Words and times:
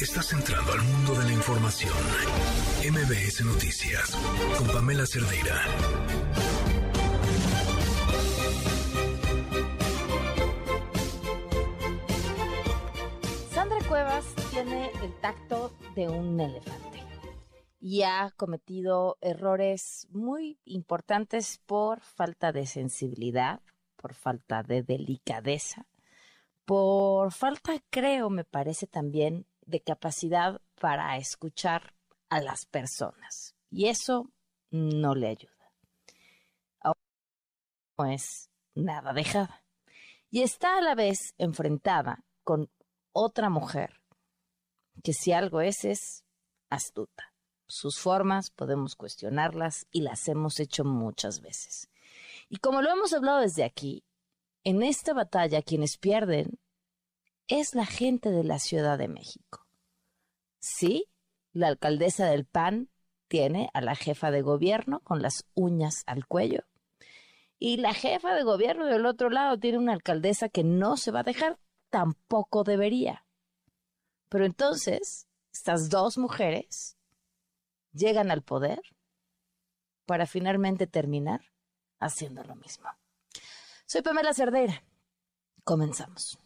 Estás 0.00 0.32
entrando 0.32 0.72
al 0.72 0.80
mundo 0.80 1.12
de 1.12 1.24
la 1.26 1.32
información. 1.34 1.92
MBS 2.90 3.44
Noticias 3.44 4.16
con 4.56 4.66
Pamela 4.68 5.04
Cerdeira. 5.04 5.62
Sandra 13.50 13.78
Cuevas 13.86 14.24
tiene 14.50 14.90
el 15.02 15.12
tacto 15.20 15.70
de 15.94 16.08
un 16.08 16.40
elefante 16.40 17.04
y 17.78 18.00
ha 18.00 18.32
cometido 18.38 19.18
errores 19.20 20.08
muy 20.10 20.58
importantes 20.64 21.60
por 21.66 22.00
falta 22.00 22.52
de 22.52 22.64
sensibilidad, 22.64 23.60
por 23.96 24.14
falta 24.14 24.62
de 24.62 24.82
delicadeza, 24.82 25.86
por 26.64 27.32
falta, 27.32 27.72
creo, 27.90 28.30
me 28.30 28.44
parece 28.44 28.86
también, 28.86 29.46
de 29.70 29.80
capacidad 29.80 30.60
para 30.80 31.16
escuchar 31.16 31.94
a 32.28 32.40
las 32.40 32.66
personas. 32.66 33.54
Y 33.70 33.86
eso 33.86 34.30
no 34.70 35.14
le 35.14 35.28
ayuda. 35.28 35.54
no 37.98 38.06
es 38.06 38.50
nada 38.74 39.12
dejada. 39.12 39.64
Y 40.30 40.42
está 40.42 40.78
a 40.78 40.80
la 40.80 40.94
vez 40.94 41.34
enfrentada 41.38 42.24
con 42.44 42.70
otra 43.12 43.50
mujer 43.50 44.00
que 45.02 45.12
si 45.12 45.32
algo 45.32 45.60
es 45.60 45.84
es 45.84 46.24
astuta. 46.70 47.34
Sus 47.66 47.98
formas 47.98 48.50
podemos 48.50 48.96
cuestionarlas 48.96 49.86
y 49.90 50.02
las 50.02 50.26
hemos 50.28 50.58
hecho 50.60 50.84
muchas 50.84 51.40
veces. 51.40 51.88
Y 52.48 52.56
como 52.56 52.82
lo 52.82 52.90
hemos 52.90 53.12
hablado 53.12 53.40
desde 53.40 53.64
aquí, 53.64 54.04
en 54.64 54.82
esta 54.82 55.14
batalla 55.14 55.62
quienes 55.62 55.96
pierden 55.96 56.58
es 57.48 57.74
la 57.74 57.86
gente 57.86 58.30
de 58.30 58.44
la 58.44 58.58
Ciudad 58.58 58.98
de 58.98 59.08
México. 59.08 59.59
Sí, 60.60 61.06
la 61.52 61.68
alcaldesa 61.68 62.26
del 62.26 62.44
PAN 62.44 62.90
tiene 63.28 63.70
a 63.74 63.80
la 63.80 63.96
jefa 63.96 64.30
de 64.30 64.42
gobierno 64.42 65.00
con 65.00 65.22
las 65.22 65.46
uñas 65.54 66.02
al 66.06 66.26
cuello. 66.26 66.64
Y 67.58 67.78
la 67.78 67.94
jefa 67.94 68.34
de 68.34 68.42
gobierno 68.42 68.86
del 68.86 69.06
otro 69.06 69.30
lado 69.30 69.58
tiene 69.58 69.78
una 69.78 69.92
alcaldesa 69.92 70.48
que 70.48 70.64
no 70.64 70.96
se 70.96 71.10
va 71.10 71.20
a 71.20 71.24
dejar, 71.24 71.58
tampoco 71.90 72.64
debería. 72.64 73.24
Pero 74.28 74.44
entonces, 74.44 75.26
estas 75.52 75.90
dos 75.90 76.16
mujeres 76.16 76.96
llegan 77.92 78.30
al 78.30 78.42
poder 78.42 78.80
para 80.06 80.26
finalmente 80.26 80.86
terminar 80.86 81.40
haciendo 81.98 82.42
lo 82.44 82.56
mismo. 82.56 82.88
Soy 83.86 84.02
Pamela 84.02 84.32
Cerdeira. 84.32 84.82
Comenzamos. 85.64 86.38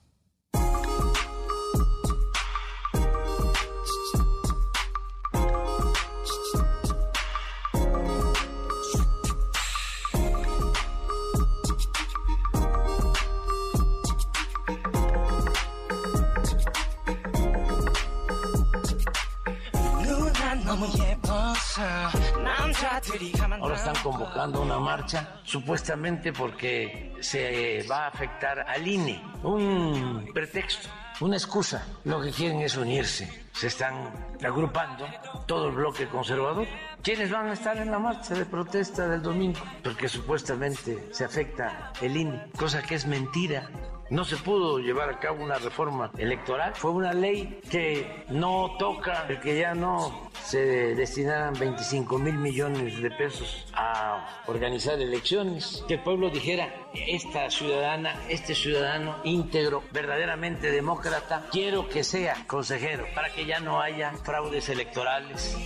Ahora 23.60 23.74
están 23.74 23.96
convocando 24.02 24.62
una 24.62 24.78
marcha, 24.78 25.40
supuestamente 25.42 26.32
porque 26.32 27.12
se 27.20 27.84
va 27.90 28.04
a 28.04 28.08
afectar 28.08 28.60
al 28.60 28.86
INE. 28.86 29.20
Un 29.42 30.30
pretexto, 30.32 30.88
una 31.20 31.36
excusa. 31.36 31.86
Lo 32.05 32.20
que 32.20 32.30
quieren 32.30 32.60
es 32.60 32.77
unirse. 32.77 33.46
Se 33.52 33.68
están 33.68 34.12
agrupando 34.44 35.06
todo 35.46 35.68
el 35.68 35.74
bloque 35.74 36.08
conservador. 36.08 36.66
¿Quiénes 37.02 37.30
van 37.30 37.48
a 37.48 37.52
estar 37.52 37.77
en 37.78 37.90
la 37.90 37.98
marcha 37.98 38.34
de 38.34 38.45
protesta 38.45 39.08
del 39.08 39.22
domingo? 39.22 39.61
Porque 39.83 40.08
supuestamente 40.08 41.08
se 41.12 41.24
afecta 41.24 41.92
el 42.01 42.16
INE, 42.16 42.51
cosa 42.56 42.83
que 42.83 42.95
es 42.95 43.06
mentira 43.06 43.70
no 44.10 44.24
se 44.24 44.36
pudo 44.36 44.78
llevar 44.78 45.10
a 45.10 45.18
cabo 45.18 45.42
una 45.42 45.58
reforma 45.58 46.10
electoral. 46.18 46.74
Fue 46.74 46.90
una 46.90 47.12
ley 47.12 47.60
que 47.70 48.24
no 48.28 48.76
toca 48.78 49.26
el 49.28 49.40
que 49.40 49.58
ya 49.58 49.74
no 49.74 50.30
se 50.42 50.94
destinaran 50.94 51.54
25 51.58 52.18
mil 52.18 52.34
millones 52.34 53.00
de 53.00 53.10
pesos 53.10 53.66
a 53.74 54.42
organizar 54.46 55.00
elecciones. 55.00 55.84
Que 55.88 55.94
el 55.94 56.02
pueblo 56.02 56.30
dijera, 56.30 56.68
esta 56.94 57.50
ciudadana, 57.50 58.14
este 58.28 58.54
ciudadano 58.54 59.16
íntegro, 59.24 59.82
verdaderamente 59.92 60.70
demócrata, 60.70 61.46
quiero 61.50 61.88
que 61.88 62.04
sea 62.04 62.36
consejero 62.46 63.06
para 63.14 63.32
que 63.32 63.46
ya 63.46 63.60
no 63.60 63.80
haya 63.80 64.12
fraudes 64.22 64.68
electorales. 64.68 65.56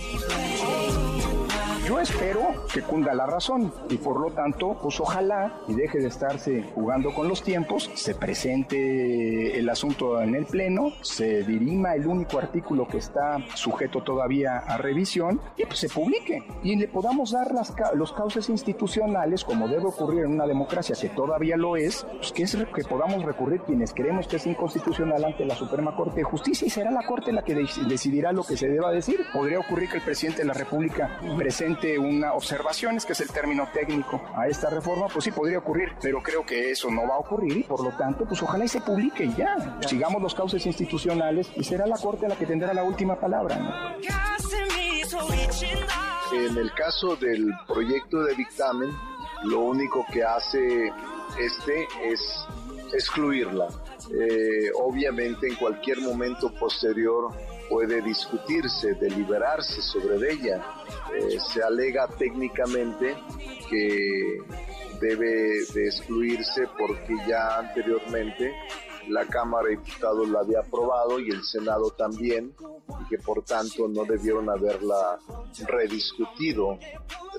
Yo 1.87 1.99
espero 1.99 2.65
que 2.71 2.81
cunda 2.81 3.13
la 3.13 3.25
razón 3.25 3.73
y 3.89 3.97
por 3.97 4.19
lo 4.19 4.31
tanto, 4.31 4.77
pues 4.81 4.99
ojalá 4.99 5.61
y 5.67 5.73
deje 5.73 5.99
de 5.99 6.07
estarse 6.07 6.63
jugando 6.75 7.13
con 7.13 7.27
los 7.27 7.41
tiempos, 7.41 7.89
se 7.95 8.15
presente 8.15 9.57
el 9.57 9.67
asunto 9.69 10.21
en 10.21 10.35
el 10.35 10.45
Pleno, 10.45 10.91
se 11.01 11.43
dirima 11.43 11.95
el 11.95 12.05
único 12.05 12.37
artículo 12.37 12.87
que 12.87 12.97
está 12.97 13.37
sujeto 13.55 14.03
todavía 14.03 14.59
a 14.59 14.77
revisión 14.77 15.41
y 15.57 15.65
pues 15.65 15.79
se 15.79 15.89
publique 15.89 16.43
y 16.63 16.75
le 16.75 16.87
podamos 16.87 17.31
dar 17.31 17.53
las, 17.53 17.73
los 17.95 18.13
cauces 18.13 18.49
institucionales 18.49 19.43
como 19.43 19.67
debe 19.67 19.85
ocurrir 19.85 20.25
en 20.25 20.33
una 20.33 20.45
democracia 20.45 20.95
que 20.99 21.09
todavía 21.09 21.57
lo 21.57 21.75
es, 21.75 22.05
pues 22.17 22.31
que 22.31 22.43
es 22.43 22.55
que 22.55 22.83
podamos 22.83 23.23
recurrir 23.23 23.61
quienes 23.61 23.93
creemos 23.93 24.27
que 24.27 24.35
es 24.35 24.45
inconstitucional 24.45 25.23
ante 25.23 25.45
la 25.45 25.55
Suprema 25.55 25.95
Corte 25.95 26.17
de 26.17 26.23
Justicia 26.23 26.67
y 26.67 26.69
será 26.69 26.91
la 26.91 27.05
Corte 27.05 27.31
la 27.31 27.43
que 27.43 27.55
decidirá 27.55 28.31
lo 28.31 28.43
que 28.43 28.57
se 28.57 28.67
deba 28.67 28.91
decir. 28.91 29.19
Podría 29.33 29.59
ocurrir 29.59 29.89
que 29.89 29.97
el 29.97 30.03
presidente 30.03 30.41
de 30.41 30.47
la 30.47 30.53
República 30.53 31.19
presente 31.37 31.68
una 31.97 32.33
observación, 32.33 32.97
es 32.97 33.05
que 33.05 33.13
es 33.13 33.21
el 33.21 33.29
término 33.29 33.67
técnico 33.73 34.21
a 34.35 34.47
esta 34.47 34.69
reforma, 34.69 35.07
pues 35.07 35.25
sí 35.25 35.31
podría 35.31 35.59
ocurrir, 35.59 35.93
pero 36.01 36.21
creo 36.21 36.45
que 36.45 36.71
eso 36.71 36.89
no 36.89 37.07
va 37.07 37.15
a 37.15 37.19
ocurrir 37.19 37.57
y 37.57 37.63
por 37.63 37.83
lo 37.83 37.91
tanto, 37.91 38.25
pues 38.25 38.41
ojalá 38.41 38.65
y 38.65 38.67
se 38.67 38.81
publique 38.81 39.29
ya. 39.37 39.79
Sigamos 39.87 40.21
los 40.21 40.33
cauces 40.33 40.65
institucionales 40.65 41.49
y 41.55 41.63
será 41.63 41.85
la 41.85 41.97
Corte 41.97 42.27
la 42.27 42.35
que 42.35 42.45
tendrá 42.45 42.73
la 42.73 42.83
última 42.83 43.19
palabra. 43.19 43.95
En 46.33 46.57
el 46.57 46.73
caso 46.73 47.15
del 47.15 47.51
proyecto 47.67 48.23
de 48.23 48.35
dictamen, 48.35 48.89
lo 49.43 49.61
único 49.61 50.05
que 50.11 50.23
hace 50.23 50.91
este 51.39 51.87
es 52.03 52.45
excluirla. 52.93 53.67
Eh, 54.11 54.71
obviamente 54.75 55.47
en 55.47 55.55
cualquier 55.55 55.99
momento 55.99 56.51
posterior 56.53 57.31
puede 57.69 58.01
discutirse, 58.01 58.93
deliberarse 58.95 59.81
sobre 59.81 60.33
ella. 60.33 60.61
Eh, 61.15 61.37
se 61.39 61.63
alega 61.63 62.07
técnicamente 62.07 63.15
que 63.69 64.37
debe 64.99 65.65
de 65.73 65.87
excluirse 65.87 66.67
porque 66.77 67.13
ya 67.27 67.59
anteriormente 67.59 68.53
la 69.09 69.25
Cámara 69.25 69.67
de 69.67 69.77
Diputados 69.77 70.29
la 70.29 70.39
había 70.39 70.59
aprobado 70.59 71.19
y 71.19 71.29
el 71.29 71.43
Senado 71.43 71.91
también, 71.91 72.53
y 73.01 73.09
que 73.09 73.17
por 73.17 73.43
tanto 73.43 73.87
no 73.87 74.05
debieron 74.05 74.49
haberla 74.49 75.19
rediscutido. 75.67 76.77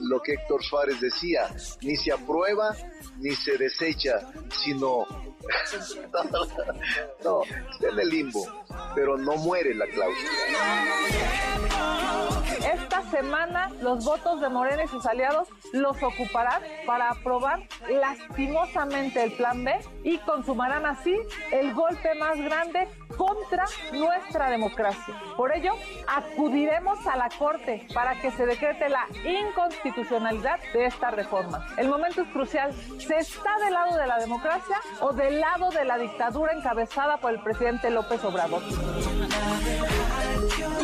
Lo 0.01 0.21
que 0.21 0.35
Héctor 0.35 0.63
Suárez 0.63 1.01
decía, 1.01 1.55
ni 1.83 1.97
se 1.97 2.13
aprueba 2.13 2.75
ni 3.19 3.35
se 3.35 3.57
desecha, 3.59 4.21
sino 4.63 5.07
no, 7.25 7.43
está 7.43 7.89
en 7.89 7.99
el 7.99 8.09
limbo, 8.09 8.47
pero 8.95 9.17
no 9.17 9.37
muere 9.37 9.75
la 9.75 9.87
cláusula. 9.87 10.31
Esta 12.73 13.03
semana 13.11 13.71
los 13.81 14.05
votos 14.05 14.41
de 14.41 14.49
Morena 14.49 14.85
y 14.85 14.89
sus 14.89 15.05
aliados 15.07 15.49
los 15.73 16.03
ocuparán 16.03 16.63
para 16.87 17.11
aprobar 17.11 17.63
lastimosamente 17.89 19.23
el 19.23 19.33
plan 19.33 19.65
B 19.65 19.79
y 20.05 20.19
consumarán 20.19 20.85
así 20.87 21.17
golpe 21.69 22.15
más 22.15 22.39
grande 22.39 22.89
contra 23.17 23.65
nuestra 23.93 24.51
democracia. 24.51 25.15
Por 25.37 25.55
ello, 25.55 25.73
acudiremos 26.07 27.07
a 27.07 27.17
la 27.17 27.29
Corte 27.39 27.87
para 27.95 28.21
que 28.21 28.31
se 28.31 28.47
decrete 28.47 28.89
la 28.89 29.07
inconstitucionalidad 29.25 30.59
de 30.73 30.87
esta 30.87 31.11
reforma. 31.11 31.67
El 31.77 31.89
momento 31.89 32.23
es 32.23 32.29
crucial. 32.29 32.73
¿Se 32.99 33.17
está 33.17 33.59
del 33.65 33.75
lado 33.75 33.97
de 33.97 34.07
la 34.07 34.19
democracia 34.19 34.77
o 35.01 35.13
del 35.13 35.41
lado 35.41 35.71
de 35.71 35.85
la 35.85 35.99
dictadura 35.99 36.53
encabezada 36.53 37.19
por 37.19 37.33
el 37.33 37.41
presidente 37.41 37.91
López 37.91 38.25
Obrador? 38.25 38.63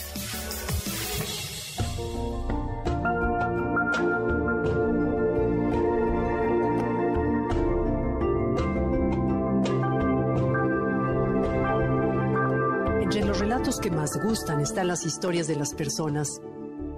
Que 13.78 13.90
más 13.90 14.20
gustan 14.22 14.60
están 14.60 14.88
las 14.88 15.06
historias 15.06 15.46
de 15.46 15.56
las 15.56 15.74
personas, 15.74 16.40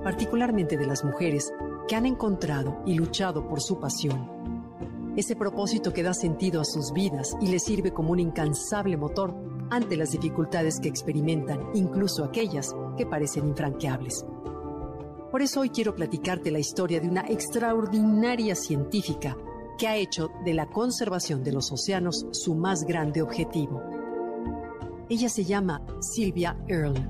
particularmente 0.02 0.76
de 0.76 0.86
las 0.86 1.04
mujeres, 1.04 1.52
que 1.86 1.94
han 1.94 2.06
encontrado 2.06 2.82
y 2.86 2.94
luchado 2.94 3.46
por 3.46 3.60
su 3.60 3.78
pasión. 3.78 5.12
Ese 5.16 5.36
propósito 5.36 5.92
que 5.92 6.02
da 6.02 6.14
sentido 6.14 6.60
a 6.60 6.64
sus 6.64 6.92
vidas 6.92 7.36
y 7.40 7.48
les 7.48 7.64
sirve 7.64 7.92
como 7.92 8.12
un 8.12 8.20
incansable 8.20 8.96
motor 8.96 9.34
ante 9.70 9.96
las 9.96 10.10
dificultades 10.12 10.80
que 10.80 10.88
experimentan, 10.88 11.60
incluso 11.74 12.24
aquellas 12.24 12.74
que 12.96 13.06
parecen 13.06 13.46
infranqueables. 13.46 14.24
Por 15.30 15.42
eso 15.42 15.60
hoy 15.60 15.70
quiero 15.70 15.94
platicarte 15.94 16.50
la 16.50 16.58
historia 16.58 17.00
de 17.00 17.08
una 17.08 17.26
extraordinaria 17.28 18.54
científica 18.54 19.36
que 19.78 19.88
ha 19.88 19.96
hecho 19.96 20.30
de 20.44 20.54
la 20.54 20.66
conservación 20.66 21.44
de 21.44 21.52
los 21.52 21.70
océanos 21.72 22.26
su 22.32 22.54
más 22.54 22.84
grande 22.84 23.22
objetivo 23.22 23.93
ella 25.08 25.28
se 25.28 25.44
llama 25.44 25.84
Sylvia 26.00 26.56
Earle. 26.68 27.06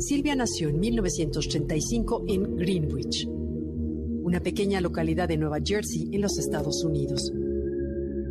Sylvia 0.00 0.34
nació 0.36 0.68
en 0.68 0.80
1935 0.80 2.24
en 2.28 2.56
Greenwich, 2.56 3.26
una 4.22 4.40
pequeña 4.40 4.80
localidad 4.80 5.28
de 5.28 5.36
Nueva 5.36 5.58
Jersey 5.64 6.08
en 6.12 6.20
los 6.20 6.38
Estados 6.38 6.84
Unidos. 6.84 7.32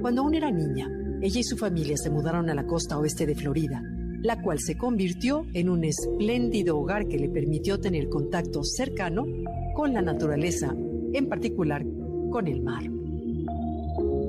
Cuando 0.02 0.22
aún 0.22 0.36
era 0.36 0.52
niña, 0.52 0.90
ella 1.22 1.40
y 1.40 1.44
su 1.44 1.58
familia 1.58 1.98
se 1.98 2.10
mudaron 2.10 2.50
a 2.50 2.56
la 2.56 2.66
costa 2.66 2.98
oeste 2.98 3.26
de 3.26 3.36
Florida, 3.36 3.82
la 4.22 4.42
cual 4.42 4.60
se 4.60 4.78
convirtió 4.78 5.46
en 5.54 5.70
un 5.70 5.84
espléndido 5.84 6.78
hogar 6.78 7.08
que 7.08 7.20
le 7.20 7.30
permitió 7.30 7.80
tener 7.80 8.10
contacto 8.10 8.64
cercano 8.64 9.26
con 9.76 9.94
la 9.94 10.02
naturaleza, 10.02 10.76
en 11.14 11.28
particular 11.28 11.86
con 12.32 12.48
el 12.48 12.62
mar. 12.62 12.97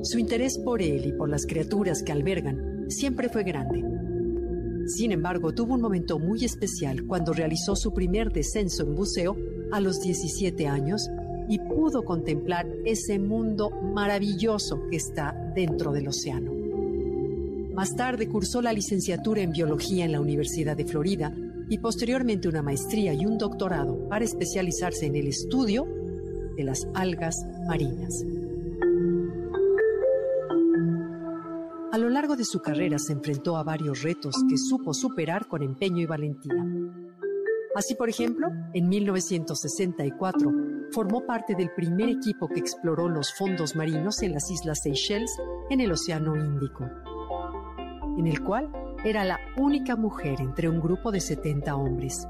Su 0.01 0.17
interés 0.17 0.57
por 0.57 0.81
él 0.81 1.05
y 1.05 1.11
por 1.11 1.29
las 1.29 1.45
criaturas 1.45 2.03
que 2.03 2.11
albergan 2.11 2.85
siempre 2.87 3.27
fue 3.27 3.43
grande. 3.43 3.83
Sin 4.87 5.11
embargo, 5.11 5.53
tuvo 5.53 5.75
un 5.75 5.81
momento 5.81 6.19
muy 6.19 6.45
especial 6.45 7.05
cuando 7.05 7.33
realizó 7.33 7.75
su 7.75 7.93
primer 7.93 8.31
descenso 8.31 8.83
en 8.83 8.95
buceo 8.95 9.37
a 9.71 9.81
los 9.81 10.01
17 10.01 10.67
años 10.67 11.09
y 11.49 11.59
pudo 11.59 12.03
contemplar 12.03 12.65
ese 12.85 13.19
mundo 13.19 13.71
maravilloso 13.71 14.87
que 14.89 14.97
está 14.97 15.35
dentro 15.53 15.91
del 15.91 16.07
océano. 16.07 16.53
Más 17.73 17.95
tarde 17.95 18.27
cursó 18.27 18.61
la 18.61 18.73
licenciatura 18.73 19.41
en 19.41 19.51
biología 19.51 20.05
en 20.05 20.13
la 20.13 20.21
Universidad 20.21 20.77
de 20.77 20.85
Florida 20.85 21.33
y 21.67 21.77
posteriormente 21.77 22.47
una 22.47 22.61
maestría 22.61 23.13
y 23.13 23.25
un 23.25 23.37
doctorado 23.37 24.07
para 24.07 24.25
especializarse 24.25 25.05
en 25.05 25.15
el 25.17 25.27
estudio 25.27 25.87
de 26.55 26.63
las 26.63 26.87
algas 26.93 27.45
marinas. 27.67 28.23
A 31.91 31.97
lo 31.97 32.07
largo 32.07 32.35
de 32.35 32.45
su 32.45 32.61
carrera 32.61 32.99
se 32.99 33.13
enfrentó 33.13 33.57
a 33.57 33.63
varios 33.63 34.03
retos 34.03 34.35
que 34.47 34.59
supo 34.59 34.93
superar 34.93 35.47
con 35.47 35.63
empeño 35.63 36.03
y 36.03 36.05
valentía. 36.05 36.63
Así, 37.73 37.95
por 37.95 38.09
ejemplo, 38.09 38.49
en 38.73 38.89
1964 38.89 40.51
formó 40.91 41.25
parte 41.25 41.55
del 41.55 41.71
primer 41.71 42.09
equipo 42.09 42.47
que 42.47 42.59
exploró 42.59 43.09
los 43.09 43.33
fondos 43.33 43.75
marinos 43.75 44.21
en 44.21 44.33
las 44.33 44.51
Islas 44.51 44.81
Seychelles 44.83 45.35
en 45.71 45.81
el 45.81 45.91
Océano 45.91 46.35
Índico, 46.35 46.87
en 48.19 48.27
el 48.27 48.43
cual 48.43 48.71
era 49.03 49.25
la 49.25 49.39
única 49.57 49.95
mujer 49.95 50.41
entre 50.41 50.69
un 50.69 50.79
grupo 50.79 51.11
de 51.11 51.21
70 51.21 51.75
hombres. 51.75 52.27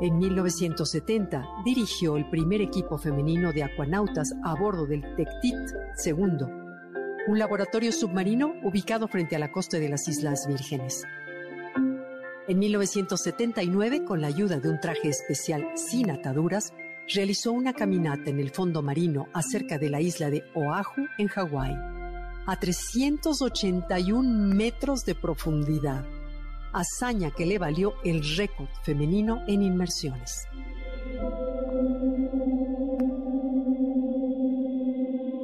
En 0.00 0.18
1970 0.18 1.44
dirigió 1.64 2.16
el 2.16 2.28
primer 2.28 2.60
equipo 2.60 2.98
femenino 2.98 3.52
de 3.52 3.62
acuanautas 3.62 4.34
a 4.42 4.54
bordo 4.54 4.84
del 4.86 5.02
Tectit 5.14 5.54
II, 6.04 6.67
un 7.28 7.38
laboratorio 7.38 7.92
submarino 7.92 8.54
ubicado 8.62 9.06
frente 9.06 9.36
a 9.36 9.38
la 9.38 9.52
costa 9.52 9.78
de 9.78 9.90
las 9.90 10.08
Islas 10.08 10.46
Vírgenes. 10.48 11.04
En 12.48 12.58
1979, 12.58 14.02
con 14.06 14.22
la 14.22 14.28
ayuda 14.28 14.58
de 14.58 14.70
un 14.70 14.80
traje 14.80 15.10
especial 15.10 15.68
sin 15.74 16.10
ataduras, 16.10 16.72
realizó 17.06 17.52
una 17.52 17.74
caminata 17.74 18.30
en 18.30 18.40
el 18.40 18.48
fondo 18.48 18.80
marino 18.80 19.28
acerca 19.34 19.76
de 19.76 19.90
la 19.90 20.00
isla 20.00 20.30
de 20.30 20.42
Oahu, 20.54 21.06
en 21.18 21.28
Hawái, 21.28 21.76
a 22.46 22.58
381 22.58 24.54
metros 24.54 25.04
de 25.04 25.14
profundidad, 25.14 26.06
hazaña 26.72 27.30
que 27.30 27.44
le 27.44 27.58
valió 27.58 27.92
el 28.04 28.22
récord 28.38 28.68
femenino 28.84 29.42
en 29.46 29.60
inmersiones. 29.60 30.46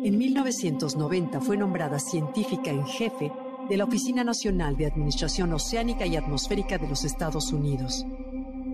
En 0.05 0.19
1990 0.19 1.41
fue 1.41 1.57
nombrada 1.57 1.99
científica 1.99 2.71
en 2.71 2.85
jefe 2.85 3.33
de 3.71 3.77
la 3.79 3.85
Oficina 3.85 4.23
Nacional 4.23 4.77
de 4.77 4.85
Administración 4.85 5.51
Oceánica 5.55 6.05
y 6.05 6.15
Atmosférica 6.15 6.77
de 6.77 6.87
los 6.87 7.07
Estados 7.07 7.55
Unidos, 7.55 8.05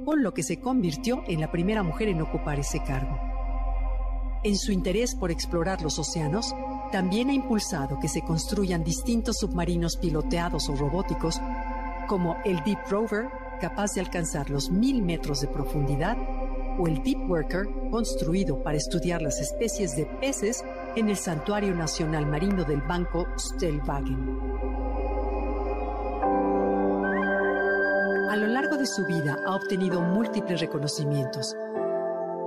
con 0.05 0.25
lo 0.25 0.35
que 0.35 0.43
se 0.43 0.59
convirtió 0.59 1.23
en 1.29 1.39
la 1.41 1.53
primera 1.53 1.85
mujer 1.85 2.09
en 2.09 2.21
ocupar 2.21 2.59
ese 2.59 2.83
cargo. 2.83 3.17
En 4.43 4.57
su 4.57 4.73
interés 4.73 5.15
por 5.15 5.31
explorar 5.31 5.83
los 5.83 6.01
océanos, 6.01 6.53
también 6.91 7.31
ha 7.31 7.35
impulsado 7.35 8.01
que 8.01 8.09
se 8.09 8.23
construyan 8.23 8.83
distintos 8.83 9.37
submarinos 9.39 9.99
piloteados 9.99 10.69
o 10.69 10.75
robóticos, 10.75 11.41
como 12.09 12.39
el 12.45 12.61
Deep 12.65 12.81
Rover, 12.89 13.29
capaz 13.61 13.93
de 13.95 14.01
alcanzar 14.01 14.51
los 14.51 14.69
mil 14.69 15.01
metros 15.01 15.41
de 15.41 15.47
profundidad, 15.47 16.19
o 16.77 16.89
el 16.89 17.05
Deep 17.05 17.31
Worker, 17.31 17.69
construido 17.93 18.65
para 18.65 18.79
estudiar 18.79 19.23
las 19.23 19.41
especies 19.41 19.95
de 19.95 20.07
peces 20.07 20.65
en 20.97 21.09
el 21.09 21.17
Santuario 21.17 21.75
Nacional 21.75 22.27
Marino 22.27 22.65
del 22.65 22.81
Banco 22.83 23.27
Stellwagen. 23.39 24.41
A 28.29 28.37
lo 28.37 28.47
largo 28.49 28.77
de 28.77 28.87
su 28.87 29.07
vida 29.07 29.39
ha 29.47 29.55
obtenido 29.55 30.01
múltiples 30.01 30.61
reconocimientos. 30.61 31.57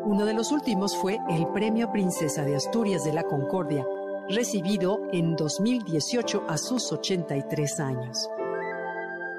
Uno 0.06 0.26
de 0.26 0.34
los 0.34 0.52
últimos 0.52 0.96
fue 0.98 1.20
el 1.30 1.48
Premio 1.48 1.92
Princesa 1.92 2.44
de 2.44 2.56
Asturias 2.56 3.04
de 3.04 3.14
la 3.14 3.24
Concordia, 3.24 3.86
recibido 4.30 5.00
en 5.12 5.36
2018 5.36 6.44
a 6.48 6.58
sus 6.58 6.92
83 6.92 7.80
años. 7.80 8.30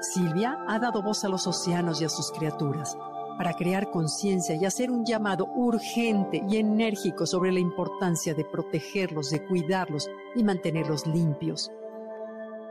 Silvia 0.01 0.57
ha 0.67 0.79
dado 0.79 1.01
voz 1.01 1.23
a 1.23 1.29
los 1.29 1.47
océanos 1.47 2.01
y 2.01 2.05
a 2.05 2.09
sus 2.09 2.31
criaturas 2.31 2.97
para 3.37 3.53
crear 3.53 3.91
conciencia 3.91 4.55
y 4.55 4.65
hacer 4.65 4.91
un 4.91 5.05
llamado 5.05 5.47
urgente 5.55 6.41
y 6.47 6.57
enérgico 6.57 7.25
sobre 7.25 7.51
la 7.51 7.59
importancia 7.59 8.33
de 8.33 8.45
protegerlos, 8.45 9.29
de 9.29 9.45
cuidarlos 9.45 10.09
y 10.35 10.43
mantenerlos 10.43 11.05
limpios. 11.05 11.71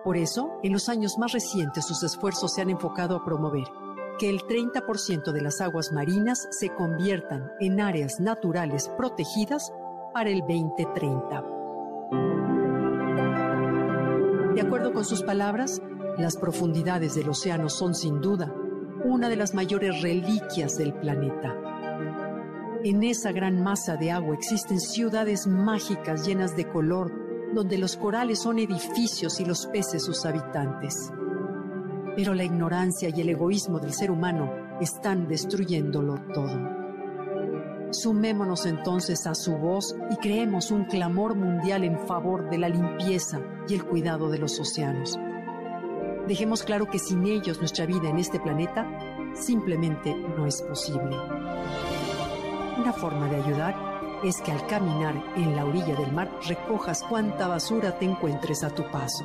Por 0.04 0.16
eso, 0.16 0.58
en 0.62 0.72
los 0.72 0.88
años 0.88 1.18
más 1.18 1.32
recientes 1.32 1.86
sus 1.86 2.02
esfuerzos 2.02 2.54
se 2.54 2.62
han 2.62 2.70
enfocado 2.70 3.16
a 3.16 3.24
promover 3.24 3.64
que 4.18 4.30
el 4.30 4.40
30% 4.40 5.32
de 5.32 5.40
las 5.40 5.60
aguas 5.60 5.92
marinas 5.92 6.46
se 6.50 6.68
conviertan 6.68 7.50
en 7.60 7.80
áreas 7.80 8.20
naturales 8.20 8.90
protegidas 8.96 9.72
para 10.12 10.30
el 10.30 10.40
2030. 10.40 11.44
De 14.54 14.60
acuerdo 14.60 14.92
con 14.92 15.04
sus 15.04 15.22
palabras, 15.22 15.82
las 16.16 16.36
profundidades 16.36 17.16
del 17.16 17.28
océano 17.28 17.68
son 17.68 17.94
sin 17.94 18.20
duda 18.20 18.54
una 19.04 19.28
de 19.28 19.36
las 19.36 19.54
mayores 19.54 20.00
reliquias 20.00 20.76
del 20.76 20.94
planeta. 20.94 21.54
En 22.82 23.02
esa 23.02 23.32
gran 23.32 23.62
masa 23.62 23.96
de 23.96 24.10
agua 24.10 24.34
existen 24.34 24.80
ciudades 24.80 25.46
mágicas 25.46 26.26
llenas 26.26 26.56
de 26.56 26.68
color, 26.68 27.12
donde 27.54 27.78
los 27.78 27.96
corales 27.96 28.40
son 28.40 28.58
edificios 28.58 29.40
y 29.40 29.44
los 29.44 29.66
peces 29.66 30.02
sus 30.02 30.24
habitantes. 30.24 31.12
Pero 32.16 32.34
la 32.34 32.44
ignorancia 32.44 33.10
y 33.14 33.20
el 33.20 33.28
egoísmo 33.28 33.78
del 33.78 33.92
ser 33.92 34.10
humano 34.10 34.50
están 34.80 35.28
destruyéndolo 35.28 36.16
todo. 36.32 36.74
Sumémonos 37.90 38.66
entonces 38.66 39.26
a 39.26 39.34
su 39.34 39.56
voz 39.56 39.94
y 40.10 40.16
creemos 40.16 40.70
un 40.70 40.84
clamor 40.84 41.36
mundial 41.36 41.84
en 41.84 41.98
favor 42.06 42.50
de 42.50 42.58
la 42.58 42.68
limpieza 42.68 43.40
y 43.68 43.74
el 43.74 43.84
cuidado 43.84 44.30
de 44.30 44.38
los 44.38 44.58
océanos. 44.58 45.18
Dejemos 46.26 46.62
claro 46.62 46.86
que 46.86 46.98
sin 46.98 47.26
ellos 47.26 47.58
nuestra 47.58 47.84
vida 47.84 48.08
en 48.08 48.18
este 48.18 48.40
planeta 48.40 48.88
simplemente 49.34 50.14
no 50.14 50.46
es 50.46 50.62
posible. 50.62 51.16
Una 52.78 52.92
forma 52.94 53.28
de 53.28 53.36
ayudar 53.36 53.74
es 54.24 54.40
que 54.40 54.52
al 54.52 54.66
caminar 54.66 55.22
en 55.36 55.54
la 55.54 55.66
orilla 55.66 55.94
del 55.94 56.12
mar 56.12 56.30
recojas 56.46 57.02
cuánta 57.02 57.46
basura 57.46 57.98
te 57.98 58.06
encuentres 58.06 58.64
a 58.64 58.70
tu 58.70 58.90
paso. 58.90 59.24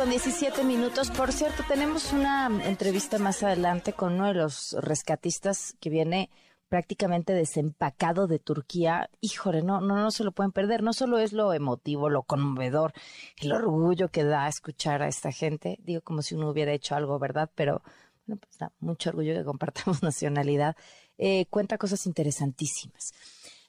Con 0.00 0.08
17 0.08 0.64
minutos. 0.64 1.10
Por 1.10 1.30
cierto, 1.30 1.62
tenemos 1.68 2.14
una 2.14 2.46
entrevista 2.64 3.18
más 3.18 3.42
adelante 3.42 3.92
con 3.92 4.14
uno 4.14 4.28
de 4.28 4.34
los 4.34 4.74
rescatistas 4.80 5.76
que 5.78 5.90
viene 5.90 6.30
prácticamente 6.70 7.34
desempacado 7.34 8.26
de 8.26 8.38
Turquía. 8.38 9.10
Híjole, 9.20 9.60
no, 9.60 9.82
no, 9.82 9.96
no 9.96 10.10
se 10.10 10.24
lo 10.24 10.32
pueden 10.32 10.52
perder. 10.52 10.82
No 10.82 10.94
solo 10.94 11.18
es 11.18 11.34
lo 11.34 11.52
emotivo, 11.52 12.08
lo 12.08 12.22
conmovedor, 12.22 12.94
el 13.42 13.52
orgullo 13.52 14.08
que 14.08 14.24
da 14.24 14.48
escuchar 14.48 15.02
a 15.02 15.08
esta 15.08 15.32
gente. 15.32 15.76
Digo 15.82 16.00
como 16.00 16.22
si 16.22 16.34
uno 16.34 16.48
hubiera 16.48 16.72
hecho 16.72 16.94
algo, 16.94 17.18
¿verdad? 17.18 17.50
Pero 17.54 17.82
bueno, 18.26 18.40
pues 18.40 18.56
da 18.56 18.72
mucho 18.80 19.10
orgullo 19.10 19.34
que 19.34 19.44
compartamos 19.44 20.02
nacionalidad. 20.02 20.76
Eh, 21.18 21.44
cuenta 21.50 21.76
cosas 21.76 22.06
interesantísimas. 22.06 23.12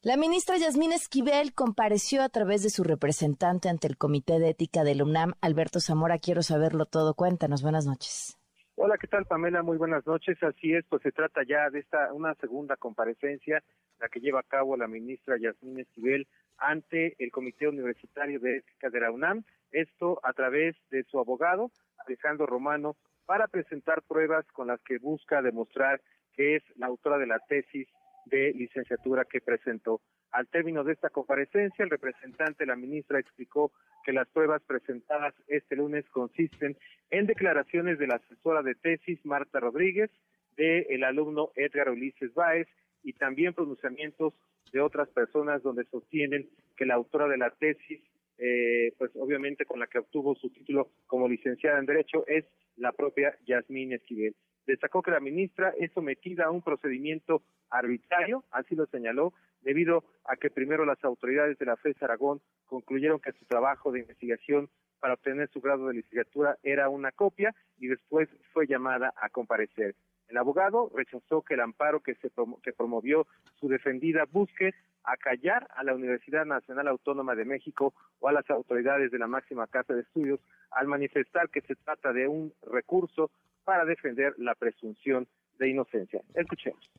La 0.03 0.17
ministra 0.17 0.57
Yasmín 0.57 0.93
Esquivel 0.93 1.53
compareció 1.53 2.23
a 2.23 2.29
través 2.29 2.63
de 2.63 2.71
su 2.71 2.83
representante 2.83 3.69
ante 3.69 3.85
el 3.85 3.97
Comité 3.97 4.39
de 4.39 4.49
Ética 4.49 4.83
del 4.83 5.03
UNAM, 5.03 5.33
Alberto 5.41 5.79
Zamora. 5.79 6.17
Quiero 6.17 6.41
saberlo 6.41 6.87
todo. 6.87 7.13
Cuéntanos. 7.13 7.61
Buenas 7.61 7.85
noches. 7.85 8.35
Hola, 8.77 8.97
¿qué 8.97 9.05
tal 9.05 9.27
Pamela? 9.27 9.61
Muy 9.61 9.77
buenas 9.77 10.03
noches. 10.07 10.41
Así 10.41 10.73
es, 10.73 10.83
pues 10.89 11.03
se 11.03 11.11
trata 11.11 11.43
ya 11.47 11.69
de 11.69 11.81
esta 11.81 12.11
una 12.13 12.33
segunda 12.41 12.77
comparecencia, 12.77 13.61
la 13.99 14.09
que 14.09 14.19
lleva 14.19 14.39
a 14.39 14.43
cabo 14.43 14.75
la 14.75 14.87
ministra 14.87 15.37
Yasmín 15.39 15.79
Esquivel 15.79 16.27
ante 16.57 17.15
el 17.23 17.29
Comité 17.29 17.67
Universitario 17.67 18.39
de 18.39 18.57
Ética 18.57 18.89
de 18.89 19.01
la 19.01 19.11
UNAM. 19.11 19.43
Esto 19.71 20.19
a 20.23 20.33
través 20.33 20.75
de 20.89 21.03
su 21.03 21.19
abogado, 21.19 21.69
Alejandro 22.07 22.47
Romano, 22.47 22.95
para 23.27 23.47
presentar 23.47 24.01
pruebas 24.01 24.47
con 24.53 24.65
las 24.65 24.81
que 24.81 24.97
busca 24.97 25.43
demostrar 25.43 26.01
que 26.33 26.55
es 26.55 26.63
la 26.77 26.87
autora 26.87 27.19
de 27.19 27.27
la 27.27 27.37
tesis 27.37 27.87
de 28.25 28.53
licenciatura 28.53 29.25
que 29.25 29.41
presentó. 29.41 30.01
Al 30.31 30.47
término 30.47 30.83
de 30.83 30.93
esta 30.93 31.09
comparecencia, 31.09 31.83
el 31.83 31.89
representante 31.89 32.63
de 32.63 32.67
la 32.67 32.75
ministra 32.75 33.19
explicó 33.19 33.71
que 34.05 34.13
las 34.13 34.27
pruebas 34.29 34.61
presentadas 34.63 35.33
este 35.47 35.75
lunes 35.75 36.07
consisten 36.09 36.77
en 37.09 37.25
declaraciones 37.25 37.99
de 37.99 38.07
la 38.07 38.15
asesora 38.15 38.61
de 38.63 38.75
tesis 38.75 39.19
Marta 39.25 39.59
Rodríguez, 39.59 40.09
del 40.55 40.85
el 40.89 41.03
alumno 41.03 41.51
Edgar 41.55 41.89
Ulises 41.89 42.33
Báez 42.33 42.67
y 43.03 43.13
también 43.13 43.53
pronunciamientos 43.53 44.33
de 44.71 44.79
otras 44.79 45.09
personas 45.09 45.61
donde 45.63 45.85
sostienen 45.85 46.49
que 46.77 46.85
la 46.85 46.95
autora 46.95 47.27
de 47.27 47.37
la 47.37 47.49
tesis, 47.49 48.01
eh, 48.37 48.93
pues 48.97 49.11
obviamente 49.15 49.65
con 49.65 49.79
la 49.79 49.87
que 49.87 49.99
obtuvo 49.99 50.35
su 50.35 50.49
título 50.49 50.89
como 51.07 51.27
licenciada 51.27 51.79
en 51.79 51.85
Derecho, 51.85 52.25
es 52.27 52.45
la 52.77 52.93
propia 52.93 53.37
Yasmín 53.45 53.93
Esquivel 53.93 54.35
destacó 54.65 55.01
que 55.01 55.11
la 55.11 55.19
ministra 55.19 55.73
es 55.77 55.91
sometida 55.93 56.45
a 56.45 56.51
un 56.51 56.61
procedimiento 56.61 57.41
arbitrario, 57.69 58.43
así 58.51 58.75
lo 58.75 58.85
señaló, 58.87 59.33
debido 59.61 60.03
a 60.25 60.35
que 60.35 60.49
primero 60.49 60.85
las 60.85 61.03
autoridades 61.03 61.57
de 61.57 61.65
la 61.65 61.77
FES 61.77 62.01
Aragón 62.03 62.41
concluyeron 62.65 63.19
que 63.19 63.31
su 63.33 63.45
trabajo 63.45 63.91
de 63.91 63.99
investigación 63.99 64.69
para 64.99 65.15
obtener 65.15 65.49
su 65.49 65.61
grado 65.61 65.87
de 65.87 65.95
licenciatura 65.95 66.57
era 66.63 66.89
una 66.89 67.11
copia 67.11 67.53
y 67.77 67.87
después 67.87 68.29
fue 68.53 68.67
llamada 68.67 69.13
a 69.17 69.29
comparecer. 69.29 69.95
El 70.29 70.37
abogado 70.37 70.89
rechazó 70.95 71.41
que 71.41 71.55
el 71.55 71.59
amparo 71.59 71.99
que, 71.99 72.15
se 72.15 72.31
que 72.63 72.71
promovió 72.71 73.27
su 73.59 73.67
defendida 73.67 74.23
busque 74.31 74.73
acallar 75.03 75.67
a 75.75 75.83
la 75.83 75.93
Universidad 75.93 76.45
Nacional 76.45 76.87
Autónoma 76.87 77.35
de 77.35 77.43
México 77.43 77.93
o 78.19 78.29
a 78.29 78.31
las 78.31 78.49
autoridades 78.49 79.11
de 79.11 79.19
la 79.19 79.27
máxima 79.27 79.67
casa 79.67 79.93
de 79.93 80.01
estudios 80.01 80.39
al 80.69 80.87
manifestar 80.87 81.49
que 81.49 81.61
se 81.61 81.75
trata 81.75 82.13
de 82.13 82.27
un 82.27 82.53
recurso 82.61 83.29
para 83.63 83.85
defender 83.85 84.33
la 84.37 84.55
presunción 84.55 85.27
de 85.59 85.69
inocencia. 85.69 86.21
Escuchemos. 86.33 86.91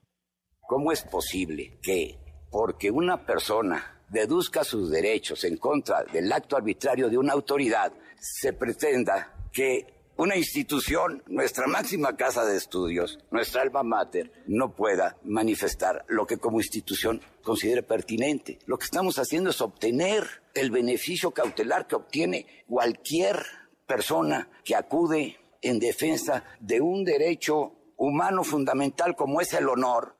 ¿Cómo 0.61 0.93
es 0.93 1.03
posible 1.03 1.79
que 1.83 2.19
porque 2.51 2.91
una 2.91 3.25
persona 3.25 4.03
deduzca 4.09 4.63
sus 4.63 4.91
derechos 4.91 5.43
en 5.45 5.57
contra 5.57 6.05
del 6.05 6.31
acto 6.31 6.57
arbitrario 6.57 7.09
de 7.09 7.17
una 7.17 7.33
autoridad, 7.33 7.93
se 8.21 8.53
pretenda 8.53 9.49
que 9.51 9.87
una 10.19 10.37
institución, 10.37 11.23
nuestra 11.27 11.67
máxima 11.67 12.15
casa 12.15 12.45
de 12.45 12.57
estudios, 12.59 13.19
nuestra 13.31 13.63
alma 13.63 13.83
mater, 13.83 14.31
no 14.47 14.77
pueda 14.77 15.17
manifestar 15.25 16.05
lo 16.09 16.27
que 16.27 16.37
como 16.37 16.61
institución 16.61 17.23
considere 17.43 17.83
pertinente. 17.83 18.59
Lo 18.67 18.77
que 18.77 18.85
estamos 18.85 19.19
haciendo 19.19 19.51
es 19.51 19.61
obtener 19.63 20.25
el 20.55 20.71
beneficio 20.71 21.31
cautelar 21.31 21.87
que 21.87 21.97
obtiene 21.97 22.47
cualquier 22.69 23.43
persona 23.87 24.49
que 24.63 24.77
acude 24.77 25.39
en 25.63 25.79
defensa 25.79 26.45
de 26.61 26.81
un 26.81 27.05
derecho 27.05 27.73
humano 27.97 28.43
fundamental 28.43 29.15
como 29.15 29.41
es 29.41 29.55
el 29.55 29.69
honor. 29.69 30.17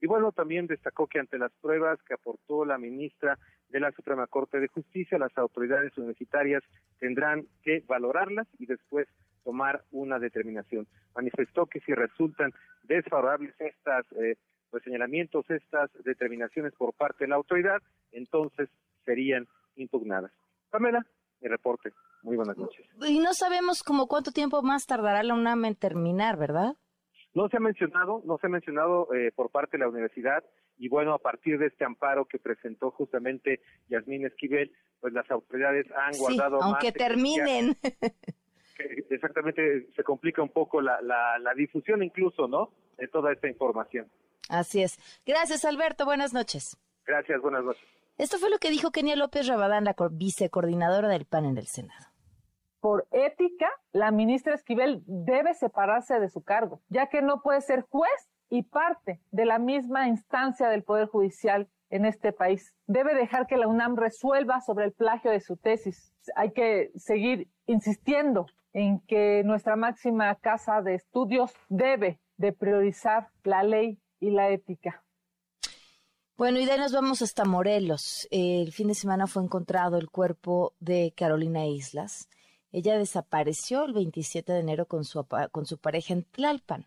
Y 0.00 0.06
bueno, 0.06 0.32
también 0.32 0.66
destacó 0.66 1.06
que 1.06 1.18
ante 1.18 1.38
las 1.38 1.52
pruebas 1.60 2.02
que 2.02 2.14
aportó 2.14 2.64
la 2.64 2.78
ministra 2.78 3.38
de 3.68 3.80
la 3.80 3.92
Suprema 3.92 4.26
Corte 4.26 4.58
de 4.58 4.68
Justicia, 4.68 5.18
las 5.18 5.36
autoridades 5.36 5.96
universitarias 5.98 6.62
tendrán 6.98 7.46
que 7.62 7.84
valorarlas 7.86 8.48
y 8.58 8.66
después 8.66 9.06
tomar 9.44 9.84
una 9.90 10.18
determinación. 10.18 10.86
Manifestó 11.14 11.66
que 11.66 11.80
si 11.80 11.92
resultan 11.92 12.52
desfavorables 12.84 13.54
estas 13.58 14.06
eh, 14.12 14.36
pues, 14.70 14.82
señalamientos, 14.84 15.48
estas 15.50 15.90
determinaciones 16.04 16.72
por 16.74 16.94
parte 16.94 17.24
de 17.24 17.28
la 17.28 17.36
autoridad, 17.36 17.78
entonces 18.12 18.68
serían 19.04 19.46
impugnadas. 19.76 20.32
Pamela, 20.70 21.04
mi 21.40 21.48
reporte. 21.48 21.92
Muy 22.22 22.36
buenas 22.36 22.56
noches. 22.56 22.86
Y 23.06 23.18
no 23.18 23.32
sabemos 23.34 23.82
como 23.82 24.06
cuánto 24.06 24.30
tiempo 24.30 24.62
más 24.62 24.86
tardará 24.86 25.22
la 25.22 25.34
UNAM 25.34 25.64
en 25.64 25.74
terminar, 25.74 26.36
¿verdad? 26.36 26.76
No 27.32 27.48
se 27.48 27.56
ha 27.56 27.60
mencionado, 27.60 28.22
no 28.24 28.38
se 28.38 28.46
ha 28.46 28.50
mencionado 28.50 29.12
eh, 29.14 29.32
por 29.34 29.50
parte 29.50 29.76
de 29.76 29.84
la 29.84 29.88
universidad 29.88 30.44
y 30.78 30.88
bueno, 30.88 31.14
a 31.14 31.18
partir 31.18 31.58
de 31.58 31.66
este 31.66 31.84
amparo 31.84 32.24
que 32.24 32.38
presentó 32.38 32.90
justamente 32.90 33.60
Yasmín 33.88 34.26
Esquivel, 34.26 34.72
pues 34.98 35.12
las 35.12 35.30
autoridades 35.30 35.86
han 35.94 36.14
sí, 36.14 36.20
guardado 36.20 36.62
aunque 36.62 36.90
terminen. 36.90 37.76
exactamente, 39.10 39.86
se 39.94 40.02
complica 40.02 40.42
un 40.42 40.48
poco 40.48 40.80
la, 40.80 41.00
la, 41.02 41.38
la 41.38 41.54
difusión 41.54 42.02
incluso, 42.02 42.48
¿no? 42.48 42.72
De 42.98 43.08
toda 43.08 43.32
esta 43.32 43.48
información. 43.48 44.10
Así 44.48 44.82
es. 44.82 44.98
Gracias, 45.24 45.64
Alberto. 45.64 46.04
Buenas 46.04 46.32
noches. 46.32 46.76
Gracias, 47.06 47.40
buenas 47.40 47.64
noches. 47.64 47.84
Esto 48.18 48.38
fue 48.38 48.50
lo 48.50 48.58
que 48.58 48.70
dijo 48.70 48.90
Kenia 48.90 49.16
López 49.16 49.46
Rabadán, 49.46 49.84
la 49.84 49.94
vicecoordinadora 50.10 51.08
del 51.08 51.26
PAN 51.26 51.44
en 51.44 51.58
el 51.58 51.66
Senado 51.66 52.09
por 52.80 53.06
ética, 53.12 53.70
la 53.92 54.10
ministra 54.10 54.54
Esquivel 54.54 55.02
debe 55.06 55.54
separarse 55.54 56.18
de 56.18 56.28
su 56.28 56.42
cargo, 56.42 56.80
ya 56.88 57.08
que 57.08 57.22
no 57.22 57.42
puede 57.42 57.60
ser 57.60 57.82
juez 57.82 58.30
y 58.48 58.62
parte 58.62 59.20
de 59.30 59.44
la 59.44 59.58
misma 59.58 60.08
instancia 60.08 60.68
del 60.68 60.82
Poder 60.82 61.06
Judicial 61.06 61.68
en 61.90 62.04
este 62.04 62.32
país. 62.32 62.74
Debe 62.86 63.14
dejar 63.14 63.46
que 63.46 63.56
la 63.56 63.68
UNAM 63.68 63.96
resuelva 63.96 64.60
sobre 64.60 64.86
el 64.86 64.92
plagio 64.92 65.30
de 65.30 65.40
su 65.40 65.56
tesis. 65.56 66.12
Hay 66.36 66.52
que 66.52 66.90
seguir 66.96 67.48
insistiendo 67.66 68.46
en 68.72 69.00
que 69.00 69.42
nuestra 69.44 69.76
máxima 69.76 70.34
casa 70.36 70.82
de 70.82 70.94
estudios 70.94 71.52
debe 71.68 72.20
de 72.36 72.52
priorizar 72.52 73.28
la 73.44 73.62
ley 73.62 74.00
y 74.20 74.30
la 74.30 74.48
ética. 74.50 75.02
Bueno, 76.36 76.58
y 76.58 76.64
de 76.64 76.72
ahí 76.72 76.78
nos 76.78 76.94
vamos 76.94 77.20
hasta 77.20 77.44
Morelos. 77.44 78.26
El 78.30 78.72
fin 78.72 78.88
de 78.88 78.94
semana 78.94 79.26
fue 79.26 79.42
encontrado 79.42 79.98
el 79.98 80.08
cuerpo 80.08 80.72
de 80.80 81.12
Carolina 81.14 81.66
Islas. 81.66 82.30
Ella 82.72 82.98
desapareció 82.98 83.84
el 83.84 83.92
27 83.92 84.52
de 84.52 84.60
enero 84.60 84.86
con 84.86 85.04
su, 85.04 85.26
con 85.50 85.66
su 85.66 85.78
pareja 85.78 86.12
en 86.14 86.24
Tlalpan. 86.24 86.86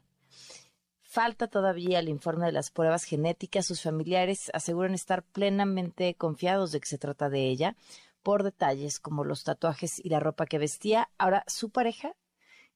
Falta 1.02 1.48
todavía 1.48 2.00
el 2.00 2.10
informe 2.10 2.48
de 2.48 2.52
las 2.54 2.72
pruebas 2.72 3.04
genéticas. 3.04 3.68
Sus 3.68 3.84
familiares 3.84 4.50
aseguran 4.54 4.94
estar 4.96 5.24
plenamente 5.24 6.16
confiados 6.16 6.72
de 6.72 6.80
que 6.80 6.88
se 6.88 6.98
trata 6.98 7.30
de 7.30 7.48
ella 7.50 7.76
por 8.24 8.44
detalles 8.44 9.00
como 9.00 9.24
los 9.24 9.44
tatuajes 9.44 10.00
y 10.04 10.10
la 10.10 10.20
ropa 10.20 10.46
que 10.46 10.58
vestía. 10.58 11.10
Ahora, 11.18 11.44
su 11.48 11.70
pareja 11.70 12.16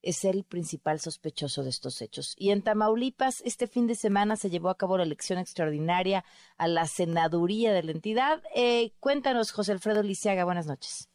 es 0.01 0.23
el 0.23 0.43
principal 0.43 0.99
sospechoso 0.99 1.63
de 1.63 1.69
estos 1.69 2.01
hechos. 2.01 2.35
Y 2.37 2.51
en 2.51 2.61
Tamaulipas, 2.61 3.41
este 3.43 3.67
fin 3.67 3.87
de 3.87 3.95
semana 3.95 4.35
se 4.35 4.49
llevó 4.49 4.69
a 4.69 4.77
cabo 4.77 4.97
la 4.97 5.03
elección 5.03 5.39
extraordinaria 5.39 6.23
a 6.57 6.67
la 6.67 6.85
senaduría 6.85 7.73
de 7.73 7.83
la 7.83 7.91
entidad. 7.91 8.43
Eh, 8.53 8.93
cuéntanos, 8.99 9.51
José 9.51 9.71
Alfredo 9.71 10.03
Lisiaga, 10.03 10.43
buenas 10.45 10.67
noches. 10.67 11.09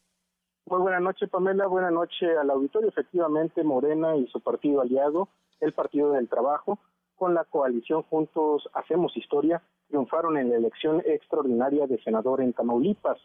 Muy 0.65 0.79
buenas 0.79 1.01
noches, 1.01 1.29
Pamela. 1.29 1.67
Buenas 1.67 1.91
noches 1.91 2.37
al 2.37 2.49
auditorio. 2.49 2.87
Efectivamente, 2.89 3.63
Morena 3.63 4.15
y 4.15 4.27
su 4.27 4.39
partido 4.39 4.79
aliado, 4.81 5.27
el 5.59 5.73
Partido 5.73 6.13
del 6.13 6.29
Trabajo, 6.29 6.79
con 7.15 7.33
la 7.33 7.43
coalición 7.43 8.03
Juntos 8.03 8.69
Hacemos 8.73 9.17
Historia 9.17 9.61
triunfaron 9.87 10.37
en 10.37 10.49
la 10.49 10.55
elección 10.55 11.01
extraordinaria 11.05 11.85
de 11.85 12.01
senador 12.01 12.39
en 12.41 12.53
Tamaulipas. 12.53 13.17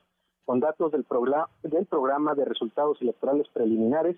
Con 0.45 0.59
datos 0.61 0.92
del, 0.92 1.07
del 1.62 1.87
programa 1.87 2.35
de 2.35 2.45
resultados 2.45 3.00
electorales 3.00 3.49
preliminares, 3.52 4.16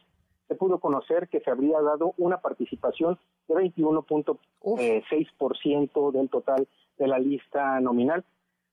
se 0.49 0.55
pudo 0.55 0.81
conocer 0.81 1.29
que 1.29 1.41
se 1.41 1.51
habría 1.51 1.79
dado 1.81 2.15
una 2.17 2.39
participación 2.39 3.19
de 3.49 3.55
21.6% 3.55 6.13
del 6.13 6.31
total 6.31 6.67
de 6.99 7.07
la 7.07 7.19
lista 7.19 7.79
nominal. 7.81 8.25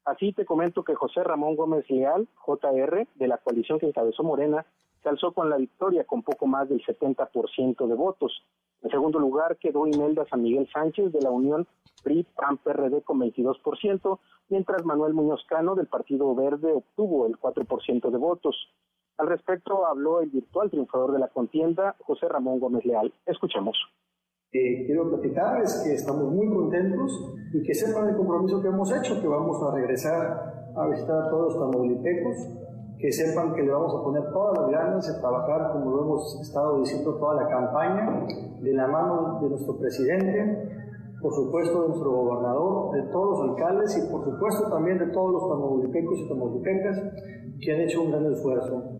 Así 0.07 0.31
te 0.31 0.45
comento 0.45 0.85
que 0.85 0.95
José 0.95 1.21
Ramón 1.21 1.57
Gómez 1.57 1.83
Leal, 1.89 2.29
JR, 2.45 3.07
de 3.15 3.27
la 3.27 3.39
coalición 3.39 3.77
que 3.77 3.87
encabezó 3.87 4.23
Morena, 4.23 4.65
se 5.03 5.09
alzó 5.09 5.33
con 5.33 5.49
la 5.49 5.57
victoria 5.57 6.05
con 6.05 6.23
poco 6.23 6.47
más 6.47 6.69
del 6.69 6.81
70% 6.81 7.85
de 7.85 7.93
votos. 7.93 8.41
En 8.83 8.89
segundo 8.89 9.19
lugar 9.19 9.57
quedó 9.57 9.85
Imelda 9.85 10.25
San 10.29 10.43
Miguel 10.43 10.69
Sánchez 10.71 11.11
de 11.11 11.19
la 11.19 11.29
Unión 11.29 11.67
PRI-PAN-PRD 12.03 13.01
con 13.01 13.19
22%, 13.19 14.19
mientras 14.47 14.85
Manuel 14.85 15.13
Muñoz 15.13 15.43
Cano 15.45 15.75
del 15.75 15.87
Partido 15.87 16.33
Verde 16.33 16.71
obtuvo 16.71 17.27
el 17.27 17.37
4% 17.37 18.09
de 18.09 18.17
votos. 18.17 18.55
Al 19.17 19.27
respecto 19.27 19.85
habló 19.85 20.21
el 20.21 20.29
virtual 20.29 20.69
triunfador 20.69 21.11
de 21.11 21.19
la 21.19 21.27
contienda, 21.27 21.97
José 21.99 22.29
Ramón 22.29 22.61
Gómez 22.61 22.85
Leal. 22.85 23.13
Escuchemos. 23.25 23.77
Quiero 24.49 25.09
platicarles 25.09 25.83
que 25.83 25.93
estamos 25.93 26.31
muy 26.31 26.47
contentos 26.47 27.35
y 27.53 27.61
que 27.63 27.73
sepan 27.73 28.09
el 28.09 28.15
compromiso 28.15 28.61
que 28.61 28.69
hemos 28.69 28.89
hecho, 28.95 29.21
que 29.21 29.27
vamos 29.27 29.61
a 29.61 29.75
regresar 29.75 30.71
a 30.75 30.87
visitar 30.87 31.23
a 31.23 31.29
todos 31.29 31.53
los 31.53 31.59
tamaulipecos 31.59 32.57
que 32.97 33.11
sepan 33.11 33.53
que 33.53 33.61
le 33.61 33.71
vamos 33.71 33.93
a 33.93 34.03
poner 34.03 34.23
todas 34.31 34.57
las 34.57 34.71
ganas 34.71 35.07
de 35.07 35.19
trabajar, 35.19 35.71
como 35.73 35.91
lo 35.91 36.03
hemos 36.03 36.41
estado 36.41 36.79
diciendo 36.79 37.15
toda 37.15 37.43
la 37.43 37.47
campaña, 37.47 38.25
de 38.61 38.73
la 38.73 38.87
mano 38.87 39.39
de 39.41 39.49
nuestro 39.49 39.77
presidente, 39.77 40.87
por 41.21 41.33
supuesto 41.33 41.81
de 41.81 41.87
nuestro 41.89 42.11
gobernador, 42.11 42.95
de 42.95 43.11
todos 43.11 43.39
los 43.39 43.49
alcaldes 43.49 43.97
y 43.97 44.11
por 44.11 44.23
supuesto 44.23 44.69
también 44.69 44.97
de 44.97 45.07
todos 45.07 45.31
los 45.31 45.49
tamaulipecos 45.49 46.19
y 46.19 46.29
tamaulipecas 46.29 47.01
que 47.59 47.71
han 47.73 47.81
hecho 47.81 48.01
un 48.01 48.11
gran 48.11 48.31
esfuerzo. 48.31 48.99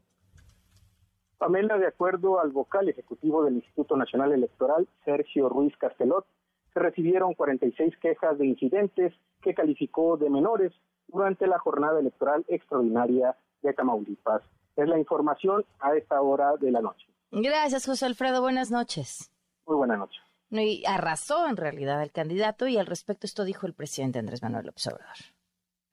Pamela, 1.38 1.78
de 1.78 1.88
acuerdo 1.88 2.40
al 2.40 2.52
vocal 2.52 2.90
ejecutivo 2.90 3.44
del 3.44 3.56
Instituto 3.56 3.96
Nacional 3.96 4.32
Electoral, 4.32 4.88
Sergio 5.06 5.50
Ruiz 5.50 5.76
Castelot, 5.78 6.26
se 6.74 6.80
recibieron 6.80 7.34
46 7.34 7.96
quejas 7.98 8.38
de 8.38 8.48
incidentes 8.48 9.14
que 9.42 9.54
calificó 9.54 10.18
de 10.18 10.30
menores 10.30 10.74
durante 11.08 11.48
la 11.48 11.60
jornada 11.60 12.00
electoral 12.00 12.46
extraordinaria 12.48 13.36
de 13.62 13.74
Tamaulipas. 13.74 14.42
Es 14.76 14.88
la 14.88 15.00
información 15.00 15.66
a 15.80 15.96
esta 15.96 16.22
hora 16.22 16.56
de 16.58 16.72
la 16.72 16.82
noche. 16.82 17.08
Gracias, 17.32 17.86
José 17.86 18.06
Alfredo. 18.06 18.42
Buenas 18.42 18.72
noches. 18.72 19.32
Muy 19.66 19.78
buenas 19.78 20.00
noches. 20.00 20.22
Y 20.50 20.86
arrasó 20.86 21.48
en 21.48 21.58
realidad 21.58 22.02
el 22.02 22.12
candidato 22.12 22.68
y 22.68 22.78
al 22.78 22.86
respecto 22.86 23.28
esto 23.28 23.44
dijo 23.44 23.68
el 23.68 23.74
presidente 23.74 24.20
Andrés 24.20 24.42
Manuel 24.42 24.70
Observador. 24.70 25.18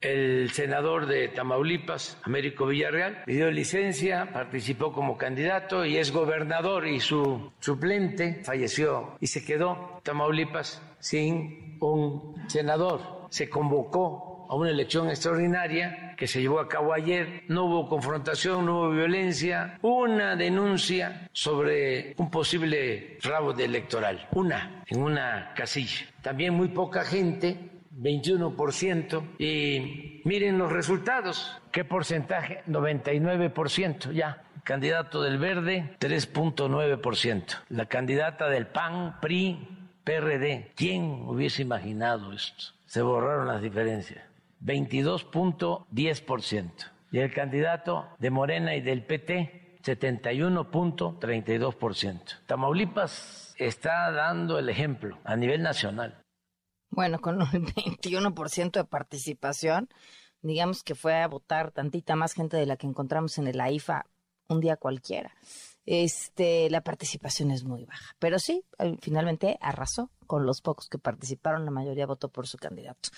El 0.01 0.51
senador 0.51 1.07
de 1.07 1.29
Tamaulipas, 1.29 2.19
Américo 2.23 2.67
Villarreal, 2.67 3.23
pidió 3.25 3.49
licencia, 3.49 4.29
participó 4.31 4.91
como 4.91 5.17
candidato 5.17 5.85
y 5.85 5.97
es 5.97 6.11
gobernador 6.11 6.87
y 6.87 6.99
su 6.99 7.51
suplente 7.59 8.43
falleció 8.43 9.17
y 9.19 9.27
se 9.27 9.43
quedó 9.43 10.01
Tamaulipas 10.03 10.81
sin 10.99 11.77
un 11.81 12.35
senador. 12.47 13.27
Se 13.29 13.49
convocó 13.49 14.35
a 14.49 14.55
una 14.55 14.69
elección 14.69 15.09
extraordinaria 15.09 16.13
que 16.17 16.27
se 16.27 16.41
llevó 16.41 16.59
a 16.59 16.67
cabo 16.67 16.93
ayer. 16.93 17.43
No 17.47 17.65
hubo 17.65 17.89
confrontación, 17.89 18.65
no 18.65 18.79
hubo 18.79 18.91
violencia. 18.91 19.79
Una 19.81 20.35
denuncia 20.35 21.29
sobre 21.33 22.13
un 22.17 22.29
posible 22.29 23.17
fraude 23.19 23.65
electoral. 23.65 24.27
Una, 24.31 24.83
en 24.87 25.01
una 25.01 25.53
casilla. 25.55 26.05
También 26.21 26.53
muy 26.53 26.69
poca 26.69 27.03
gente, 27.03 27.57
21%. 27.97 29.23
Y 29.39 30.21
miren 30.25 30.57
los 30.57 30.69
resultados. 30.71 31.61
¿Qué 31.71 31.85
porcentaje? 31.85 32.63
99% 32.67 34.11
ya. 34.11 34.41
candidato 34.63 35.21
del 35.21 35.37
Verde, 35.37 35.95
3.9%. 35.99 37.59
La 37.69 37.85
candidata 37.85 38.49
del 38.49 38.65
PAN, 38.67 39.19
PRI, 39.21 39.59
PRD. 40.03 40.71
¿Quién 40.75 41.21
hubiese 41.27 41.61
imaginado 41.61 42.33
esto? 42.33 42.73
Se 42.85 43.03
borraron 43.03 43.47
las 43.47 43.61
diferencias. 43.61 44.25
22.10%. 44.63 46.71
Y 47.11 47.19
el 47.19 47.31
candidato 47.31 48.07
de 48.17 48.31
Morena 48.31 48.75
y 48.75 48.81
del 48.81 49.03
PT, 49.03 49.77
71.32%. 49.83 52.19
Tamaulipas 52.47 53.53
está 53.57 54.09
dando 54.11 54.57
el 54.57 54.69
ejemplo 54.69 55.19
a 55.23 55.35
nivel 55.35 55.61
nacional. 55.61 56.24
Bueno, 56.89 57.19
con 57.19 57.41
el 57.53 57.65
21% 57.65 58.71
de 58.71 58.85
participación, 58.85 59.89
digamos 60.41 60.83
que 60.83 60.95
fue 60.95 61.21
a 61.21 61.27
votar 61.27 61.71
tantita 61.71 62.15
más 62.15 62.33
gente 62.33 62.57
de 62.57 62.65
la 62.65 62.77
que 62.77 62.87
encontramos 62.87 63.37
en 63.37 63.47
el 63.47 63.59
AIFA 63.59 64.05
un 64.47 64.59
día 64.59 64.77
cualquiera. 64.77 65.33
Este, 65.85 66.67
la 66.71 66.81
participación 66.81 67.51
es 67.51 67.63
muy 67.63 67.85
baja, 67.85 68.15
pero 68.17 68.39
sí, 68.39 68.65
finalmente 69.01 69.59
arrasó 69.61 70.09
con 70.25 70.47
los 70.47 70.61
pocos 70.61 70.89
que 70.89 70.97
participaron, 70.97 71.63
la 71.63 71.69
mayoría 71.69 72.07
votó 72.07 72.29
por 72.29 72.47
su 72.47 72.57
candidato. 72.57 73.09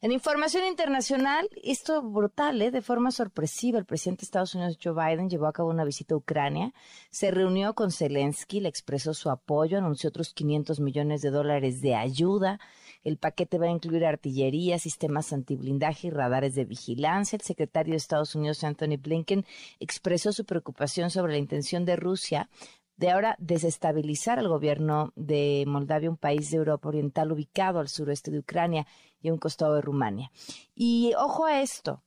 En 0.00 0.10
información 0.10 0.64
internacional, 0.66 1.48
esto 1.62 2.02
brutal, 2.02 2.60
¿eh? 2.60 2.72
de 2.72 2.82
forma 2.82 3.12
sorpresiva, 3.12 3.78
el 3.78 3.84
presidente 3.84 4.22
de 4.22 4.24
Estados 4.24 4.56
Unidos, 4.56 4.76
Joe 4.82 4.92
Biden, 4.92 5.30
llevó 5.30 5.46
a 5.46 5.52
cabo 5.52 5.70
una 5.70 5.84
visita 5.84 6.14
a 6.14 6.18
Ucrania, 6.18 6.74
se 7.10 7.30
reunió 7.30 7.74
con 7.74 7.92
Zelensky, 7.92 8.58
le 8.58 8.68
expresó 8.68 9.14
su 9.14 9.30
apoyo, 9.30 9.78
anunció 9.78 10.08
otros 10.08 10.34
500 10.34 10.80
millones 10.80 11.22
de 11.22 11.30
dólares 11.30 11.80
de 11.80 11.94
ayuda. 11.94 12.58
El 13.06 13.18
paquete 13.18 13.56
va 13.56 13.66
a 13.66 13.70
incluir 13.70 14.04
artillería, 14.04 14.80
sistemas 14.80 15.32
antiblindaje 15.32 16.08
y 16.08 16.10
radares 16.10 16.56
de 16.56 16.64
vigilancia. 16.64 17.36
El 17.36 17.42
secretario 17.42 17.92
de 17.92 17.98
Estados 17.98 18.34
Unidos, 18.34 18.64
Anthony 18.64 18.96
Blinken, 18.98 19.46
expresó 19.78 20.32
su 20.32 20.44
preocupación 20.44 21.10
sobre 21.10 21.34
la 21.34 21.38
intención 21.38 21.84
de 21.84 21.94
Rusia 21.94 22.50
de 22.96 23.10
ahora 23.10 23.36
desestabilizar 23.38 24.40
al 24.40 24.48
gobierno 24.48 25.12
de 25.14 25.62
Moldavia, 25.68 26.10
un 26.10 26.16
país 26.16 26.50
de 26.50 26.56
Europa 26.56 26.88
Oriental 26.88 27.30
ubicado 27.30 27.78
al 27.78 27.88
suroeste 27.88 28.32
de 28.32 28.40
Ucrania 28.40 28.88
y 29.20 29.28
a 29.28 29.32
un 29.32 29.38
costado 29.38 29.76
de 29.76 29.82
Rumania. 29.82 30.32
Y 30.74 31.12
ojo 31.16 31.44
a 31.44 31.60
esto, 31.62 32.02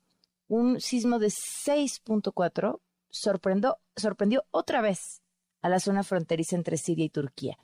un 0.49 0.81
sismo 0.81 1.17
de 1.17 1.27
6.4 1.27 2.81
sorprendió, 3.09 3.77
sorprendió 3.95 4.43
otra 4.51 4.81
vez 4.81 5.21
a 5.62 5.69
la 5.69 5.79
zona 5.79 6.03
fronteriza 6.03 6.57
entre 6.57 6.75
Siria 6.75 7.05
y 7.05 7.09
Turquía. 7.09 7.57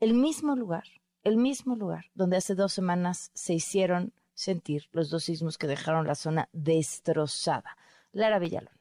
El 0.00 0.14
mismo 0.14 0.56
lugar, 0.56 0.84
el 1.26 1.38
mismo 1.38 1.74
lugar 1.74 2.04
donde 2.14 2.36
hace 2.36 2.54
dos 2.54 2.72
semanas 2.72 3.32
se 3.34 3.52
hicieron 3.52 4.12
sentir 4.34 4.88
los 4.92 5.10
dos 5.10 5.24
sismos 5.24 5.58
que 5.58 5.66
dejaron 5.66 6.06
la 6.06 6.14
zona 6.14 6.48
destrozada. 6.52 7.76
Lara 8.12 8.38
Villalón. 8.38 8.75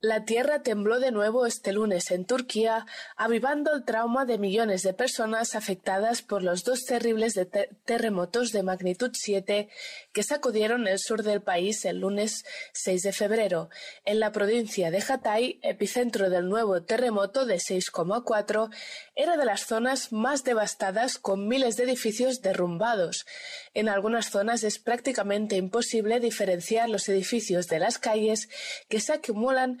La 0.00 0.26
tierra 0.26 0.62
tembló 0.62 1.00
de 1.00 1.10
nuevo 1.10 1.46
este 1.46 1.72
lunes 1.72 2.10
en 2.10 2.26
Turquía, 2.26 2.86
avivando 3.16 3.72
el 3.72 3.84
trauma 3.84 4.26
de 4.26 4.36
millones 4.36 4.82
de 4.82 4.92
personas 4.92 5.54
afectadas 5.54 6.20
por 6.20 6.42
los 6.42 6.62
dos 6.62 6.84
terribles 6.84 7.40
terremotos 7.86 8.52
de 8.52 8.62
magnitud 8.62 9.12
7 9.14 9.70
que 10.12 10.22
sacudieron 10.22 10.86
el 10.88 10.98
sur 10.98 11.22
del 11.22 11.40
país 11.40 11.84
el 11.86 12.00
lunes 12.00 12.44
6 12.74 13.02
de 13.02 13.12
febrero. 13.12 13.70
En 14.04 14.20
la 14.20 14.30
provincia 14.30 14.90
de 14.90 15.02
Hatay, 15.06 15.58
epicentro 15.62 16.28
del 16.28 16.50
nuevo 16.50 16.82
terremoto 16.82 17.46
de 17.46 17.56
6,4, 17.56 18.70
era 19.14 19.38
de 19.38 19.44
las 19.46 19.66
zonas 19.66 20.12
más 20.12 20.44
devastadas 20.44 21.18
con 21.18 21.48
miles 21.48 21.76
de 21.76 21.84
edificios 21.84 22.42
derrumbados. 22.42 23.24
En 23.72 23.88
algunas 23.88 24.30
zonas 24.30 24.64
es 24.64 24.78
prácticamente 24.78 25.56
imposible 25.56 26.20
diferenciar 26.20 26.90
los 26.90 27.08
edificios 27.08 27.68
de 27.68 27.78
las 27.78 27.98
calles 27.98 28.48
que 28.88 29.00
se 29.00 29.14
acumulan 29.14 29.80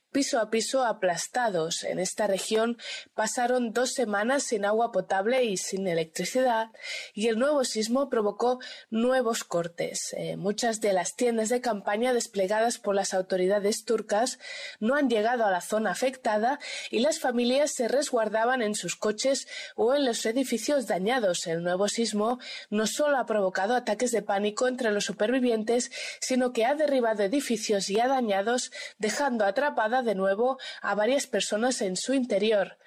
piso 0.11 0.39
a 0.39 0.49
piso 0.49 0.85
aplastados. 0.85 1.83
En 1.83 1.99
esta 1.99 2.27
región 2.27 2.77
pasaron 3.13 3.73
dos 3.73 3.93
semanas 3.93 4.43
sin 4.43 4.65
agua 4.65 4.91
potable 4.91 5.43
y 5.43 5.57
sin 5.57 5.87
electricidad 5.87 6.69
y 7.13 7.27
el 7.27 7.39
nuevo 7.39 7.63
sismo 7.63 8.09
provocó 8.09 8.59
nuevos 8.89 9.43
cortes. 9.43 10.13
Eh, 10.17 10.37
muchas 10.37 10.81
de 10.81 10.93
las 10.93 11.15
tiendas 11.15 11.49
de 11.49 11.61
campaña 11.61 12.13
desplegadas 12.13 12.77
por 12.77 12.95
las 12.95 13.13
autoridades 13.13 13.85
turcas 13.85 14.39
no 14.79 14.95
han 14.95 15.09
llegado 15.09 15.45
a 15.45 15.51
la 15.51 15.61
zona 15.61 15.91
afectada 15.91 16.59
y 16.89 16.99
las 16.99 17.19
familias 17.19 17.71
se 17.73 17.87
resguardaban 17.87 18.61
en 18.61 18.75
sus 18.75 18.95
coches 18.95 19.47
o 19.75 19.93
en 19.95 20.05
los 20.05 20.25
edificios 20.25 20.87
dañados. 20.87 21.47
El 21.47 21.63
nuevo 21.63 21.87
sismo 21.87 22.39
no 22.69 22.87
solo 22.87 23.17
ha 23.17 23.25
provocado 23.25 23.75
ataques 23.75 24.11
de 24.11 24.21
pánico 24.21 24.67
entre 24.67 24.91
los 24.91 25.05
supervivientes, 25.05 25.91
sino 26.19 26.51
que 26.51 26.65
ha 26.65 26.75
derribado 26.75 27.23
edificios 27.23 27.87
ya 27.87 28.07
dañados, 28.07 28.71
dejando 28.97 29.45
de 30.03 30.15
nuevo 30.15 30.57
a 30.81 30.95
varias 30.95 31.27
personas 31.27 31.81
en 31.81 31.95
su 31.95 32.13
interior. 32.13 32.77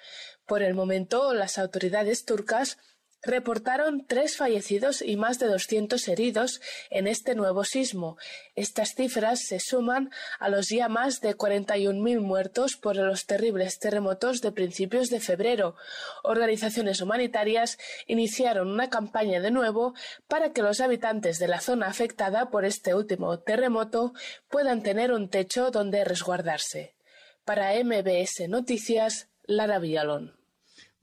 Por 0.45 0.61
el 0.61 0.73
momento, 0.73 1.33
las 1.33 1.57
autoridades 1.57 2.25
turcas 2.25 2.77
reportaron 3.25 4.05
tres 4.05 4.37
fallecidos 4.37 5.01
y 5.01 5.17
más 5.17 5.39
de 5.39 5.47
doscientos 5.47 6.07
heridos 6.07 6.61
en 6.89 7.07
este 7.07 7.35
nuevo 7.35 7.63
sismo. 7.63 8.17
Estas 8.55 8.93
cifras 8.93 9.41
se 9.41 9.59
suman 9.59 10.11
a 10.39 10.49
los 10.49 10.69
ya 10.69 10.87
más 10.87 11.21
de 11.21 11.35
mil 11.95 12.21
muertos 12.21 12.77
por 12.77 12.95
los 12.95 13.25
terribles 13.25 13.79
terremotos 13.79 14.41
de 14.41 14.51
principios 14.51 15.09
de 15.09 15.19
febrero. 15.19 15.75
Organizaciones 16.23 17.01
humanitarias 17.01 17.77
iniciaron 18.05 18.69
una 18.69 18.89
campaña 18.89 19.41
de 19.41 19.51
nuevo 19.51 19.93
para 20.27 20.53
que 20.53 20.61
los 20.61 20.79
habitantes 20.79 21.39
de 21.39 21.47
la 21.47 21.61
zona 21.61 21.87
afectada 21.87 22.49
por 22.49 22.65
este 22.65 22.93
último 22.93 23.39
terremoto 23.39 24.13
puedan 24.49 24.83
tener 24.83 25.11
un 25.11 25.29
techo 25.29 25.71
donde 25.71 26.03
resguardarse. 26.03 26.94
Para 27.45 27.73
MBS 27.83 28.49
Noticias, 28.49 29.29
Lara 29.43 29.77
Villalón. 29.77 30.33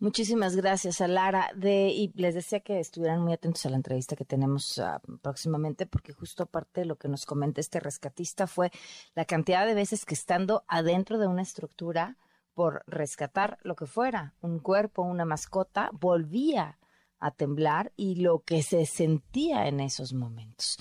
Muchísimas 0.01 0.57
gracias 0.57 1.01
a 1.01 1.07
Lara. 1.07 1.53
De, 1.55 1.91
y 1.91 2.13
les 2.17 2.35
decía 2.35 2.59
que 2.59 2.81
estuvieran 2.81 3.23
muy 3.23 3.33
atentos 3.33 3.65
a 3.65 3.71
la 3.71 3.77
entrevista 3.77 4.17
que 4.17 4.25
tenemos 4.25 4.77
ah, 4.81 5.01
próximamente, 5.23 5.87
porque 5.87 6.13
justo 6.13 6.43
aparte 6.43 6.81
de 6.81 6.87
lo 6.87 6.97
que 6.97 7.07
nos 7.07 7.27
comenta 7.27 7.61
este 7.61 7.79
rescatista 7.79 8.49
fue 8.49 8.73
la 9.15 9.25
cantidad 9.25 9.65
de 9.65 9.75
veces 9.75 10.05
que 10.05 10.15
estando 10.15 10.65
adentro 10.67 11.21
de 11.21 11.29
una 11.29 11.43
estructura 11.43 12.17
por 12.55 12.83
rescatar 12.89 13.59
lo 13.63 13.77
que 13.77 13.87
fuera, 13.87 14.35
un 14.41 14.59
cuerpo, 14.59 15.03
una 15.03 15.25
mascota, 15.25 15.91
volvía 15.93 16.81
a 17.21 17.31
temblar 17.31 17.93
y 17.97 18.17
lo 18.17 18.41
que 18.41 18.65
se 18.65 18.85
sentía 18.85 19.69
en 19.69 19.79
esos 19.79 20.13
momentos. 20.13 20.77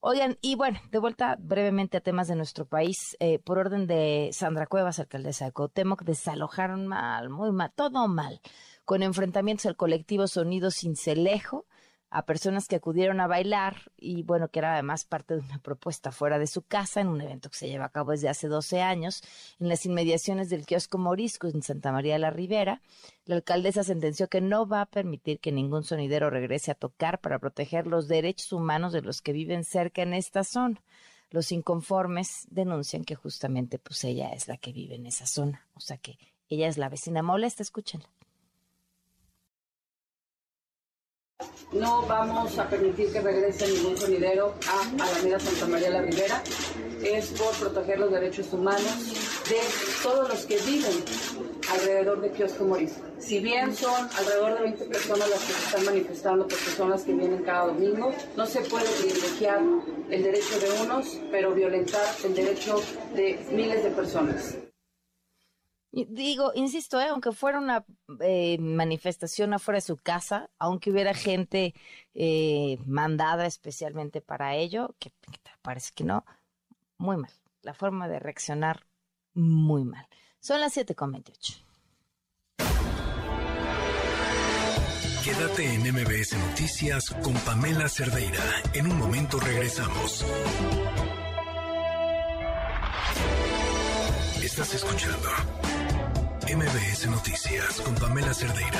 Oigan, 0.00 0.38
y 0.40 0.54
bueno, 0.54 0.78
de 0.90 0.98
vuelta 0.98 1.36
brevemente 1.38 1.96
a 1.96 2.00
temas 2.00 2.28
de 2.28 2.36
nuestro 2.36 2.66
país, 2.66 3.16
eh, 3.18 3.38
por 3.38 3.58
orden 3.58 3.86
de 3.86 4.30
Sandra 4.32 4.66
Cuevas, 4.66 5.00
alcaldesa 5.00 5.46
de 5.46 5.52
Cuauhtémoc, 5.52 6.02
desalojaron 6.04 6.86
mal, 6.86 7.28
muy 7.30 7.50
mal, 7.50 7.72
todo 7.74 8.06
mal, 8.06 8.40
con 8.84 9.02
enfrentamientos 9.02 9.66
al 9.66 9.76
colectivo 9.76 10.28
Sonido 10.28 10.70
Cincelejo, 10.70 11.66
a 12.10 12.24
personas 12.24 12.68
que 12.68 12.76
acudieron 12.76 13.20
a 13.20 13.26
bailar 13.26 13.90
y 13.96 14.22
bueno, 14.22 14.48
que 14.48 14.60
era 14.60 14.74
además 14.74 15.04
parte 15.04 15.34
de 15.34 15.40
una 15.40 15.58
propuesta 15.58 16.12
fuera 16.12 16.38
de 16.38 16.46
su 16.46 16.62
casa 16.62 17.00
en 17.00 17.08
un 17.08 17.20
evento 17.20 17.50
que 17.50 17.56
se 17.56 17.68
lleva 17.68 17.86
a 17.86 17.90
cabo 17.90 18.12
desde 18.12 18.28
hace 18.28 18.48
12 18.48 18.80
años 18.80 19.22
en 19.58 19.68
las 19.68 19.84
inmediaciones 19.86 20.48
del 20.48 20.66
kiosco 20.66 20.98
Morisco 20.98 21.48
en 21.48 21.62
Santa 21.62 21.92
María 21.92 22.14
de 22.14 22.20
la 22.20 22.30
Ribera. 22.30 22.80
La 23.24 23.34
alcaldesa 23.36 23.82
sentenció 23.82 24.28
que 24.28 24.40
no 24.40 24.66
va 24.66 24.82
a 24.82 24.86
permitir 24.86 25.40
que 25.40 25.52
ningún 25.52 25.82
sonidero 25.82 26.30
regrese 26.30 26.70
a 26.70 26.76
tocar 26.76 27.20
para 27.20 27.38
proteger 27.38 27.86
los 27.86 28.08
derechos 28.08 28.52
humanos 28.52 28.92
de 28.92 29.02
los 29.02 29.20
que 29.20 29.32
viven 29.32 29.64
cerca 29.64 30.02
en 30.02 30.14
esta 30.14 30.44
zona. 30.44 30.80
Los 31.30 31.50
inconformes 31.50 32.46
denuncian 32.50 33.04
que 33.04 33.16
justamente 33.16 33.78
pues 33.78 34.04
ella 34.04 34.32
es 34.32 34.46
la 34.46 34.56
que 34.56 34.72
vive 34.72 34.94
en 34.94 35.06
esa 35.06 35.26
zona, 35.26 35.66
o 35.74 35.80
sea 35.80 35.98
que 35.98 36.18
ella 36.48 36.68
es 36.68 36.78
la 36.78 36.88
vecina 36.88 37.22
molesta, 37.22 37.64
escúchenla. 37.64 38.08
No 41.72 42.02
vamos 42.06 42.56
a 42.58 42.68
permitir 42.68 43.12
que 43.12 43.20
regrese 43.20 43.66
ningún 43.66 43.96
sonidero 43.96 44.54
a 44.68 45.04
Alameda 45.04 45.40
Santa 45.40 45.66
María 45.66 45.90
la 45.90 46.02
Ribera. 46.02 46.40
Es 47.02 47.30
por 47.30 47.50
proteger 47.56 47.98
los 47.98 48.12
derechos 48.12 48.52
humanos 48.52 49.42
de 49.48 49.58
todos 50.00 50.28
los 50.28 50.46
que 50.46 50.58
viven 50.58 51.04
alrededor 51.72 52.20
de 52.20 52.30
Kiosco 52.30 52.64
Morisco. 52.64 53.02
Si 53.18 53.40
bien 53.40 53.74
son 53.74 54.08
alrededor 54.16 54.54
de 54.54 54.62
20 54.62 54.84
personas 54.84 55.28
las 55.28 55.40
que 55.40 55.52
se 55.52 55.64
están 55.66 55.84
manifestando, 55.84 56.46
porque 56.46 56.70
son 56.76 56.90
las 56.90 57.02
que 57.02 57.12
vienen 57.12 57.42
cada 57.42 57.66
domingo, 57.66 58.12
no 58.36 58.46
se 58.46 58.60
puede 58.60 58.86
privilegiar 59.00 59.60
el 60.08 60.22
derecho 60.22 60.60
de 60.60 60.82
unos, 60.84 61.20
pero 61.32 61.52
violentar 61.52 62.06
el 62.24 62.34
derecho 62.34 62.80
de 63.16 63.44
miles 63.50 63.82
de 63.82 63.90
personas. 63.90 64.56
Digo, 66.04 66.52
insisto, 66.54 67.00
eh, 67.00 67.08
aunque 67.08 67.32
fuera 67.32 67.58
una 67.58 67.86
eh, 68.20 68.58
manifestación 68.58 69.54
afuera 69.54 69.78
de 69.78 69.80
su 69.80 69.96
casa, 69.96 70.50
aunque 70.58 70.90
hubiera 70.90 71.14
gente 71.14 71.72
eh, 72.12 72.76
mandada 72.84 73.46
especialmente 73.46 74.20
para 74.20 74.56
ello, 74.56 74.94
que, 74.98 75.10
parece 75.62 75.92
que 75.94 76.04
no, 76.04 76.26
muy 76.98 77.16
mal. 77.16 77.32
La 77.62 77.72
forma 77.72 78.08
de 78.08 78.18
reaccionar, 78.18 78.86
muy 79.32 79.84
mal. 79.84 80.06
Son 80.38 80.60
las 80.60 80.76
7.28. 80.76 81.62
Quédate 85.24 85.74
en 85.74 85.80
MBS 85.80 86.36
Noticias 86.50 87.10
con 87.22 87.32
Pamela 87.36 87.88
Cerdeira. 87.88 88.44
En 88.74 88.86
un 88.86 88.98
momento 88.98 89.40
regresamos. 89.40 90.26
Estás 94.42 94.74
escuchando 94.74 95.28
MBS 96.44 97.08
Noticias 97.08 97.80
con 97.80 97.94
Pamela 97.96 98.32
Cerdeira. 98.32 98.78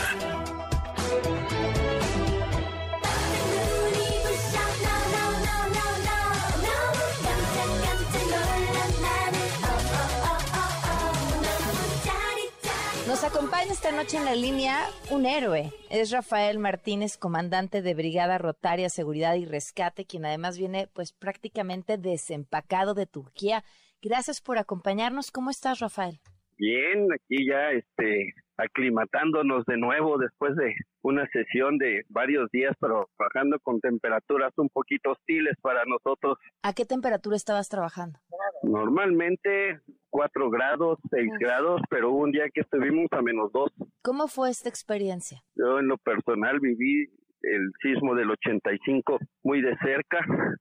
Nos 13.09 13.25
acompaña 13.25 13.73
esta 13.73 13.91
noche 13.91 14.19
en 14.19 14.27
la 14.27 14.35
línea 14.35 14.89
un 15.11 15.27
héroe. 15.27 15.73
Es 15.91 16.11
Rafael 16.11 16.59
Martínez, 16.59 17.17
comandante 17.17 17.83
de 17.83 17.95
Brigada 17.95 18.39
Rotaria 18.39 18.91
Seguridad 18.91 19.35
y 19.35 19.45
Rescate, 19.45 20.05
quien 20.05 20.25
además 20.27 20.59
viene 20.59 20.89
pues 20.93 21.13
prácticamente 21.13 21.99
desempacado 21.99 22.95
de 22.95 23.07
Turquía. 23.07 23.65
Gracias 24.03 24.41
por 24.41 24.59
acompañarnos. 24.59 25.31
¿Cómo 25.33 25.51
estás, 25.51 25.81
Rafael? 25.81 26.21
Bien, 26.59 27.09
aquí 27.13 27.47
ya 27.47 27.71
este 27.71 28.35
aclimatándonos 28.57 29.67
de 29.67 29.77
nuevo 29.77 30.17
después 30.17 30.57
de 30.57 30.75
una 31.03 31.27
sesión 31.29 31.77
de 31.77 32.05
varios 32.09 32.51
días, 32.51 32.75
pero 32.81 33.09
trabajando 33.17 33.59
con 33.61 33.81
temperaturas 33.81 34.53
un 34.57 34.71
poquito 34.71 35.11
hostiles 35.13 35.57
para 35.61 35.85
nosotros. 35.85 36.39
¿A 36.63 36.73
qué 36.73 36.87
temperatura 36.87 37.37
estabas 37.37 37.69
trabajando? 37.69 38.19
Normalmente 38.63 39.81
4 40.09 40.51
grados, 40.51 40.99
6 41.11 41.33
grados, 41.39 41.83
pero 41.91 42.11
hubo 42.11 42.25
un 42.25 42.33
día 42.33 42.49
que 42.53 42.63
estuvimos 42.63 43.07
a 43.11 43.21
menos 43.21 43.53
2. 43.53 43.73
¿Cómo 44.03 44.27
fue 44.27 44.51
esta 44.51 44.69
experiencia? 44.69 45.43
Yo 45.55 45.79
en 45.79 45.89
lo 45.89 45.99
personal 45.99 46.59
viví 46.61 47.09
el 47.47 47.71
sismo 47.81 48.15
del 48.15 48.31
85 48.31 49.19
muy 49.45 49.63
de 49.63 49.77
cerca, 49.79 50.19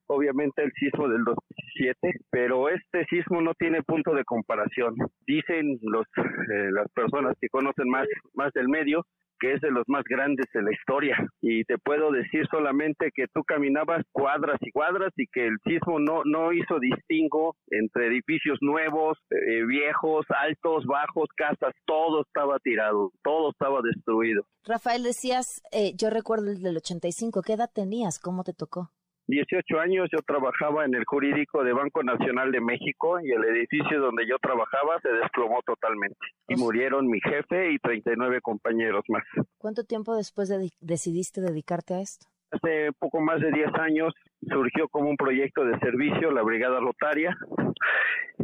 obviamente 0.08 0.64
el 0.64 0.72
sismo 0.74 1.08
del 1.08 1.24
2007, 1.24 2.20
pero 2.30 2.70
este 2.70 3.06
sismo 3.06 3.42
no 3.42 3.54
tiene 3.54 3.82
punto 3.84 4.14
de 4.14 4.24
comparación. 4.24 4.96
Dicen 5.26 5.80
los, 5.82 6.06
eh, 6.18 6.72
las 6.72 6.88
personas 6.94 7.36
que 7.42 7.50
conocen 7.50 7.90
más, 7.90 8.08
más 8.34 8.54
del 8.54 8.70
medio 8.70 9.06
que 9.40 9.54
es 9.54 9.62
de 9.62 9.72
los 9.72 9.84
más 9.88 10.04
grandes 10.04 10.46
de 10.54 10.62
la 10.62 10.72
historia. 10.72 11.18
Y 11.42 11.64
te 11.66 11.78
puedo 11.78 12.12
decir 12.12 12.48
solamente 12.50 13.12
que 13.14 13.28
tú 13.34 13.44
caminabas 13.44 14.04
cuadras 14.12 14.58
y 14.62 14.72
cuadras 14.72 15.12
y 15.18 15.28
que 15.28 15.48
el 15.48 15.58
sismo 15.64 16.00
no, 16.00 16.22
no 16.26 16.52
hizo 16.52 16.80
distingo 16.80 17.56
entre 17.70 18.08
edificios 18.08 18.58
nuevos, 18.62 19.18
eh, 19.30 19.66
viejos, 19.66 20.26
altos, 20.30 20.86
bajos, 20.86 21.30
casas, 21.36 21.74
todo 21.86 22.22
estaba 22.22 22.60
tirado, 22.60 23.12
todo 23.24 23.52
estaba 23.52 23.82
destruido. 23.82 24.46
Rafael, 24.64 25.04
decías, 25.04 25.62
eh, 25.72 25.94
yo 25.96 26.10
recuerdo 26.10 26.52
el 26.52 26.62
del 26.62 26.78
85, 26.78 27.42
¿qué 27.42 27.54
edad 27.54 27.70
tenías? 27.74 28.20
¿Cómo 28.20 28.44
te 28.44 28.54
tocó? 28.54 28.92
18 29.28 29.80
años 29.80 30.08
yo 30.12 30.20
trabajaba 30.26 30.86
en 30.86 30.94
el 30.94 31.04
jurídico 31.06 31.64
de 31.64 31.74
Banco 31.74 32.04
Nacional 32.04 32.52
de 32.52 32.62
México 32.62 33.20
y 33.20 33.32
el 33.32 33.44
edificio 33.44 34.00
donde 34.00 34.28
yo 34.28 34.38
trabajaba 34.40 35.00
se 35.02 35.10
desplomó 35.10 35.62
totalmente 35.66 36.18
y 36.48 36.56
murieron 36.56 37.08
mi 37.08 37.20
jefe 37.22 37.72
y 37.72 37.80
39 37.80 38.42
compañeros 38.42 39.04
más. 39.08 39.24
¿Cuánto 39.58 39.84
tiempo 39.84 40.16
después 40.16 40.52
decidiste 40.80 41.42
dedicarte 41.42 41.96
a 41.96 42.02
esto? 42.02 42.28
Hace 42.56 42.92
poco 43.00 43.20
más 43.22 43.42
de 43.42 43.52
10 43.52 43.68
años 43.80 44.14
surgió 44.48 44.88
como 44.90 45.10
un 45.10 45.18
proyecto 45.18 45.66
de 45.66 45.78
servicio 45.80 46.32
la 46.32 46.44
Brigada 46.44 46.80
Rotaria 46.80 47.36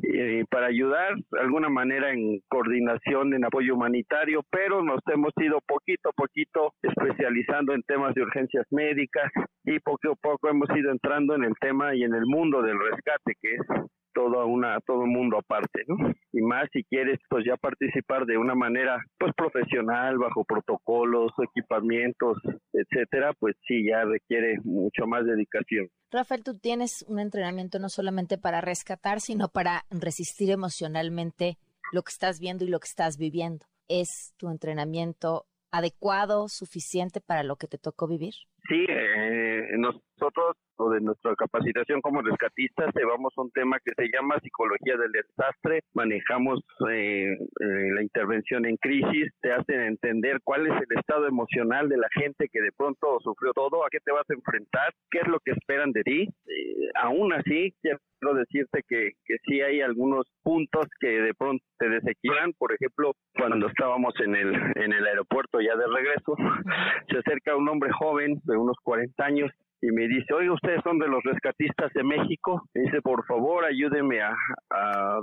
eh, 0.03 0.43
para 0.49 0.67
ayudar 0.67 1.15
de 1.31 1.39
alguna 1.39 1.69
manera 1.69 2.11
en 2.11 2.41
coordinación 2.49 3.33
en 3.33 3.45
apoyo 3.45 3.75
humanitario, 3.75 4.41
pero 4.49 4.83
nos 4.83 4.99
hemos 5.13 5.31
ido 5.37 5.59
poquito 5.65 6.09
a 6.09 6.13
poquito 6.13 6.73
especializando 6.81 7.73
en 7.73 7.83
temas 7.83 8.13
de 8.15 8.23
urgencias 8.23 8.65
médicas 8.71 9.31
y 9.63 9.79
poco 9.79 10.11
a 10.11 10.15
poco 10.15 10.49
hemos 10.49 10.69
ido 10.75 10.91
entrando 10.91 11.35
en 11.35 11.43
el 11.43 11.53
tema 11.59 11.95
y 11.95 12.03
en 12.03 12.13
el 12.13 12.25
mundo 12.25 12.61
del 12.61 12.79
rescate, 12.79 13.33
que 13.41 13.55
es 13.55 13.61
todo 14.13 14.45
una 14.45 14.79
todo 14.81 14.99
un 14.99 15.13
mundo 15.13 15.37
aparte, 15.37 15.83
¿no? 15.87 15.95
Y 16.31 16.41
más 16.41 16.67
si 16.71 16.83
quieres 16.83 17.19
pues 17.29 17.45
ya 17.45 17.57
participar 17.57 18.25
de 18.25 18.37
una 18.37 18.55
manera 18.55 19.03
pues 19.17 19.33
profesional 19.35 20.17
bajo 20.17 20.43
protocolos, 20.43 21.31
equipamientos, 21.43 22.37
etcétera, 22.73 23.33
pues 23.39 23.55
sí 23.67 23.85
ya 23.87 24.03
requiere 24.03 24.57
mucho 24.63 25.05
más 25.07 25.25
dedicación. 25.25 25.87
Rafael, 26.11 26.43
tú 26.43 26.57
tienes 26.57 27.05
un 27.07 27.19
entrenamiento 27.19 27.79
no 27.79 27.89
solamente 27.89 28.37
para 28.37 28.61
rescatar, 28.61 29.19
sino 29.21 29.47
para 29.49 29.85
resistir 29.89 30.51
emocionalmente 30.51 31.57
lo 31.91 32.03
que 32.03 32.11
estás 32.11 32.39
viendo 32.39 32.65
y 32.65 32.69
lo 32.69 32.79
que 32.79 32.87
estás 32.87 33.17
viviendo. 33.17 33.65
¿Es 33.87 34.33
tu 34.37 34.49
entrenamiento 34.49 35.45
adecuado, 35.71 36.47
suficiente 36.49 37.21
para 37.21 37.43
lo 37.43 37.55
que 37.55 37.67
te 37.67 37.77
tocó 37.77 38.07
vivir? 38.07 38.33
Sí, 38.67 38.85
eh, 38.87 39.67
nosotros 39.77 40.55
o 40.81 40.89
de 40.89 41.01
nuestra 41.01 41.35
capacitación 41.35 42.01
como 42.01 42.21
rescatistas 42.21 42.93
llevamos 42.95 43.33
un 43.37 43.51
tema 43.51 43.77
que 43.83 43.91
se 43.95 44.09
llama 44.11 44.39
psicología 44.39 44.97
del 44.97 45.11
desastre, 45.11 45.81
manejamos 45.93 46.59
eh, 46.89 47.33
eh, 47.33 47.91
la 47.93 48.01
intervención 48.01 48.65
en 48.65 48.77
crisis, 48.77 49.31
te 49.41 49.51
hacen 49.51 49.81
entender 49.81 50.39
cuál 50.43 50.67
es 50.67 50.73
el 50.73 50.97
estado 50.97 51.27
emocional 51.27 51.87
de 51.89 51.97
la 51.97 52.07
gente 52.13 52.49
que 52.51 52.61
de 52.61 52.71
pronto 52.71 53.19
sufrió 53.21 53.53
todo, 53.53 53.85
a 53.85 53.89
qué 53.89 53.99
te 53.99 54.11
vas 54.11 54.29
a 54.29 54.33
enfrentar, 54.33 54.93
qué 55.09 55.19
es 55.19 55.27
lo 55.27 55.39
que 55.39 55.51
esperan 55.51 55.91
de 55.91 56.03
ti. 56.03 56.27
aún 56.95 57.33
así, 57.33 57.73
quiero 57.81 58.35
decirte 58.35 58.81
que, 58.87 59.11
que 59.25 59.35
sí 59.45 59.61
hay 59.61 59.81
algunos 59.81 60.25
puntos 60.43 60.85
que 60.99 61.07
de 61.07 61.33
pronto 61.33 61.63
te 61.77 61.89
desequilibran, 61.89 62.53
por 62.53 62.73
ejemplo, 62.73 63.13
cuando 63.35 63.67
estábamos 63.67 64.13
en 64.19 64.35
el, 64.35 64.55
en 64.75 64.93
el 64.93 65.05
aeropuerto 65.05 65.59
ya 65.59 65.75
de 65.75 65.87
regreso, 65.87 66.35
se 67.09 67.17
acerca 67.17 67.55
un 67.55 67.67
hombre 67.69 67.91
joven 67.91 68.39
de 68.43 68.57
unos 68.57 68.77
40 68.83 69.23
años 69.23 69.51
y 69.81 69.91
me 69.91 70.07
dice, 70.07 70.33
oiga, 70.33 70.53
ustedes 70.53 70.81
son 70.83 70.99
de 70.99 71.07
los 71.07 71.23
rescatistas 71.23 71.91
de 71.93 72.03
México. 72.03 72.61
Me 72.75 72.83
dice, 72.83 73.01
por 73.01 73.25
favor, 73.25 73.65
ayúdenme 73.65 74.21
a, 74.21 74.35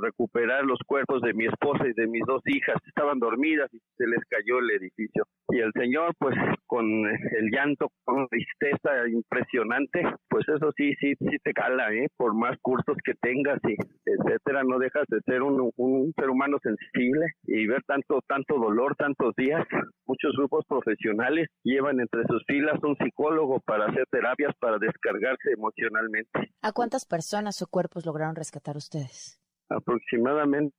recuperar 0.03 0.65
los 0.65 0.79
cuerpos 0.87 1.23
de 1.23 1.33
mi 1.33 1.47
esposa 1.47 1.87
y 1.87 1.93
de 1.93 2.07
mis 2.07 2.23
dos 2.27 2.43
hijas. 2.47 2.77
Estaban 2.87 3.19
dormidas 3.19 3.73
y 3.73 3.79
se 3.97 4.07
les 4.07 4.21
cayó 4.29 4.59
el 4.59 4.71
edificio. 4.71 5.25
Y 5.49 5.59
el 5.61 5.73
señor, 5.73 6.13
pues, 6.19 6.37
con 6.67 6.85
el 6.85 7.51
llanto, 7.51 7.89
con 8.05 8.27
tristeza 8.29 9.09
impresionante, 9.09 10.03
pues 10.29 10.47
eso 10.49 10.71
sí, 10.77 10.95
sí, 11.01 11.15
sí 11.19 11.37
te 11.43 11.53
cala, 11.53 11.93
¿eh? 11.93 12.09
Por 12.17 12.35
más 12.35 12.57
cursos 12.61 12.97
que 13.05 13.15
tengas 13.21 13.59
y 13.65 13.75
etcétera, 14.05 14.63
no 14.65 14.79
dejas 14.79 15.05
de 15.09 15.21
ser 15.23 15.43
un, 15.43 15.71
un 15.77 16.13
ser 16.17 16.31
humano 16.31 16.59
sensible 16.63 17.27
y 17.45 17.67
ver 17.67 17.83
tanto, 17.87 18.21
tanto 18.27 18.59
dolor, 18.59 18.95
tantos 18.97 19.35
días. 19.37 19.67
Muchos 20.07 20.33
grupos 20.37 20.65
profesionales 20.67 21.49
llevan 21.63 22.01
entre 22.01 22.25
sus 22.27 22.45
filas 22.47 22.83
un 22.83 22.97
psicólogo 22.97 23.61
para 23.61 23.87
hacer 23.87 24.05
terapia 24.11 24.48
para 24.57 24.79
descargarse 24.79 25.53
emocionalmente. 25.53 26.53
¿A 26.63 26.73
cuántas 26.73 27.05
personas 27.05 27.63
o 27.63 27.67
cuerpos 27.67 28.07
lograron 28.07 28.37
rescatar 28.37 28.77
ustedes? 28.77 29.41
Aproximadamente 29.69 30.75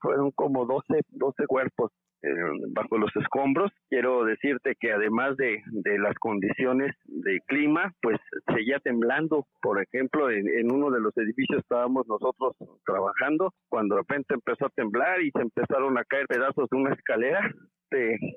fueron 0.00 0.30
como 0.32 0.66
12, 0.66 1.02
12 1.08 1.46
cuerpos 1.46 1.92
eh, 2.24 2.28
bajo 2.70 2.96
los 2.96 3.14
escombros. 3.16 3.70
Quiero 3.90 4.24
decirte 4.24 4.76
que 4.80 4.92
además 4.92 5.36
de, 5.36 5.62
de, 5.66 5.98
las 5.98 6.14
condiciones 6.14 6.94
de 7.04 7.40
clima, 7.46 7.92
pues 8.00 8.18
seguía 8.46 8.78
temblando. 8.78 9.46
Por 9.60 9.82
ejemplo, 9.82 10.30
en, 10.30 10.48
en, 10.48 10.72
uno 10.72 10.90
de 10.90 11.00
los 11.00 11.14
edificios 11.18 11.60
estábamos 11.60 12.06
nosotros 12.06 12.56
trabajando 12.86 13.52
cuando 13.68 13.96
de 13.96 14.00
repente 14.00 14.34
empezó 14.34 14.66
a 14.66 14.70
temblar 14.70 15.20
y 15.20 15.30
se 15.32 15.42
empezaron 15.42 15.98
a 15.98 16.04
caer 16.04 16.26
pedazos 16.26 16.68
de 16.70 16.78
una 16.78 16.94
escalera 16.94 17.52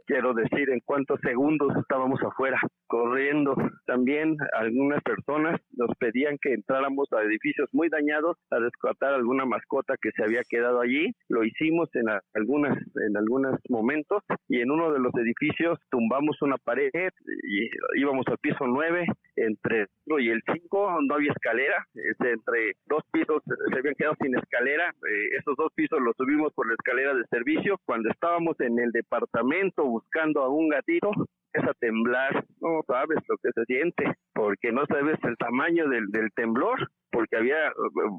quiero 0.05 0.33
decir 0.33 0.69
en 0.69 0.79
cuántos 0.86 1.19
segundos 1.21 1.75
estábamos 1.77 2.21
afuera 2.21 2.60
corriendo. 2.88 3.55
También 3.86 4.38
algunas 4.53 5.01
personas 5.03 5.60
nos 5.71 5.89
pedían 5.97 6.38
que 6.41 6.53
entráramos 6.53 7.07
a 7.13 7.23
edificios 7.23 7.69
muy 7.73 7.89
dañados 7.89 8.38
a 8.51 8.60
rescatar 8.60 9.13
alguna 9.13 9.45
mascota 9.45 9.95
que 10.01 10.12
se 10.12 10.23
había 10.23 10.41
quedado 10.49 10.81
allí. 10.81 11.12
Lo 11.29 11.43
hicimos 11.43 11.89
en 11.95 12.05
algunas 12.33 12.77
en 13.07 13.17
algunos 13.17 13.60
momentos 13.69 14.23
y 14.47 14.62
en 14.62 14.71
uno 14.71 14.91
de 14.91 14.99
los 14.99 15.13
edificios 15.15 15.79
tumbamos 15.89 16.41
una 16.41 16.57
pared 16.57 17.12
y 17.43 17.69
íbamos 17.99 18.25
al 18.27 18.38
piso 18.38 18.65
9 18.67 19.05
entre 19.36 19.81
el 19.81 19.88
y 20.19 20.29
el 20.29 20.41
5 20.51 20.99
no 21.01 21.15
había 21.15 21.31
escalera, 21.31 21.86
este, 21.93 22.31
entre 22.31 22.77
dos 22.88 23.03
pisos 23.12 23.43
se 23.45 23.77
habían 23.77 23.93
quedado 23.95 24.15
sin 24.21 24.36
escalera, 24.38 24.89
eh, 24.89 25.38
esos 25.38 25.55
dos 25.57 25.71
pisos 25.75 25.99
los 25.99 26.15
subimos 26.15 26.53
por 26.53 26.65
la 26.65 26.75
escalera 26.75 27.13
de 27.13 27.25
servicio, 27.29 27.77
cuando 27.86 28.10
estábamos 28.10 28.57
en 28.62 28.79
el 28.79 28.91
departamento 28.91 29.46
buscando 29.83 30.41
a 30.41 30.49
un 30.49 30.69
gatito, 30.69 31.12
es 31.53 31.63
a 31.63 31.73
temblar, 31.79 32.45
no 32.62 32.81
sabes 32.86 33.17
lo 33.27 33.38
que 33.38 33.49
se 33.53 33.65
siente, 33.65 34.03
porque 34.33 34.71
no 34.71 34.86
sabes 34.86 35.17
el 35.23 35.38
tamaño 35.38 35.88
del, 35.89 36.07
del 36.07 36.29
temblor, 36.36 36.89
porque 37.12 37.38
había, 37.38 37.71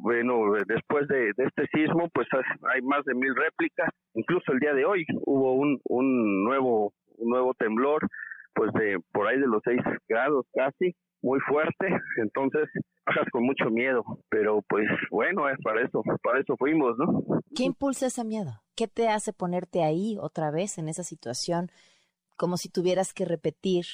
bueno, 0.03 0.55
después 0.67 1.07
de, 1.09 1.31
este 1.37 1.67
sismo, 1.73 2.09
pues 2.13 2.27
hay 2.75 2.83
más 2.83 3.05
de 3.05 3.15
mil 3.15 3.35
réplicas, 3.35 3.91
incluso 4.15 4.53
el 4.53 4.59
día 4.59 4.75
de 4.75 4.85
hoy 4.85 5.05
hubo 5.27 5.55
un, 5.55 5.81
un 5.85 6.45
nuevo, 6.45 6.93
un 7.19 7.31
nuevo 7.31 7.55
temblor, 7.55 8.01
pues 8.55 8.73
de 8.73 8.99
por 9.13 9.29
ahí 9.29 9.39
de 9.39 9.47
los 9.47 9.63
6 9.65 9.81
grados 10.09 10.47
casi, 10.53 10.95
muy 11.23 11.41
fuerte, 11.41 11.89
entonces 12.17 12.69
bajas 13.07 13.27
con 13.33 13.45
mucho 13.45 13.71
miedo, 13.71 14.05
pero 14.29 14.63
pues 14.69 14.87
bueno, 15.11 15.49
es 15.49 15.59
para 15.63 15.83
eso, 15.83 16.03
para 16.23 16.41
eso 16.41 16.57
fuimos, 16.57 16.97
¿no? 16.99 17.25
¿Qué 17.55 17.65
impulsa 17.65 18.07
ese 18.07 18.25
miedo? 18.25 18.63
¿Qué 18.77 18.87
te 18.89 19.09
hace 19.09 19.33
ponerte 19.33 19.83
ahí 19.83 20.17
otra 20.21 20.51
vez 20.51 20.79
en 20.79 20.89
esa 20.89 21.03
situación 21.03 21.71
como 22.37 22.57
si 22.57 22.71
tuvieras 22.71 23.13
que 23.13 23.25
repetir 23.25 23.85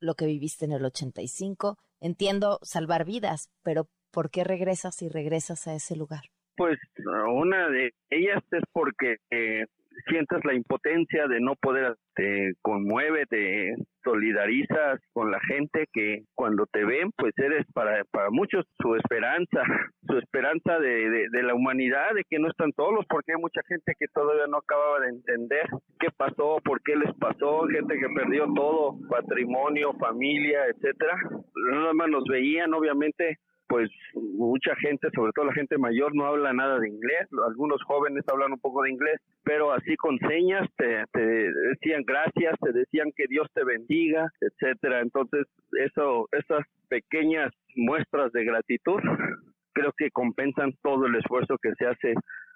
lo 0.00 0.14
que 0.14 0.26
viviste 0.26 0.64
en 0.64 0.72
el 0.72 0.84
85? 0.84 1.76
Entiendo 2.00 2.58
salvar 2.62 3.04
vidas, 3.04 3.50
pero 3.62 3.88
¿por 4.10 4.30
qué 4.30 4.44
regresas 4.44 5.02
y 5.02 5.08
regresas 5.08 5.66
a 5.66 5.74
ese 5.74 5.96
lugar? 5.96 6.22
Pues 6.56 6.78
una 7.34 7.68
de 7.68 7.92
ellas 8.10 8.42
es 8.50 8.62
porque 8.72 9.16
eh, 9.30 9.66
sientes 10.08 10.44
la 10.44 10.54
impotencia 10.54 11.26
de 11.26 11.40
no 11.40 11.54
poder, 11.56 11.96
te 12.14 12.52
conmueve, 12.62 13.26
te 13.26 13.74
solidarizas 14.02 15.00
con 15.12 15.30
la 15.30 15.40
gente 15.40 15.86
que 15.92 16.22
cuando 16.34 16.66
te 16.66 16.84
ven, 16.84 17.10
pues 17.16 17.32
eres 17.38 17.66
para, 17.72 18.04
para 18.10 18.30
muchos 18.30 18.64
su 18.80 18.94
esperanza, 18.96 19.62
su 20.06 20.18
esperanza 20.18 20.78
de, 20.78 21.28
de, 21.30 21.42
la 21.42 21.54
humanidad, 21.54 22.14
de 22.14 22.24
que 22.28 22.38
no 22.38 22.48
están 22.48 22.72
solos, 22.72 23.04
porque 23.08 23.32
hay 23.32 23.40
mucha 23.40 23.62
gente 23.68 23.94
que 23.98 24.06
todavía 24.08 24.46
no 24.46 24.58
acababa 24.58 25.00
de 25.00 25.10
entender 25.10 25.66
qué 25.98 26.08
pasó, 26.16 26.58
por 26.64 26.82
qué 26.82 26.96
les 26.96 27.14
pasó, 27.16 27.66
gente 27.66 27.98
que 27.98 28.08
perdió 28.14 28.46
todo, 28.54 28.96
patrimonio, 29.08 29.92
familia, 29.94 30.66
etcétera. 30.66 31.16
Nada 31.70 31.92
más 31.92 32.08
nos 32.08 32.24
veían, 32.24 32.72
obviamente, 32.74 33.38
pues 33.70 33.88
mucha 34.14 34.74
gente, 34.82 35.08
sobre 35.14 35.30
todo 35.32 35.44
la 35.44 35.52
gente 35.52 35.78
mayor, 35.78 36.12
no 36.12 36.26
habla 36.26 36.52
nada 36.52 36.80
de 36.80 36.88
inglés. 36.88 37.28
Algunos 37.46 37.80
jóvenes 37.84 38.24
hablan 38.26 38.50
un 38.50 38.58
poco 38.58 38.82
de 38.82 38.90
inglés, 38.90 39.20
pero 39.44 39.70
así 39.70 39.94
con 39.94 40.18
señas 40.18 40.68
te, 40.76 41.06
decían 41.14 42.02
gracias, 42.04 42.56
te 42.60 42.72
decían 42.72 43.12
que 43.14 43.26
Dios 43.28 43.46
te 43.54 43.62
bendiga, 43.62 44.28
etcétera. 44.40 45.02
Entonces, 45.02 45.46
eso, 45.84 46.28
esas 46.32 46.66
pequeñas 46.88 47.52
muestras 47.76 48.32
de 48.32 48.44
gratitud 48.44 48.98
creo 49.72 49.92
que 49.96 50.10
compensan 50.10 50.72
todo 50.82 51.06
el 51.06 51.14
esfuerzo 51.14 51.56
que 51.62 51.72
se 51.78 51.86
hace 51.86 52.14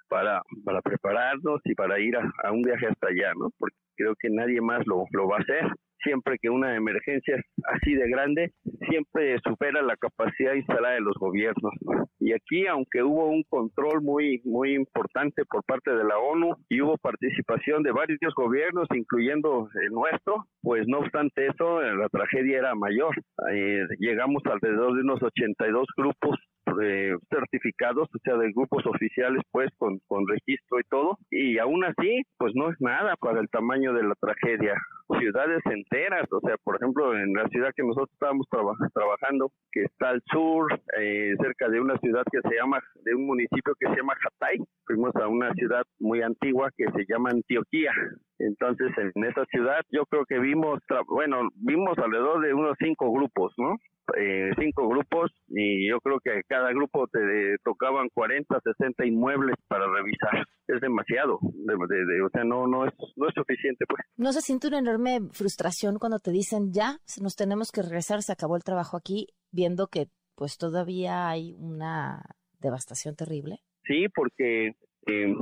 para, 0.08 0.42
para 0.64 0.82
prepararnos 0.82 1.60
y 1.64 1.76
para 1.76 2.00
ir 2.00 2.16
a, 2.16 2.50
un 2.50 2.62
viaje 2.62 2.88
hasta 2.88 3.06
allá, 3.06 3.32
¿no? 3.38 3.50
Porque 3.56 3.76
creo 3.96 4.16
que 4.18 4.30
nadie 4.30 4.60
más 4.60 4.84
lo, 4.84 5.04
lo 5.12 5.28
va 5.28 5.36
a 5.36 5.42
hacer 5.42 5.70
siempre 6.04 6.38
que 6.40 6.50
una 6.50 6.76
emergencia 6.76 7.36
así 7.64 7.94
de 7.94 8.08
grande, 8.08 8.52
siempre 8.88 9.36
supera 9.44 9.82
la 9.82 9.96
capacidad 9.96 10.54
instalada 10.54 10.94
de 10.94 11.00
los 11.00 11.16
gobiernos. 11.18 11.72
Y 12.20 12.32
aquí, 12.32 12.66
aunque 12.66 13.02
hubo 13.02 13.28
un 13.28 13.42
control 13.48 14.02
muy, 14.02 14.40
muy 14.44 14.74
importante 14.74 15.44
por 15.44 15.64
parte 15.64 15.90
de 15.90 16.04
la 16.04 16.18
ONU 16.18 16.56
y 16.68 16.80
hubo 16.80 16.96
participación 16.98 17.82
de 17.82 17.92
varios 17.92 18.34
gobiernos, 18.34 18.88
incluyendo 18.94 19.68
el 19.82 19.90
nuestro, 19.90 20.46
pues 20.62 20.86
no 20.86 20.98
obstante 21.00 21.46
eso, 21.46 21.82
la 21.82 22.08
tragedia 22.08 22.58
era 22.58 22.74
mayor. 22.74 23.14
Eh, 23.52 23.82
llegamos 23.98 24.42
alrededor 24.46 24.94
de 24.94 25.02
unos 25.02 25.22
82 25.22 25.86
grupos 25.96 26.38
eh, 26.82 27.14
certificados, 27.30 28.08
o 28.14 28.18
sea, 28.22 28.36
de 28.36 28.52
grupos 28.52 28.84
oficiales, 28.86 29.42
pues, 29.50 29.70
con, 29.78 29.98
con 30.06 30.26
registro 30.26 30.80
y 30.80 30.84
todo, 30.84 31.18
y 31.30 31.58
aún 31.58 31.84
así, 31.84 32.22
pues 32.38 32.52
no 32.54 32.70
es 32.70 32.80
nada 32.80 33.16
para 33.16 33.40
el 33.40 33.48
tamaño 33.48 33.92
de 33.92 34.02
la 34.02 34.14
tragedia. 34.14 34.74
Ciudades 35.18 35.60
enteras, 35.66 36.26
o 36.32 36.40
sea, 36.40 36.56
por 36.64 36.76
ejemplo, 36.76 37.14
en 37.16 37.32
la 37.34 37.46
ciudad 37.48 37.72
que 37.76 37.82
nosotros 37.82 38.10
estábamos 38.12 38.46
trabajando, 38.48 39.52
que 39.70 39.82
está 39.82 40.10
al 40.10 40.22
sur, 40.32 40.72
eh, 40.98 41.34
cerca 41.40 41.68
de 41.68 41.80
una 41.80 41.96
ciudad 41.98 42.24
que 42.32 42.40
se 42.40 42.56
llama, 42.56 42.80
de 43.04 43.14
un 43.14 43.26
municipio 43.26 43.74
que 43.78 43.88
se 43.88 43.96
llama 43.96 44.14
Hatay, 44.14 44.58
fuimos 44.86 45.14
a 45.16 45.28
una 45.28 45.52
ciudad 45.54 45.82
muy 45.98 46.22
antigua 46.22 46.70
que 46.76 46.86
se 46.86 47.04
llama 47.06 47.30
Antioquía. 47.30 47.92
Entonces, 48.38 48.90
en 48.96 49.24
esa 49.24 49.44
ciudad 49.46 49.80
yo 49.90 50.06
creo 50.06 50.24
que 50.24 50.38
vimos, 50.38 50.80
bueno, 51.08 51.48
vimos 51.56 51.96
alrededor 51.98 52.40
de 52.40 52.54
unos 52.54 52.76
cinco 52.78 53.12
grupos, 53.12 53.52
¿no? 53.58 53.76
Eh, 54.16 54.50
cinco 54.58 54.86
grupos 54.88 55.32
y 55.48 55.88
yo 55.88 55.98
creo 56.00 56.20
que 56.20 56.42
cada 56.46 56.70
grupo 56.72 57.06
te 57.08 57.56
tocaban 57.64 58.08
40, 58.12 58.60
60 58.62 59.06
inmuebles 59.06 59.56
para 59.66 59.86
revisar. 59.86 60.46
Es 60.68 60.80
demasiado, 60.80 61.36
o 61.36 62.28
sea, 62.32 62.44
no 62.44 62.66
no 62.66 62.86
es 62.86 62.92
no 63.16 63.28
es 63.28 63.34
suficiente 63.34 63.84
pues. 63.88 64.02
¿No 64.16 64.32
se 64.32 64.40
siente 64.40 64.68
una 64.68 64.78
enorme 64.78 65.20
frustración 65.32 65.98
cuando 65.98 66.18
te 66.18 66.30
dicen 66.30 66.72
ya 66.72 66.98
nos 67.20 67.36
tenemos 67.36 67.72
que 67.72 67.82
regresar, 67.82 68.22
se 68.22 68.32
acabó 68.32 68.56
el 68.56 68.64
trabajo 68.64 68.96
aquí, 68.96 69.28
viendo 69.50 69.88
que 69.88 70.08
pues 70.34 70.58
todavía 70.58 71.28
hay 71.28 71.54
una 71.58 72.22
devastación 72.60 73.16
terrible? 73.16 73.60
Sí, 73.86 74.06
porque 74.14 74.72
eh, 75.06 75.34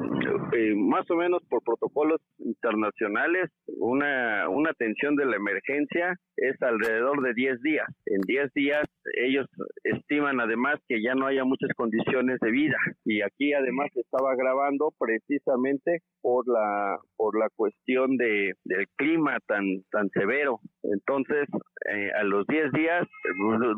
eh, 0.54 0.74
más 0.74 1.08
o 1.10 1.16
menos 1.16 1.42
por 1.48 1.62
protocolos 1.62 2.20
internacionales, 2.38 3.50
una, 3.66 4.48
una 4.48 4.70
atención 4.70 5.14
de 5.14 5.26
la 5.26 5.36
emergencia 5.36 6.16
es 6.36 6.60
alrededor 6.62 7.22
de 7.22 7.34
10 7.34 7.60
días. 7.62 7.86
En 8.06 8.20
10 8.22 8.52
días 8.54 8.84
ellos 9.22 9.46
estiman 9.84 10.40
además 10.40 10.80
que 10.88 11.02
ya 11.02 11.14
no 11.14 11.26
haya 11.26 11.44
muchas 11.44 11.70
condiciones 11.76 12.38
de 12.40 12.50
vida 12.50 12.76
y 13.04 13.22
aquí 13.22 13.52
además 13.52 13.88
se 13.92 14.00
estaba 14.00 14.34
grabando 14.34 14.92
precisamente 14.98 16.00
por 16.20 16.46
la 16.48 16.98
por 17.16 17.38
la 17.38 17.48
cuestión 17.54 18.16
de 18.16 18.54
del 18.64 18.86
clima 18.96 19.38
tan 19.46 19.64
tan 19.90 20.08
severo. 20.10 20.60
Entonces, 20.82 21.48
eh, 21.90 22.10
a 22.18 22.24
los 22.24 22.46
10 22.46 22.72
días 22.72 23.06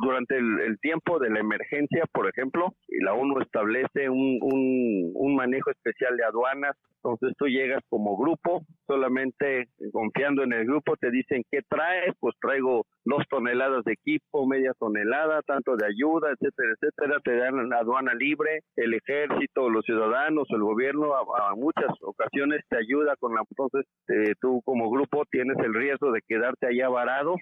durante 0.03 0.37
el, 0.39 0.79
tiempo 0.81 1.19
de 1.19 1.31
la 1.31 1.41
emergencia, 1.41 2.05
por 2.13 2.29
ejemplo, 2.29 2.75
la 3.01 3.15
ONU 3.15 3.41
establece 3.41 4.09
un, 4.09 4.39
un, 4.43 5.13
un 5.15 5.35
manejo 5.35 5.71
especial 5.75 6.17
de 6.17 6.25
aduanas. 6.25 6.77
Entonces 6.97 7.37
tú 7.37 7.47
llegas 7.47 7.83
como 7.91 8.17
grupo, 8.17 8.63
solamente 8.87 9.69
confiando 9.93 10.43
en 10.43 10.55
el 10.55 10.65
grupo, 10.65 10.97
te 10.97 11.11
dicen 11.11 11.45
qué 11.51 11.61
traes, 11.69 12.15
pues 12.19 12.35
traigo 12.41 12.87
dos 13.05 13.23
toneladas 13.29 13.85
de 13.85 13.93
equipo, 13.93 14.47
media 14.47 14.73
tonelada, 14.79 15.43
tanto 15.43 15.77
de 15.77 15.87
ayuda, 15.87 16.31
etcétera, 16.33 16.73
etcétera, 16.73 17.21
te 17.23 17.37
dan 17.37 17.69
la 17.69 17.81
aduana 17.81 18.15
libre, 18.15 18.61
el 18.77 18.95
ejército, 18.95 19.69
los 19.69 19.85
ciudadanos, 19.85 20.49
el 20.49 20.63
gobierno, 20.63 21.15
a, 21.15 21.55
muchas 21.55 21.93
ocasiones 22.01 22.63
te 22.71 22.79
ayuda 22.79 23.17
con 23.17 23.35
la, 23.35 23.43
entonces 23.51 23.85
eh, 24.09 24.35
tú 24.41 24.63
como 24.65 24.91
grupo 24.91 25.25
tienes 25.31 25.59
el 25.59 25.75
riesgo 25.75 26.11
de 26.11 26.23
quedarte 26.27 26.69
allá 26.69 26.89
varado 26.89 27.37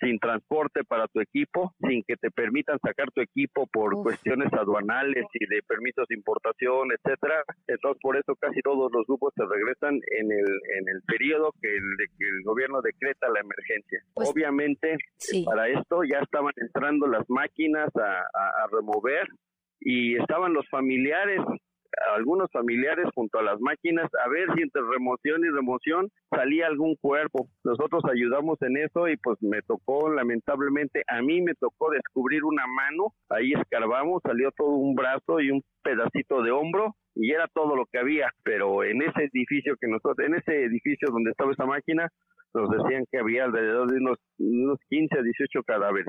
sin 0.00 0.18
transporte 0.18 0.84
para 0.84 1.06
tu 1.08 1.20
equipo, 1.20 1.72
sin 1.80 2.02
que 2.06 2.16
te 2.16 2.30
permitan 2.30 2.78
sacar 2.80 3.10
tu 3.12 3.20
equipo 3.20 3.66
por 3.72 3.94
cuestiones 4.02 4.52
aduanales 4.52 5.24
y 5.32 5.46
de 5.46 5.62
permisos 5.66 6.06
de 6.08 6.16
importación, 6.16 6.88
etcétera. 6.92 7.42
Entonces, 7.74 8.00
por 8.02 8.16
eso 8.16 8.34
casi 8.36 8.60
todos 8.60 8.90
los 8.92 9.06
grupos 9.06 9.32
se 9.36 9.44
regresan 9.44 9.94
en 9.94 10.32
el 10.32 10.46
en 10.78 10.88
el 10.88 11.02
periodo 11.06 11.52
que 11.60 11.68
el, 11.68 11.96
que 12.18 12.28
el 12.28 12.42
gobierno 12.44 12.80
decreta 12.82 13.28
la 13.28 13.40
emergencia. 13.40 14.00
Pues, 14.14 14.30
Obviamente, 14.30 14.96
para 15.44 15.68
esto 15.68 16.02
ya 16.04 16.18
estaban 16.20 16.52
entrando 16.56 17.06
las 17.06 17.28
máquinas 17.28 17.90
a, 17.96 18.20
a 18.64 18.66
remover 18.72 19.26
y 19.80 20.16
estaban 20.16 20.52
los 20.52 20.68
familiares 20.68 21.40
algunos 22.14 22.50
familiares 22.50 23.06
junto 23.14 23.38
a 23.38 23.42
las 23.42 23.60
máquinas 23.60 24.10
a 24.24 24.28
ver 24.28 24.48
si 24.54 24.62
entre 24.62 24.82
remoción 24.82 25.44
y 25.44 25.50
remoción 25.50 26.10
salía 26.30 26.66
algún 26.66 26.96
cuerpo. 26.96 27.48
Nosotros 27.64 28.02
ayudamos 28.10 28.60
en 28.62 28.76
eso 28.78 29.08
y 29.08 29.16
pues 29.16 29.38
me 29.42 29.62
tocó, 29.62 30.10
lamentablemente, 30.10 31.02
a 31.08 31.22
mí 31.22 31.40
me 31.42 31.54
tocó 31.54 31.90
descubrir 31.90 32.44
una 32.44 32.66
mano, 32.66 33.14
ahí 33.30 33.52
escarbamos, 33.52 34.22
salió 34.22 34.50
todo 34.52 34.70
un 34.70 34.94
brazo 34.94 35.40
y 35.40 35.50
un 35.50 35.62
pedacito 35.82 36.42
de 36.42 36.50
hombro 36.50 36.94
y 37.14 37.32
era 37.32 37.46
todo 37.52 37.76
lo 37.76 37.86
que 37.86 37.98
había, 37.98 38.28
pero 38.42 38.82
en 38.82 39.02
ese 39.02 39.24
edificio 39.32 39.76
que 39.80 39.88
nosotros, 39.88 40.26
en 40.26 40.34
ese 40.34 40.64
edificio 40.64 41.08
donde 41.10 41.30
estaba 41.30 41.52
esa 41.52 41.66
máquina, 41.66 42.08
nos 42.54 42.70
decían 42.70 43.04
que 43.10 43.18
había 43.18 43.44
alrededor 43.44 43.90
de 43.90 43.98
unos, 43.98 44.18
unos 44.38 44.78
15 44.88 45.18
a 45.18 45.22
18 45.22 45.62
cadáveres. 45.64 46.06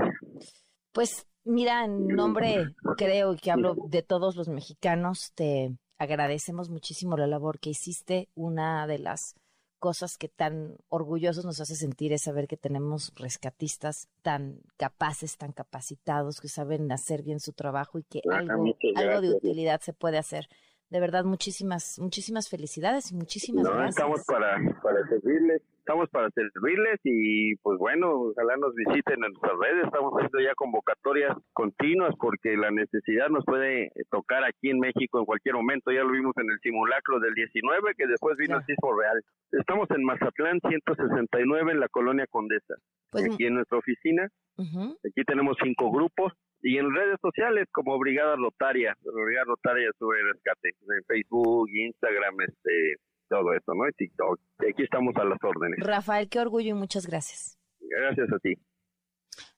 Pues 0.93 1.27
mira, 1.45 1.85
en 1.85 2.07
nombre, 2.07 2.75
creo 2.97 3.35
que 3.35 3.51
hablo 3.51 3.75
de 3.87 4.01
todos 4.01 4.35
los 4.35 4.47
mexicanos, 4.49 5.31
te 5.33 5.77
agradecemos 5.97 6.69
muchísimo 6.69 7.17
la 7.17 7.27
labor 7.27 7.59
que 7.59 7.69
hiciste. 7.69 8.29
Una 8.35 8.85
de 8.87 8.99
las 8.99 9.35
cosas 9.79 10.17
que 10.17 10.29
tan 10.29 10.77
orgullosos 10.89 11.45
nos 11.45 11.61
hace 11.61 11.75
sentir 11.75 12.11
es 12.11 12.23
saber 12.23 12.47
que 12.47 12.57
tenemos 12.57 13.13
rescatistas 13.15 14.09
tan 14.21 14.61
capaces, 14.77 15.37
tan 15.37 15.51
capacitados, 15.51 16.41
que 16.41 16.47
saben 16.47 16.91
hacer 16.91 17.23
bien 17.23 17.39
su 17.39 17.53
trabajo 17.53 17.99
y 17.99 18.03
que 18.03 18.21
ah, 18.31 18.37
algo, 18.37 18.75
algo 18.95 19.21
de 19.21 19.35
utilidad 19.35 19.81
se 19.81 19.93
puede 19.93 20.17
hacer. 20.17 20.47
De 20.89 20.99
verdad, 20.99 21.23
muchísimas, 21.23 21.99
muchísimas 21.99 22.49
felicidades 22.49 23.11
y 23.11 23.15
muchísimas 23.15 23.65
gracias. 23.65 23.97
Estamos 23.97 24.23
para, 24.25 24.57
para 24.81 25.07
servirles 25.07 25.61
estamos 25.85 26.09
para 26.09 26.31
servirles 26.31 26.99
y 27.03 27.55
pues 27.57 27.77
bueno, 27.77 28.33
ojalá 28.33 28.57
nos 28.57 28.73
visiten 28.73 29.23
en 29.23 29.31
nuestras 29.31 29.53
redes, 29.61 29.85
estamos 29.85 30.13
haciendo 30.13 30.39
ya 30.39 30.55
convocatorias 30.55 31.37
continuas 31.53 32.15
porque 32.19 32.57
la 32.57 32.71
necesidad 32.71 33.29
nos 33.29 33.45
puede 33.45 33.91
tocar 34.09 34.43
aquí 34.43 34.71
en 34.71 34.79
México 34.79 35.19
en 35.19 35.25
cualquier 35.25 35.53
momento, 35.53 35.91
ya 35.91 36.01
lo 36.01 36.11
vimos 36.11 36.33
en 36.37 36.49
el 36.49 36.59
simulacro 36.61 37.19
del 37.19 37.35
19 37.35 37.93
que 37.95 38.07
después 38.07 38.35
vino 38.37 38.57
el 38.57 38.65
sismo 38.65 38.99
real. 38.99 39.21
Estamos 39.51 39.87
en 39.91 40.03
Mazatlán 40.03 40.59
169 40.67 41.73
en 41.73 41.79
la 41.79 41.87
colonia 41.89 42.25
Condesa, 42.31 42.73
pues, 43.11 43.25
aquí 43.31 43.45
en 43.45 43.53
nuestra 43.53 43.77
oficina, 43.77 44.27
aquí 44.57 45.23
tenemos 45.27 45.55
cinco 45.61 45.91
grupos 45.91 46.33
y 46.63 46.79
en 46.79 46.95
redes 46.95 47.19
sociales 47.21 47.67
como 47.71 47.99
Brigada 47.99 48.35
Rotaria, 48.37 48.95
Brigada 49.03 49.45
Rotaria 49.45 49.91
sobre 49.99 50.23
rescate, 50.23 50.69
en 50.69 51.03
Facebook, 51.03 51.69
Instagram, 51.69 52.41
este 52.41 52.95
todo 53.29 53.53
esto, 53.53 53.73
¿no? 53.73 53.83
TikTok. 53.95 54.39
aquí 54.59 54.83
estamos 54.83 55.15
a 55.15 55.23
las 55.25 55.39
órdenes. 55.43 55.79
Rafael, 55.79 56.29
qué 56.29 56.39
orgullo 56.39 56.71
y 56.71 56.73
muchas 56.73 57.07
gracias. 57.07 57.57
Gracias 57.79 58.31
a 58.31 58.39
ti. 58.39 58.55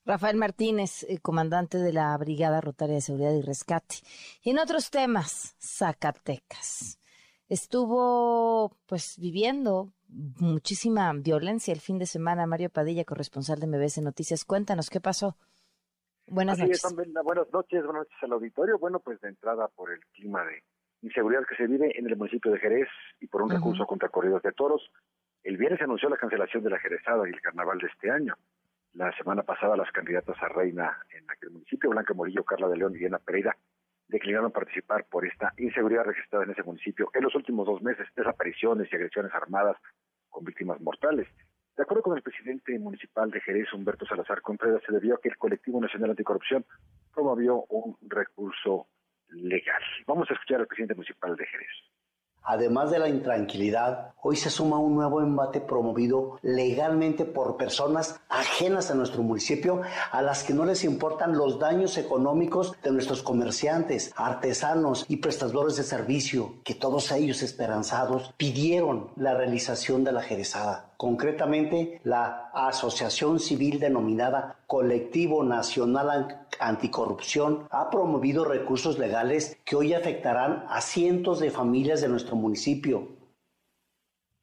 Rafael 0.05 0.37
Martínez, 0.37 1.03
eh, 1.03 1.19
comandante 1.19 1.77
de 1.77 1.93
la 1.93 2.17
Brigada 2.17 2.61
Rotaria 2.61 2.95
de 2.95 3.01
Seguridad 3.01 3.33
y 3.33 3.41
Rescate. 3.41 3.97
Y 4.41 4.51
en 4.51 4.59
otros 4.59 4.89
temas, 4.89 5.55
Zacatecas. 5.59 6.99
Estuvo, 7.49 8.77
pues, 8.87 9.17
viviendo 9.19 9.93
muchísima 10.07 11.11
violencia 11.13 11.73
el 11.73 11.79
fin 11.79 11.99
de 11.99 12.05
semana. 12.05 12.47
Mario 12.47 12.69
Padilla, 12.69 13.05
corresponsal 13.05 13.59
de 13.59 13.67
MBS 13.67 14.01
Noticias. 14.01 14.45
Cuéntanos, 14.45 14.89
¿qué 14.89 14.99
pasó? 14.99 15.37
Buenas 16.29 16.59
noches. 16.59 16.81
buenas 17.23 17.51
noches, 17.53 17.83
buenas 17.83 18.01
noches 18.01 18.17
al 18.21 18.33
auditorio. 18.33 18.77
Bueno, 18.79 18.99
pues 18.99 19.19
de 19.21 19.29
entrada 19.29 19.69
por 19.69 19.91
el 19.91 19.99
clima 20.13 20.43
de 20.43 20.61
inseguridad 21.01 21.45
que 21.47 21.55
se 21.55 21.67
vive 21.67 21.97
en 21.97 22.07
el 22.07 22.17
municipio 22.17 22.51
de 22.51 22.59
Jerez 22.59 22.87
y 23.19 23.27
por 23.27 23.41
un 23.41 23.49
recurso 23.49 23.85
contra 23.85 24.09
corridos 24.09 24.41
de 24.43 24.51
toros. 24.51 24.91
El 25.43 25.57
viernes 25.57 25.79
se 25.79 25.85
anunció 25.85 26.09
la 26.09 26.17
cancelación 26.17 26.63
de 26.63 26.69
la 26.69 26.79
Jerezada 26.79 27.27
y 27.27 27.33
el 27.33 27.41
carnaval 27.41 27.77
de 27.79 27.87
este 27.87 28.11
año. 28.11 28.35
La 28.93 29.15
semana 29.15 29.43
pasada 29.43 29.77
las 29.77 29.91
candidatas 29.91 30.35
a 30.41 30.49
reina 30.49 30.97
en 31.11 31.29
aquel 31.29 31.51
municipio, 31.51 31.89
Blanca 31.89 32.13
Morillo, 32.13 32.43
Carla 32.43 32.67
de 32.67 32.77
León 32.77 32.95
y 32.95 32.99
Diana 32.99 33.19
Pereira, 33.19 33.55
declinaron 34.07 34.51
participar 34.51 35.05
por 35.05 35.25
esta 35.25 35.53
inseguridad 35.57 36.05
registrada 36.05 36.45
en 36.45 36.51
ese 36.51 36.63
municipio 36.63 37.09
en 37.13 37.23
los 37.23 37.35
últimos 37.35 37.67
dos 37.67 37.81
meses, 37.81 38.07
desapariciones 38.15 38.91
y 38.91 38.95
agresiones 38.95 39.33
armadas 39.33 39.77
con 40.29 40.43
víctimas 40.43 40.79
mortales. 40.81 41.27
De 41.75 41.83
acuerdo 41.83 42.01
con 42.01 42.17
el 42.17 42.23
presidente 42.23 42.79
municipal 42.79 43.29
de 43.29 43.39
Jerez, 43.41 43.71
Humberto 43.71 44.05
Salazar 44.07 44.41
Contreras, 44.41 44.81
se 44.83 44.91
debió 44.91 45.15
a 45.15 45.21
que 45.21 45.29
el 45.29 45.37
Colectivo 45.37 45.79
Nacional 45.79 46.09
Anticorrupción 46.09 46.65
promovió 47.13 47.65
un 47.69 47.97
recurso 48.01 48.87
legal. 49.29 49.81
Vamos 50.05 50.29
a 50.29 50.33
escuchar 50.33 50.61
al 50.61 50.67
presidente 50.67 50.95
municipal 50.95 51.35
de 51.35 51.45
Jerez. 51.45 51.67
Además 52.49 52.91
de 52.91 52.99
la 52.99 53.09
intranquilidad, 53.09 54.13
hoy 54.21 54.37
se 54.37 54.49
suma 54.49 54.79
un 54.79 54.95
nuevo 54.95 55.21
embate 55.21 55.59
promovido 55.59 56.39
legalmente 56.41 57.25
por 57.25 57.57
personas 57.57 58.21
ajenas 58.29 58.89
a 58.89 58.95
nuestro 58.95 59.21
municipio, 59.21 59.81
a 60.13 60.21
las 60.21 60.45
que 60.45 60.53
no 60.53 60.63
les 60.63 60.85
importan 60.85 61.37
los 61.37 61.59
daños 61.59 61.97
económicos 61.97 62.73
de 62.81 62.91
nuestros 62.91 63.21
comerciantes, 63.21 64.13
artesanos 64.15 65.05
y 65.09 65.17
prestadores 65.17 65.75
de 65.75 65.83
servicio, 65.83 66.53
que 66.63 66.73
todos 66.73 67.11
ellos 67.11 67.43
esperanzados 67.43 68.33
pidieron 68.37 69.11
la 69.17 69.33
realización 69.33 70.05
de 70.05 70.13
la 70.13 70.21
jerezada. 70.21 70.93
Concretamente, 70.95 71.99
la 72.05 72.49
asociación 72.53 73.39
civil 73.39 73.77
denominada 73.77 74.55
Colectivo 74.67 75.43
Nacional 75.43 76.46
Anticorrupción 76.59 77.67
ha 77.71 77.89
promovido 77.89 78.45
recursos 78.45 78.99
legales 78.99 79.61
que 79.65 79.75
hoy 79.75 79.93
afectarán 79.93 80.65
a 80.69 80.81
cientos 80.81 81.39
de 81.39 81.51
familias 81.51 82.01
de 82.01 82.09
nuestro 82.09 82.35
municipio. 82.35 83.17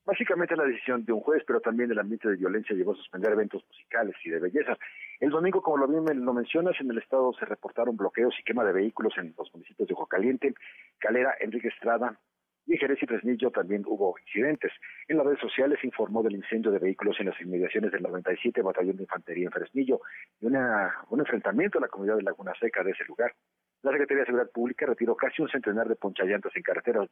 Básicamente 0.07 0.55
la 0.55 0.65
decisión 0.65 1.05
de 1.05 1.13
un 1.13 1.21
juez, 1.21 1.43
pero 1.47 1.61
también 1.61 1.91
el 1.91 1.99
ambiente 1.99 2.29
de 2.29 2.37
violencia 2.37 2.77
llevó 2.77 2.93
a 2.93 2.97
suspender 2.97 3.33
eventos 3.33 3.65
musicales 3.67 4.15
y 4.23 4.31
de 4.31 4.39
belleza. 4.39 4.77
El 5.19 5.31
domingo, 5.31 5.63
como 5.63 5.79
lo 5.79 5.89
bien 5.89 6.25
lo 6.25 6.35
mencionas, 6.35 6.79
en 6.79 6.91
el 6.91 6.99
estado 6.99 7.33
se 7.33 7.47
reportaron 7.47 7.97
bloqueos 7.97 8.35
y 8.39 8.45
quema 8.45 8.65
de 8.65 8.73
vehículos 8.73 9.15
en 9.17 9.35
los 9.39 9.51
municipios 9.55 9.89
de 9.89 9.95
Ojo 9.95 10.07
Caliente, 10.07 10.55
Calera, 10.99 11.35
Enrique 11.41 11.69
Estrada, 11.69 12.19
y 12.67 12.73
en 12.73 12.79
Jerez 12.79 13.03
y 13.03 13.07
Fresnillo 13.07 13.51
también 13.51 13.83
hubo 13.87 14.15
incidentes. 14.19 14.73
En 15.09 15.19
las 15.19 15.27
redes 15.27 15.41
sociales 15.41 15.79
se 15.81 15.87
informó 15.87 16.23
del 16.23 16.35
incendio 16.35 16.71
de 16.71 16.79
vehículos 16.79 17.17
en 17.21 17.27
las 17.27 17.41
inmediaciones 17.41 17.93
del 17.93 18.03
97 18.03 18.63
Batallón 18.63 18.97
de 18.97 19.03
Infantería 19.03 19.47
en 19.47 19.53
Fresnillo 19.53 20.01
y 20.41 20.47
un 20.47 21.21
enfrentamiento 21.21 21.79
en 21.79 21.83
la 21.83 21.89
comunidad 21.89 22.17
de 22.17 22.23
Laguna 22.23 22.53
Seca 22.59 22.83
de 22.83 22.93
ese 22.93 23.05
lugar. 23.05 23.35
La 23.83 23.91
Secretaría 23.91 24.23
de 24.23 24.27
Seguridad 24.27 24.51
Pública 24.51 24.87
retiró 24.87 25.15
casi 25.15 25.43
un 25.43 25.49
centenar 25.49 25.89
de 25.89 25.97
ponchallantas 25.97 26.57
en 26.57 26.63
carreteras. 26.63 27.09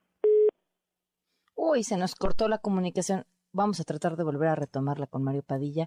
Uy, 1.55 1.85
se 1.85 1.99
nos 1.99 2.15
cortó 2.15 2.49
la 2.49 2.59
comunicación. 2.59 3.27
Vamos 3.53 3.79
a 3.81 3.85
tratar 3.85 4.17
de 4.17 4.25
volver 4.25 4.49
a 4.49 4.55
retomarla 4.55 5.07
con 5.07 5.23
Mario 5.23 5.43
Padilla 5.43 5.87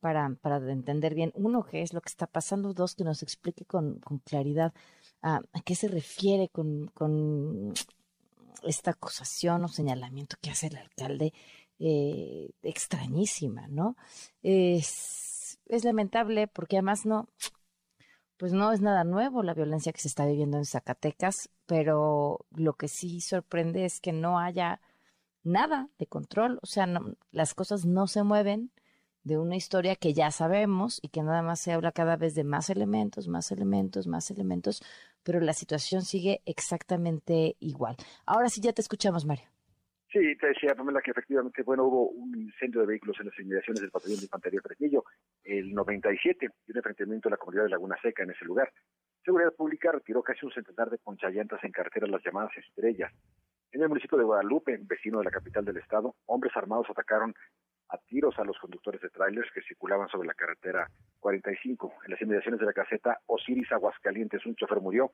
para, 0.00 0.28
para 0.42 0.58
entender 0.70 1.14
bien, 1.14 1.32
uno, 1.34 1.64
qué 1.64 1.80
es 1.80 1.94
lo 1.94 2.02
que 2.02 2.10
está 2.10 2.26
pasando, 2.26 2.74
dos, 2.74 2.94
que 2.94 3.04
nos 3.04 3.22
explique 3.22 3.64
con, 3.64 3.98
claridad 4.26 4.74
a, 5.22 5.36
a 5.36 5.60
qué 5.64 5.74
se 5.74 5.88
refiere 5.88 6.50
con 6.50 6.90
esta 8.62 8.92
acusación 8.92 9.64
o 9.64 9.68
señalamiento 9.68 10.36
que 10.40 10.50
hace 10.50 10.68
el 10.68 10.76
alcalde 10.76 11.32
eh, 11.78 12.50
extrañísima, 12.62 13.68
¿no? 13.68 13.96
Es, 14.42 15.58
es 15.66 15.84
lamentable 15.84 16.48
porque 16.48 16.76
además 16.76 17.06
no, 17.06 17.28
pues 18.36 18.52
no 18.52 18.72
es 18.72 18.80
nada 18.80 19.04
nuevo 19.04 19.42
la 19.42 19.54
violencia 19.54 19.92
que 19.92 20.00
se 20.00 20.08
está 20.08 20.26
viviendo 20.26 20.58
en 20.58 20.64
Zacatecas, 20.64 21.50
pero 21.66 22.46
lo 22.50 22.74
que 22.74 22.88
sí 22.88 23.20
sorprende 23.20 23.84
es 23.84 24.00
que 24.00 24.12
no 24.12 24.38
haya 24.38 24.80
nada 25.42 25.88
de 25.98 26.06
control, 26.06 26.58
o 26.62 26.66
sea, 26.66 26.88
las 27.30 27.54
cosas 27.54 27.86
no 27.86 28.06
se 28.06 28.22
mueven 28.22 28.72
de 29.22 29.38
una 29.38 29.56
historia 29.56 29.96
que 29.96 30.14
ya 30.14 30.30
sabemos 30.30 31.00
y 31.02 31.08
que 31.08 31.22
nada 31.22 31.42
más 31.42 31.60
se 31.60 31.72
habla 31.72 31.92
cada 31.92 32.16
vez 32.16 32.34
de 32.34 32.44
más 32.44 32.70
elementos, 32.70 33.28
más 33.28 33.50
elementos, 33.50 34.06
más 34.06 34.30
elementos, 34.30 34.82
pero 35.26 35.40
la 35.40 35.52
situación 35.52 36.02
sigue 36.02 36.40
exactamente 36.46 37.56
igual. 37.58 37.96
Ahora 38.24 38.48
sí 38.48 38.60
ya 38.60 38.72
te 38.72 38.80
escuchamos, 38.80 39.26
Mario. 39.26 39.44
Sí, 40.12 40.20
te 40.40 40.46
decía 40.46 40.74
Pamela 40.76 41.02
que 41.02 41.10
efectivamente, 41.10 41.64
bueno, 41.64 41.84
hubo 41.84 42.08
un 42.10 42.40
incendio 42.40 42.80
de 42.80 42.86
vehículos 42.86 43.16
en 43.18 43.26
las 43.26 43.38
inmediaciones 43.40 43.80
del 43.80 43.90
batallón 43.90 44.18
de 44.18 44.22
infantería 44.22 44.60
Fresnillo, 44.62 45.04
el 45.42 45.74
97, 45.74 46.46
y 46.46 46.70
un 46.70 46.76
enfrentamiento 46.76 47.28
en 47.28 47.32
la 47.32 47.36
comunidad 47.36 47.64
de 47.64 47.70
Laguna 47.70 47.96
Seca 48.00 48.22
en 48.22 48.30
ese 48.30 48.44
lugar. 48.44 48.72
Seguridad 49.24 49.52
Pública 49.52 49.90
retiró 49.90 50.22
casi 50.22 50.46
un 50.46 50.52
centenar 50.52 50.88
de 50.90 50.98
ponchallantas 50.98 51.62
en 51.64 51.72
carretera 51.72 52.06
las 52.06 52.22
llamadas 52.24 52.56
estrellas. 52.56 53.12
En 53.72 53.82
el 53.82 53.88
municipio 53.88 54.16
de 54.16 54.24
Guadalupe, 54.24 54.78
vecino 54.82 55.18
de 55.18 55.24
la 55.24 55.32
capital 55.32 55.64
del 55.64 55.78
estado, 55.78 56.14
hombres 56.26 56.56
armados 56.56 56.86
atacaron 56.88 57.34
a 57.88 57.98
tiros 57.98 58.38
a 58.38 58.44
los 58.44 58.58
conductores 58.58 59.00
de 59.00 59.10
trailers 59.10 59.50
que 59.52 59.62
circulaban 59.62 60.08
sobre 60.08 60.26
la 60.26 60.34
carretera 60.34 60.90
45. 61.20 61.92
En 62.04 62.10
las 62.10 62.20
inmediaciones 62.20 62.60
de 62.60 62.66
la 62.66 62.72
caseta 62.72 63.20
Osiris 63.26 63.70
Aguascalientes, 63.72 64.44
un 64.46 64.56
chofer 64.56 64.80
murió, 64.80 65.12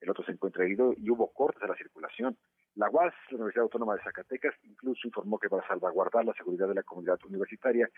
el 0.00 0.08
otro 0.08 0.24
se 0.24 0.32
encuentra 0.32 0.64
herido 0.64 0.94
y 0.96 1.10
hubo 1.10 1.30
cortes 1.32 1.62
a 1.62 1.66
la 1.66 1.74
circulación. 1.74 2.36
La 2.76 2.88
UAS, 2.88 3.12
la 3.30 3.36
Universidad 3.36 3.64
Autónoma 3.64 3.96
de 3.96 4.02
Zacatecas, 4.02 4.54
incluso 4.62 5.06
informó 5.06 5.38
que 5.38 5.50
para 5.50 5.66
salvaguardar 5.66 6.24
la 6.24 6.32
seguridad 6.34 6.68
de 6.68 6.74
la 6.74 6.82
comunidad 6.82 7.18
universitaria 7.26 7.88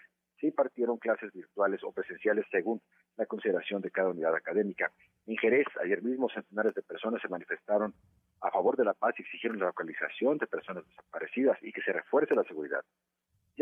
se 0.41 0.49
impartieron 0.49 0.97
clases 0.97 1.33
virtuales 1.33 1.81
o 1.85 1.93
presenciales 1.93 2.45
según 2.51 2.81
la 3.16 3.27
consideración 3.27 3.81
de 3.83 3.91
cada 3.91 4.09
unidad 4.09 4.35
académica. 4.35 4.91
En 5.27 5.37
Jerez, 5.37 5.66
ayer 5.81 6.03
mismo, 6.03 6.29
centenares 6.31 6.75
de 6.75 6.83
personas 6.83 7.23
se 7.23 7.29
manifestaron 7.29 7.95
a 8.41 8.51
favor 8.51 8.77
de 8.77 8.85
la 8.85 8.95
paz 8.95 9.14
y 9.18 9.23
exigieron 9.23 9.61
la 9.61 9.66
localización 9.66 10.39
de 10.39 10.49
personas 10.49 10.85
desaparecidas 10.87 11.59
y 11.62 11.73
que 11.73 11.83
se 11.83 11.93
refuerce 11.93 12.35
la 12.35 12.43
seguridad. 12.43 12.85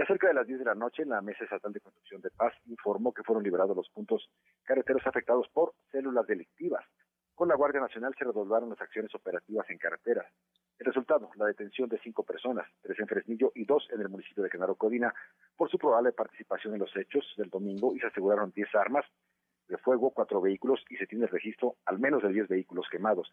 Ya 0.00 0.06
cerca 0.06 0.28
de 0.28 0.32
las 0.32 0.46
10 0.46 0.60
de 0.60 0.64
la 0.64 0.74
noche, 0.74 1.04
la 1.04 1.20
Mesa 1.20 1.44
Estatal 1.44 1.74
de 1.74 1.80
Construcción 1.80 2.22
de 2.22 2.30
Paz 2.30 2.54
informó 2.64 3.12
que 3.12 3.22
fueron 3.22 3.44
liberados 3.44 3.76
los 3.76 3.90
puntos 3.90 4.30
carreteros 4.62 5.06
afectados 5.06 5.46
por 5.52 5.74
células 5.92 6.26
delictivas. 6.26 6.82
Con 7.34 7.48
la 7.48 7.54
Guardia 7.54 7.82
Nacional 7.82 8.14
se 8.18 8.24
redoblaron 8.24 8.70
las 8.70 8.80
acciones 8.80 9.14
operativas 9.14 9.68
en 9.68 9.76
carreteras. 9.76 10.24
El 10.78 10.86
resultado, 10.86 11.30
la 11.36 11.44
detención 11.44 11.90
de 11.90 11.98
cinco 11.98 12.22
personas, 12.22 12.66
tres 12.80 12.98
en 12.98 13.08
Fresnillo 13.08 13.52
y 13.54 13.66
dos 13.66 13.86
en 13.92 14.00
el 14.00 14.08
municipio 14.08 14.42
de 14.42 14.48
Genaro 14.48 14.74
Codina, 14.74 15.12
por 15.54 15.70
su 15.70 15.76
probable 15.76 16.12
participación 16.12 16.72
en 16.72 16.80
los 16.80 16.96
hechos 16.96 17.34
del 17.36 17.50
domingo 17.50 17.94
y 17.94 18.00
se 18.00 18.06
aseguraron 18.06 18.52
10 18.52 18.74
armas 18.76 19.04
de 19.68 19.76
fuego, 19.76 20.12
cuatro 20.12 20.40
vehículos 20.40 20.82
y 20.88 20.96
se 20.96 21.06
tiene 21.06 21.26
registro 21.26 21.76
al 21.84 21.98
menos 21.98 22.22
de 22.22 22.30
10 22.30 22.48
vehículos 22.48 22.86
quemados. 22.90 23.30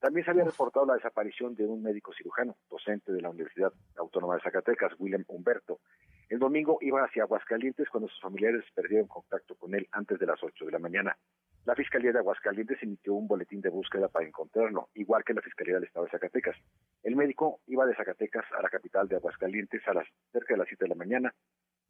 También 0.00 0.24
se 0.24 0.30
había 0.30 0.44
reportado 0.44 0.86
la 0.86 0.94
desaparición 0.94 1.56
de 1.56 1.66
un 1.66 1.82
médico 1.82 2.12
cirujano, 2.12 2.56
docente 2.70 3.10
de 3.10 3.20
la 3.20 3.30
Universidad 3.30 3.72
Autónoma 3.96 4.36
de 4.36 4.42
Zacatecas, 4.42 4.92
William 4.98 5.24
Humberto. 5.26 5.80
El 6.28 6.38
domingo 6.38 6.78
iba 6.82 7.02
hacia 7.02 7.24
Aguascalientes 7.24 7.88
cuando 7.88 8.08
sus 8.08 8.20
familiares 8.20 8.64
perdieron 8.74 9.08
contacto 9.08 9.56
con 9.56 9.74
él 9.74 9.88
antes 9.90 10.20
de 10.20 10.26
las 10.26 10.40
8 10.40 10.66
de 10.66 10.70
la 10.70 10.78
mañana. 10.78 11.18
La 11.64 11.74
Fiscalía 11.74 12.12
de 12.12 12.20
Aguascalientes 12.20 12.80
emitió 12.80 13.14
un 13.14 13.26
boletín 13.26 13.60
de 13.60 13.70
búsqueda 13.70 14.08
para 14.08 14.24
encontrarlo, 14.24 14.88
igual 14.94 15.24
que 15.24 15.34
la 15.34 15.42
Fiscalía 15.42 15.74
del 15.74 15.84
Estado 15.84 16.04
de 16.04 16.12
Zacatecas. 16.12 16.56
El 17.02 17.16
médico 17.16 17.60
iba 17.66 17.84
de 17.84 17.96
Zacatecas 17.96 18.44
a 18.56 18.62
la 18.62 18.68
capital 18.68 19.08
de 19.08 19.16
Aguascalientes 19.16 19.82
a 19.88 19.94
las 19.94 20.06
cerca 20.30 20.54
de 20.54 20.58
las 20.58 20.68
7 20.68 20.84
de 20.84 20.88
la 20.90 20.94
mañana 20.94 21.34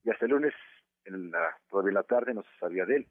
y 0.03 0.11
hasta 0.11 0.25
el 0.25 0.31
lunes, 0.31 0.55
en 1.05 1.31
la, 1.31 1.59
todavía 1.69 1.91
en 1.91 1.95
la 1.95 2.03
tarde, 2.05 2.33
no 2.33 2.43
se 2.43 2.59
sabía 2.59 2.87
de 2.87 2.97
él 2.97 3.09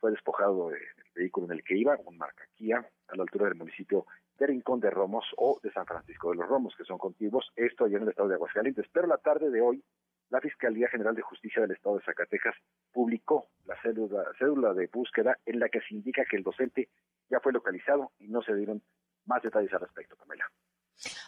fue 0.00 0.10
despojado 0.10 0.70
del 0.70 0.80
vehículo 1.14 1.46
en 1.46 1.52
el 1.52 1.64
que 1.64 1.76
iba, 1.76 1.96
un 2.04 2.16
marca 2.16 2.44
Kia, 2.54 2.78
a 3.08 3.16
la 3.16 3.22
altura 3.22 3.46
del 3.46 3.56
municipio 3.56 4.06
de 4.38 4.46
Rincón 4.46 4.80
de 4.80 4.90
Romos 4.90 5.24
o 5.36 5.58
de 5.62 5.72
San 5.72 5.86
Francisco 5.86 6.30
de 6.30 6.36
los 6.36 6.48
Romos, 6.48 6.74
que 6.76 6.84
son 6.84 6.98
contiguos, 6.98 7.50
esto 7.56 7.84
allá 7.84 7.96
en 7.96 8.04
el 8.04 8.10
estado 8.10 8.28
de 8.28 8.36
Aguascalientes. 8.36 8.86
Pero 8.92 9.06
la 9.06 9.18
tarde 9.18 9.50
de 9.50 9.60
hoy, 9.60 9.82
la 10.30 10.40
Fiscalía 10.40 10.88
General 10.88 11.14
de 11.14 11.22
Justicia 11.22 11.62
del 11.62 11.72
Estado 11.72 11.96
de 11.96 12.04
Zacatecas 12.04 12.54
publicó 12.92 13.48
la 13.64 13.80
cédula, 13.82 14.24
cédula 14.38 14.74
de 14.74 14.86
búsqueda 14.86 15.38
en 15.46 15.58
la 15.58 15.68
que 15.68 15.80
se 15.80 15.94
indica 15.94 16.24
que 16.30 16.36
el 16.36 16.42
docente 16.42 16.88
ya 17.28 17.40
fue 17.40 17.52
localizado 17.52 18.12
y 18.18 18.28
no 18.28 18.42
se 18.42 18.54
dieron 18.54 18.82
más 19.26 19.42
detalles 19.42 19.72
al 19.72 19.80
respecto, 19.80 20.16
Pamela. 20.16 20.46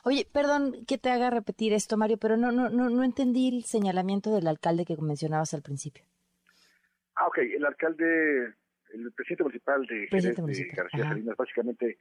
Oye, 0.05 0.27
perdón 0.33 0.85
que 0.87 0.99
te 0.99 1.11
haga 1.11 1.31
repetir 1.31 1.73
esto, 1.73 1.97
Mario, 1.97 2.19
pero 2.19 2.37
no, 2.37 2.51
no, 2.51 2.71
no, 2.71 2.91
no 2.91 3.05
entendí 3.05 3.49
el 3.49 3.65
señalamiento 3.65 4.35
del 4.35 4.49
alcalde 4.49 4.85
que 4.85 4.97
mencionabas 4.97 5.55
al 5.55 5.63
principio. 5.63 6.05
Ah, 7.15 7.27
ok. 7.27 7.39
El 7.39 7.65
alcalde, 7.65 8.55
el 8.93 9.13
presidente 9.13 9.45
municipal 9.45 9.87
de, 9.87 10.07
García 10.75 11.05
Salinas, 11.05 11.37
básicamente 11.37 11.99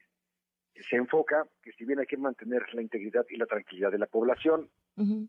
se 0.90 0.96
enfoca 0.96 1.46
que 1.62 1.72
si 1.74 1.86
bien 1.86 2.00
hay 2.00 2.06
que 2.06 2.18
mantener 2.18 2.64
la 2.74 2.82
integridad 2.82 3.26
y 3.30 3.38
la 3.38 3.46
tranquilidad 3.46 3.92
de 3.92 4.00
la 4.00 4.08
población, 4.08 4.70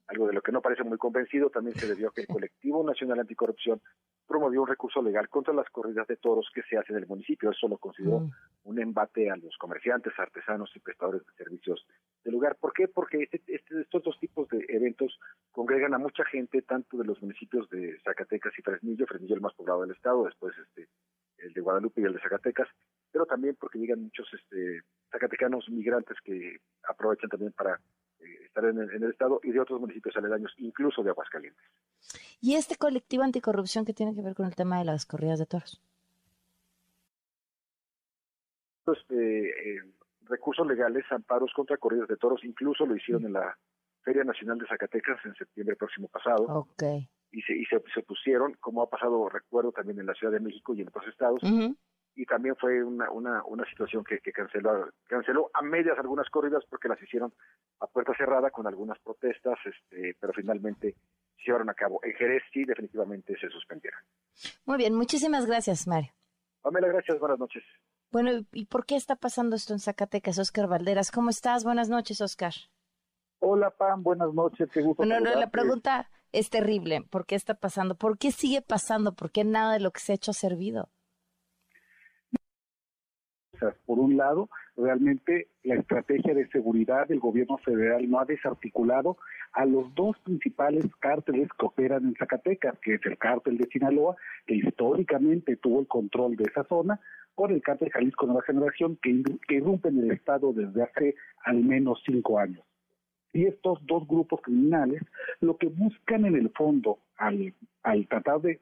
algo 0.08 0.26
de 0.26 0.32
lo 0.32 0.42
que 0.42 0.52
no 0.52 0.60
parece 0.60 0.82
muy 0.82 0.98
convencido, 0.98 1.50
también 1.50 1.76
se 1.76 1.86
debió 1.86 2.08
a 2.08 2.12
que 2.12 2.22
el 2.22 2.26
colectivo 2.26 2.84
nacional 2.84 3.20
anticorrupción 3.20 3.80
promovió 4.26 4.62
un 4.62 4.68
recurso 4.68 5.02
legal 5.02 5.28
contra 5.28 5.52
las 5.52 5.68
corridas 5.70 6.06
de 6.06 6.16
toros 6.16 6.48
que 6.54 6.62
se 6.62 6.76
hacen 6.76 6.96
en 6.96 7.02
el 7.02 7.08
municipio. 7.08 7.50
Eso 7.50 7.66
lo 7.66 7.78
consideró 7.78 8.20
mm. 8.20 8.30
un 8.64 8.80
embate 8.80 9.28
a 9.28 9.36
los 9.36 9.56
comerciantes, 9.58 10.12
artesanos 10.16 10.70
y 10.76 10.78
prestadores 10.78 11.26
de 11.26 11.32
servicios 11.32 11.84
del 12.22 12.34
lugar. 12.34 12.56
¿Por 12.60 12.72
qué? 12.72 12.86
Porque 12.86 13.24
este, 13.24 13.42
este, 13.48 13.80
estos 13.80 14.04
dos 14.04 14.16
tipos 14.20 14.48
de 14.48 14.64
eventos 14.68 15.18
congregan 15.50 15.94
a 15.94 15.98
mucha 15.98 16.24
gente, 16.24 16.62
tanto 16.62 16.96
de 16.96 17.04
los 17.04 17.20
municipios 17.20 17.68
de 17.70 17.98
Zacatecas 18.04 18.52
y 18.56 18.62
Fresnillo, 18.62 19.06
Fresnillo 19.06 19.34
el 19.34 19.40
más 19.40 19.54
poblado 19.54 19.82
del 19.82 19.90
estado, 19.90 20.24
después 20.24 20.54
este 20.58 20.88
el 21.42 21.52
de 21.52 21.60
Guadalupe 21.60 22.00
y 22.00 22.04
el 22.04 22.12
de 22.12 22.20
Zacatecas, 22.20 22.68
pero 23.10 23.26
también 23.26 23.56
porque 23.58 23.78
llegan 23.78 24.02
muchos 24.02 24.28
este, 24.32 24.82
zacatecanos 25.10 25.68
migrantes 25.68 26.16
que 26.24 26.58
aprovechan 26.88 27.30
también 27.30 27.52
para 27.52 27.80
eh, 28.20 28.44
estar 28.44 28.64
en 28.64 28.78
el, 28.78 29.10
estado 29.10 29.40
y 29.42 29.50
de 29.52 29.60
otros 29.60 29.80
municipios 29.80 30.16
aledaños, 30.16 30.52
incluso 30.58 31.02
de 31.02 31.10
Aguascalientes. 31.10 31.64
¿Y 32.40 32.54
este 32.54 32.76
colectivo 32.76 33.22
anticorrupción 33.22 33.84
que 33.84 33.94
tiene 33.94 34.14
que 34.14 34.22
ver 34.22 34.34
con 34.34 34.46
el 34.46 34.54
tema 34.54 34.78
de 34.78 34.84
las 34.84 35.06
corridas 35.06 35.38
de 35.38 35.46
toros? 35.46 35.82
Este, 38.86 39.76
eh, 39.76 39.82
recursos 40.22 40.66
legales, 40.66 41.04
amparos 41.10 41.52
contra 41.54 41.76
corridas 41.76 42.08
de 42.08 42.16
toros, 42.16 42.44
incluso 42.44 42.86
lo 42.86 42.96
hicieron 42.96 43.24
en 43.26 43.34
la 43.34 43.56
Feria 44.02 44.24
Nacional 44.24 44.58
de 44.58 44.66
Zacatecas 44.66 45.24
en 45.24 45.34
septiembre 45.34 45.76
próximo 45.76 46.08
pasado. 46.08 46.44
Okay. 46.44 47.08
Y, 47.32 47.42
se, 47.42 47.52
y 47.52 47.64
se, 47.66 48.02
pusieron, 48.02 48.54
como 48.54 48.82
ha 48.82 48.90
pasado, 48.90 49.28
recuerdo, 49.28 49.70
también 49.72 50.00
en 50.00 50.06
la 50.06 50.14
Ciudad 50.14 50.32
de 50.32 50.40
México 50.40 50.74
y 50.74 50.80
en 50.80 50.88
otros 50.88 51.06
estados, 51.06 51.40
y 52.14 52.26
también 52.26 52.56
fue 52.56 52.82
una, 52.82 53.10
una, 53.10 53.42
una 53.44 53.64
situación 53.70 54.04
que, 54.04 54.18
que, 54.18 54.32
canceló, 54.32 54.90
canceló 55.06 55.50
a 55.54 55.62
medias 55.62 55.98
algunas 55.98 56.28
corridas 56.28 56.64
porque 56.68 56.88
las 56.88 57.00
hicieron 57.00 57.32
a 57.78 57.86
puerta 57.86 58.12
cerrada 58.16 58.50
con 58.50 58.66
algunas 58.66 58.98
protestas, 58.98 59.58
este, 59.64 60.16
pero 60.20 60.32
finalmente 60.32 60.96
se 61.36 61.44
llevaron 61.46 61.70
a 61.70 61.74
cabo. 61.74 62.00
En 62.02 62.12
Jerez 62.14 62.42
sí 62.52 62.64
definitivamente 62.64 63.38
se 63.38 63.48
suspendieron. 63.48 64.00
Muy 64.66 64.76
bien, 64.76 64.94
muchísimas 64.94 65.46
gracias, 65.46 65.86
Mario. 65.86 66.10
Pamela, 66.62 66.88
gracias, 66.88 67.18
buenas 67.18 67.38
noches. 67.38 67.62
Bueno, 68.10 68.32
¿y 68.52 68.66
por 68.66 68.84
qué 68.84 68.96
está 68.96 69.16
pasando 69.16 69.56
esto 69.56 69.72
en 69.72 69.78
Zacatecas? 69.78 70.38
Oscar 70.38 70.68
Valderas, 70.68 71.10
¿cómo 71.10 71.30
estás? 71.30 71.64
Buenas 71.64 71.88
noches, 71.88 72.20
Oscar. 72.20 72.52
Hola, 73.38 73.70
Pam, 73.70 74.02
buenas 74.02 74.34
noches, 74.34 74.68
qué 74.72 74.82
gusto. 74.82 75.02
Bueno, 75.02 75.20
no, 75.20 75.34
la 75.34 75.50
pregunta 75.50 76.10
es 76.32 76.50
terrible. 76.50 77.02
¿Por 77.10 77.26
qué 77.26 77.34
está 77.34 77.54
pasando? 77.54 77.94
¿Por 77.96 78.18
qué 78.18 78.32
sigue 78.32 78.62
pasando? 78.62 79.14
¿Por 79.14 79.30
qué 79.30 79.44
nada 79.44 79.74
de 79.74 79.80
lo 79.80 79.90
que 79.90 80.00
se 80.00 80.12
ha 80.12 80.14
hecho 80.14 80.30
ha 80.30 80.34
servido? 80.34 80.88
Por 83.84 83.98
un 83.98 84.16
lado, 84.16 84.48
realmente 84.76 85.48
la 85.64 85.74
estrategia 85.74 86.32
de 86.32 86.48
seguridad 86.48 87.06
del 87.08 87.20
gobierno 87.20 87.58
federal 87.58 88.08
no 88.08 88.18
ha 88.18 88.24
desarticulado 88.24 89.18
a 89.52 89.66
los 89.66 89.94
dos 89.94 90.18
principales 90.20 90.86
cárteles 91.00 91.48
que 91.58 91.66
operan 91.66 92.06
en 92.06 92.14
Zacatecas, 92.14 92.78
que 92.80 92.94
es 92.94 93.00
el 93.04 93.18
cártel 93.18 93.58
de 93.58 93.68
Sinaloa, 93.68 94.16
que 94.46 94.54
históricamente 94.54 95.56
tuvo 95.56 95.80
el 95.80 95.88
control 95.88 96.36
de 96.36 96.44
esa 96.44 96.64
zona, 96.64 97.00
con 97.34 97.52
el 97.52 97.62
cártel 97.62 97.90
Jalisco 97.90 98.26
Nueva 98.26 98.42
Generación, 98.42 98.98
que, 99.02 99.22
que 99.46 99.56
irrumpe 99.56 99.88
en 99.88 99.98
el 99.98 100.12
Estado 100.12 100.52
desde 100.52 100.82
hace 100.82 101.14
al 101.44 101.62
menos 101.62 102.02
cinco 102.06 102.38
años. 102.38 102.64
Y 103.32 103.46
estos 103.46 103.78
dos 103.86 104.06
grupos 104.08 104.40
criminales 104.42 105.02
lo 105.40 105.56
que 105.56 105.68
buscan 105.68 106.24
en 106.24 106.34
el 106.34 106.50
fondo 106.50 106.98
al, 107.16 107.54
al 107.82 108.08
tratar 108.08 108.40
de 108.40 108.60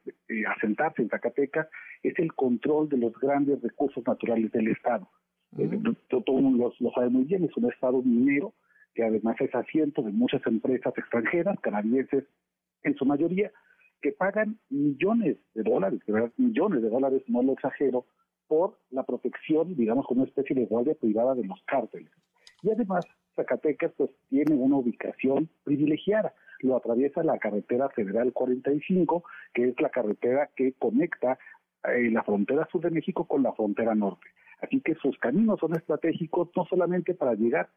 asentarse 0.57 1.03
en 1.03 1.09
Zacatecas 1.09 1.69
es 2.03 2.19
el 2.19 2.35
control 2.35 2.89
de 2.89 2.99
los 2.99 3.13
grandes 3.19 3.63
recursos 3.63 4.07
naturales 4.07 4.53
del 4.53 4.69
Estado. 4.69 5.09
Eh, 5.57 5.81
todo 6.09 6.37
el 6.37 6.43
mundo 6.43 6.73
lo, 6.79 6.91
sabe 6.93 7.09
muy 7.09 7.25
bien, 7.25 7.45
es 7.45 7.57
un 7.57 7.71
Estado 7.71 8.03
minero 8.03 8.53
que 8.95 9.05
además 9.05 9.37
es 9.41 9.55
asiento 9.55 10.03
de 10.03 10.11
muchas 10.11 10.45
empresas 10.47 10.93
extranjeras, 10.97 11.59
canadienses 11.61 12.25
en 12.83 12.97
su 12.97 13.05
mayoría, 13.05 13.53
que 14.03 14.13
pagan 14.13 14.59
millones 14.71 15.39
de 15.55 15.63
dólares, 15.63 16.01
de 16.07 16.13
verdad, 16.13 16.33
millones 16.37 16.83
de 16.83 16.91
dólares, 16.91 17.23
no 17.29 17.43
lo 17.43 17.53
exagero, 17.53 18.07
por 18.49 18.79
la 18.91 19.05
protección, 19.05 19.77
digamos, 19.77 20.07
como 20.07 20.23
una 20.23 20.29
especie 20.29 20.57
de 20.57 20.67
guardia 20.67 20.95
privada 20.95 21.35
de 21.35 21.45
los 21.45 21.63
cárteles. 21.67 22.11
Y 22.63 22.71
además, 22.71 23.05
Zacatecas 23.39 23.93
pues 23.97 24.11
tiene 24.29 24.55
una 24.55 24.77
ubicación 24.77 25.49
privilegiada. 25.63 26.35
Lo 26.61 26.77
atraviesa 26.77 27.23
la 27.23 27.39
carretera 27.39 27.89
federal 27.91 28.33
45, 28.33 29.23
que 29.55 29.69
es 29.69 29.81
la 29.81 29.91
carretera 29.91 30.51
que 30.57 30.73
conecta 30.73 31.39
eh, 31.85 32.11
la 32.11 32.25
frontera 32.25 32.67
sur 32.71 32.81
de 32.81 32.91
México 32.91 33.27
con 33.27 33.45
la 33.45 33.53
frontera 33.53 33.95
norte. 33.95 34.27
Así 34.61 34.81
que 34.81 34.97
sus 34.97 35.17
caminos 35.19 35.61
son 35.61 35.77
estratégicos 35.77 36.49
no 36.57 36.65
solamente 36.67 37.15
para 37.15 37.35
llegar 37.35 37.71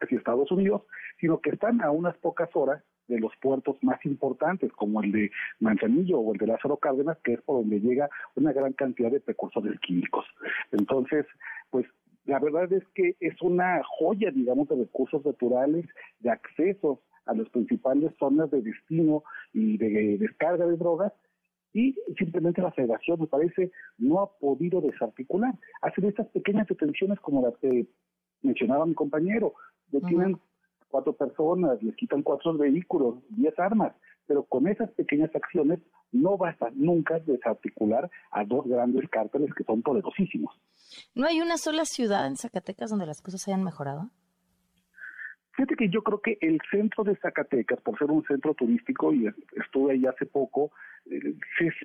hacia 0.00 0.18
Estados 0.18 0.50
Unidos, 0.50 0.82
sino 1.20 1.40
que 1.40 1.50
están 1.50 1.80
a 1.80 1.92
unas 1.92 2.16
pocas 2.18 2.48
horas 2.54 2.82
de 3.06 3.20
los 3.20 3.32
puertos 3.40 3.76
más 3.82 4.04
importantes, 4.04 4.72
como 4.72 5.02
el 5.02 5.12
de 5.12 5.30
Manzanillo 5.60 6.18
o 6.18 6.32
el 6.32 6.38
de 6.38 6.48
Lázaro 6.48 6.76
Cárdenas, 6.76 7.18
que 7.24 7.34
es 7.34 7.42
por 7.42 7.56
donde 7.60 7.80
llega 7.80 8.10
una 8.34 8.52
gran 8.52 8.72
cantidad 8.72 9.10
de 9.10 9.20
precursores 9.20 9.78
químicos. 9.80 10.26
Entonces, 10.72 11.24
pues 11.70 11.86
la 12.28 12.38
verdad 12.38 12.70
es 12.74 12.86
que 12.94 13.16
es 13.20 13.40
una 13.40 13.80
joya, 13.98 14.30
digamos, 14.30 14.68
de 14.68 14.76
recursos 14.76 15.24
naturales, 15.24 15.86
de 16.20 16.30
accesos 16.30 16.98
a 17.24 17.32
las 17.32 17.48
principales 17.48 18.12
zonas 18.18 18.50
de 18.50 18.60
destino 18.60 19.24
y 19.54 19.78
de 19.78 20.18
descarga 20.18 20.66
de 20.66 20.76
drogas, 20.76 21.12
y 21.72 21.94
simplemente 22.18 22.60
la 22.60 22.72
federación, 22.72 23.20
me 23.20 23.28
parece, 23.28 23.72
no 23.96 24.20
ha 24.20 24.30
podido 24.38 24.82
desarticular. 24.82 25.54
Hacen 25.80 26.04
estas 26.04 26.28
pequeñas 26.28 26.68
detenciones 26.68 27.18
como 27.20 27.40
las 27.40 27.56
que 27.58 27.86
mencionaba 28.42 28.84
mi 28.84 28.94
compañero, 28.94 29.54
detienen 29.90 30.38
cuatro 30.90 31.14
personas, 31.14 31.82
les 31.82 31.96
quitan 31.96 32.22
cuatro 32.22 32.52
vehículos, 32.58 33.16
diez 33.30 33.58
armas, 33.58 33.94
pero 34.28 34.44
con 34.44 34.68
esas 34.68 34.90
pequeñas 34.92 35.34
acciones 35.34 35.80
no 36.12 36.36
basta 36.36 36.68
nunca 36.74 37.18
desarticular 37.18 38.08
a 38.30 38.44
dos 38.44 38.66
grandes 38.66 39.08
cárteles 39.08 39.52
que 39.54 39.64
son 39.64 39.82
poderosísimos. 39.82 40.54
¿No 41.14 41.26
hay 41.26 41.40
una 41.40 41.56
sola 41.56 41.84
ciudad 41.86 42.26
en 42.26 42.36
Zacatecas 42.36 42.90
donde 42.90 43.06
las 43.06 43.22
cosas 43.22 43.48
hayan 43.48 43.64
mejorado? 43.64 44.10
Fíjate 45.52 45.74
que 45.74 45.88
yo 45.88 46.02
creo 46.02 46.20
que 46.20 46.38
el 46.40 46.60
centro 46.70 47.02
de 47.02 47.16
Zacatecas, 47.16 47.80
por 47.80 47.98
ser 47.98 48.10
un 48.10 48.24
centro 48.26 48.54
turístico, 48.54 49.12
y 49.12 49.26
estuve 49.56 49.94
ahí 49.94 50.06
hace 50.06 50.24
poco, 50.24 50.70
eh, 51.06 51.34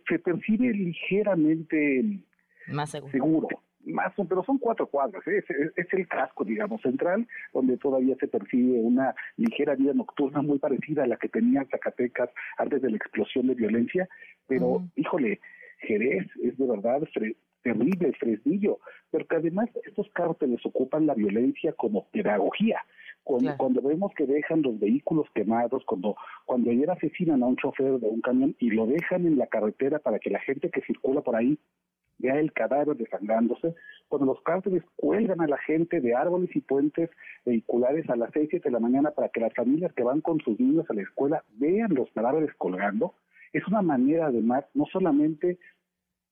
se, 0.07 0.19
percibe 0.19 0.71
ligeramente 0.73 2.19
más 2.67 2.91
seguro. 2.91 3.11
seguro 3.11 3.47
más, 3.85 4.13
pero 4.15 4.43
son 4.43 4.57
cuatro 4.57 4.87
cuadras, 4.87 5.25
¿eh? 5.27 5.43
es, 5.75 5.93
el 5.93 6.07
casco, 6.07 6.43
digamos, 6.43 6.81
central, 6.81 7.27
donde 7.53 7.77
todavía 7.77 8.15
se 8.19 8.27
percibe 8.27 8.79
una 8.79 9.15
ligera 9.37 9.75
vida 9.75 9.93
nocturna 9.93 10.41
muy 10.41 10.59
parecida 10.59 11.03
a 11.03 11.07
la 11.07 11.17
que 11.17 11.29
tenía 11.29 11.65
Zacatecas 11.69 12.29
antes 12.57 12.81
de 12.81 12.91
la 12.91 12.97
explosión 12.97 13.47
de 13.47 13.55
violencia, 13.55 14.07
pero, 14.47 14.85
híjole, 14.95 15.39
Jerez 15.79 16.27
es 16.41 16.57
de 16.57 16.67
verdad 16.67 17.01
terrible, 17.63 18.13
Fresnillo, 18.19 18.79
pero 19.09 19.25
que 19.25 19.35
además 19.37 19.69
estos 19.85 20.09
cárteles 20.13 20.65
ocupan 20.65 21.07
la 21.07 21.13
violencia 21.13 21.73
como 21.73 22.07
pedagogía. 22.09 22.79
Cuando, 23.23 23.55
cuando, 23.55 23.81
vemos 23.81 24.11
que 24.15 24.25
dejan 24.25 24.61
los 24.63 24.77
vehículos 24.77 25.27
quemados, 25.33 25.85
cuando, 25.85 26.17
cuando 26.45 26.71
ayer 26.71 26.91
asesinan 26.91 27.41
a 27.41 27.45
un 27.45 27.55
chofer 27.55 27.97
de 27.99 28.07
un 28.07 28.19
camión 28.19 28.53
y 28.59 28.69
lo 28.71 28.85
dejan 28.85 29.25
en 29.25 29.37
la 29.37 29.47
carretera 29.47 29.99
para 29.99 30.19
que 30.19 30.29
la 30.29 30.39
gente 30.39 30.69
que 30.69 30.81
circula 30.81 31.21
por 31.21 31.37
ahí 31.37 31.57
vea 32.23 32.39
el 32.39 32.53
cadáver 32.53 32.95
desangrándose, 32.95 33.75
cuando 34.07 34.27
los 34.27 34.41
cárteles 34.43 34.81
cuelgan 34.95 35.41
a 35.41 35.47
la 35.47 35.57
gente 35.57 35.99
de 35.99 36.15
árboles 36.15 36.49
y 36.55 36.61
puentes 36.61 37.09
vehiculares 37.45 38.09
a 38.09 38.15
las 38.15 38.31
seis, 38.33 38.47
siete 38.49 38.69
de 38.69 38.73
la 38.73 38.79
mañana 38.79 39.11
para 39.11 39.27
que 39.27 39.41
las 39.41 39.53
familias 39.53 39.93
que 39.93 40.03
van 40.03 40.21
con 40.21 40.39
sus 40.39 40.57
niños 40.59 40.85
a 40.89 40.93
la 40.93 41.01
escuela 41.01 41.43
vean 41.57 41.93
los 41.93 42.09
cadáveres 42.11 42.51
colgando, 42.57 43.13
es 43.51 43.67
una 43.67 43.81
manera 43.81 44.27
además 44.27 44.63
no 44.73 44.85
solamente 44.85 45.59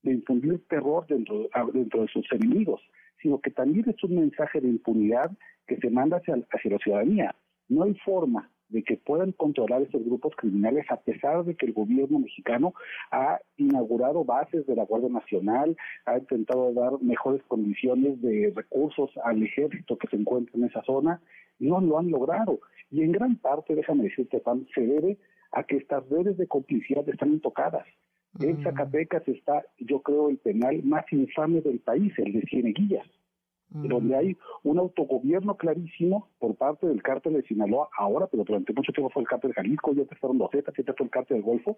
de 0.03 0.13
infundir 0.13 0.65
terror 0.67 1.05
dentro, 1.07 1.49
dentro 1.73 2.01
de 2.03 2.07
sus 2.07 2.25
enemigos, 2.31 2.81
sino 3.21 3.39
que 3.39 3.51
también 3.51 3.87
es 3.89 4.03
un 4.03 4.15
mensaje 4.15 4.61
de 4.61 4.69
impunidad 4.69 5.29
que 5.67 5.77
se 5.77 5.89
manda 5.89 6.17
hacia, 6.17 6.35
hacia 6.51 6.71
la 6.71 6.77
ciudadanía. 6.77 7.35
No 7.67 7.83
hay 7.83 7.93
forma 7.95 8.49
de 8.71 8.83
que 8.83 8.97
puedan 8.97 9.31
controlar 9.33 9.81
esos 9.81 10.03
grupos 10.03 10.33
criminales 10.35 10.85
a 10.89 10.97
pesar 10.97 11.43
de 11.43 11.55
que 11.55 11.65
el 11.65 11.73
gobierno 11.73 12.19
mexicano 12.19 12.73
ha 13.11 13.39
inaugurado 13.57 14.23
bases 14.23 14.65
de 14.65 14.75
la 14.75 14.85
Guardia 14.85 15.09
Nacional, 15.09 15.75
ha 16.05 16.17
intentado 16.17 16.73
dar 16.73 17.01
mejores 17.01 17.43
condiciones 17.43 18.21
de 18.21 18.53
recursos 18.55 19.11
al 19.23 19.43
ejército 19.43 19.97
que 19.97 20.07
se 20.07 20.15
encuentra 20.15 20.57
en 20.57 20.65
esa 20.65 20.81
zona, 20.83 21.21
no 21.59 21.79
lo 21.81 21.99
han 21.99 22.09
logrado. 22.09 22.59
Y 22.89 23.03
en 23.03 23.11
gran 23.11 23.35
parte, 23.37 23.75
déjame 23.75 24.05
decirte, 24.05 24.39
Pam, 24.39 24.65
se 24.73 24.81
debe 24.81 25.17
a 25.51 25.63
que 25.63 25.77
estas 25.77 26.07
redes 26.09 26.37
de 26.37 26.47
complicidad 26.47 27.07
están 27.07 27.31
intocadas. 27.33 27.85
En 28.39 28.63
Zacatecas 28.63 29.27
está, 29.27 29.65
yo 29.77 30.01
creo, 30.01 30.29
el 30.29 30.37
penal 30.37 30.81
más 30.83 31.03
infame 31.11 31.59
del 31.59 31.79
país, 31.79 32.13
el 32.17 32.31
de 32.31 32.41
Cieneguillas 32.43 33.05
donde 33.71 34.15
hay 34.15 34.37
un 34.63 34.79
autogobierno 34.79 35.55
clarísimo 35.55 36.27
por 36.39 36.55
parte 36.55 36.87
del 36.87 37.01
cártel 37.01 37.33
de 37.33 37.43
Sinaloa 37.43 37.89
ahora, 37.97 38.27
pero 38.27 38.43
durante 38.43 38.73
mucho 38.73 38.91
tiempo 38.91 39.09
fue 39.09 39.21
el 39.21 39.27
cártel 39.27 39.51
de 39.51 39.55
Jalisco, 39.55 39.93
ya 39.93 40.03
fueron 40.19 40.37
los 40.37 40.51
Zetas, 40.51 40.75
ya 40.75 40.93
fue 40.93 41.05
el 41.05 41.09
cártel 41.09 41.37
del 41.37 41.45
Golfo, 41.45 41.77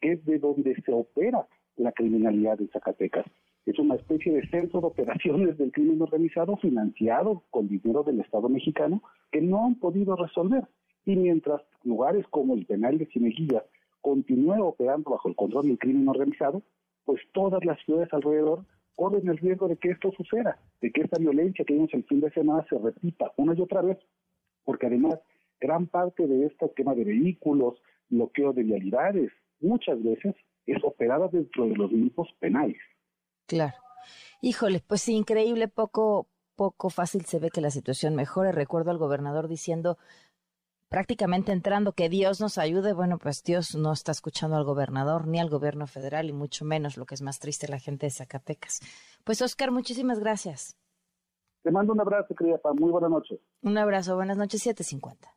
que 0.00 0.12
es 0.12 0.24
de 0.24 0.38
donde 0.38 0.80
se 0.82 0.92
opera 0.92 1.46
la 1.76 1.92
criminalidad 1.92 2.60
en 2.60 2.68
Zacatecas. 2.68 3.26
Es 3.66 3.78
una 3.78 3.94
especie 3.94 4.32
de 4.32 4.46
centro 4.48 4.80
de 4.80 4.86
operaciones 4.86 5.58
del 5.58 5.72
crimen 5.72 6.00
organizado 6.00 6.56
financiado 6.56 7.42
con 7.50 7.68
dinero 7.68 8.02
del 8.02 8.20
Estado 8.20 8.48
mexicano 8.48 9.02
que 9.30 9.40
no 9.40 9.66
han 9.66 9.76
podido 9.76 10.16
resolver. 10.16 10.66
Y 11.04 11.16
mientras 11.16 11.62
lugares 11.82 12.26
como 12.28 12.54
el 12.54 12.66
penal 12.66 12.98
de 12.98 13.06
Cineguilla 13.06 13.64
continúe 14.00 14.60
operando 14.62 15.10
bajo 15.10 15.28
el 15.28 15.36
control 15.36 15.66
del 15.66 15.78
crimen 15.78 16.08
organizado, 16.08 16.62
pues 17.04 17.20
todas 17.32 17.64
las 17.64 17.80
ciudades 17.84 18.12
alrededor 18.12 18.64
corren 18.94 19.28
el 19.28 19.38
riesgo 19.38 19.68
de 19.68 19.76
que 19.76 19.90
esto 19.90 20.12
suceda, 20.16 20.58
de 20.80 20.90
que 20.92 21.02
esta 21.02 21.18
violencia 21.18 21.64
que 21.64 21.74
vimos 21.74 21.92
el 21.92 22.04
fin 22.04 22.20
de 22.20 22.30
semana 22.30 22.64
se 22.68 22.78
repita 22.78 23.32
una 23.36 23.54
y 23.54 23.60
otra 23.60 23.82
vez, 23.82 23.98
porque 24.64 24.86
además 24.86 25.18
gran 25.60 25.86
parte 25.86 26.26
de 26.26 26.46
este 26.46 26.68
tema 26.70 26.94
de 26.94 27.04
vehículos, 27.04 27.80
bloqueo 28.08 28.52
de 28.52 28.64
vialidades, 28.64 29.30
muchas 29.60 30.02
veces 30.02 30.34
es 30.66 30.82
operada 30.84 31.28
dentro 31.28 31.66
de 31.66 31.76
los 31.76 31.90
mismos 31.90 32.28
penales. 32.40 32.78
Claro. 33.46 33.74
Híjole, 34.40 34.82
pues 34.86 35.08
increíble, 35.08 35.68
poco, 35.68 36.28
poco 36.56 36.90
fácil 36.90 37.24
se 37.24 37.38
ve 37.38 37.50
que 37.50 37.60
la 37.60 37.70
situación 37.70 38.16
mejore. 38.16 38.52
Recuerdo 38.52 38.90
al 38.90 38.98
gobernador 38.98 39.48
diciendo, 39.48 39.98
prácticamente 40.92 41.52
entrando 41.52 41.92
que 41.92 42.10
Dios 42.10 42.38
nos 42.42 42.58
ayude, 42.58 42.92
bueno, 42.92 43.16
pues 43.16 43.42
Dios 43.42 43.74
no 43.74 43.92
está 43.92 44.12
escuchando 44.12 44.56
al 44.56 44.64
gobernador 44.64 45.26
ni 45.26 45.40
al 45.40 45.48
gobierno 45.48 45.86
federal 45.86 46.28
y 46.28 46.34
mucho 46.34 46.66
menos, 46.66 46.98
lo 46.98 47.06
que 47.06 47.14
es 47.14 47.22
más 47.22 47.40
triste, 47.40 47.66
la 47.66 47.78
gente 47.78 48.06
de 48.06 48.10
Zacatecas. 48.10 48.80
Pues 49.24 49.40
Oscar, 49.40 49.70
muchísimas 49.70 50.20
gracias. 50.20 50.76
Te 51.62 51.70
mando 51.70 51.94
un 51.94 52.00
abrazo, 52.00 52.34
querida 52.34 52.60
Muy 52.74 52.90
buenas 52.90 53.10
noches. 53.10 53.40
Un 53.62 53.78
abrazo, 53.78 54.16
buenas 54.16 54.36
noches, 54.36 54.62
750. 54.62 55.34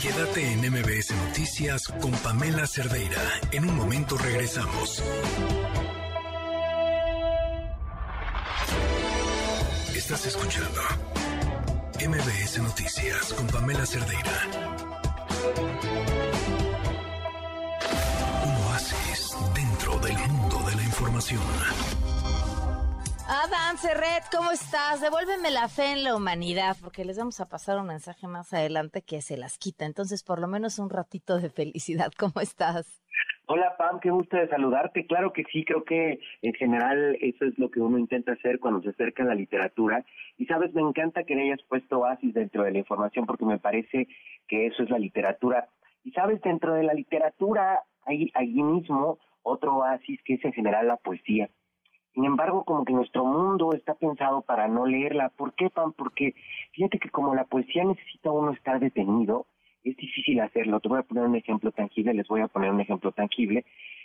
Quédate 0.00 0.52
en 0.52 0.60
MBS 0.60 1.14
Noticias 1.28 1.82
con 2.00 2.12
Pamela 2.12 2.66
Cerdeira. 2.66 3.20
En 3.52 3.68
un 3.68 3.76
momento 3.76 4.16
regresamos. 4.16 5.04
Estás 9.94 10.26
escuchando 10.26 10.80
MBS 12.02 12.62
Noticias 12.62 13.34
con 13.34 13.46
Pamela 13.48 13.84
Cerdeira. 13.84 14.32
Un 18.42 18.54
oasis 18.68 19.36
dentro 19.54 19.98
del 19.98 20.16
mundo 20.16 20.62
de 20.66 20.76
la 20.76 20.82
información. 20.82 21.42
Adam 23.28 23.76
Serret, 23.76 24.24
¿cómo 24.34 24.50
estás? 24.50 25.02
Devuélveme 25.02 25.50
la 25.50 25.68
fe 25.68 25.92
en 25.92 26.02
la 26.02 26.16
humanidad, 26.16 26.74
porque 26.80 27.04
les 27.04 27.18
vamos 27.18 27.38
a 27.40 27.50
pasar 27.50 27.78
un 27.78 27.88
mensaje 27.88 28.26
más 28.26 28.50
adelante 28.54 29.02
que 29.02 29.20
se 29.20 29.36
las 29.36 29.58
quita. 29.58 29.84
Entonces, 29.84 30.22
por 30.22 30.38
lo 30.40 30.48
menos 30.48 30.78
un 30.78 30.88
ratito 30.88 31.36
de 31.38 31.50
felicidad. 31.50 32.12
¿Cómo 32.18 32.40
estás? 32.40 32.86
Hola 33.52 33.74
Pam, 33.76 33.98
qué 33.98 34.10
gusto 34.12 34.36
de 34.36 34.46
saludarte. 34.46 35.06
Claro 35.06 35.32
que 35.32 35.42
sí, 35.50 35.64
creo 35.64 35.82
que 35.82 36.20
en 36.40 36.52
general 36.54 37.18
eso 37.20 37.44
es 37.44 37.58
lo 37.58 37.68
que 37.68 37.80
uno 37.80 37.98
intenta 37.98 38.34
hacer 38.34 38.60
cuando 38.60 38.80
se 38.80 38.90
acerca 38.90 39.24
a 39.24 39.26
la 39.26 39.34
literatura. 39.34 40.04
Y 40.38 40.46
sabes, 40.46 40.72
me 40.72 40.82
encanta 40.82 41.24
que 41.24 41.34
le 41.34 41.42
hayas 41.42 41.62
puesto 41.64 41.98
oasis 41.98 42.32
dentro 42.32 42.62
de 42.62 42.70
la 42.70 42.78
información 42.78 43.26
porque 43.26 43.44
me 43.44 43.58
parece 43.58 44.06
que 44.46 44.66
eso 44.68 44.84
es 44.84 44.90
la 44.90 45.00
literatura. 45.00 45.68
Y 46.04 46.12
sabes, 46.12 46.40
dentro 46.42 46.74
de 46.74 46.84
la 46.84 46.94
literatura 46.94 47.82
hay 48.06 48.30
allí 48.34 48.62
mismo 48.62 49.18
otro 49.42 49.78
oasis 49.78 50.22
que 50.22 50.34
es 50.34 50.44
en 50.44 50.52
general 50.52 50.86
la 50.86 50.98
poesía. 50.98 51.50
Sin 52.14 52.26
embargo, 52.26 52.64
como 52.64 52.84
que 52.84 52.92
nuestro 52.92 53.24
mundo 53.24 53.72
está 53.72 53.94
pensado 53.94 54.42
para 54.42 54.68
no 54.68 54.86
leerla. 54.86 55.28
¿Por 55.30 55.54
qué, 55.54 55.70
Pam? 55.70 55.92
Porque 55.94 56.36
fíjate 56.70 57.00
que 57.00 57.10
como 57.10 57.34
la 57.34 57.46
poesía 57.46 57.82
necesita 57.82 58.30
uno 58.30 58.52
estar 58.52 58.78
detenido, 58.78 59.46
es 59.84 59.96
difícil 59.96 60.40
hacerlo. 60.40 60.80
Te 60.80 60.88
voy 60.88 60.98
a 60.98 61.02
poner 61.02 61.24
un 61.24 61.36
ejemplo 61.36 61.72
tangible, 61.72 62.14
les 62.14 62.28
voy 62.28 62.40
a 62.40 62.48
poner 62.48 62.70
un 62.70 62.80
ejemplo 62.80 63.12
tangible. 63.12 63.64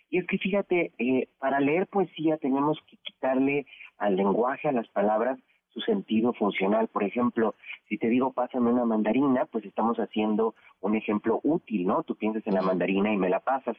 Y 0.10 0.20
es 0.20 0.28
que 0.28 0.38
fíjate, 0.38 0.92
eh, 0.98 1.28
para 1.40 1.60
leer 1.60 1.88
poesía 1.88 2.38
tenemos 2.38 2.80
que 2.88 2.98
quitarle 2.98 3.66
al 3.98 4.16
lenguaje, 4.16 4.68
a 4.68 4.72
las 4.72 4.88
palabras, 4.90 5.40
su 5.70 5.82
sentido 5.82 6.34
funcional. 6.34 6.88
Por 6.88 7.04
ejemplo, 7.04 7.56
si 7.90 7.98
te 7.98 8.08
digo 8.08 8.32
pásame 8.32 8.72
una 8.72 8.86
mandarina, 8.86 9.46
pues 9.46 9.66
estamos 9.66 9.98
haciendo 9.98 10.56
un 10.82 10.96
ejemplo 10.96 11.40
útil, 11.44 11.88
¿no? 11.88 12.04
Tú 12.04 12.16
piensas 12.16 12.46
en 12.48 12.54
la 12.54 12.62
mandarina 12.62 13.12
y 13.12 13.18
me 13.18 13.30
la 13.30 13.42
pasas. 13.42 13.76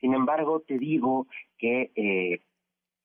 Sin 0.00 0.14
embargo, 0.14 0.60
te 0.60 0.78
digo 0.78 1.26
que 1.58 1.90
eh, 1.94 2.40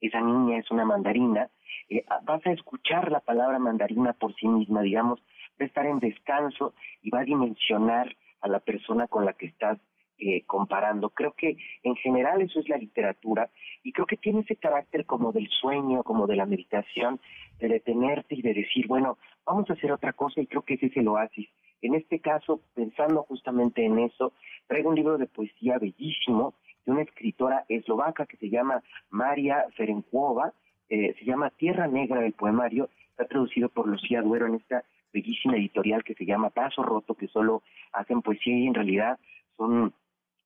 esa 0.02 0.22
niña 0.22 0.60
es 0.60 0.70
una 0.72 0.86
mandarina, 0.86 1.50
eh, 1.90 2.06
vas 2.24 2.46
a 2.46 2.52
escuchar 2.52 3.12
la 3.12 3.20
palabra 3.20 3.60
mandarina 3.60 4.14
por 4.14 4.34
sí 4.36 4.48
misma, 4.48 4.82
digamos, 4.82 5.20
va 5.60 5.64
a 5.64 5.66
estar 5.66 5.86
en 5.86 6.00
descanso 6.00 6.74
y 7.02 7.10
va 7.10 7.22
a 7.22 7.26
dimensionar 7.26 8.16
a 8.46 8.48
la 8.48 8.60
persona 8.60 9.08
con 9.08 9.26
la 9.26 9.34
que 9.34 9.48
estás 9.48 9.80
eh, 10.20 10.44
comparando. 10.46 11.10
Creo 11.10 11.34
que 11.34 11.58
en 11.84 11.96
general 11.96 12.42
eso 12.42 12.60
es 12.60 12.70
la 12.70 12.78
literatura 12.78 13.50
y 13.84 13.92
creo 13.92 14.06
que 14.06 14.18
tiene 14.18 14.42
ese 14.42 14.56
carácter 14.56 15.06
como 15.06 15.32
del 15.32 15.50
sueño, 15.50 16.04
como 16.04 16.28
de 16.28 16.36
la 16.36 16.46
meditación, 16.46 17.20
de 17.60 17.68
detenerte 17.68 18.36
y 18.36 18.42
de 18.42 18.54
decir, 18.54 18.88
bueno, 18.88 19.18
vamos 19.46 19.70
a 19.70 19.74
hacer 19.74 19.92
otra 19.92 20.14
cosa 20.14 20.40
y 20.42 20.48
creo 20.48 20.62
que 20.62 20.76
ese 20.76 20.86
es 20.86 20.98
el 20.98 21.08
oasis. 21.08 21.50
En 21.82 21.96
este 21.96 22.20
caso, 22.20 22.62
pensando 22.76 23.24
justamente 23.24 23.84
en 23.84 23.98
eso, 24.00 24.32
traigo 24.68 24.90
un 24.90 24.96
libro 24.96 25.18
de 25.18 25.26
poesía 25.26 25.80
bellísimo 25.80 26.54
de 26.86 26.92
una 26.92 27.02
escritora 27.02 27.66
eslovaca 27.68 28.28
que 28.28 28.38
se 28.38 28.50
llama 28.50 28.84
María 29.10 29.66
Ferenkova, 29.76 30.54
eh, 30.88 31.16
se 31.18 31.26
llama 31.26 31.50
Tierra 31.50 31.88
Negra 31.88 32.22
del 32.22 32.34
Poemario, 32.34 32.90
está 33.10 33.26
traducido 33.26 33.70
por 33.70 33.88
Lucía 33.88 34.22
Duero 34.22 34.46
en 34.46 34.56
esta 34.56 34.84
bellísima 35.16 35.56
editorial 35.56 36.04
que 36.04 36.14
se 36.14 36.26
llama 36.26 36.50
Paso 36.50 36.84
Roto, 36.84 37.16
que 37.16 37.28
solo 37.28 37.64
hacen 37.94 38.22
poesía 38.22 38.58
y 38.58 38.68
en 38.68 38.74
realidad 38.74 39.18
son 39.56 39.94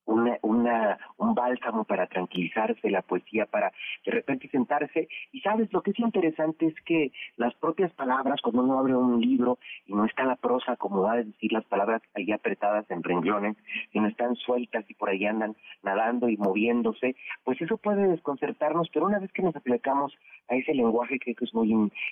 una, 0.10 0.38
una, 0.42 0.98
un 1.18 1.36
bálsamo 1.36 1.84
para 1.84 2.08
tranquilizarse, 2.08 2.90
la 2.90 3.04
poesía 3.04 3.46
para 3.46 3.72
de 4.06 4.12
repente 4.12 4.50
sentarse. 4.50 5.08
Y 5.32 5.42
sabes, 5.42 5.72
lo 5.72 5.82
que 5.82 5.92
es 5.92 6.00
interesante 6.00 6.66
es 6.66 6.76
que 6.86 7.12
las 7.38 7.54
propias 7.56 7.92
palabras, 7.94 8.42
cuando 8.42 8.64
uno 8.64 8.80
abre 8.80 8.96
un 8.96 9.22
libro 9.22 9.60
y 9.86 9.94
no 9.94 10.06
está 10.06 10.24
la 10.24 10.36
prosa, 10.36 10.76
como 10.78 11.04
va 11.04 11.14
a 11.14 11.24
decir 11.24 11.54
las 11.54 11.66
palabras 11.66 12.02
ahí 12.16 12.32
apretadas 12.32 12.90
en 12.90 13.04
renglones, 13.04 13.56
sino 13.92 14.08
están 14.08 14.36
sueltas 14.36 14.84
y 14.90 14.96
por 14.96 15.10
ahí 15.10 15.26
andan 15.26 15.56
nadando 15.84 16.28
y 16.28 16.38
moviéndose, 16.38 17.16
pues 17.44 17.62
eso 17.62 17.78
puede 17.78 18.08
desconcertarnos, 18.08 18.90
pero 18.92 19.06
una 19.06 19.20
vez 19.20 19.32
que 19.32 19.44
nos 19.44 19.56
aplicamos 19.56 20.18
a 20.48 20.56
ese 20.56 20.74
lenguaje, 20.74 21.20
creo 21.20 21.36
que 21.36 21.46
es 21.46 21.54
muy 21.54 21.72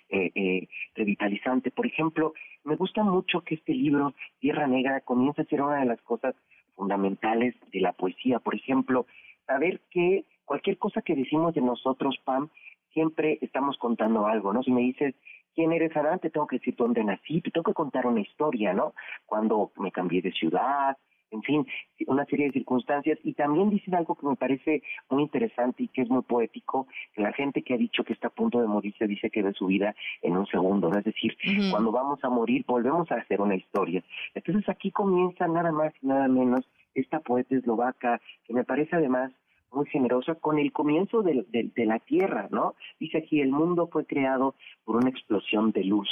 eh, 0.10 0.32
eh, 0.36 0.68
revitalizante. 0.95 1.72
Por 1.72 1.88
ejemplo, 1.88 2.34
me 2.64 2.76
gusta 2.76 3.04
mucho 3.04 3.41
que 3.41 3.56
este 3.56 3.74
libro, 3.74 4.14
Tierra 4.39 4.68
Negra, 4.68 5.02
comience 5.02 5.41
a 5.41 5.45
ser 5.45 5.62
una 5.62 5.80
de 5.80 5.86
las 5.86 6.02
cosas 6.02 6.36
fundamentales 6.78 7.56
de 7.74 7.82
la 7.82 7.92
poesía. 7.92 8.40
Por 8.40 8.56
ejemplo, 8.56 9.06
saber 9.46 9.82
que 9.92 10.24
cualquier 10.46 10.78
cosa 10.78 11.02
que 11.02 11.16
decimos 11.16 11.54
de 11.54 11.62
nosotros, 11.62 12.18
Pam, 12.24 12.50
siempre 12.94 13.38
estamos 13.42 13.78
contando 13.78 14.28
algo, 14.28 14.54
¿no? 14.54 14.64
Si 14.64 14.72
me 14.72 14.82
dices, 14.82 15.14
¿quién 15.54 15.74
eres 15.74 15.96
Adán? 15.98 16.20
Te 16.20 16.30
tengo 16.30 16.48
que 16.48 16.60
decir 16.60 16.76
dónde 16.78 17.04
nací, 17.04 17.42
te 17.42 17.52
tengo 17.52 17.66
que 17.66 17.74
contar 17.74 18.08
una 18.08 18.22
historia, 18.22 18.74
¿no? 18.74 18.94
Cuando 19.26 19.72
me 19.78 19.92
cambié 19.92 20.22
de 20.22 20.32
ciudad, 20.32 20.98
en 21.32 21.42
fin, 21.44 21.66
una 22.08 22.26
serie 22.26 22.48
de 22.48 22.54
circunstancias. 22.54 23.20
Y 23.24 23.34
también 23.34 23.70
dicen 23.70 23.96
algo 23.96 24.16
que 24.16 24.28
me 24.28 24.36
parece 24.36 24.84
muy 25.10 25.24
interesante 25.24 25.84
y 25.84 25.88
que 25.88 26.02
es 26.02 26.10
muy 26.10 26.22
poético, 26.24 26.88
que 27.14 27.22
la 27.22 27.34
gente 27.34 27.62
que 27.62 27.74
ha 27.74 27.78
dicho 27.78 28.04
que 28.04 28.14
está 28.14 28.28
a 28.28 28.32
punto 28.32 28.60
de 28.60 28.68
morir 28.68 28.94
se 28.98 29.08
dice 29.08 29.30
que 29.30 29.44
ve 29.44 29.54
su 29.54 29.68
vida 29.68 29.96
en 30.22 30.38
un 30.38 30.46
segundo, 30.48 30.90
¿no? 30.90 30.98
Es 30.98 31.06
decir, 31.06 31.38
cuando 31.72 31.92
vamos 31.92 32.24
a 32.24 32.30
morir 32.30 32.64
volvemos 32.68 33.12
a 33.12 33.16
hacer 33.16 33.42
una 33.42 33.56
historia. 33.56 34.04
Entonces 34.34 34.68
aquí 34.70 34.92
comienza 34.92 35.48
nada 35.48 35.72
más 35.72 35.94
y 36.02 36.08
nada 36.08 36.28
menos 36.28 36.68
esta 36.96 37.20
poeta 37.20 37.56
eslovaca, 37.56 38.22
que 38.46 38.54
me 38.54 38.64
parece 38.64 38.96
además 38.96 39.32
muy 39.72 39.86
generosa 39.88 40.36
con 40.36 40.58
el 40.58 40.72
comienzo 40.72 41.22
de, 41.22 41.46
de, 41.52 41.86
la 41.86 42.00
Tierra, 42.00 42.48
¿no? 42.52 42.76
Dice 43.00 43.20
aquí, 43.20 43.42
el 43.42 43.52
mundo 43.52 43.88
fue 43.92 44.06
creado 44.06 44.56
por 44.86 44.96
una 44.96 45.10
explosión 45.10 45.72
de 45.72 45.84
luz, 45.84 46.10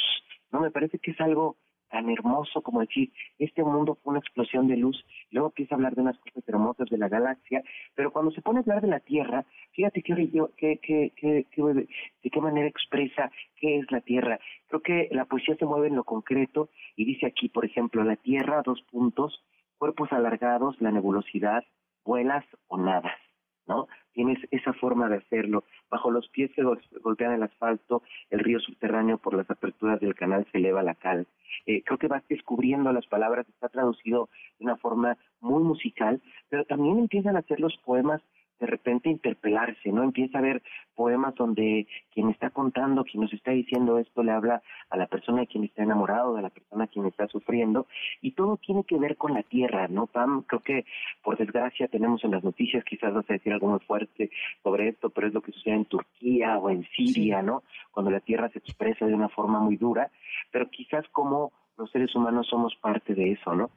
¿no? 0.51 0.59
Me 0.59 0.72
parece 0.72 0.99
que 0.99 1.11
es 1.11 1.22
algo 1.22 1.55
tan 1.95 2.09
hermoso 2.09 2.61
como 2.61 2.81
decir, 2.81 3.13
este 3.39 3.63
mundo 3.63 3.97
fue 4.03 4.11
una 4.11 4.19
explosión 4.19 4.67
de 4.67 4.75
luz, 4.75 5.01
luego 5.31 5.47
empieza 5.47 5.75
a 5.75 5.77
hablar 5.77 5.95
de 5.95 6.01
unas 6.01 6.17
cosas 6.19 6.43
hermosas 6.45 6.89
de 6.89 6.97
la 6.97 7.07
galaxia, 7.07 7.63
pero 7.95 8.11
cuando 8.11 8.31
se 8.31 8.41
pone 8.41 8.59
a 8.59 8.61
hablar 8.63 8.81
de 8.81 8.89
la 8.89 8.99
Tierra, 8.99 9.45
fíjate 9.71 10.01
qué, 10.01 10.13
qué, 10.57 10.79
qué, 10.81 11.09
qué, 11.15 11.73
de 12.21 12.29
qué 12.29 12.41
manera 12.41 12.67
expresa 12.67 13.31
qué 13.55 13.79
es 13.79 13.89
la 13.91 14.01
Tierra. 14.01 14.41
Creo 14.67 14.81
que 14.81 15.07
la 15.13 15.23
poesía 15.23 15.55
se 15.55 15.65
mueve 15.65 15.87
en 15.87 15.95
lo 15.95 16.03
concreto 16.03 16.67
y 16.97 17.05
dice 17.05 17.27
aquí, 17.27 17.47
por 17.47 17.63
ejemplo, 17.63 18.03
la 18.03 18.17
Tierra, 18.17 18.61
dos 18.65 18.81
puntos, 18.91 19.41
cuerpos 19.77 20.11
alargados, 20.11 20.75
la 20.81 20.91
nebulosidad, 20.91 21.63
vuelas 22.03 22.43
o 22.67 22.75
nadas. 22.75 23.24
¿No? 23.68 23.88
Tienes 24.13 24.39
esa 24.51 24.74
forma 24.74 25.09
de 25.09 25.18
hacerlo. 25.18 25.63
Bajo 25.89 26.11
los 26.11 26.30
pies 26.30 26.51
se 26.55 26.63
golpean 27.01 27.34
el 27.34 27.43
asfalto, 27.43 28.01
el 28.30 28.39
río 28.39 28.59
subterráneo 28.59 29.18
por 29.18 29.34
las 29.34 29.49
aperturas 29.49 29.99
del 29.99 30.16
canal 30.16 30.47
se 30.51 30.57
eleva 30.57 30.84
la 30.84 30.95
cal. 30.95 31.28
Eh, 31.66 31.84
creo 31.84 31.97
que 31.97 32.07
vas 32.07 32.24
descubriendo 32.28 32.91
las 32.91 33.07
palabras, 33.07 33.47
está 33.49 33.70
traducido 33.70 34.30
de 34.59 34.66
una 34.66 34.78
forma 34.78 35.18
muy 35.41 35.63
musical, 35.63 36.22
pero 36.49 36.66
también 36.66 36.99
empiezan 36.99 37.36
a 37.36 37.39
hacer 37.39 37.59
los 37.59 37.78
poemas 37.78 38.22
de 38.59 38.67
repente 38.67 39.09
interpelarse, 39.09 39.91
¿no? 39.91 40.03
Empieza 40.03 40.37
a 40.37 40.41
ver 40.41 40.61
poemas 40.95 41.35
donde 41.35 41.87
quien 42.13 42.29
está 42.29 42.49
contando, 42.49 43.03
quien 43.03 43.21
nos 43.21 43.33
está 43.33 43.51
diciendo 43.51 43.97
esto, 43.97 44.23
le 44.23 44.31
habla 44.31 44.61
a 44.89 44.97
la 44.97 45.07
persona 45.07 45.41
de 45.41 45.47
quien 45.47 45.65
está 45.65 45.83
enamorado, 45.83 46.35
de 46.35 46.41
la 46.41 46.49
persona 46.49 46.85
a 46.85 46.87
quien 46.87 47.05
está 47.05 47.27
sufriendo, 47.27 47.87
y 48.21 48.31
todo 48.31 48.57
tiene 48.57 48.83
que 48.83 48.97
ver 48.97 49.17
con 49.17 49.33
la 49.33 49.43
tierra, 49.43 49.87
¿no, 49.87 50.07
Pam? 50.07 50.43
Creo 50.43 50.61
que, 50.61 50.85
por 51.23 51.37
desgracia, 51.37 51.87
tenemos 51.87 52.23
en 52.23 52.31
las 52.31 52.43
noticias, 52.43 52.83
quizás 52.85 53.13
vas 53.13 53.29
a 53.29 53.33
decir 53.33 53.51
algo 53.51 53.67
muy 53.67 53.79
fuerte 53.79 54.29
sobre 54.63 54.89
esto, 54.89 55.09
pero 55.09 55.27
es 55.27 55.33
lo 55.33 55.41
que 55.41 55.51
sucede 55.51 55.75
en 55.75 55.85
Turquía 55.85 56.57
o 56.57 56.69
en 56.69 56.85
Siria, 56.95 57.41
¿no? 57.41 57.63
Cuando 57.91 58.11
la 58.11 58.19
tierra 58.19 58.49
se 58.49 58.59
expresa 58.59 59.05
de 59.05 59.13
una 59.13 59.29
forma 59.29 59.59
muy 59.59 59.75
dura, 59.75 60.09
pero 60.51 60.69
quizás 60.69 61.05
como 61.09 61.51
los 61.77 61.91
seres 61.91 62.15
humanos 62.15 62.47
somos 62.47 62.75
parte 62.75 63.13
de 63.13 63.33
eso, 63.33 63.53
¿no? 63.53 63.69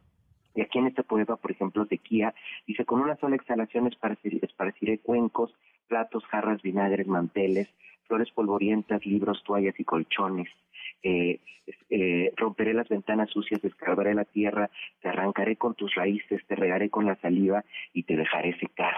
Y 0.54 0.60
aquí 0.60 0.78
en 0.78 0.86
este 0.86 1.02
poema, 1.02 1.36
por 1.36 1.50
ejemplo, 1.50 1.84
de 1.84 1.98
Kia, 1.98 2.34
dice, 2.66 2.84
con 2.84 3.00
una 3.00 3.16
sola 3.16 3.36
exhalación 3.36 3.86
esparciré 3.86 4.98
cuencos, 4.98 5.54
platos, 5.88 6.24
jarras, 6.26 6.62
vinagres, 6.62 7.06
manteles, 7.06 7.68
flores 8.06 8.30
polvorientas, 8.30 9.04
libros, 9.06 9.42
toallas 9.44 9.78
y 9.78 9.84
colchones. 9.84 10.48
Eh, 11.02 11.40
eh, 11.90 12.32
romperé 12.36 12.72
las 12.74 12.88
ventanas 12.88 13.30
sucias, 13.30 13.62
descargaré 13.62 14.14
la 14.14 14.24
tierra, 14.24 14.70
te 15.00 15.08
arrancaré 15.08 15.56
con 15.56 15.74
tus 15.74 15.94
raíces, 15.94 16.44
te 16.46 16.56
regaré 16.56 16.90
con 16.90 17.06
la 17.06 17.16
saliva 17.16 17.64
y 17.92 18.04
te 18.04 18.16
dejaré 18.16 18.58
secar. 18.58 18.94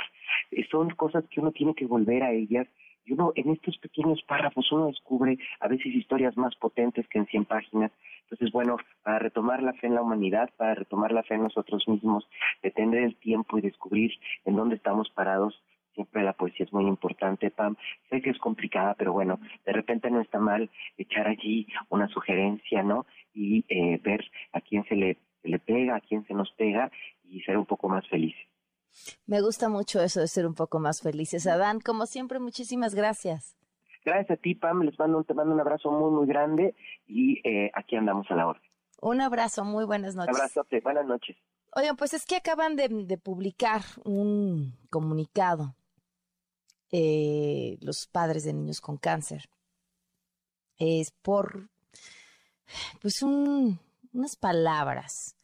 Eh, 0.51 0.67
son 0.71 0.91
cosas 0.91 1.25
que 1.29 1.41
uno 1.41 1.53
tiene 1.53 1.75
que 1.75 1.87
volver 1.87 2.23
a 2.23 2.33
ellas 2.33 2.69
y 3.11 3.15
uno 3.15 3.33
en 3.35 3.51
estos 3.51 3.77
pequeños 3.79 4.23
párrafos 4.23 4.71
uno 4.71 4.87
descubre 4.87 5.37
a 5.59 5.67
veces 5.67 5.87
historias 5.87 6.37
más 6.37 6.55
potentes 6.55 7.09
que 7.09 7.19
en 7.19 7.27
100 7.27 7.45
páginas. 7.45 7.91
Entonces, 8.23 8.53
bueno, 8.53 8.77
para 9.03 9.19
retomar 9.19 9.63
la 9.63 9.73
fe 9.73 9.89
en 9.89 9.97
la 9.97 10.03
humanidad, 10.03 10.49
para 10.57 10.77
retomar 10.77 11.11
la 11.11 11.25
fe 11.25 11.35
en 11.35 11.43
nosotros 11.43 11.89
mismos, 11.89 12.29
detener 12.63 13.03
el 13.03 13.17
tiempo 13.17 13.59
y 13.59 13.63
descubrir 13.63 14.13
en 14.45 14.55
dónde 14.55 14.77
estamos 14.77 15.11
parados, 15.11 15.61
siempre 15.95 16.23
la 16.23 16.35
poesía 16.35 16.67
es 16.67 16.73
muy 16.73 16.87
importante, 16.87 17.51
Pam. 17.51 17.75
Sé 18.09 18.23
que 18.23 18.31
es 18.31 18.39
complicada, 18.39 18.95
pero 18.95 19.13
bueno, 19.13 19.41
de 19.67 19.73
repente 19.73 20.09
no 20.09 20.21
está 20.21 20.39
mal 20.39 20.71
echar 20.97 21.27
allí 21.27 21.67
una 21.89 22.07
sugerencia, 22.09 22.85
¿no? 22.85 23.07
Y 23.35 23.65
eh, 23.69 23.99
ver 24.05 24.25
a 24.53 24.61
quién 24.61 24.85
se 24.85 24.95
le, 24.95 25.19
se 25.43 25.49
le 25.49 25.59
pega, 25.59 25.97
a 25.97 26.01
quién 26.01 26.25
se 26.27 26.35
nos 26.35 26.53
pega 26.53 26.93
y 27.25 27.41
ser 27.41 27.59
un 27.59 27.67
poco 27.67 27.89
más 27.89 28.07
felices. 28.09 28.50
Me 29.27 29.41
gusta 29.41 29.69
mucho 29.69 30.01
eso 30.01 30.21
de 30.21 30.29
ser 30.29 30.47
un 30.47 30.55
poco 30.55 30.79
más 30.79 31.01
felices. 31.01 31.47
Adán, 31.47 31.81
como 31.81 32.07
siempre, 32.07 32.39
muchísimas 32.39 32.95
gracias. 32.95 33.57
Gracias 34.05 34.39
a 34.39 34.41
ti, 34.41 34.55
Pam. 34.55 34.83
Les 34.83 34.99
mando, 34.99 35.23
te 35.25 35.35
mando 35.35 35.55
un 35.55 35.61
abrazo 35.61 35.91
muy, 35.91 36.11
muy 36.11 36.27
grande 36.27 36.75
y 37.07 37.41
eh, 37.49 37.71
aquí 37.75 37.97
andamos 37.97 38.31
a 38.31 38.35
la 38.35 38.49
hora. 38.49 38.61
Un 39.01 39.21
abrazo, 39.21 39.65
muy 39.65 39.85
buenas 39.85 40.15
noches. 40.15 40.35
Un 40.35 40.41
abrazo, 40.41 40.67
buenas 40.83 41.07
noches. 41.07 41.37
Oigan, 41.73 41.97
pues 41.97 42.15
es 42.15 42.27
que 42.27 42.37
acaban 42.37 42.77
de, 42.77 43.19
publicar 43.19 43.83
un 44.05 44.77
comunicado 44.91 45.77
eh, 46.91 47.79
los 47.81 48.07
padres 48.09 48.45
de 48.45 48.53
niños 48.53 48.81
con 48.81 48.97
cáncer. 48.97 49.49
Es 50.79 51.13
por, 51.13 51.71
pues, 53.01 53.23
un, 53.23 53.79
unas 54.13 54.37
palabras 54.37 55.37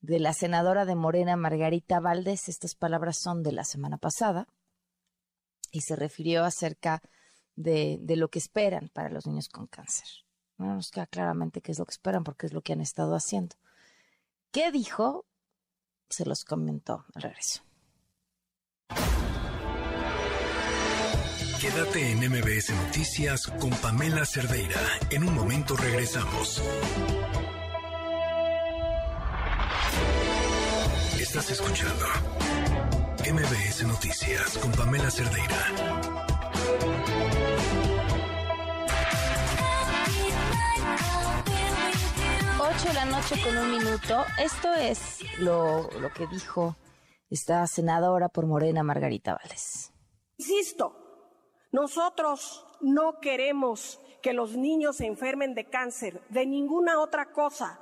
de 0.00 0.18
la 0.20 0.32
senadora 0.32 0.84
de 0.84 0.94
Morena, 0.94 1.36
Margarita 1.36 2.00
Valdés. 2.00 2.48
Estas 2.48 2.74
palabras 2.74 3.18
son 3.18 3.42
de 3.42 3.52
la 3.52 3.64
semana 3.64 3.98
pasada. 3.98 4.46
y 5.70 5.82
se 5.82 5.96
refirió 5.96 6.44
acerca 6.44 7.02
de, 7.54 7.98
de 8.00 8.16
lo 8.16 8.28
que 8.30 8.38
esperan 8.38 8.88
para 8.88 9.10
los 9.10 9.26
niños 9.26 9.48
con 9.50 9.66
cáncer. 9.66 10.08
No 10.56 10.74
nos 10.74 10.90
queda 10.90 11.06
claramente 11.06 11.60
qué 11.60 11.72
es 11.72 11.78
lo 11.78 11.84
que 11.84 11.92
esperan 11.92 12.24
porque 12.24 12.46
es 12.46 12.54
lo 12.54 12.62
que 12.62 12.72
han 12.72 12.80
estado 12.80 13.14
haciendo. 13.14 13.56
¿Qué 14.50 14.72
dijo? 14.72 15.26
Se 16.08 16.24
los 16.24 16.44
comentó 16.44 17.04
al 17.14 17.22
regreso. 17.22 17.62
Quédate 21.60 22.12
en 22.12 22.18
MBS 22.30 22.70
Noticias 22.70 23.46
con 23.60 23.70
Pamela 23.70 24.24
Cerdeira. 24.24 24.80
En 25.10 25.24
un 25.24 25.34
momento 25.34 25.76
regresamos. 25.76 26.62
Estás 31.28 31.50
escuchando 31.50 32.06
MBS 33.20 33.86
Noticias 33.86 34.56
con 34.56 34.72
Pamela 34.72 35.10
Cerdeira. 35.10 35.56
8 42.58 42.88
de 42.88 42.94
la 42.94 43.04
noche 43.04 43.34
con 43.44 43.58
un 43.58 43.70
minuto. 43.70 44.24
Esto 44.42 44.72
es 44.72 45.18
lo, 45.38 45.90
lo 46.00 46.10
que 46.14 46.26
dijo 46.28 46.76
esta 47.28 47.66
senadora 47.66 48.30
por 48.30 48.46
Morena, 48.46 48.82
Margarita 48.82 49.34
Valdés. 49.34 49.92
Insisto, 50.38 50.96
nosotros 51.72 52.64
no 52.80 53.20
queremos 53.20 54.00
que 54.22 54.32
los 54.32 54.56
niños 54.56 54.96
se 54.96 55.04
enfermen 55.04 55.54
de 55.54 55.68
cáncer, 55.68 56.22
de 56.30 56.46
ninguna 56.46 56.98
otra 57.00 57.32
cosa. 57.32 57.78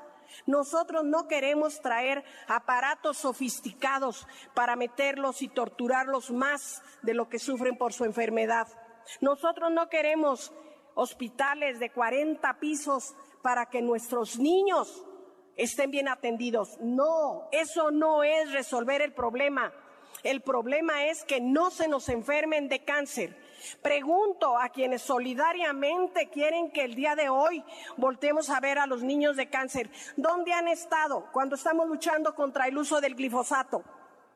Nosotros 0.46 1.04
no 1.04 1.28
queremos 1.28 1.80
traer 1.80 2.24
aparatos 2.48 3.18
sofisticados 3.18 4.26
para 4.54 4.76
meterlos 4.76 5.42
y 5.42 5.48
torturarlos 5.48 6.30
más 6.30 6.82
de 7.02 7.14
lo 7.14 7.28
que 7.28 7.38
sufren 7.38 7.76
por 7.76 7.92
su 7.92 8.04
enfermedad. 8.04 8.68
Nosotros 9.20 9.70
no 9.70 9.88
queremos 9.88 10.52
hospitales 10.94 11.78
de 11.78 11.90
40 11.90 12.58
pisos 12.58 13.14
para 13.42 13.66
que 13.66 13.82
nuestros 13.82 14.38
niños 14.38 15.04
estén 15.56 15.90
bien 15.90 16.08
atendidos. 16.08 16.78
No, 16.80 17.48
eso 17.52 17.90
no 17.90 18.22
es 18.22 18.52
resolver 18.52 19.02
el 19.02 19.12
problema. 19.12 19.72
El 20.22 20.40
problema 20.40 21.06
es 21.06 21.24
que 21.24 21.40
no 21.40 21.70
se 21.70 21.88
nos 21.88 22.08
enfermen 22.08 22.68
de 22.68 22.84
cáncer. 22.84 23.36
Pregunto 23.82 24.58
a 24.58 24.68
quienes 24.68 25.02
solidariamente 25.02 26.28
quieren 26.28 26.70
que 26.70 26.84
el 26.84 26.94
día 26.94 27.14
de 27.14 27.28
hoy 27.28 27.64
voltemos 27.96 28.50
a 28.50 28.60
ver 28.60 28.78
a 28.78 28.86
los 28.86 29.02
niños 29.02 29.36
de 29.36 29.48
cáncer, 29.48 29.90
¿dónde 30.16 30.52
han 30.52 30.68
estado 30.68 31.26
cuando 31.32 31.56
estamos 31.56 31.86
luchando 31.88 32.34
contra 32.34 32.66
el 32.66 32.76
uso 32.78 33.00
del 33.00 33.14
glifosato? 33.14 33.82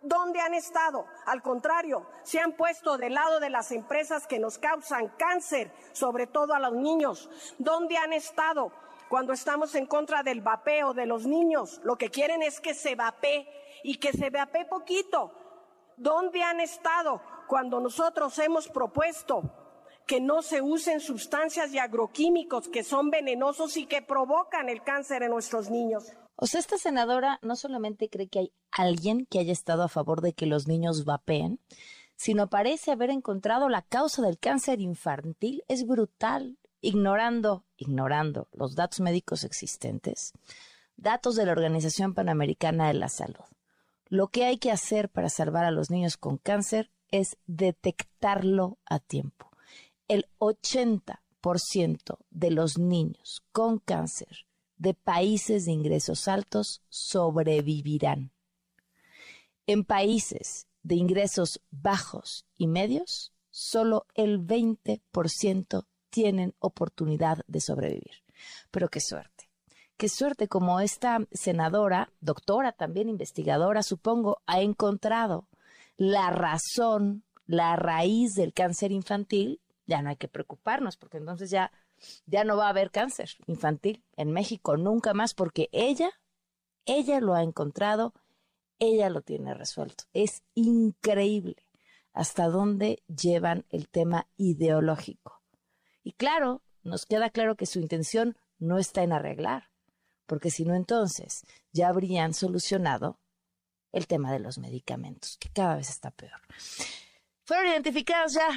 ¿Dónde 0.02 0.40
han 0.40 0.54
estado? 0.54 1.06
Al 1.26 1.42
contrario, 1.42 2.06
se 2.22 2.40
han 2.40 2.52
puesto 2.52 2.96
del 2.96 3.14
lado 3.14 3.38
de 3.38 3.50
las 3.50 3.70
empresas 3.70 4.26
que 4.26 4.38
nos 4.38 4.56
causan 4.56 5.08
cáncer, 5.18 5.70
sobre 5.92 6.26
todo 6.26 6.54
a 6.54 6.58
los 6.58 6.72
niños. 6.72 7.28
¿Dónde 7.58 7.96
han 7.98 8.12
estado? 8.12 8.72
cuando 9.10 9.32
estamos 9.32 9.74
en 9.74 9.86
contra 9.86 10.22
del 10.22 10.40
vapeo 10.40 10.94
de 10.94 11.04
los 11.04 11.26
niños. 11.26 11.80
Lo 11.82 11.98
que 11.98 12.10
quieren 12.10 12.44
es 12.44 12.60
que 12.60 12.74
se 12.74 12.94
vapee 12.94 13.44
y 13.82 13.96
que 13.96 14.12
se 14.12 14.30
vapee 14.30 14.66
poquito. 14.66 15.32
¿Dónde 15.96 16.44
han 16.44 16.60
estado 16.60 17.20
cuando 17.50 17.80
nosotros 17.80 18.38
hemos 18.38 18.68
propuesto 18.68 19.42
que 20.06 20.20
no 20.20 20.40
se 20.40 20.62
usen 20.62 21.00
sustancias 21.00 21.74
y 21.74 21.80
agroquímicos 21.80 22.68
que 22.68 22.84
son 22.84 23.10
venenosos 23.10 23.76
y 23.76 23.86
que 23.86 24.02
provocan 24.02 24.68
el 24.68 24.84
cáncer 24.84 25.24
en 25.24 25.32
nuestros 25.32 25.68
niños? 25.68 26.12
O 26.36 26.46
sea, 26.46 26.60
esta 26.60 26.78
senadora 26.78 27.40
no 27.42 27.56
solamente 27.56 28.08
cree 28.08 28.28
que 28.28 28.38
hay 28.38 28.52
alguien 28.70 29.26
que 29.26 29.40
haya 29.40 29.52
estado 29.52 29.82
a 29.82 29.88
favor 29.88 30.20
de 30.20 30.32
que 30.32 30.46
los 30.46 30.68
niños 30.68 31.04
vapeen, 31.04 31.58
sino 32.14 32.48
parece 32.48 32.92
haber 32.92 33.10
encontrado 33.10 33.68
la 33.68 33.82
causa 33.82 34.22
del 34.22 34.38
cáncer 34.38 34.80
infantil. 34.80 35.64
Es 35.66 35.84
brutal 35.84 36.56
ignorando, 36.80 37.64
ignorando 37.76 38.46
los 38.52 38.76
datos 38.76 39.00
médicos 39.00 39.42
existentes, 39.42 40.34
datos 40.96 41.34
de 41.34 41.46
la 41.46 41.52
Organización 41.52 42.14
Panamericana 42.14 42.86
de 42.86 42.94
la 42.94 43.08
Salud. 43.08 43.44
Lo 44.06 44.28
que 44.28 44.44
hay 44.44 44.58
que 44.58 44.70
hacer 44.70 45.08
para 45.08 45.28
salvar 45.28 45.64
a 45.64 45.72
los 45.72 45.90
niños 45.90 46.16
con 46.16 46.36
cáncer 46.38 46.92
es 47.10 47.36
detectarlo 47.46 48.78
a 48.86 48.98
tiempo. 48.98 49.50
El 50.08 50.26
80% 50.38 52.18
de 52.30 52.50
los 52.50 52.78
niños 52.78 53.42
con 53.52 53.78
cáncer 53.78 54.46
de 54.76 54.94
países 54.94 55.66
de 55.66 55.72
ingresos 55.72 56.26
altos 56.26 56.82
sobrevivirán. 56.88 58.32
En 59.66 59.84
países 59.84 60.66
de 60.82 60.94
ingresos 60.94 61.60
bajos 61.70 62.46
y 62.56 62.66
medios, 62.66 63.32
solo 63.50 64.06
el 64.14 64.40
20% 64.40 65.86
tienen 66.08 66.54
oportunidad 66.58 67.42
de 67.46 67.60
sobrevivir. 67.60 68.24
Pero 68.70 68.88
qué 68.88 69.00
suerte. 69.00 69.50
Qué 69.98 70.08
suerte 70.08 70.48
como 70.48 70.80
esta 70.80 71.26
senadora, 71.30 72.10
doctora 72.22 72.72
también 72.72 73.10
investigadora, 73.10 73.82
supongo, 73.82 74.40
ha 74.46 74.62
encontrado 74.62 75.46
la 76.00 76.30
razón, 76.30 77.24
la 77.44 77.76
raíz 77.76 78.32
del 78.32 78.54
cáncer 78.54 78.90
infantil, 78.90 79.60
ya 79.84 80.00
no 80.00 80.08
hay 80.08 80.16
que 80.16 80.28
preocuparnos 80.28 80.96
porque 80.96 81.18
entonces 81.18 81.50
ya 81.50 81.70
ya 82.24 82.42
no 82.42 82.56
va 82.56 82.68
a 82.68 82.70
haber 82.70 82.90
cáncer 82.90 83.28
infantil 83.46 84.02
en 84.16 84.30
México 84.30 84.78
nunca 84.78 85.12
más 85.12 85.34
porque 85.34 85.68
ella 85.72 86.10
ella 86.86 87.20
lo 87.20 87.34
ha 87.34 87.42
encontrado, 87.42 88.14
ella 88.78 89.10
lo 89.10 89.20
tiene 89.20 89.52
resuelto. 89.52 90.04
Es 90.14 90.42
increíble 90.54 91.66
hasta 92.14 92.48
dónde 92.48 93.02
llevan 93.06 93.66
el 93.68 93.90
tema 93.90 94.26
ideológico. 94.38 95.42
Y 96.02 96.12
claro, 96.12 96.62
nos 96.82 97.04
queda 97.04 97.28
claro 97.28 97.56
que 97.56 97.66
su 97.66 97.78
intención 97.78 98.38
no 98.58 98.78
está 98.78 99.02
en 99.02 99.12
arreglar, 99.12 99.68
porque 100.24 100.50
si 100.50 100.64
no 100.64 100.74
entonces 100.74 101.42
ya 101.72 101.88
habrían 101.88 102.32
solucionado 102.32 103.19
el 103.92 104.06
tema 104.06 104.32
de 104.32 104.40
los 104.40 104.58
medicamentos, 104.58 105.36
que 105.38 105.48
cada 105.48 105.76
vez 105.76 105.90
está 105.90 106.10
peor. 106.10 106.40
Fueron 107.44 107.68
identificadas 107.68 108.34
ya 108.34 108.48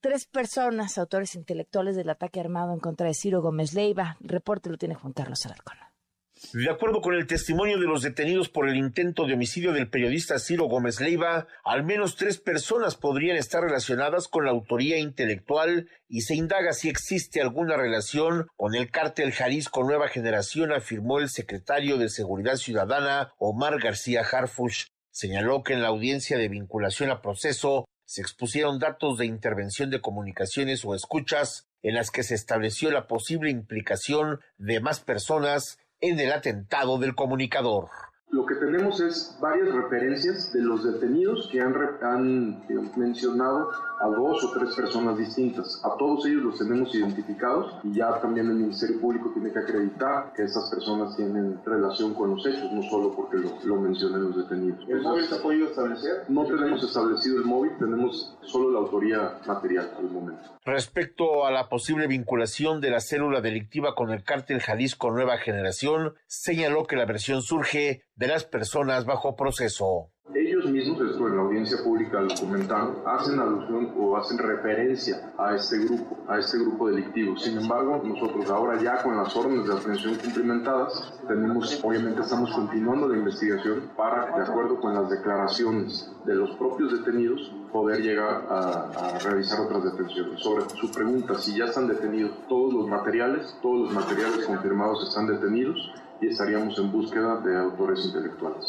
tres 0.00 0.26
personas, 0.26 0.98
autores 0.98 1.34
intelectuales 1.34 1.96
del 1.96 2.10
ataque 2.10 2.40
armado 2.40 2.72
en 2.72 2.80
contra 2.80 3.06
de 3.06 3.14
Ciro 3.14 3.42
Gómez 3.42 3.74
Leiva. 3.74 4.16
Reporte 4.20 4.70
lo 4.70 4.78
tiene 4.78 4.94
Juan 4.94 5.12
Carlos 5.12 5.44
Alarcón. 5.46 5.78
De 6.52 6.70
acuerdo 6.70 7.00
con 7.00 7.14
el 7.14 7.26
testimonio 7.26 7.78
de 7.78 7.86
los 7.86 8.02
detenidos 8.02 8.48
por 8.48 8.68
el 8.68 8.76
intento 8.76 9.26
de 9.26 9.34
homicidio 9.34 9.72
del 9.72 9.88
periodista 9.88 10.38
Ciro 10.38 10.66
Gómez 10.66 11.00
Leiva, 11.00 11.46
al 11.64 11.84
menos 11.84 12.16
tres 12.16 12.38
personas 12.38 12.96
podrían 12.96 13.36
estar 13.36 13.62
relacionadas 13.62 14.28
con 14.28 14.44
la 14.44 14.50
autoría 14.50 14.98
intelectual 14.98 15.88
y 16.08 16.22
se 16.22 16.34
indaga 16.34 16.72
si 16.72 16.88
existe 16.88 17.40
alguna 17.40 17.76
relación 17.76 18.46
con 18.56 18.74
el 18.74 18.90
cártel 18.90 19.32
Jalisco 19.32 19.82
Nueva 19.84 20.08
Generación, 20.08 20.72
afirmó 20.72 21.18
el 21.18 21.28
secretario 21.28 21.98
de 21.98 22.08
Seguridad 22.08 22.56
Ciudadana 22.56 23.32
Omar 23.38 23.80
García 23.80 24.22
Harfush. 24.22 24.86
Señaló 25.10 25.62
que 25.62 25.72
en 25.72 25.82
la 25.82 25.88
audiencia 25.88 26.38
de 26.38 26.48
vinculación 26.48 27.10
a 27.10 27.22
proceso 27.22 27.84
se 28.04 28.20
expusieron 28.20 28.78
datos 28.78 29.18
de 29.18 29.26
intervención 29.26 29.90
de 29.90 30.00
comunicaciones 30.00 30.84
o 30.84 30.94
escuchas 30.94 31.66
en 31.82 31.94
las 31.94 32.10
que 32.10 32.22
se 32.22 32.34
estableció 32.34 32.90
la 32.90 33.06
posible 33.06 33.50
implicación 33.50 34.40
de 34.56 34.80
más 34.80 35.00
personas 35.00 35.78
en 36.10 36.20
el 36.20 36.32
atentado 36.32 36.98
del 36.98 37.14
comunicador. 37.14 37.88
Lo 38.34 38.44
que 38.44 38.56
tenemos 38.56 39.00
es 39.00 39.38
varias 39.40 39.72
referencias 39.72 40.52
de 40.52 40.60
los 40.60 40.82
detenidos 40.82 41.48
que 41.52 41.60
han, 41.60 41.72
han 42.02 42.64
mencionado 42.96 43.70
a 44.00 44.08
dos 44.08 44.42
o 44.42 44.50
tres 44.58 44.74
personas 44.74 45.16
distintas. 45.16 45.80
A 45.84 45.96
todos 45.96 46.26
ellos 46.26 46.42
los 46.42 46.58
tenemos 46.58 46.92
identificados 46.92 47.76
y 47.84 47.94
ya 47.94 48.20
también 48.20 48.48
el 48.48 48.56
Ministerio 48.56 49.00
Público 49.00 49.30
tiene 49.32 49.52
que 49.52 49.60
acreditar 49.60 50.32
que 50.34 50.42
estas 50.42 50.68
personas 50.68 51.16
tienen 51.16 51.60
relación 51.64 52.12
con 52.12 52.30
los 52.30 52.44
hechos, 52.44 52.72
no 52.72 52.82
solo 52.82 53.14
porque 53.14 53.36
lo, 53.36 53.52
lo 53.62 53.80
mencionan 53.80 54.24
los 54.24 54.36
detenidos. 54.36 54.84
¿El 54.88 55.02
móvil 55.02 55.24
se 55.26 55.36
ha 55.36 55.38
podido 55.40 55.68
establecer? 55.68 56.24
No 56.26 56.44
tenemos 56.44 56.82
establecido 56.82 57.36
el 57.36 57.44
móvil, 57.44 57.70
tenemos 57.78 58.36
solo 58.42 58.72
la 58.72 58.80
autoría 58.80 59.38
material 59.46 59.92
al 59.96 60.10
momento. 60.10 60.42
Respecto 60.64 61.46
a 61.46 61.52
la 61.52 61.68
posible 61.68 62.08
vinculación 62.08 62.80
de 62.80 62.90
la 62.90 62.98
célula 62.98 63.40
delictiva 63.40 63.94
con 63.94 64.10
el 64.10 64.24
cártel 64.24 64.60
Jalisco 64.60 65.12
Nueva 65.12 65.38
Generación, 65.38 66.14
señaló 66.26 66.84
que 66.86 66.96
la 66.96 67.04
versión 67.04 67.42
surge 67.42 68.02
de 68.16 68.28
las 68.28 68.44
personas 68.44 69.04
bajo 69.04 69.34
proceso. 69.36 70.10
Ellos 70.34 70.64
mismos, 70.66 71.00
esto 71.02 71.28
en 71.28 71.36
la 71.36 71.42
audiencia 71.42 71.76
pública 71.84 72.20
lo 72.20 72.34
comentaron, 72.34 72.96
hacen 73.06 73.38
alusión 73.38 73.92
o 73.98 74.16
hacen 74.16 74.38
referencia 74.38 75.32
a 75.38 75.54
este 75.54 75.78
grupo, 75.80 76.16
a 76.28 76.38
este 76.38 76.58
grupo 76.58 76.88
delictivo. 76.88 77.36
Sin 77.36 77.58
embargo, 77.58 78.00
nosotros 78.02 78.48
ahora 78.50 78.80
ya 78.80 79.02
con 79.02 79.16
las 79.16 79.36
órdenes 79.36 79.66
de 79.66 79.74
aprehensión 79.74 80.14
cumplimentadas, 80.16 81.12
tenemos, 81.28 81.78
obviamente 81.84 82.22
estamos 82.22 82.50
continuando 82.52 83.08
la 83.08 83.18
investigación 83.18 83.90
para, 83.96 84.36
de 84.36 84.42
acuerdo 84.42 84.80
con 84.80 84.94
las 84.94 85.10
declaraciones 85.10 86.10
de 86.24 86.34
los 86.34 86.50
propios 86.56 86.92
detenidos, 86.92 87.52
poder 87.70 88.00
llegar 88.00 88.46
a, 88.48 88.90
a 88.90 89.18
realizar 89.18 89.60
otras 89.60 89.84
detenciones. 89.84 90.40
Sobre 90.40 90.64
su 90.70 90.90
pregunta, 90.90 91.38
si 91.38 91.56
ya 91.56 91.66
están 91.66 91.86
detenidos 91.86 92.32
todos 92.48 92.72
los 92.72 92.88
materiales, 92.88 93.56
todos 93.60 93.86
los 93.86 93.92
materiales 93.92 94.46
confirmados 94.46 95.06
están 95.06 95.26
detenidos 95.26 95.92
estaríamos 96.28 96.78
en 96.78 96.92
búsqueda 96.92 97.40
de 97.40 97.56
autores 97.56 98.04
intelectuales. 98.04 98.64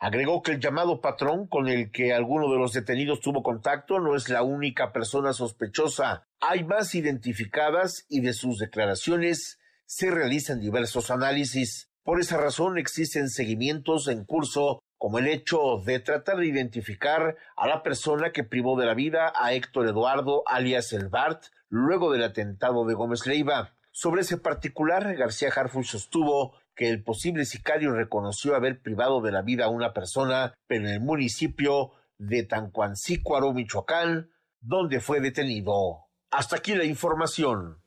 Agregó 0.00 0.42
que 0.42 0.52
el 0.52 0.60
llamado 0.60 1.00
patrón 1.00 1.46
con 1.46 1.66
el 1.66 1.90
que 1.90 2.12
alguno 2.12 2.50
de 2.52 2.58
los 2.58 2.72
detenidos 2.72 3.20
tuvo 3.20 3.42
contacto 3.42 4.00
no 4.00 4.16
es 4.16 4.28
la 4.28 4.42
única 4.42 4.92
persona 4.92 5.32
sospechosa. 5.32 6.26
Hay 6.40 6.64
más 6.64 6.94
identificadas 6.94 8.04
y 8.08 8.20
de 8.20 8.34
sus 8.34 8.58
declaraciones 8.58 9.58
se 9.86 10.10
realizan 10.10 10.60
diversos 10.60 11.10
análisis. 11.10 11.90
Por 12.02 12.20
esa 12.20 12.36
razón 12.36 12.76
existen 12.76 13.30
seguimientos 13.30 14.08
en 14.08 14.24
curso 14.24 14.82
como 14.98 15.18
el 15.18 15.26
hecho 15.26 15.82
de 15.84 16.00
tratar 16.00 16.36
de 16.36 16.46
identificar 16.46 17.36
a 17.56 17.66
la 17.66 17.82
persona 17.82 18.30
que 18.30 18.44
privó 18.44 18.78
de 18.78 18.86
la 18.86 18.94
vida 18.94 19.32
a 19.34 19.52
Héctor 19.52 19.86
Eduardo 19.86 20.42
alias 20.46 20.92
El 20.92 21.08
Bart 21.08 21.44
luego 21.68 22.12
del 22.12 22.24
atentado 22.24 22.84
de 22.84 22.94
Gómez 22.94 23.26
Leiva. 23.26 23.74
Sobre 23.90 24.22
ese 24.22 24.38
particular, 24.38 25.14
García 25.14 25.50
Harfuch 25.54 25.86
sostuvo 25.86 26.54
que 26.74 26.88
el 26.88 27.02
posible 27.02 27.44
sicario 27.44 27.92
reconoció 27.92 28.54
haber 28.54 28.80
privado 28.80 29.20
de 29.20 29.32
la 29.32 29.42
vida 29.42 29.66
a 29.66 29.68
una 29.68 29.92
persona, 29.92 30.54
en 30.68 30.86
el 30.86 31.00
municipio 31.00 31.92
de 32.18 32.42
Tancuancícuaro, 32.44 33.52
Michoacán, 33.52 34.30
donde 34.60 35.00
fue 35.00 35.20
detenido. 35.20 36.06
Hasta 36.30 36.56
aquí 36.56 36.74
la 36.74 36.84
información. 36.84 37.78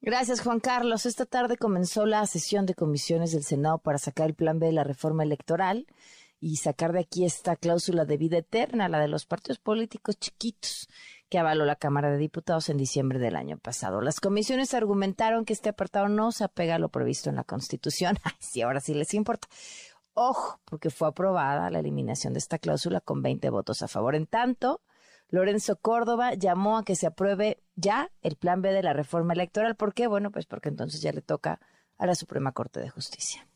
Gracias, 0.00 0.40
Juan 0.40 0.60
Carlos. 0.60 1.06
Esta 1.06 1.26
tarde 1.26 1.56
comenzó 1.56 2.06
la 2.06 2.24
sesión 2.26 2.66
de 2.66 2.74
comisiones 2.74 3.32
del 3.32 3.42
Senado 3.42 3.78
para 3.78 3.98
sacar 3.98 4.28
el 4.28 4.34
plan 4.34 4.58
B 4.58 4.66
de 4.66 4.72
la 4.72 4.84
reforma 4.84 5.24
electoral 5.24 5.86
y 6.38 6.56
sacar 6.56 6.92
de 6.92 7.00
aquí 7.00 7.24
esta 7.24 7.56
cláusula 7.56 8.04
de 8.04 8.18
vida 8.18 8.38
eterna, 8.38 8.88
la 8.88 9.00
de 9.00 9.08
los 9.08 9.26
partidos 9.26 9.58
políticos 9.58 10.18
chiquitos 10.18 10.88
que 11.28 11.38
avaló 11.38 11.64
la 11.64 11.76
Cámara 11.76 12.10
de 12.10 12.18
Diputados 12.18 12.68
en 12.68 12.76
diciembre 12.76 13.18
del 13.18 13.36
año 13.36 13.58
pasado. 13.58 14.00
Las 14.00 14.20
comisiones 14.20 14.74
argumentaron 14.74 15.44
que 15.44 15.52
este 15.52 15.70
apartado 15.70 16.08
no 16.08 16.32
se 16.32 16.44
apega 16.44 16.76
a 16.76 16.78
lo 16.78 16.88
previsto 16.88 17.30
en 17.30 17.36
la 17.36 17.44
Constitución. 17.44 18.16
Sí, 18.38 18.62
ahora 18.62 18.80
sí 18.80 18.94
les 18.94 19.12
importa. 19.14 19.48
Ojo, 20.14 20.60
porque 20.64 20.90
fue 20.90 21.08
aprobada 21.08 21.70
la 21.70 21.80
eliminación 21.80 22.32
de 22.32 22.38
esta 22.38 22.58
cláusula 22.58 23.00
con 23.00 23.22
20 23.22 23.50
votos 23.50 23.82
a 23.82 23.88
favor. 23.88 24.14
En 24.14 24.26
tanto, 24.26 24.80
Lorenzo 25.28 25.76
Córdoba 25.76 26.34
llamó 26.34 26.78
a 26.78 26.84
que 26.84 26.96
se 26.96 27.06
apruebe 27.06 27.62
ya 27.74 28.10
el 28.22 28.36
plan 28.36 28.62
B 28.62 28.72
de 28.72 28.82
la 28.82 28.92
reforma 28.92 29.34
electoral. 29.34 29.74
¿Por 29.74 29.92
qué? 29.92 30.06
Bueno, 30.06 30.30
pues 30.30 30.46
porque 30.46 30.68
entonces 30.68 31.02
ya 31.02 31.12
le 31.12 31.22
toca 31.22 31.60
a 31.98 32.06
la 32.06 32.14
Suprema 32.14 32.52
Corte 32.52 32.80
de 32.80 32.88
Justicia. 32.88 33.46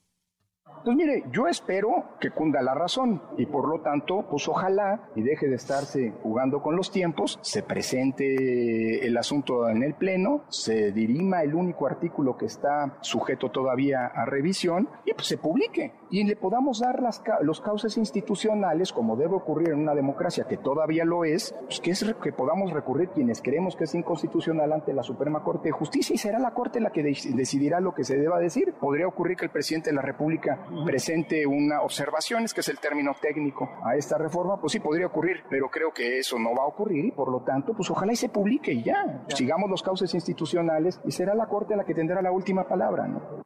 Pues 0.85 0.97
mire, 0.97 1.25
yo 1.31 1.47
espero 1.47 2.17
que 2.21 2.31
cunda 2.31 2.63
la 2.63 2.75
razón 2.75 3.23
y 3.37 3.45
por 3.45 3.69
lo 3.69 3.83
tanto, 3.83 4.27
pues 4.31 4.49
ojalá 4.49 5.11
y 5.15 5.23
deje 5.23 5.47
de 5.47 5.57
estarse 5.57 6.15
jugando 6.23 6.63
con 6.63 6.75
los 6.75 6.91
tiempos, 6.91 7.39
se 7.43 7.63
presente 7.63 9.07
el 9.07 9.17
asunto 9.19 9.69
en 9.69 9.83
el 9.83 9.95
Pleno, 9.95 10.45
se 10.49 10.93
dirima 10.93 11.43
el 11.43 11.55
único 11.55 11.87
artículo 11.87 12.39
que 12.39 12.47
está 12.47 12.97
sujeto 13.03 13.51
todavía 13.51 14.07
a 14.07 14.25
revisión 14.25 14.89
y 15.05 15.13
pues 15.13 15.27
se 15.27 15.37
publique 15.37 15.93
y 16.11 16.25
le 16.25 16.37
podamos 16.37 16.81
dar 16.81 17.01
las, 17.01 17.23
los 17.43 17.61
cauces 17.61 17.97
institucionales 17.97 18.93
como 18.93 19.17
debe 19.17 19.35
ocurrir 19.35 19.71
en 19.71 19.81
una 19.81 19.95
democracia 19.95 20.45
que 20.45 20.57
todavía 20.57 21.05
lo 21.05 21.25
es, 21.25 21.55
pues 21.65 21.81
que 21.81 21.93
es 21.93 22.05
que 22.23 22.33
podamos 22.33 22.73
recurrir 22.73 23.11
quienes 23.11 23.41
creemos 23.41 23.77
que 23.77 23.85
es 23.85 23.95
inconstitucional 23.95 24.73
ante 24.73 24.93
la 24.93 25.03
Suprema 25.03 25.43
Corte 25.43 25.69
de 25.69 25.73
Justicia 25.73 26.15
y 26.15 26.19
será 26.19 26.39
la 26.39 26.53
Corte 26.53 26.81
la 26.81 26.91
que 26.91 27.03
decidirá 27.03 27.81
lo 27.81 27.95
que 27.95 28.05
se 28.05 28.17
deba 28.17 28.39
decir. 28.39 28.75
Podría 28.75 29.07
ocurrir 29.07 29.37
que 29.37 29.45
el 29.45 29.51
presidente 29.51 29.91
de 29.91 29.97
la 29.97 30.03
República 30.03 30.67
presente 30.85 31.47
una 31.47 31.83
observación, 31.83 32.45
es 32.45 32.55
que 32.55 32.61
es 32.61 32.69
el 32.69 32.79
término 32.79 33.13
técnico 33.21 33.69
a 33.85 33.97
esta 33.97 34.19
reforma, 34.19 34.61
pues 34.61 34.73
sí 34.73 34.81
podría 34.81 35.07
ocurrir, 35.07 35.45
pero 35.49 35.69
creo 35.69 35.93
que 35.93 36.19
eso 36.19 36.39
no 36.39 36.55
va 36.55 36.65
a 36.65 36.67
ocurrir 36.67 37.05
y 37.05 37.13
por 37.13 37.31
lo 37.31 37.43
tanto, 37.43 37.75
pues 37.75 37.91
ojalá 37.91 38.13
y 38.13 38.17
se 38.17 38.29
publique 38.29 38.73
y 38.73 38.83
ya. 38.83 39.25
Sigamos 39.29 39.71
los 39.71 39.83
cauces 39.83 40.13
institucionales 40.15 41.01
y 41.05 41.13
será 41.13 41.35
la 41.35 41.47
Corte 41.47 41.77
la 41.77 41.85
que 41.85 41.95
tendrá 41.95 42.23
la 42.23 42.33
última 42.33 42.67
palabra, 42.67 43.07
¿no? 43.07 43.43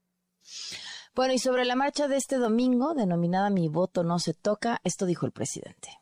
Bueno, 1.14 1.32
y 1.32 1.38
sobre 1.38 1.64
la 1.64 1.76
marcha 1.76 2.08
de 2.08 2.16
este 2.16 2.38
domingo, 2.38 2.92
denominada 2.92 3.48
Mi 3.48 3.68
voto 3.68 4.02
no 4.02 4.18
se 4.18 4.34
toca, 4.34 4.80
esto 4.82 5.06
dijo 5.06 5.26
el 5.26 5.32
presidente. 5.32 6.00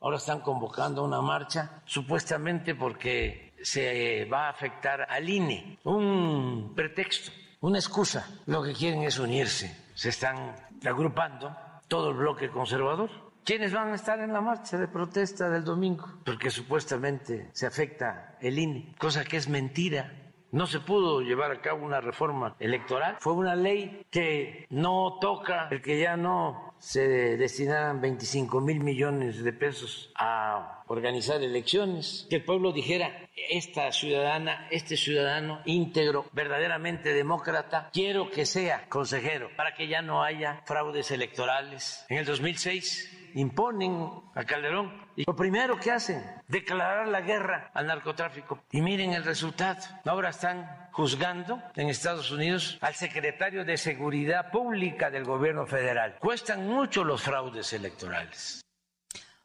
Ahora 0.00 0.18
están 0.18 0.42
convocando 0.42 1.02
una 1.02 1.20
marcha, 1.20 1.82
supuestamente 1.86 2.76
porque 2.76 3.56
se 3.60 4.26
va 4.26 4.46
a 4.46 4.50
afectar 4.50 5.10
al 5.10 5.28
INE. 5.28 5.80
Un 5.82 6.72
pretexto, 6.76 7.32
una 7.62 7.78
excusa. 7.78 8.28
Lo 8.46 8.62
que 8.62 8.74
quieren 8.74 9.02
es 9.02 9.18
unirse. 9.18 9.76
Se 9.94 10.10
están 10.10 10.54
agrupando 10.86 11.56
todo 11.88 12.10
el 12.10 12.16
bloque 12.18 12.48
conservador. 12.48 13.10
¿Quiénes 13.42 13.72
van 13.72 13.88
a 13.88 13.96
estar 13.96 14.20
en 14.20 14.32
la 14.32 14.40
marcha 14.40 14.78
de 14.78 14.86
protesta 14.86 15.50
del 15.50 15.64
domingo? 15.64 16.06
Porque 16.24 16.50
supuestamente 16.50 17.50
se 17.54 17.66
afecta 17.66 18.38
el 18.40 18.56
INE, 18.56 18.94
cosa 18.98 19.24
que 19.24 19.36
es 19.36 19.48
mentira 19.48 20.23
no 20.54 20.68
se 20.68 20.78
pudo 20.78 21.20
llevar 21.20 21.50
a 21.50 21.60
cabo 21.60 21.84
una 21.84 22.00
reforma 22.00 22.54
electoral. 22.60 23.16
Fue 23.18 23.32
una 23.32 23.56
ley 23.56 24.06
que 24.08 24.66
no 24.70 25.18
toca 25.20 25.66
el 25.68 25.82
que 25.82 25.98
ya 25.98 26.16
no 26.16 26.74
se 26.78 27.36
destinaran 27.36 28.00
25 28.00 28.60
mil 28.60 28.78
millones 28.78 29.42
de 29.42 29.52
pesos 29.52 30.12
a 30.14 30.84
organizar 30.86 31.42
elecciones, 31.42 32.28
que 32.30 32.36
el 32.36 32.44
pueblo 32.44 32.72
dijera, 32.72 33.28
esta 33.50 33.90
ciudadana, 33.90 34.68
este 34.70 34.96
ciudadano 34.96 35.60
íntegro, 35.64 36.26
verdaderamente 36.32 37.12
demócrata, 37.12 37.90
quiero 37.92 38.30
que 38.30 38.46
sea 38.46 38.88
consejero 38.88 39.50
para 39.56 39.74
que 39.74 39.88
ya 39.88 40.02
no 40.02 40.22
haya 40.22 40.62
fraudes 40.66 41.10
electorales. 41.10 42.06
En 42.08 42.18
el 42.18 42.26
2006 42.26 43.23
imponen 43.34 44.22
a 44.34 44.44
Calderón 44.44 44.92
y 45.16 45.24
lo 45.26 45.36
primero 45.36 45.78
que 45.78 45.90
hacen, 45.90 46.24
declarar 46.48 47.08
la 47.08 47.20
guerra 47.20 47.70
al 47.74 47.86
narcotráfico. 47.86 48.64
Y 48.70 48.80
miren 48.80 49.12
el 49.12 49.24
resultado. 49.24 49.80
Ahora 50.04 50.30
están 50.30 50.88
juzgando 50.92 51.62
en 51.76 51.88
Estados 51.88 52.30
Unidos 52.30 52.78
al 52.80 52.94
secretario 52.94 53.64
de 53.64 53.76
Seguridad 53.76 54.50
Pública 54.50 55.10
del 55.10 55.24
gobierno 55.24 55.66
federal. 55.66 56.16
Cuestan 56.18 56.66
mucho 56.66 57.04
los 57.04 57.22
fraudes 57.22 57.72
electorales. 57.72 58.60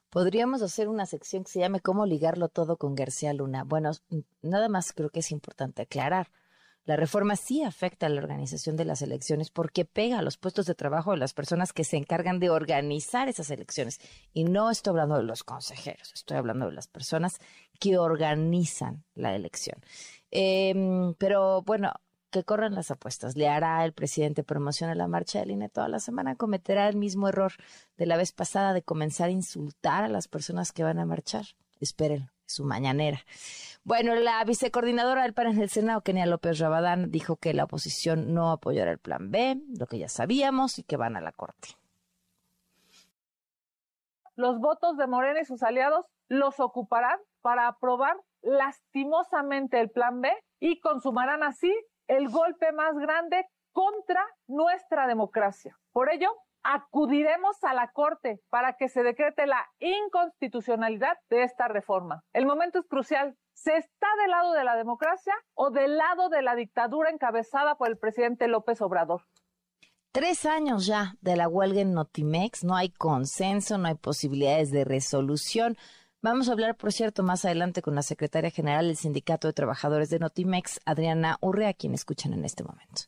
Podríamos 0.10 0.64
hacer 0.64 0.88
una 0.88 1.06
sección 1.06 1.44
que 1.44 1.52
se 1.52 1.60
llame 1.60 1.82
¿Cómo 1.82 2.08
ligarlo 2.08 2.50
todo 2.50 2.78
con 2.78 2.96
García 2.96 3.32
Luna? 3.34 3.64
Bueno, 3.64 3.92
nada 4.42 4.68
más 4.68 4.92
creo 4.92 5.10
que 5.12 5.20
es 5.20 5.32
importante 5.32 5.84
aclarar. 5.84 6.32
La 6.90 6.96
reforma 6.96 7.36
sí 7.36 7.62
afecta 7.62 8.08
a 8.08 8.10
la 8.10 8.20
organización 8.20 8.76
de 8.76 8.84
las 8.84 9.04
elecciones 9.04 9.52
porque 9.52 9.86
pega 9.86 10.18
a 10.18 10.22
los 10.24 10.38
puestos 10.38 10.66
de 10.66 10.74
trabajo 10.74 11.12
de 11.12 11.18
las 11.18 11.36
personas 11.36 11.72
que 11.72 11.84
se 11.84 11.98
encargan 11.98 12.40
de 12.40 12.50
organizar 12.50 13.30
esas 13.30 13.52
elecciones. 13.52 14.00
Y 14.34 14.46
no 14.46 14.72
estoy 14.72 14.90
hablando 14.90 15.16
de 15.18 15.22
los 15.22 15.44
consejeros, 15.44 16.12
estoy 16.16 16.38
hablando 16.38 16.66
de 16.66 16.72
las 16.72 16.88
personas 16.88 17.38
que 17.80 18.00
organizan 18.00 19.04
la 19.14 19.36
elección. 19.36 19.80
Em, 20.32 21.14
pero 21.20 21.62
bueno, 21.62 21.94
que 22.32 22.44
corran 22.44 22.74
las 22.74 22.90
apuestas. 22.90 23.38
Le 23.38 23.48
hará 23.48 23.86
el 23.86 23.94
presidente 23.94 24.44
promoción 24.44 24.90
a 24.90 24.96
la 24.96 25.08
marcha 25.08 25.42
del 25.42 25.52
INE 25.52 25.70
toda 25.70 25.90
la 25.90 26.00
semana. 26.00 26.38
Cometerá 26.38 26.90
el 26.90 26.96
mismo 26.96 27.28
error 27.28 27.54
de 27.98 28.08
la 28.08 28.18
vez 28.18 28.32
pasada 28.32 28.74
de 28.74 28.82
comenzar 28.82 29.30
a 29.30 29.34
insultar 29.34 30.06
a 30.06 30.08
las 30.10 30.28
personas 30.28 30.72
que 30.72 30.84
van 30.84 30.98
a 30.98 31.06
marchar. 31.06 31.46
Esperen 31.80 32.32
su 32.50 32.66
mañanera. 32.66 33.20
Bueno, 33.84 34.16
la 34.16 34.44
vicecoordinadora 34.44 35.24
del 35.24 35.34
PAN 35.34 35.48
en 35.48 35.62
el 35.62 35.70
Senado, 35.70 36.02
Kenia 36.02 36.26
López 36.26 36.60
Rabadán, 36.60 37.12
dijo 37.12 37.38
que 37.38 37.54
la 37.54 37.64
oposición 37.64 38.34
no 38.34 38.52
apoyará 38.52 38.92
el 38.92 39.00
plan 39.00 39.32
B, 39.32 39.62
lo 39.78 39.88
que 39.88 40.00
ya 40.00 40.10
sabíamos, 40.10 40.80
y 40.80 40.84
que 40.84 40.98
van 40.98 41.16
a 41.16 41.22
la 41.22 41.32
Corte. 41.32 41.70
Los 44.36 44.60
votos 44.60 44.98
de 44.98 45.08
Morena 45.08 45.42
y 45.42 45.46
sus 45.46 45.64
aliados 45.64 46.06
los 46.28 46.60
ocuparán 46.60 47.20
para 47.42 47.68
aprobar 47.68 48.18
lastimosamente 48.42 49.80
el 49.80 49.90
plan 49.90 50.22
B 50.22 50.32
y 50.60 50.80
consumarán 50.80 51.44
así 51.44 51.74
el 52.08 52.30
golpe 52.30 52.72
más 52.72 52.96
grande 52.96 53.46
contra 53.72 54.26
nuestra 54.48 55.08
democracia. 55.08 55.78
Por 55.92 56.12
ello, 56.12 56.30
acudiremos 56.64 57.64
a 57.64 57.74
la 57.74 57.92
Corte 57.92 58.42
para 58.50 58.74
que 58.74 58.90
se 58.90 59.04
decrete 59.04 59.48
la 59.48 59.66
inconstitucionalidad 59.80 61.18
de 61.30 61.44
esta 61.44 61.68
reforma. 61.68 62.24
El 62.34 62.46
momento 62.46 62.80
es 62.80 62.88
crucial. 62.88 63.38
¿Se 63.54 63.76
está 63.76 64.08
del 64.22 64.32
lado 64.32 64.54
de 64.54 64.64
la 64.64 64.76
democracia 64.76 65.34
o 65.54 65.70
del 65.70 65.98
lado 65.98 66.30
de 66.30 66.42
la 66.42 66.56
dictadura 66.56 67.10
encabezada 67.10 67.76
por 67.76 67.90
el 67.90 67.98
presidente 67.98 68.48
López 68.48 68.82
Obrador? 68.82 69.26
Tres 70.12 70.46
años 70.46 70.88
ya 70.88 71.16
de 71.22 71.36
la 71.36 71.48
huelga 71.48 71.82
en 71.82 71.94
Notimex, 71.94 72.64
no 72.64 72.76
hay 72.76 72.90
consenso, 72.90 73.78
no 73.78 73.88
hay 73.88 73.96
posibilidades 73.96 74.72
de 74.72 74.84
resolución. 74.84 75.78
Vamos 76.22 76.50
a 76.50 76.54
hablar, 76.54 76.76
por 76.76 76.92
cierto, 76.92 77.22
más 77.22 77.46
adelante 77.46 77.82
con 77.82 77.96
la 77.96 78.02
secretaria 78.02 78.50
general 78.50 78.88
del 78.88 78.98
Sindicato 78.98 79.48
de 79.48 79.54
Trabajadores 79.54 80.10
de 80.10 80.20
Notimex, 80.20 80.80
Adriana 80.86 81.38
Urrea, 81.42 81.74
quien 81.74 81.94
escuchan 81.94 82.34
en 82.34 82.44
este 82.44 82.64
momento. 82.64 83.04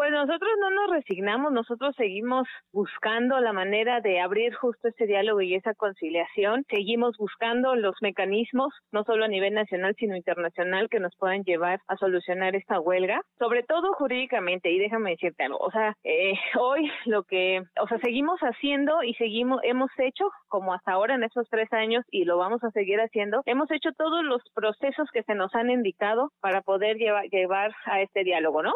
Pues 0.00 0.12
nosotros 0.12 0.50
no 0.58 0.70
nos 0.70 0.90
resignamos, 0.92 1.52
nosotros 1.52 1.94
seguimos 1.94 2.48
buscando 2.72 3.38
la 3.38 3.52
manera 3.52 4.00
de 4.00 4.18
abrir 4.18 4.54
justo 4.54 4.88
ese 4.88 5.04
diálogo 5.06 5.42
y 5.42 5.54
esa 5.54 5.74
conciliación, 5.74 6.64
seguimos 6.70 7.18
buscando 7.18 7.76
los 7.76 7.94
mecanismos, 8.00 8.72
no 8.92 9.04
solo 9.04 9.26
a 9.26 9.28
nivel 9.28 9.52
nacional, 9.52 9.94
sino 9.98 10.16
internacional, 10.16 10.88
que 10.88 11.00
nos 11.00 11.14
puedan 11.16 11.42
llevar 11.42 11.82
a 11.86 11.98
solucionar 11.98 12.56
esta 12.56 12.80
huelga, 12.80 13.20
sobre 13.38 13.62
todo 13.62 13.92
jurídicamente, 13.92 14.70
y 14.70 14.78
déjame 14.78 15.10
decirte 15.10 15.44
algo, 15.44 15.58
o 15.58 15.70
sea, 15.70 15.94
eh, 16.02 16.32
hoy 16.58 16.90
lo 17.04 17.24
que, 17.24 17.60
o 17.78 17.86
sea, 17.86 17.98
seguimos 17.98 18.40
haciendo 18.40 19.02
y 19.02 19.12
seguimos, 19.16 19.60
hemos 19.64 19.90
hecho, 19.98 20.30
como 20.48 20.72
hasta 20.72 20.92
ahora 20.92 21.16
en 21.16 21.24
estos 21.24 21.46
tres 21.50 21.70
años, 21.74 22.06
y 22.10 22.24
lo 22.24 22.38
vamos 22.38 22.64
a 22.64 22.70
seguir 22.70 23.02
haciendo, 23.02 23.42
hemos 23.44 23.70
hecho 23.70 23.90
todos 23.92 24.24
los 24.24 24.40
procesos 24.54 25.10
que 25.12 25.24
se 25.24 25.34
nos 25.34 25.54
han 25.54 25.68
indicado 25.68 26.32
para 26.40 26.62
poder 26.62 26.96
llevar, 26.96 27.26
llevar 27.26 27.74
a 27.84 28.00
este 28.00 28.24
diálogo, 28.24 28.62
¿no? 28.62 28.72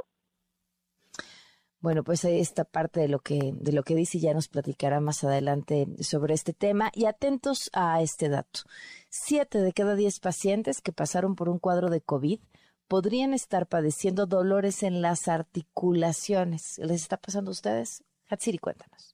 Bueno, 1.85 2.03
pues 2.03 2.25
esta 2.25 2.65
parte 2.65 3.01
de 3.01 3.09
lo 3.09 3.19
que 3.19 3.53
de 3.53 3.73
lo 3.73 3.83
que 3.83 3.95
dice 3.95 4.19
ya 4.19 4.33
nos 4.33 4.49
platicará 4.49 5.01
más 5.01 5.23
adelante 5.23 5.87
sobre 6.01 6.33
este 6.33 6.55
tema 6.55 6.91
y 6.95 7.05
atentos 7.05 7.69
a 7.75 8.01
este 8.01 8.31
dato. 8.31 8.61
Siete 9.11 9.59
de 9.59 9.75
cada 9.75 9.95
diez 9.95 10.19
pacientes 10.19 10.81
que 10.81 10.93
pasaron 10.95 11.35
por 11.35 11.51
un 11.51 11.59
cuadro 11.59 11.91
de 11.91 12.01
COVID 12.01 12.41
podrían 12.89 13.35
estar 13.35 13.67
padeciendo 13.67 14.25
dolores 14.25 14.83
en 14.83 15.03
las 15.03 15.29
articulaciones. 15.29 16.79
¿Les 16.79 17.03
está 17.03 17.19
pasando 17.19 17.51
a 17.51 17.53
ustedes? 17.53 18.03
Hatsiri, 18.31 18.57
cuéntanos. 18.57 19.14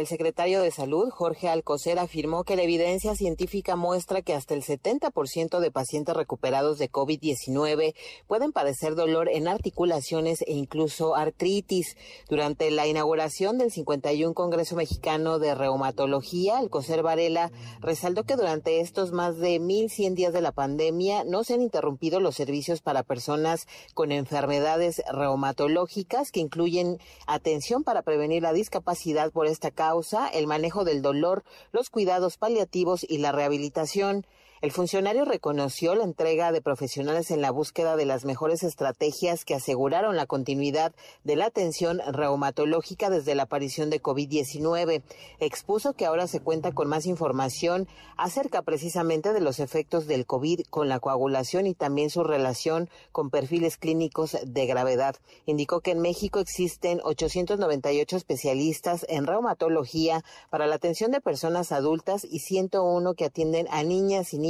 El 0.00 0.06
secretario 0.06 0.62
de 0.62 0.70
Salud, 0.70 1.10
Jorge 1.10 1.50
Alcocer, 1.50 1.98
afirmó 1.98 2.44
que 2.44 2.56
la 2.56 2.62
evidencia 2.62 3.14
científica 3.14 3.76
muestra 3.76 4.22
que 4.22 4.32
hasta 4.32 4.54
el 4.54 4.62
70% 4.62 5.60
de 5.60 5.70
pacientes 5.70 6.16
recuperados 6.16 6.78
de 6.78 6.90
COVID-19 6.90 7.94
pueden 8.26 8.52
padecer 8.52 8.94
dolor 8.94 9.28
en 9.28 9.46
articulaciones 9.46 10.40
e 10.46 10.54
incluso 10.54 11.16
artritis. 11.16 11.98
Durante 12.30 12.70
la 12.70 12.86
inauguración 12.86 13.58
del 13.58 13.70
51 13.70 14.32
Congreso 14.32 14.74
Mexicano 14.74 15.38
de 15.38 15.54
Reumatología, 15.54 16.56
Alcocer 16.56 17.02
Varela 17.02 17.52
resaltó 17.80 18.24
que 18.24 18.36
durante 18.36 18.80
estos 18.80 19.12
más 19.12 19.36
de 19.36 19.60
1.100 19.60 20.14
días 20.14 20.32
de 20.32 20.40
la 20.40 20.52
pandemia 20.52 21.24
no 21.24 21.44
se 21.44 21.52
han 21.52 21.60
interrumpido 21.60 22.20
los 22.20 22.36
servicios 22.36 22.80
para 22.80 23.02
personas 23.02 23.66
con 23.92 24.12
enfermedades 24.12 25.02
reumatológicas 25.12 26.32
que 26.32 26.40
incluyen 26.40 26.98
atención 27.26 27.84
para 27.84 28.00
prevenir 28.00 28.42
la 28.42 28.54
discapacidad 28.54 29.30
por 29.30 29.46
esta 29.46 29.70
causa, 29.70 29.89
el 30.32 30.46
manejo 30.46 30.84
del 30.84 31.02
dolor, 31.02 31.42
los 31.72 31.90
cuidados 31.90 32.36
paliativos 32.36 33.04
y 33.08 33.18
la 33.18 33.32
rehabilitación. 33.32 34.26
El 34.62 34.72
funcionario 34.72 35.24
reconoció 35.24 35.94
la 35.94 36.04
entrega 36.04 36.52
de 36.52 36.60
profesionales 36.60 37.30
en 37.30 37.40
la 37.40 37.50
búsqueda 37.50 37.96
de 37.96 38.04
las 38.04 38.26
mejores 38.26 38.62
estrategias 38.62 39.46
que 39.46 39.54
aseguraron 39.54 40.16
la 40.16 40.26
continuidad 40.26 40.92
de 41.24 41.34
la 41.34 41.46
atención 41.46 42.02
reumatológica 42.06 43.08
desde 43.08 43.34
la 43.34 43.44
aparición 43.44 43.88
de 43.88 44.02
COVID-19. 44.02 45.00
Expuso 45.38 45.94
que 45.94 46.04
ahora 46.04 46.26
se 46.26 46.40
cuenta 46.40 46.72
con 46.72 46.88
más 46.88 47.06
información 47.06 47.88
acerca 48.18 48.60
precisamente 48.60 49.32
de 49.32 49.40
los 49.40 49.60
efectos 49.60 50.06
del 50.06 50.26
COVID 50.26 50.66
con 50.68 50.90
la 50.90 51.00
coagulación 51.00 51.66
y 51.66 51.72
también 51.72 52.10
su 52.10 52.22
relación 52.22 52.90
con 53.12 53.30
perfiles 53.30 53.78
clínicos 53.78 54.36
de 54.44 54.66
gravedad. 54.66 55.16
Indicó 55.46 55.80
que 55.80 55.92
en 55.92 56.00
México 56.00 56.38
existen 56.38 57.00
898 57.02 58.14
especialistas 58.14 59.06
en 59.08 59.26
reumatología 59.26 60.22
para 60.50 60.66
la 60.66 60.74
atención 60.74 61.12
de 61.12 61.22
personas 61.22 61.72
adultas 61.72 62.26
y 62.30 62.40
101 62.40 63.14
que 63.14 63.24
atienden 63.24 63.66
a 63.70 63.82
niñas 63.84 64.34
y 64.34 64.38
niños 64.38 64.49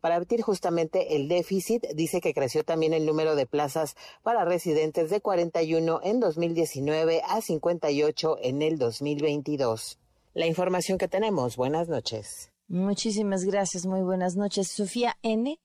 para 0.00 0.16
abatir 0.16 0.42
justamente 0.42 1.16
el 1.16 1.28
déficit. 1.28 1.86
Dice 1.94 2.20
que 2.20 2.34
creció 2.34 2.64
también 2.64 2.92
el 2.92 3.06
número 3.06 3.36
de 3.36 3.46
plazas 3.46 3.94
para 4.22 4.44
residentes 4.44 5.10
de 5.10 5.20
41 5.20 6.00
en 6.02 6.20
2019 6.20 7.22
a 7.26 7.40
58 7.40 8.38
en 8.42 8.62
el 8.62 8.78
2022. 8.78 9.98
La 10.34 10.46
información 10.46 10.98
que 10.98 11.08
tenemos. 11.08 11.56
Buenas 11.56 11.88
noches. 11.88 12.52
Muchísimas 12.68 13.44
gracias. 13.44 13.86
Muy 13.86 14.02
buenas 14.02 14.36
noches. 14.36 14.68
Sofía 14.68 15.16
N 15.22 15.58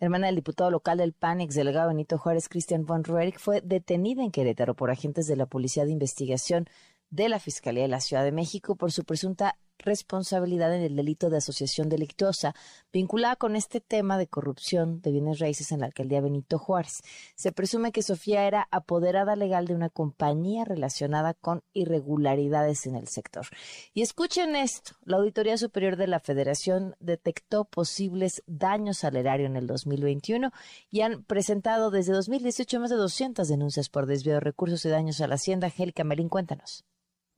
hermana 0.00 0.26
del 0.26 0.36
diputado 0.36 0.70
local 0.70 0.98
del 0.98 1.12
PAN, 1.12 1.40
ex 1.40 1.54
delegado 1.54 1.88
Benito 1.88 2.18
Juárez, 2.18 2.48
Cristian 2.48 2.84
von 2.84 3.02
Roerich, 3.04 3.38
fue 3.38 3.60
detenida 3.60 4.22
en 4.22 4.30
Querétaro 4.30 4.74
por 4.74 4.90
agentes 4.90 5.26
de 5.26 5.36
la 5.36 5.46
Policía 5.46 5.84
de 5.84 5.90
Investigación 5.90 6.68
de 7.10 7.28
la 7.28 7.40
Fiscalía 7.40 7.82
de 7.82 7.88
la 7.88 8.00
Ciudad 8.00 8.22
de 8.22 8.32
México 8.32 8.76
por 8.76 8.92
su 8.92 9.04
presunta 9.04 9.58
responsabilidad 9.78 10.74
en 10.74 10.82
el 10.82 10.96
delito 10.96 11.30
de 11.30 11.38
asociación 11.38 11.88
delictuosa 11.88 12.54
vinculada 12.92 13.36
con 13.36 13.56
este 13.56 13.80
tema 13.80 14.18
de 14.18 14.26
corrupción 14.26 15.00
de 15.00 15.12
bienes 15.12 15.38
raíces 15.38 15.72
en 15.72 15.80
la 15.80 15.86
alcaldía 15.86 16.20
Benito 16.20 16.58
Juárez. 16.58 17.02
Se 17.36 17.52
presume 17.52 17.92
que 17.92 18.02
Sofía 18.02 18.46
era 18.46 18.68
apoderada 18.70 19.36
legal 19.36 19.66
de 19.66 19.74
una 19.74 19.88
compañía 19.88 20.64
relacionada 20.64 21.34
con 21.34 21.62
irregularidades 21.72 22.86
en 22.86 22.96
el 22.96 23.08
sector. 23.08 23.46
Y 23.94 24.02
escuchen 24.02 24.56
esto, 24.56 24.92
la 25.04 25.18
Auditoría 25.18 25.56
Superior 25.56 25.96
de 25.96 26.06
la 26.06 26.20
Federación 26.20 26.96
detectó 27.00 27.64
posibles 27.64 28.42
daños 28.46 29.04
al 29.04 29.16
erario 29.16 29.46
en 29.46 29.56
el 29.56 29.66
2021 29.66 30.52
y 30.90 31.00
han 31.02 31.24
presentado 31.24 31.90
desde 31.90 32.12
2018 32.12 32.80
más 32.80 32.90
de 32.90 32.96
200 32.96 33.48
denuncias 33.48 33.88
por 33.88 34.06
desvío 34.06 34.34
de 34.34 34.40
recursos 34.40 34.84
y 34.84 34.88
daños 34.88 35.20
a 35.20 35.26
la 35.26 35.36
hacienda. 35.36 35.66
Angélica 35.66 36.04
Melín, 36.04 36.28
cuéntanos. 36.28 36.84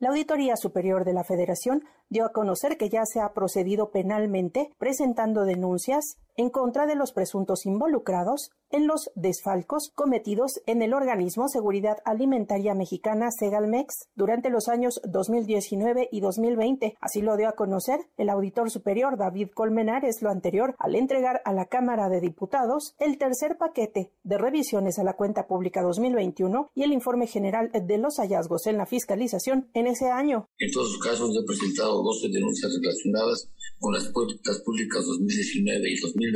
La 0.00 0.08
Auditoría 0.08 0.56
Superior 0.56 1.04
de 1.04 1.12
la 1.12 1.24
Federación 1.24 1.84
dio 2.08 2.24
a 2.24 2.32
conocer 2.32 2.78
que 2.78 2.88
ya 2.88 3.04
se 3.04 3.20
ha 3.20 3.34
procedido 3.34 3.90
penalmente 3.90 4.70
presentando 4.78 5.44
denuncias 5.44 6.16
en 6.40 6.48
contra 6.48 6.86
de 6.86 6.94
los 6.94 7.12
presuntos 7.12 7.66
involucrados 7.66 8.50
en 8.70 8.86
los 8.86 9.10
desfalcos 9.14 9.90
cometidos 9.94 10.62
en 10.64 10.80
el 10.80 10.94
organismo 10.94 11.48
Seguridad 11.48 11.98
Alimentaria 12.06 12.72
Mexicana 12.74 13.30
Segalmex 13.30 14.08
durante 14.14 14.48
los 14.48 14.68
años 14.68 15.02
2019 15.06 16.08
y 16.10 16.20
2020. 16.20 16.96
Así 17.00 17.20
lo 17.20 17.36
dio 17.36 17.48
a 17.48 17.56
conocer 17.56 18.00
el 18.16 18.30
auditor 18.30 18.70
superior 18.70 19.18
David 19.18 19.50
Colmenares 19.52 20.22
lo 20.22 20.30
anterior 20.30 20.76
al 20.78 20.94
entregar 20.94 21.42
a 21.44 21.52
la 21.52 21.66
Cámara 21.66 22.08
de 22.08 22.22
Diputados 22.22 22.94
el 22.98 23.18
tercer 23.18 23.58
paquete 23.58 24.12
de 24.22 24.38
revisiones 24.38 24.98
a 24.98 25.04
la 25.04 25.16
cuenta 25.16 25.46
pública 25.46 25.82
2021 25.82 26.70
y 26.74 26.84
el 26.84 26.92
informe 26.92 27.26
general 27.26 27.70
de 27.72 27.98
los 27.98 28.16
hallazgos 28.16 28.66
en 28.66 28.78
la 28.78 28.86
fiscalización 28.86 29.68
en 29.74 29.88
ese 29.88 30.06
año. 30.06 30.48
En 30.58 30.70
todos 30.70 30.92
los 30.92 31.00
casos 31.00 31.36
he 31.36 31.44
presentado 31.44 32.02
12 32.02 32.28
denuncias 32.30 32.72
relacionadas 32.80 33.50
con 33.78 33.92
las 33.92 34.08
cuentas 34.08 34.60
públicas 34.60 35.04
2019 35.04 35.90
y 35.90 36.00
2020 36.00 36.29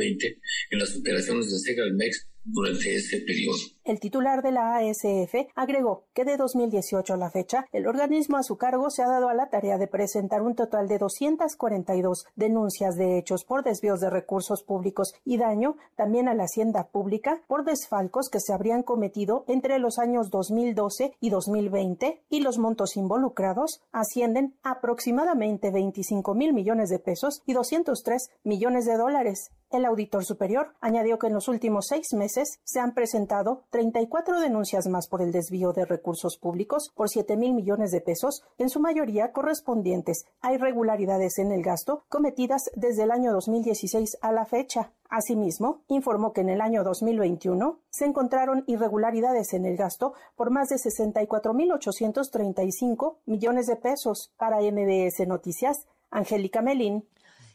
en 0.71 0.79
las 0.79 0.95
operaciones 0.95 1.51
de 1.51 1.59
Segalmex 1.59 2.27
durante 2.45 2.95
ese 2.95 3.19
periodo. 3.21 3.57
El 3.83 3.99
titular 3.99 4.41
de 4.41 4.51
la 4.51 4.77
ASF 4.77 5.51
agregó 5.55 6.05
que 6.13 6.25
de 6.25 6.37
2018 6.37 7.13
a 7.13 7.17
la 7.17 7.29
fecha, 7.29 7.67
el 7.71 7.87
organismo 7.87 8.37
a 8.37 8.43
su 8.43 8.57
cargo 8.57 8.89
se 8.89 9.03
ha 9.03 9.07
dado 9.07 9.29
a 9.29 9.33
la 9.33 9.49
tarea 9.49 9.77
de 9.77 9.87
presentar 9.87 10.41
un 10.41 10.55
total 10.55 10.87
de 10.87 10.97
242 10.97 12.25
denuncias 12.35 12.95
de 12.95 13.17
hechos 13.17 13.43
por 13.43 13.63
desvíos 13.63 13.99
de 13.99 14.09
recursos 14.09 14.63
públicos 14.63 15.13
y 15.23 15.37
daño 15.37 15.75
también 15.95 16.27
a 16.27 16.33
la 16.33 16.45
hacienda 16.45 16.87
pública 16.87 17.41
por 17.47 17.63
desfalcos 17.63 18.29
que 18.29 18.39
se 18.39 18.53
habrían 18.53 18.83
cometido 18.83 19.45
entre 19.47 19.77
los 19.79 19.99
años 19.99 20.29
2012 20.29 21.13
y 21.19 21.29
2020 21.29 22.23
y 22.29 22.39
los 22.39 22.57
montos 22.57 22.97
involucrados 22.97 23.81
ascienden 23.91 24.55
a 24.63 24.75
aproximadamente 24.75 25.71
25 25.71 26.33
mil 26.35 26.53
millones 26.53 26.89
de 26.89 26.99
pesos 26.99 27.41
y 27.45 27.53
203 27.53 28.29
millones 28.43 28.85
de 28.85 28.97
dólares. 28.97 29.51
El 29.71 29.85
auditor 29.85 30.23
superior 30.23 30.73
añadió 30.79 31.17
que 31.17 31.27
en 31.27 31.33
los 31.33 31.47
últimos 31.47 31.87
seis 31.87 32.13
meses 32.13 32.34
se 32.63 32.79
han 32.79 32.93
presentado 32.93 33.63
34 33.69 34.39
denuncias 34.39 34.87
más 34.87 35.07
por 35.07 35.21
el 35.21 35.31
desvío 35.31 35.73
de 35.73 35.85
recursos 35.85 36.37
públicos 36.37 36.91
por 36.95 37.09
7 37.09 37.37
mil 37.37 37.53
millones 37.53 37.91
de 37.91 38.01
pesos, 38.01 38.43
en 38.57 38.69
su 38.69 38.79
mayoría 38.79 39.31
correspondientes 39.31 40.25
a 40.41 40.53
irregularidades 40.53 41.37
en 41.39 41.51
el 41.51 41.63
gasto 41.63 42.05
cometidas 42.09 42.69
desde 42.75 43.03
el 43.03 43.11
año 43.11 43.31
2016 43.31 44.17
a 44.21 44.31
la 44.31 44.45
fecha. 44.45 44.91
Asimismo, 45.09 45.83
informó 45.87 46.33
que 46.33 46.41
en 46.41 46.49
el 46.49 46.61
año 46.61 46.83
2021 46.83 47.79
se 47.89 48.05
encontraron 48.05 48.63
irregularidades 48.67 49.53
en 49.53 49.65
el 49.65 49.77
gasto 49.77 50.13
por 50.35 50.51
más 50.51 50.69
de 50.69 50.75
64.835 50.75 53.17
millones 53.25 53.65
de 53.67 53.75
pesos. 53.75 54.31
Para 54.37 54.59
MBS 54.59 55.27
Noticias, 55.27 55.87
Angélica 56.09 56.61
Melín. 56.61 57.07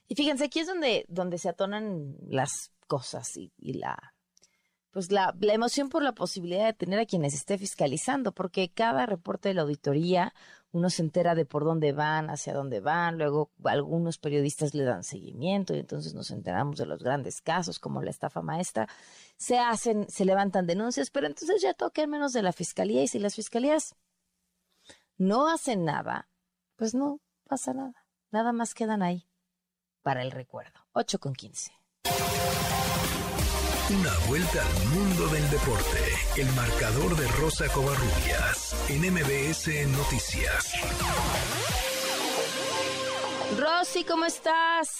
Y 0.08 0.14
fíjense, 0.14 0.44
aquí 0.44 0.60
es 0.60 0.66
donde, 0.66 1.06
donde 1.08 1.38
se 1.38 1.48
atonan 1.48 2.16
las 2.26 2.72
cosas 2.86 3.34
y, 3.36 3.50
la 3.74 4.14
pues 4.90 5.12
la, 5.12 5.34
emoción 5.40 5.88
por 5.88 6.02
la 6.02 6.12
posibilidad 6.12 6.66
de 6.66 6.72
tener 6.72 6.98
a 6.98 7.06
quienes 7.06 7.34
esté 7.34 7.58
fiscalizando, 7.58 8.32
porque 8.32 8.70
cada 8.70 9.06
reporte 9.06 9.48
de 9.48 9.54
la 9.54 9.62
auditoría 9.62 10.34
uno 10.72 10.90
se 10.90 11.02
entera 11.02 11.34
de 11.34 11.44
por 11.44 11.64
dónde 11.64 11.92
van, 11.92 12.30
hacia 12.30 12.54
dónde 12.54 12.80
van, 12.80 13.18
luego 13.18 13.50
algunos 13.64 14.18
periodistas 14.18 14.74
le 14.74 14.84
dan 14.84 15.02
seguimiento 15.02 15.74
y 15.74 15.80
entonces 15.80 16.14
nos 16.14 16.30
enteramos 16.30 16.76
de 16.78 16.86
los 16.86 17.02
grandes 17.02 17.40
casos 17.40 17.78
como 17.78 18.02
la 18.02 18.10
estafa 18.10 18.40
maestra, 18.42 18.88
se 19.36 19.58
hacen, 19.58 20.08
se 20.08 20.24
levantan 20.24 20.66
denuncias, 20.66 21.10
pero 21.10 21.26
entonces 21.26 21.60
ya 21.60 21.74
toca 21.74 22.06
menos 22.06 22.32
de 22.32 22.42
la 22.42 22.52
fiscalía 22.52 23.02
y 23.02 23.08
si 23.08 23.18
las 23.18 23.34
fiscalías 23.34 23.96
no 25.16 25.48
hacen 25.48 25.84
nada, 25.84 26.28
pues 26.76 26.94
no 26.94 27.20
pasa 27.48 27.74
nada, 27.74 28.06
nada 28.30 28.52
más 28.52 28.74
quedan 28.74 29.02
ahí 29.02 29.26
para 30.02 30.22
el 30.22 30.30
recuerdo. 30.30 30.80
8 30.92 31.18
con 31.18 31.34
15. 31.34 31.72
Una 33.90 34.14
vuelta 34.28 34.62
al 34.62 34.86
mundo 34.94 35.26
del 35.34 35.42
deporte. 35.50 35.98
El 36.38 36.46
marcador 36.54 37.10
de 37.18 37.26
Rosa 37.42 37.66
Covarrubias 37.74 38.70
en 38.86 39.02
MBS 39.02 39.66
Noticias. 39.98 40.78
Rosy, 43.58 44.04
¿cómo 44.04 44.26
estás? 44.26 44.96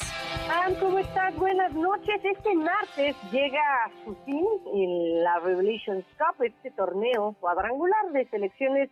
Ah, 0.51 0.67
¿cómo 0.81 0.99
estás? 0.99 1.37
Buenas 1.37 1.73
noches. 1.73 2.21
Este 2.25 2.53
martes 2.57 3.15
llega 3.31 3.63
a 3.85 3.91
su 4.05 4.17
fin 4.25 4.45
en 4.75 5.23
la 5.23 5.39
Revolution 5.39 6.05
Cup, 6.19 6.43
este 6.43 6.73
torneo 6.73 7.37
cuadrangular 7.39 8.11
de 8.11 8.29
selecciones 8.29 8.91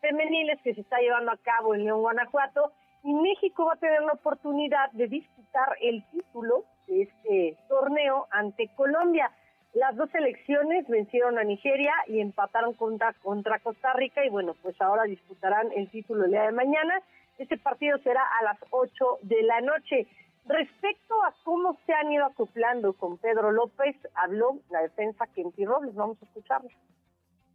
femeniles 0.00 0.60
que 0.62 0.74
se 0.74 0.82
está 0.82 0.98
llevando 1.00 1.32
a 1.32 1.36
cabo 1.38 1.74
en 1.74 1.86
León, 1.86 2.02
Guanajuato 2.02 2.70
y 3.02 3.12
México 3.14 3.64
va 3.64 3.72
a 3.74 3.76
tener 3.76 4.02
la 4.02 4.12
oportunidad 4.12 4.92
de 4.92 5.08
disputar 5.08 5.76
el 5.80 6.04
título 6.12 6.64
de 6.86 7.02
este 7.02 7.56
torneo 7.68 8.28
ante 8.30 8.68
Colombia. 8.76 9.30
Las 9.74 9.94
dos 9.94 10.10
selecciones 10.10 10.88
vencieron 10.88 11.38
a 11.38 11.44
Nigeria 11.44 11.94
y 12.08 12.20
empataron 12.20 12.74
contra, 12.74 13.12
contra 13.22 13.60
Costa 13.60 13.92
Rica 13.92 14.24
y 14.24 14.28
bueno, 14.28 14.54
pues 14.62 14.80
ahora 14.80 15.04
disputarán 15.04 15.70
el 15.76 15.88
título 15.90 16.24
el 16.24 16.32
día 16.32 16.42
de 16.42 16.52
mañana. 16.52 17.00
Este 17.38 17.56
partido 17.56 17.96
será 17.98 18.22
a 18.40 18.44
las 18.44 18.58
8 18.70 19.18
de 19.22 19.42
la 19.44 19.60
noche. 19.60 20.08
Respecto 20.46 21.22
a 21.24 21.32
cómo 21.44 21.78
se 21.86 21.92
han 21.92 22.10
ido 22.10 22.24
acoplando 22.24 22.94
con 22.94 23.16
Pedro 23.18 23.52
López, 23.52 23.94
habló 24.14 24.58
la 24.70 24.82
defensa 24.82 25.28
Kenty 25.28 25.64
Robles. 25.64 25.94
Vamos 25.94 26.20
a 26.20 26.24
escucharlo. 26.24 26.70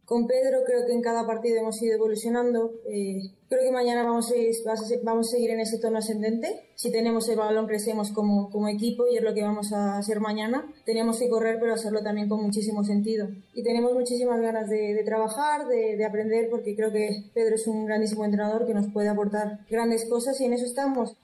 Con 0.06 0.28
Pedro 0.28 0.62
creo 0.64 0.86
que 0.86 0.92
en 0.92 1.02
cada 1.02 1.26
partido 1.26 1.58
hemos 1.58 1.82
ido 1.82 1.96
evolucionando. 1.96 2.70
Eh, 2.88 3.22
creo 3.48 3.62
que 3.64 3.72
mañana 3.72 4.04
vamos 4.04 4.26
a, 4.26 5.22
seguir, 5.24 5.50
en 5.50 5.58
ese 5.58 5.80
tono 5.80 5.98
ascendente. 5.98 6.70
Si 6.76 6.92
tenemos 6.92 7.28
el 7.28 7.36
balón 7.36 7.66
crecemos 7.66 8.12
como, 8.12 8.68
equipo 8.68 9.04
y 9.10 9.16
es 9.16 9.22
lo 9.24 9.34
que 9.34 9.42
vamos 9.42 9.72
a 9.72 9.98
hacer 9.98 10.20
mañana. 10.20 10.64
Teníamos 10.84 11.18
que 11.18 11.28
correr 11.28 11.58
pero 11.58 11.74
hacerlo 11.74 12.04
también 12.04 12.28
con 12.28 12.40
muchísimo 12.40 12.84
sentido. 12.84 13.26
Y 13.52 13.64
tenemos 13.64 13.94
muchísimas 13.94 14.40
ganas 14.40 14.70
de, 14.70 15.02
trabajar, 15.04 15.66
de, 15.66 15.96
de, 15.96 16.04
aprender 16.04 16.50
porque 16.50 16.76
creo 16.76 16.92
que 16.92 17.24
Pedro 17.34 17.56
es 17.56 17.66
un 17.66 17.84
grandísimo 17.86 18.24
entrenador 18.24 18.64
que 18.64 18.74
nos 18.74 18.86
puede 18.92 19.08
aportar 19.08 19.58
grandes 19.68 20.08
cosas 20.08 20.40
y 20.40 20.44
en 20.44 20.52
eso 20.52 20.66
estamos. 20.66 21.16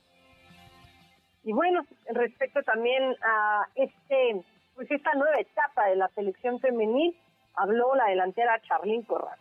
Y 1.45 1.53
bueno, 1.53 1.85
respecto 2.07 2.61
también 2.63 3.15
a 3.21 3.65
este, 3.75 4.43
pues 4.75 4.91
esta 4.91 5.13
nueva 5.13 5.39
etapa 5.39 5.87
de 5.87 5.95
la 5.95 6.09
selección 6.09 6.59
femenil, 6.59 7.15
habló 7.55 7.95
la 7.95 8.09
delantera 8.09 8.61
Charlín 8.61 9.03
Corral. 9.03 9.37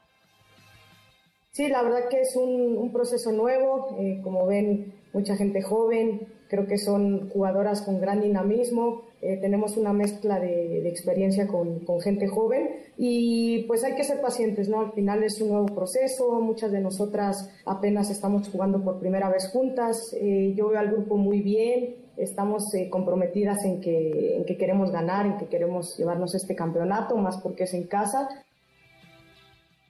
Sí, 1.52 1.68
la 1.68 1.82
verdad 1.82 2.08
que 2.08 2.20
es 2.22 2.34
un, 2.34 2.90
proceso 2.92 3.30
nuevo, 3.30 3.94
eh, 3.98 4.20
como 4.22 4.46
ven, 4.46 4.94
mucha 5.12 5.36
gente 5.36 5.60
joven, 5.60 6.26
creo 6.48 6.66
que 6.66 6.78
son 6.78 7.28
jugadoras 7.28 7.82
con 7.82 8.00
gran 8.00 8.22
dinamismo, 8.22 9.02
eh, 9.20 9.36
tenemos 9.36 9.76
una 9.76 9.92
mezcla 9.92 10.40
de, 10.40 10.88
experiencia 10.88 11.46
con, 11.46 11.86
gente 12.00 12.26
joven 12.26 12.70
y 12.96 13.64
pues 13.64 13.84
hay 13.84 13.94
que 13.94 14.04
ser 14.04 14.20
pacientes, 14.20 14.68
¿no? 14.68 14.80
Al 14.80 14.92
final 14.92 15.22
es 15.22 15.40
un 15.40 15.50
nuevo 15.50 15.66
proceso, 15.66 16.40
muchas 16.40 16.72
de 16.72 16.80
nosotras 16.80 17.50
apenas 17.66 18.10
estamos 18.10 18.48
jugando 18.48 18.82
por 18.82 18.98
primera 18.98 19.28
vez 19.28 19.50
juntas, 19.50 20.16
eh, 20.18 20.54
yo 20.56 20.68
veo 20.68 20.78
al 20.78 20.90
grupo 20.90 21.16
muy 21.16 21.40
bien, 21.40 21.96
estamos 22.16 22.74
eh, 22.74 22.88
comprometidas 22.90 23.64
en 23.64 23.80
que, 23.80 24.36
en 24.36 24.44
que 24.44 24.56
queremos 24.56 24.90
ganar, 24.90 25.26
en 25.26 25.38
que 25.38 25.48
queremos 25.48 25.96
llevarnos 25.98 26.34
este 26.34 26.54
campeonato, 26.54 27.16
más 27.16 27.38
porque 27.38 27.64
es 27.64 27.74
en 27.74 27.86
casa. 27.86 28.28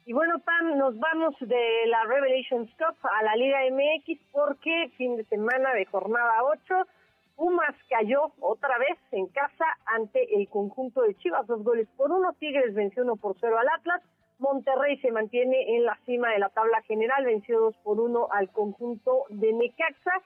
Y 0.04 0.12
bueno, 0.12 0.40
Pam, 0.40 0.76
nos 0.78 0.98
vamos 0.98 1.34
de 1.40 1.86
la 1.86 2.04
Revelations 2.04 2.70
Cup 2.72 2.96
a 3.02 3.22
la 3.22 3.36
Liga 3.36 3.58
MX 3.70 4.20
porque 4.32 4.90
fin 4.96 5.16
de 5.16 5.24
semana 5.24 5.72
de 5.74 5.86
jornada 5.86 6.42
8, 6.44 6.74
Pumas 7.36 7.74
cayó 7.88 8.32
otra 8.40 8.78
vez 8.78 8.98
en 9.12 9.26
casa 9.28 9.64
ante 9.86 10.36
el 10.36 10.48
conjunto 10.48 11.02
de 11.02 11.14
Chivas, 11.16 11.46
dos 11.46 11.62
goles 11.62 11.88
por 11.96 12.10
uno, 12.10 12.32
Tigres 12.38 12.74
venció 12.74 13.04
uno 13.04 13.16
por 13.16 13.36
cero 13.40 13.58
al 13.58 13.68
Atlas, 13.68 14.02
Monterrey 14.38 14.98
se 14.98 15.12
mantiene 15.12 15.76
en 15.76 15.84
la 15.84 15.96
cima 16.04 16.30
de 16.30 16.40
la 16.40 16.48
tabla 16.48 16.82
general, 16.82 17.24
venció 17.24 17.60
dos 17.60 17.76
por 17.84 18.00
uno 18.00 18.28
al 18.32 18.50
conjunto 18.50 19.24
de 19.28 19.52
Necaxa, 19.52 20.20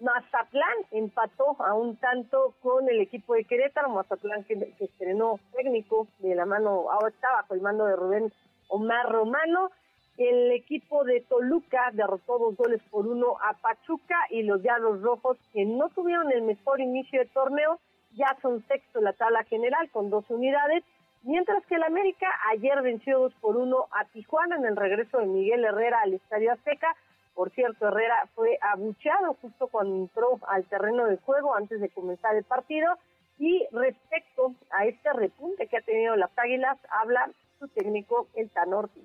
Mazatlán 0.00 0.76
empató 0.92 1.56
a 1.60 1.74
un 1.74 1.96
tanto 1.96 2.54
con 2.62 2.88
el 2.88 3.00
equipo 3.00 3.34
de 3.34 3.44
Querétaro, 3.44 3.88
Mazatlán 3.88 4.44
que, 4.44 4.54
estrenó 4.78 5.40
técnico 5.52 6.06
de 6.18 6.36
la 6.36 6.46
mano, 6.46 6.90
ahora 6.90 7.08
está 7.08 7.32
bajo 7.32 7.54
el 7.54 7.60
mando 7.60 7.84
de 7.84 7.96
Rubén 7.96 8.32
Omar 8.68 9.10
Romano. 9.10 9.70
El 10.16 10.52
equipo 10.52 11.04
de 11.04 11.20
Toluca 11.22 11.90
derrotó 11.92 12.38
dos 12.38 12.56
goles 12.56 12.80
por 12.90 13.06
uno 13.06 13.36
a 13.42 13.54
Pachuca 13.54 14.16
y 14.30 14.42
los 14.42 14.62
Diablos 14.62 15.02
Rojos, 15.02 15.36
que 15.52 15.64
no 15.64 15.88
tuvieron 15.90 16.30
el 16.30 16.42
mejor 16.42 16.80
inicio 16.80 17.20
de 17.20 17.26
torneo, 17.26 17.80
ya 18.14 18.36
son 18.40 18.64
sexto 18.66 18.98
en 18.98 19.04
la 19.04 19.12
tabla 19.12 19.44
general 19.44 19.90
con 19.90 20.10
dos 20.10 20.24
unidades, 20.28 20.84
mientras 21.22 21.64
que 21.66 21.74
el 21.74 21.82
América 21.82 22.28
ayer 22.52 22.82
venció 22.82 23.18
dos 23.18 23.34
por 23.40 23.56
uno 23.56 23.86
a 23.92 24.04
Tijuana 24.06 24.56
en 24.56 24.64
el 24.64 24.76
regreso 24.76 25.18
de 25.18 25.26
Miguel 25.26 25.64
Herrera 25.64 26.00
al 26.02 26.14
Estadio 26.14 26.52
Azteca 26.52 26.96
por 27.38 27.52
cierto, 27.52 27.86
Herrera 27.86 28.28
fue 28.34 28.58
abucheado 28.60 29.36
justo 29.40 29.68
cuando 29.68 29.94
entró 29.94 30.40
al 30.48 30.64
terreno 30.64 31.06
de 31.06 31.18
juego 31.18 31.54
antes 31.54 31.80
de 31.80 31.88
comenzar 31.88 32.34
el 32.34 32.42
partido. 32.42 32.88
Y 33.38 33.64
respecto 33.70 34.56
a 34.70 34.86
este 34.86 35.12
repunte 35.12 35.68
que 35.68 35.76
ha 35.76 35.82
tenido 35.82 36.16
las 36.16 36.32
Águilas, 36.36 36.76
habla 36.90 37.30
su 37.60 37.68
técnico, 37.68 38.26
el 38.34 38.50
Tanorti. 38.50 39.00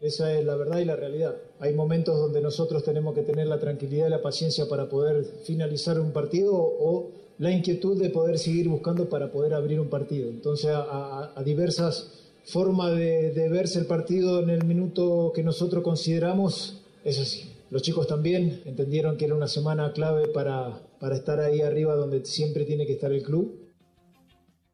Esa 0.00 0.32
es 0.32 0.44
la 0.44 0.54
verdad 0.54 0.78
y 0.78 0.84
la 0.84 0.94
realidad. 0.94 1.38
Hay 1.58 1.74
momentos 1.74 2.20
donde 2.20 2.40
nosotros 2.40 2.84
tenemos 2.84 3.16
que 3.16 3.22
tener 3.22 3.48
la 3.48 3.58
tranquilidad 3.58 4.06
y 4.06 4.10
la 4.10 4.22
paciencia 4.22 4.66
para 4.70 4.88
poder 4.88 5.24
finalizar 5.44 5.98
un 5.98 6.12
partido 6.12 6.52
o 6.54 7.10
la 7.38 7.50
inquietud 7.50 8.00
de 8.00 8.10
poder 8.10 8.38
seguir 8.38 8.68
buscando 8.68 9.08
para 9.08 9.32
poder 9.32 9.54
abrir 9.54 9.80
un 9.80 9.90
partido. 9.90 10.28
Entonces, 10.30 10.70
a, 10.72 11.34
diversas 11.44 12.30
formas 12.44 12.94
de, 12.94 13.32
de 13.32 13.48
verse 13.48 13.80
el 13.80 13.86
partido 13.86 14.38
en 14.38 14.50
el 14.50 14.64
minuto 14.64 15.32
que 15.34 15.42
nosotros 15.42 15.82
consideramos, 15.82 16.79
es 17.04 17.20
así. 17.20 17.56
Los 17.70 17.82
chicos 17.82 18.06
también 18.06 18.62
entendieron 18.66 19.16
que 19.16 19.26
era 19.26 19.34
una 19.34 19.46
semana 19.46 19.92
clave 19.92 20.28
para, 20.28 20.80
para 21.00 21.14
estar 21.14 21.38
ahí 21.38 21.60
arriba 21.60 21.94
donde 21.94 22.24
siempre 22.24 22.64
tiene 22.64 22.86
que 22.86 22.94
estar 22.94 23.12
el 23.12 23.22
club. 23.22 23.70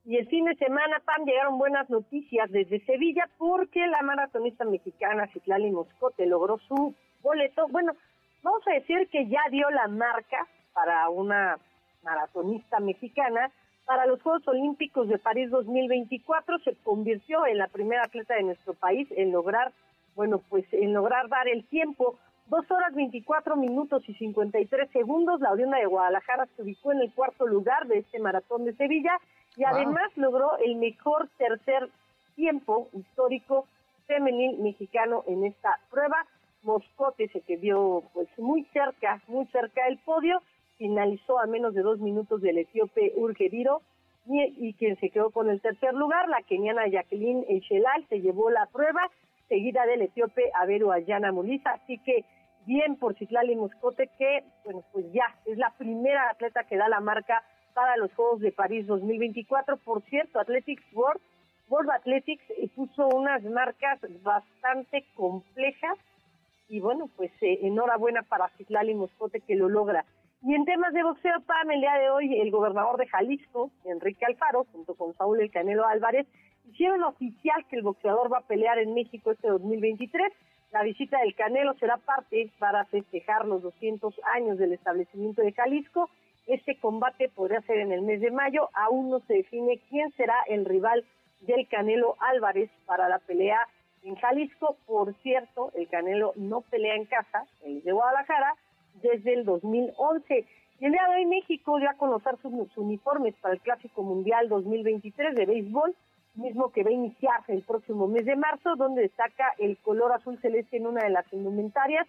Y 0.07 0.17
el 0.17 0.29
fin 0.29 0.45
de 0.45 0.55
semana, 0.55 1.03
Pam, 1.05 1.27
llegaron 1.27 1.59
buenas 1.59 1.91
noticias 1.91 2.51
desde 2.53 2.85
Sevilla 2.87 3.29
porque 3.39 3.87
la 3.89 4.03
maratonista 4.03 4.65
mexicana 4.65 5.29
Citlali 5.33 5.71
Moscote 5.71 6.27
logró 6.27 6.59
su 6.69 6.95
boleto. 7.23 7.67
Bueno, 7.69 7.93
vamos 8.43 8.63
a 8.69 8.75
decir 8.75 9.09
que 9.11 9.27
ya 9.29 9.41
dio 9.51 9.69
la 9.71 9.89
marca 9.89 10.47
para 10.73 11.09
una 11.11 11.59
maratonista 12.05 12.79
mexicana 12.79 13.51
para 13.85 14.07
los 14.07 14.23
Juegos 14.23 14.47
Olímpicos 14.47 15.09
de 15.09 15.19
París 15.19 15.51
2024. 15.51 16.61
Se 16.61 16.77
convirtió 16.85 17.45
en 17.45 17.59
la 17.59 17.67
primera 17.67 18.05
atleta 18.05 18.37
de 18.37 18.45
nuestro 18.45 18.75
país 18.75 19.09
en 19.11 19.33
lograr 19.33 19.73
bueno, 20.17 20.41
pues 20.49 20.65
en 20.73 20.95
lograr 20.95 21.29
dar 21.29 21.47
el 21.47 21.65
tiempo, 21.69 22.19
dos 22.47 22.69
horas 22.71 22.95
24 22.95 23.55
minutos 23.55 24.03
y 24.09 24.15
53 24.15 24.91
segundos, 24.91 25.41
la 25.41 25.53
oriunda 25.53 25.79
de 25.79 25.87
Guadalajara 25.87 26.47
se 26.57 26.63
ubicó 26.63 26.91
en 26.93 27.03
el 27.03 27.13
cuarto 27.13 27.47
lugar 27.47 27.87
de 27.87 27.99
este 27.99 28.19
maratón 28.19 28.65
de 28.65 28.75
Sevilla 28.75 29.21
y 29.57 29.65
además 29.65 30.11
logró 30.17 30.57
el 30.59 30.77
mejor 30.77 31.29
tercer 31.37 31.91
tiempo 32.35 32.89
histórico 32.95 33.67
femenil 34.07 34.59
mexicano 34.59 35.23
en 35.27 35.45
esta 35.45 35.79
prueba. 35.91 36.27
Moscote 36.63 37.29
se 37.29 37.43
quedó 37.43 38.03
pues 38.15 38.29
muy 38.39 38.65
cerca, 38.73 39.23
muy 39.29 39.47
cerca 39.47 39.85
del 39.85 39.99
podio, 39.99 40.41
finalizó 40.79 41.39
a 41.39 41.47
menos 41.47 41.75
de 41.75 41.83
dos 41.83 42.01
minutos 42.01 42.41
del 42.41 42.59
etíope 42.59 43.13
Urgeriro 43.17 43.83
y, 44.27 44.43
y, 44.67 44.75
quien 44.75 44.99
se 44.99 45.11
quedó 45.11 45.31
con 45.31 45.49
el 45.49 45.61
tercer 45.61 45.95
lugar, 45.95 46.29
la 46.29 46.43
keniana 46.43 46.89
Jacqueline 46.89 47.45
Echelal, 47.49 48.05
se 48.09 48.21
llevó 48.21 48.51
la 48.51 48.67
prueba 48.67 49.09
seguida 49.49 49.87
del 49.87 50.03
etíope 50.03 50.51
Averu 50.55 50.93
Ayana 50.93 51.33
Muliza. 51.33 51.71
Así 51.71 51.99
que 51.99 52.25
bien 52.67 52.97
por 52.97 53.17
Citlali 53.17 53.57
Moscote, 53.57 54.11
que 54.19 54.45
bueno, 54.65 54.85
pues 54.93 55.07
ya 55.13 55.35
es 55.47 55.57
la 55.59 55.73
primera 55.79 56.31
atleta 56.31 56.65
que 56.65 56.77
da 56.77 56.89
la 56.89 57.01
marca 57.01 57.43
para 57.75 57.97
los 57.97 58.13
Juegos 58.15 58.41
de 58.41 58.53
París 58.53 58.87
2024. 58.87 59.77
Por 59.79 60.03
cierto, 60.05 60.41
Athletics 60.41 60.85
World, 60.93 61.21
World 61.69 61.91
Athletics 61.91 62.45
eh, 62.51 62.69
puso 62.75 63.09
unas 63.09 63.43
marcas 63.45 64.01
bastante 64.23 65.05
complejas 65.15 65.99
y 66.69 66.81
bueno, 66.81 67.09
pues 67.17 67.31
eh, 67.43 67.61
enhorabuena 67.63 68.23
para 68.23 68.49
Citlali 68.57 68.95
Moscote 68.95 69.41
que 69.41 69.55
lo 69.55 69.69
logra. 69.69 70.05
Y 70.43 70.55
en 70.55 70.65
temas 70.65 70.93
de 70.93 71.03
boxeo, 71.03 71.41
Pam, 71.47 71.71
el 71.71 71.81
día 71.81 71.95
de 71.95 72.11
hoy 72.11 72.41
el 72.41 72.51
gobernador 72.51 72.99
de 72.99 73.07
Jalisco, 73.09 73.71
Enrique 73.85 74.25
Alfaro, 74.27 74.65
junto 74.73 74.95
con 74.95 75.15
Saúl 75.15 75.41
El 75.41 75.51
Canelo 75.51 75.87
Álvarez, 75.87 76.27
hicieron 76.71 77.03
oficial 77.05 77.65
que 77.69 77.77
el 77.77 77.83
boxeador 77.83 78.33
va 78.33 78.39
a 78.39 78.47
pelear 78.47 78.79
en 78.79 78.95
México 78.95 79.31
este 79.31 79.49
2023. 79.49 80.33
La 80.73 80.83
visita 80.83 81.19
del 81.21 81.35
Canelo 81.35 81.75
será 81.75 81.97
parte 81.97 82.51
para 82.59 82.85
festejar 82.87 83.47
los 83.47 83.63
200 83.63 84.15
años 84.35 84.59
del 84.59 84.73
establecimiento 84.73 85.43
de 85.43 85.53
Jalisco. 85.53 86.11
Este 86.47 86.79
combate 86.79 87.29
podría 87.29 87.61
ser 87.63 87.79
en 87.79 87.93
el 87.93 88.03
mes 88.03 88.21
de 88.21 88.31
mayo. 88.31 88.69
Aún 88.75 89.11
no 89.11 89.21
se 89.21 89.35
define 89.35 89.81
quién 89.89 90.11
será 90.13 90.35
el 90.49 90.65
rival 90.65 91.05
del 91.41 91.67
Canelo 91.69 92.17
Álvarez 92.21 92.71
para 92.85 93.09
la 93.09 93.19
pelea 93.21 93.59
en 94.03 94.17
Jalisco. 94.17 94.77
Por 94.87 95.15
cierto, 95.23 95.73
el 95.75 95.89
Canelo 95.89 96.33
no 96.37 96.61
pelea 96.63 96.97
en 96.97 97.07
casa, 97.07 97.47
el 97.65 97.83
de 97.83 97.93
Guadalajara, 97.93 98.55
desde 99.03 99.35
el 99.35 99.45
2011. 99.45 100.45
Y 100.79 100.85
el 100.85 100.93
día 100.93 101.07
de 101.09 101.17
hoy 101.17 101.27
México 101.27 101.79
dio 101.79 101.89
a 101.89 101.95
conocer 101.95 102.37
sus 102.43 102.77
uniformes 102.77 103.35
para 103.41 103.55
el 103.55 103.61
Clásico 103.61 104.03
Mundial 104.03 104.49
2023 104.49 105.35
de 105.35 105.47
béisbol 105.47 105.95
mismo 106.37 106.73
que 106.73 106.83
va 106.83 106.91
a 106.91 106.95
iniciarse 106.95 107.53
el 107.53 107.63
próximo 107.63 108.07
mes 108.09 108.25
de 108.25 108.37
marzo, 108.37 108.77
donde 108.77 109.03
destaca 109.03 109.55
el 109.59 109.77
color 109.79 110.13
azul 110.13 110.39
celeste 110.41 110.77
en 110.77 110.87
una 110.87 111.05
de 111.05 111.11
las 111.11 111.31
indumentarias. 111.33 112.07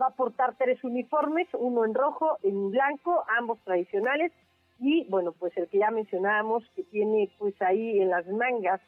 Va 0.00 0.08
a 0.08 0.14
portar 0.14 0.54
tres 0.56 0.82
uniformes, 0.84 1.48
uno 1.54 1.84
en 1.84 1.94
rojo, 1.94 2.38
en 2.42 2.70
blanco, 2.70 3.24
ambos 3.38 3.58
tradicionales, 3.64 4.32
y 4.78 5.04
bueno, 5.08 5.32
pues 5.32 5.56
el 5.56 5.68
que 5.68 5.78
ya 5.78 5.90
mencionábamos, 5.90 6.64
que 6.74 6.82
tiene 6.84 7.30
pues 7.38 7.54
ahí 7.62 8.00
en 8.00 8.10
las 8.10 8.26
mangas 8.26 8.80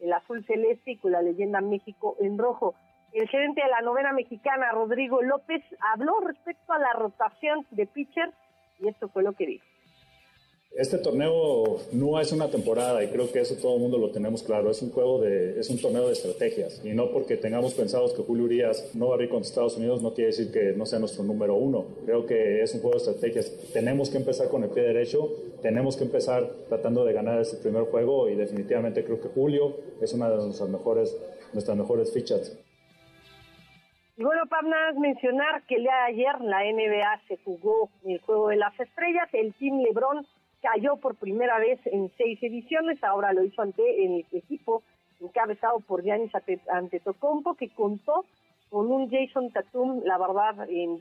el 0.00 0.12
azul 0.12 0.44
celeste 0.44 0.92
y 0.92 0.96
con 0.96 1.12
la 1.12 1.22
leyenda 1.22 1.60
México 1.60 2.16
en 2.20 2.36
rojo. 2.36 2.74
El 3.12 3.28
gerente 3.28 3.62
de 3.62 3.68
la 3.68 3.80
novena 3.80 4.12
mexicana, 4.12 4.72
Rodrigo 4.72 5.22
López, 5.22 5.62
habló 5.92 6.20
respecto 6.20 6.72
a 6.72 6.78
la 6.78 6.92
rotación 6.92 7.66
de 7.70 7.86
pitcher 7.86 8.32
y 8.78 8.88
esto 8.88 9.08
fue 9.08 9.22
lo 9.22 9.32
que 9.32 9.46
dijo 9.46 9.75
Este 10.76 10.98
torneo 10.98 11.78
no 11.92 12.20
es 12.20 12.32
una 12.32 12.50
temporada 12.50 13.02
y 13.02 13.08
creo 13.08 13.32
que 13.32 13.40
eso 13.40 13.56
todo 13.56 13.76
el 13.76 13.80
mundo 13.80 13.96
lo 13.96 14.10
tenemos 14.10 14.42
claro. 14.42 14.70
Es 14.70 14.82
un 14.82 14.90
juego 14.90 15.22
de, 15.22 15.58
es 15.58 15.70
un 15.70 15.80
torneo 15.80 16.06
de 16.06 16.12
estrategias 16.12 16.84
y 16.84 16.90
no 16.90 17.10
porque 17.12 17.38
tengamos 17.38 17.72
pensados 17.72 18.12
que 18.12 18.22
Julio 18.22 18.44
Urias 18.44 18.90
no 18.94 19.06
va 19.06 19.12
a 19.12 19.14
abrir 19.14 19.30
contra 19.30 19.48
Estados 19.48 19.78
Unidos 19.78 20.02
no 20.02 20.12
quiere 20.12 20.32
decir 20.32 20.52
que 20.52 20.74
no 20.76 20.84
sea 20.84 20.98
nuestro 20.98 21.24
número 21.24 21.54
uno. 21.54 21.86
Creo 22.04 22.26
que 22.26 22.60
es 22.60 22.74
un 22.74 22.82
juego 22.82 22.98
de 22.98 23.04
estrategias. 23.04 23.50
Tenemos 23.72 24.10
que 24.10 24.18
empezar 24.18 24.50
con 24.50 24.64
el 24.64 24.68
pie 24.68 24.82
derecho, 24.82 25.30
tenemos 25.62 25.96
que 25.96 26.04
empezar 26.04 26.46
tratando 26.68 27.06
de 27.06 27.14
ganar 27.14 27.40
este 27.40 27.56
primer 27.56 27.84
juego 27.84 28.28
y 28.28 28.34
definitivamente 28.34 29.02
creo 29.02 29.18
que 29.18 29.28
Julio 29.28 29.78
es 30.02 30.12
una 30.12 30.28
de 30.28 30.36
nuestras 30.36 30.68
mejores, 30.68 31.16
nuestras 31.54 31.74
mejores 31.78 32.12
fichas. 32.12 32.54
Y 34.18 34.24
bueno, 34.24 34.42
para 34.50 34.68
nada 34.68 34.92
mencionar 34.92 35.62
que 35.66 35.76
el 35.76 35.84
día 35.84 35.94
de 35.94 36.12
ayer 36.12 36.40
la 36.42 36.64
NBA 36.64 37.22
se 37.28 37.38
jugó 37.44 37.88
el 38.04 38.20
juego 38.20 38.48
de 38.48 38.56
las 38.56 38.78
estrellas, 38.78 39.28
el 39.32 39.54
Team 39.54 39.78
LeBron 39.78 40.26
cayó 40.62 40.96
por 40.96 41.16
primera 41.16 41.58
vez 41.58 41.78
en 41.86 42.10
seis 42.16 42.42
ediciones, 42.42 43.02
ahora 43.04 43.32
lo 43.32 43.44
hizo 43.44 43.62
ante 43.62 44.04
el 44.04 44.24
equipo 44.32 44.82
encabezado 45.20 45.80
por 45.80 46.02
Giannis 46.02 46.32
Antetokounmpo, 46.68 47.54
que 47.54 47.70
contó 47.70 48.24
con 48.70 48.90
un 48.90 49.10
Jason 49.10 49.50
Tatum, 49.50 50.02
la 50.04 50.18
verdad, 50.18 50.68
en, 50.68 51.00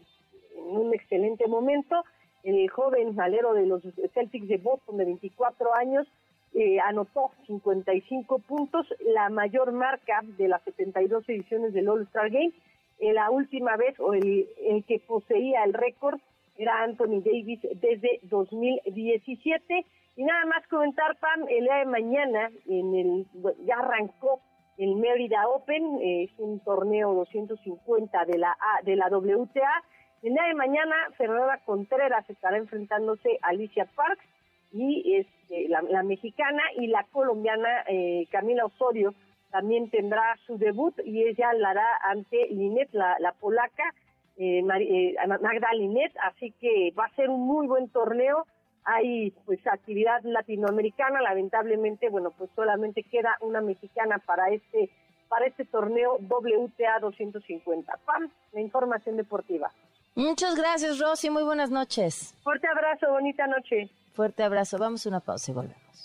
un 0.57 0.93
excelente 0.93 1.47
momento. 1.47 2.03
El 2.43 2.69
joven 2.69 3.19
alero 3.19 3.53
de 3.53 3.65
los 3.65 3.81
Celtics 4.13 4.47
de 4.47 4.57
Boston, 4.57 4.97
de 4.97 5.05
24 5.05 5.75
años, 5.75 6.07
eh, 6.53 6.79
anotó 6.79 7.31
55 7.47 8.39
puntos, 8.39 8.87
la 9.01 9.29
mayor 9.29 9.73
marca 9.73 10.21
de 10.37 10.47
las 10.47 10.61
72 10.63 11.27
ediciones 11.27 11.73
del 11.73 11.89
All-Star 11.89 12.29
Game. 12.29 12.53
Eh, 12.99 13.11
la 13.11 13.29
última 13.31 13.75
vez, 13.75 13.99
o 13.99 14.13
el 14.13 14.85
que 14.87 14.99
poseía 15.05 15.65
el 15.65 15.73
récord, 15.73 16.19
era 16.57 16.83
Anthony 16.83 17.21
Davis 17.21 17.59
desde 17.61 18.19
2017. 18.23 19.85
Y 20.17 20.23
nada 20.23 20.45
más 20.45 20.65
comentar, 20.67 21.17
Pam, 21.19 21.45
el 21.49 21.65
día 21.65 21.75
de 21.75 21.85
mañana 21.85 22.49
en 22.67 22.95
el, 22.95 23.27
ya 23.65 23.79
arrancó 23.79 24.41
el 24.77 24.95
Merida 24.95 25.47
Open, 25.49 25.99
es 26.01 26.31
un 26.37 26.59
torneo 26.61 27.13
250 27.13 28.25
de 28.25 28.37
la, 28.37 28.57
de 28.83 28.95
la 28.95 29.07
WTA. 29.07 29.83
El 30.23 30.33
día 30.33 30.43
de 30.43 30.53
mañana, 30.53 30.95
Fernanda 31.17 31.59
Contreras 31.65 32.29
estará 32.29 32.57
enfrentándose 32.57 33.39
a 33.41 33.49
Alicia 33.49 33.85
Parks 33.95 34.23
y 34.71 35.15
este, 35.15 35.69
la, 35.69 36.03
mexicana 36.03 36.61
y 36.77 36.87
la 36.87 37.05
colombiana 37.11 37.83
eh, 37.87 38.25
Camila 38.31 38.65
Osorio 38.65 39.13
también 39.51 39.89
tendrá 39.89 40.37
su 40.45 40.57
debut 40.57 40.93
y 41.05 41.23
ella 41.23 41.53
la 41.53 41.69
hará 41.69 41.97
ante 42.03 42.47
Linet, 42.47 42.89
la 42.93 43.33
polaca 43.39 43.93
eh, 44.37 44.59
eh 44.59 45.15
Magda 45.27 45.69
así 46.23 46.51
que 46.59 46.93
va 46.97 47.05
a 47.05 47.15
ser 47.15 47.29
un 47.29 47.41
muy 47.41 47.67
buen 47.67 47.89
torneo. 47.89 48.45
Hay 48.83 49.31
pues 49.45 49.59
actividad 49.65 50.21
latinoamericana, 50.23 51.21
lamentablemente, 51.21 52.09
bueno, 52.09 52.31
pues 52.37 52.51
solamente 52.55 53.01
queda 53.03 53.35
una 53.41 53.61
mexicana 53.61 54.19
para 54.19 54.49
este 54.49 54.91
para 55.27 55.47
este 55.47 55.65
torneo 55.65 56.17
WTA 56.29 56.99
250. 57.01 57.99
Pam, 58.05 58.29
la 58.53 58.61
información 58.61 59.17
deportiva. 59.17 59.71
Muchas 60.13 60.55
gracias, 60.55 60.99
Rosy. 60.99 61.29
Muy 61.29 61.43
buenas 61.43 61.71
noches. 61.71 62.35
Fuerte 62.43 62.67
abrazo, 62.67 63.09
bonita 63.09 63.47
noche. 63.47 63.89
Fuerte 64.13 64.43
abrazo. 64.43 64.77
Vamos 64.77 65.05
a 65.05 65.09
una 65.09 65.19
pausa 65.19 65.51
y 65.51 65.53
volvemos. 65.55 66.04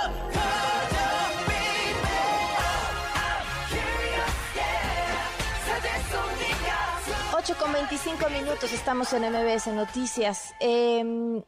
Con 7.61 7.73
25 7.73 8.29
minutos, 8.31 8.73
estamos 8.73 9.13
en 9.13 9.21
MBS 9.21 9.67
Noticias. 9.67 10.53
Em, 10.59 11.43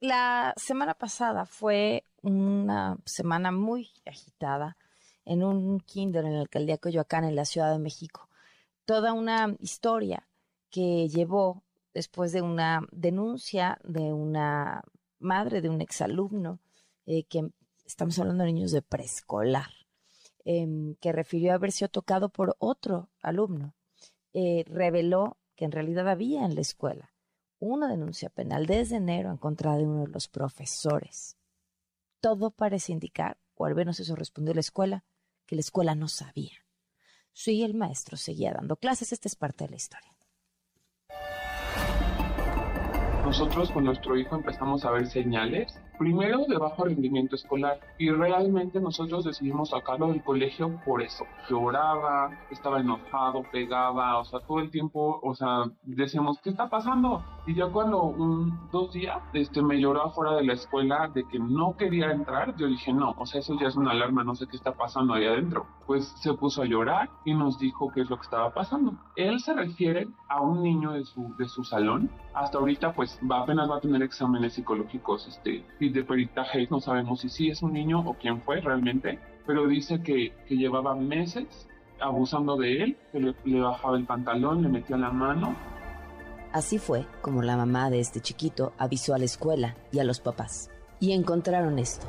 la 0.00 0.52
semana 0.56 0.94
pasada 0.94 1.46
fue 1.46 2.04
una 2.20 2.98
semana 3.04 3.52
muy 3.52 3.90
agitada 4.06 4.76
en 5.24 5.44
un 5.44 5.78
kinder 5.80 6.24
en 6.24 6.32
el 6.32 6.40
alcaldía 6.40 6.78
Coyoacán, 6.78 7.24
en 7.24 7.36
la 7.36 7.44
Ciudad 7.44 7.70
de 7.70 7.78
México. 7.78 8.28
Toda 8.84 9.12
una 9.12 9.54
historia 9.60 10.26
que 10.68 11.08
llevó 11.08 11.62
después 11.94 12.32
de 12.32 12.42
una 12.42 12.80
denuncia 12.90 13.78
de 13.84 14.12
una 14.12 14.82
madre 15.20 15.60
de 15.60 15.68
un 15.68 15.80
exalumno, 15.80 16.58
eh, 17.06 17.22
que 17.24 17.50
estamos 17.86 18.18
hablando 18.18 18.42
de 18.42 18.52
niños 18.52 18.72
de 18.72 18.82
preescolar, 18.82 19.70
em, 20.44 20.96
que 20.96 21.12
refirió 21.12 21.54
haber 21.54 21.70
sido 21.70 21.88
tocado 21.88 22.30
por 22.30 22.56
otro 22.58 23.10
alumno 23.22 23.74
eh, 24.32 24.64
reveló 24.66 25.38
que 25.56 25.64
en 25.64 25.72
realidad 25.72 26.08
había 26.08 26.44
en 26.44 26.54
la 26.54 26.60
escuela 26.60 27.12
una 27.58 27.88
denuncia 27.88 28.30
penal 28.30 28.66
desde 28.66 28.96
enero 28.96 29.30
en 29.30 29.36
contra 29.36 29.76
de 29.76 29.84
uno 29.84 30.02
de 30.02 30.08
los 30.08 30.28
profesores. 30.28 31.36
Todo 32.20 32.50
parece 32.50 32.92
indicar, 32.92 33.38
o 33.54 33.66
al 33.66 33.74
menos 33.74 34.00
eso 34.00 34.16
respondió 34.16 34.54
la 34.54 34.60
escuela, 34.60 35.04
que 35.46 35.56
la 35.56 35.60
escuela 35.60 35.94
no 35.94 36.08
sabía. 36.08 36.56
Sí, 37.32 37.62
el 37.62 37.74
maestro 37.74 38.16
seguía 38.16 38.52
dando 38.52 38.76
clases, 38.76 39.12
esta 39.12 39.28
es 39.28 39.36
parte 39.36 39.64
de 39.64 39.70
la 39.70 39.76
historia. 39.76 40.16
Nosotros 43.24 43.70
con 43.70 43.84
nuestro 43.84 44.16
hijo 44.16 44.36
empezamos 44.36 44.84
a 44.84 44.90
ver 44.90 45.06
señales 45.06 45.78
primero 46.00 46.46
de 46.48 46.56
bajo 46.56 46.84
rendimiento 46.86 47.36
escolar 47.36 47.78
y 47.98 48.10
realmente 48.10 48.80
nosotros 48.80 49.22
decidimos 49.22 49.68
sacarlo 49.68 50.08
del 50.08 50.24
colegio 50.24 50.80
por 50.86 51.02
eso. 51.02 51.26
Lloraba, 51.50 52.30
estaba 52.50 52.80
enojado, 52.80 53.42
pegaba, 53.52 54.18
o 54.18 54.24
sea, 54.24 54.40
todo 54.40 54.60
el 54.60 54.70
tiempo, 54.70 55.20
o 55.22 55.34
sea, 55.34 55.64
decíamos, 55.82 56.38
¿qué 56.42 56.48
está 56.48 56.70
pasando? 56.70 57.22
Y 57.46 57.54
ya 57.54 57.66
cuando 57.66 58.02
un, 58.02 58.58
dos 58.72 58.94
días 58.94 59.18
este, 59.34 59.60
me 59.60 59.78
lloró 59.78 60.06
afuera 60.06 60.36
de 60.36 60.44
la 60.44 60.54
escuela 60.54 61.10
de 61.12 61.22
que 61.28 61.38
no 61.38 61.76
quería 61.76 62.10
entrar, 62.12 62.56
yo 62.56 62.66
dije, 62.66 62.94
no, 62.94 63.14
o 63.18 63.26
sea, 63.26 63.40
eso 63.40 63.58
ya 63.60 63.68
es 63.68 63.76
una 63.76 63.90
alarma, 63.90 64.24
no 64.24 64.34
sé 64.34 64.46
qué 64.46 64.56
está 64.56 64.72
pasando 64.72 65.12
ahí 65.12 65.26
adentro. 65.26 65.66
Pues 65.86 66.06
se 66.22 66.32
puso 66.32 66.62
a 66.62 66.66
llorar 66.66 67.10
y 67.26 67.34
nos 67.34 67.58
dijo 67.58 67.90
qué 67.92 68.00
es 68.02 68.08
lo 68.08 68.16
que 68.16 68.22
estaba 68.22 68.54
pasando. 68.54 68.94
Él 69.16 69.40
se 69.40 69.52
refiere 69.52 70.08
a 70.28 70.40
un 70.40 70.62
niño 70.62 70.92
de 70.92 71.04
su, 71.04 71.34
de 71.36 71.48
su 71.48 71.64
salón. 71.64 72.08
Hasta 72.32 72.58
ahorita, 72.58 72.92
pues, 72.92 73.18
va, 73.28 73.40
apenas 73.42 73.68
va 73.68 73.78
a 73.78 73.80
tener 73.80 74.02
exámenes 74.02 74.54
psicológicos 74.54 75.26
este, 75.26 75.64
de 75.90 76.04
peritaje 76.04 76.66
no 76.70 76.80
sabemos 76.80 77.20
si 77.20 77.28
sí 77.28 77.50
es 77.50 77.62
un 77.62 77.72
niño 77.72 78.00
o 78.00 78.14
quién 78.14 78.40
fue 78.42 78.60
realmente, 78.60 79.18
pero 79.46 79.66
dice 79.66 80.02
que, 80.02 80.32
que 80.46 80.56
llevaba 80.56 80.94
meses 80.94 81.68
abusando 82.00 82.56
de 82.56 82.82
él, 82.82 82.96
que 83.12 83.20
le, 83.20 83.60
bajaba 83.60 83.96
el 83.96 84.04
pantalón, 84.04 84.62
le 84.62 84.68
metía 84.68 84.96
la 84.96 85.10
mano. 85.10 85.54
Así 86.52 86.78
fue 86.78 87.06
como 87.20 87.42
la 87.42 87.56
mamá 87.56 87.90
de 87.90 88.00
este 88.00 88.20
chiquito 88.20 88.72
avisó 88.78 89.14
a 89.14 89.18
la 89.18 89.24
escuela 89.24 89.76
y 89.92 90.00
a 90.00 90.04
los 90.04 90.20
papás. 90.20 90.70
Y 90.98 91.12
encontraron 91.12 91.78
esto. 91.78 92.06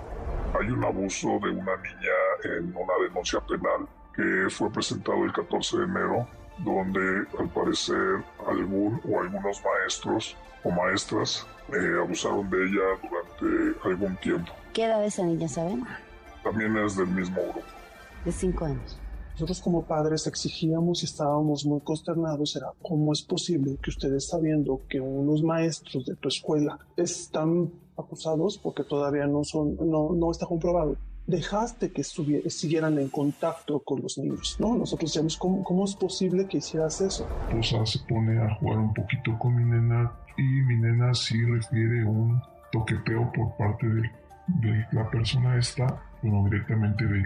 Hay 0.60 0.70
un 0.70 0.84
abuso 0.84 1.28
de 1.42 1.52
una 1.52 1.76
niña 1.78 2.58
en 2.58 2.76
una 2.76 2.94
denuncia 3.08 3.40
penal 3.42 3.88
que 4.16 4.50
fue 4.50 4.72
presentado 4.72 5.24
el 5.24 5.32
14 5.32 5.78
de 5.78 5.84
enero, 5.84 6.28
donde 6.64 7.26
al 7.40 7.50
parecer 7.50 8.24
algún 8.48 9.02
o 9.10 9.22
algunos 9.22 9.62
maestros 9.64 10.36
o 10.64 10.72
maestras 10.72 11.46
eh, 11.74 12.00
abusaron 12.00 12.50
de 12.50 12.58
ella 12.66 12.82
durante 13.02 13.88
algún 13.88 14.16
tiempo. 14.18 14.52
¿Qué 14.74 14.86
edad 14.86 15.04
esa 15.04 15.24
niña, 15.24 15.48
saben? 15.48 15.86
También 16.44 16.78
es 16.78 16.96
del 16.96 17.08
mismo 17.08 17.42
grupo. 17.42 17.62
De 18.26 18.32
cinco 18.32 18.66
años. 18.66 18.98
Nosotros 19.34 19.62
como 19.62 19.86
padres 19.86 20.28
exigíamos 20.28 21.02
y 21.02 21.06
estábamos 21.06 21.66
muy 21.66 21.82
consternados, 21.82 22.56
era 22.56 22.68
cómo 22.82 23.12
es 23.14 23.24
posible 23.24 23.78
que 23.82 23.90
ustedes 23.90 24.28
sabiendo 24.28 24.82
que 24.88 25.00
unos 25.00 25.42
maestros 25.42 26.06
de 26.06 26.16
tu 26.16 26.28
escuela 26.28 26.78
están 26.96 27.72
acusados 27.98 28.58
porque 28.58 28.84
todavía 28.84 29.26
no 29.28 29.44
son, 29.44 29.78
no, 29.78 30.14
no 30.14 30.32
está 30.32 30.46
comprobado, 30.46 30.96
dejaste 31.28 31.92
que 31.92 32.04
siguieran 32.04 32.98
en 33.00 33.10
contacto 33.10 33.80
con 33.80 34.02
los 34.02 34.18
niños, 34.18 34.58
¿no? 34.60 34.76
Nosotros 34.76 35.12
decíamos, 35.12 35.38
¿cómo, 35.38 35.64
¿cómo, 35.64 35.86
es 35.86 35.96
posible 35.96 36.48
que 36.48 36.58
hicieras 36.58 37.00
eso? 37.02 37.28
Rosa 37.52 37.86
se 37.86 38.00
pone 38.00 38.42
a 38.42 38.56
jugar 38.56 38.80
un 38.80 38.94
poquito 38.94 39.38
con 39.40 39.56
mi 39.56 39.64
nena 39.64 40.12
y 40.38 40.44
mi 40.44 40.76
nena 40.78 41.14
sí 41.14 41.44
refiere 41.46 42.04
un 42.06 42.42
toqueteo 42.72 43.32
por 43.34 43.56
parte 43.58 43.88
de, 43.88 44.02
de 44.48 44.86
la 44.92 45.10
persona 45.10 45.58
esta 45.58 46.02
bueno, 46.22 46.48
directamente 46.50 47.06
del, 47.06 47.24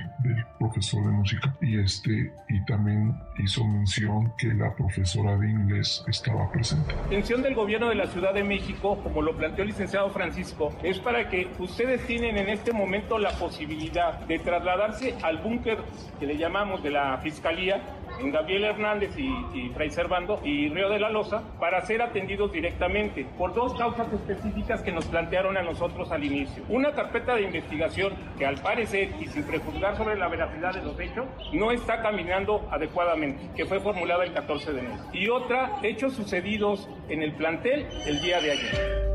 profesor 0.60 1.04
de 1.06 1.12
música 1.12 1.56
y 1.62 1.80
este 1.80 2.32
y 2.50 2.66
también 2.66 3.14
hizo 3.38 3.64
mención 3.66 4.32
que 4.38 4.48
la 4.54 4.74
profesora 4.76 5.38
de 5.38 5.50
inglés 5.50 6.04
estaba 6.08 6.50
presente. 6.52 6.94
La 6.94 7.02
intención 7.04 7.42
del 7.42 7.56
gobierno 7.56 7.90
de 7.90 7.96
la 7.96 8.08
Ciudad 8.08 8.34
de 8.34 8.44
México, 8.44 8.98
como 9.04 9.22
lo 9.22 9.36
planteó 9.36 9.64
el 9.64 9.70
licenciado 9.70 10.10
Francisco, 10.10 10.74
es 10.82 11.00
para 11.00 11.30
que 11.30 11.48
ustedes 11.60 12.06
tienen 12.08 12.38
en 12.38 12.50
este 12.50 12.72
momento 12.72 13.18
la 13.18 13.32
posibilidad 13.32 14.20
de 14.22 14.40
trasladarse 14.40 15.16
al 15.22 15.38
búnker 15.40 15.78
que 16.20 16.26
le 16.26 16.38
llamamos 16.38 16.82
de 16.82 16.92
la 16.92 17.18
Fiscalía 17.18 17.82
en 18.20 18.32
Gabriel 18.32 18.66
Hernández 18.66 19.12
y, 19.18 19.70
Fray 19.70 19.90
Servando 19.90 20.40
y 20.44 20.70
Río 20.70 20.90
de 20.90 21.00
la 21.00 21.10
Loza 21.10 21.44
para 21.60 21.82
ser 21.82 22.02
atendidos 22.02 22.52
directamente 22.52 23.26
por 23.38 23.54
dos 23.54 23.74
causas 23.76 24.12
específicas 24.14 24.82
que 24.82 24.92
nos 24.92 25.06
plantearon 25.06 25.58
a 25.58 25.62
nosotros 25.62 26.12
al 26.12 26.24
inicio. 26.24 26.64
Una 26.70 26.94
carpeta 26.94 27.36
de 27.36 27.44
investigación 27.44 28.14
que 28.38 28.46
al 28.46 28.58
parecer 28.58 29.10
y 29.20 29.28
sin 29.28 29.44
prejuzgar 29.44 29.98
sobre 29.98 30.18
la 30.18 30.28
veracidad 30.28 30.74
de 30.74 30.84
los 30.84 31.00
hechos 31.00 31.26
no 31.54 31.72
está 31.72 32.02
caminando 32.02 32.68
adecuadamente, 32.72 33.50
que 33.56 33.66
fue 33.66 33.80
formulada 33.80 34.24
el 34.24 34.34
14 34.34 34.74
de 34.74 34.80
enero. 34.80 35.04
Y 35.14 35.30
otra, 35.30 35.80
hechos 35.84 36.14
sucedidos 36.14 36.90
en 37.10 37.22
el 37.22 37.34
plantel 37.34 37.88
el 38.06 38.22
día 38.22 38.42
de 38.42 38.52
ayer. 38.52 39.15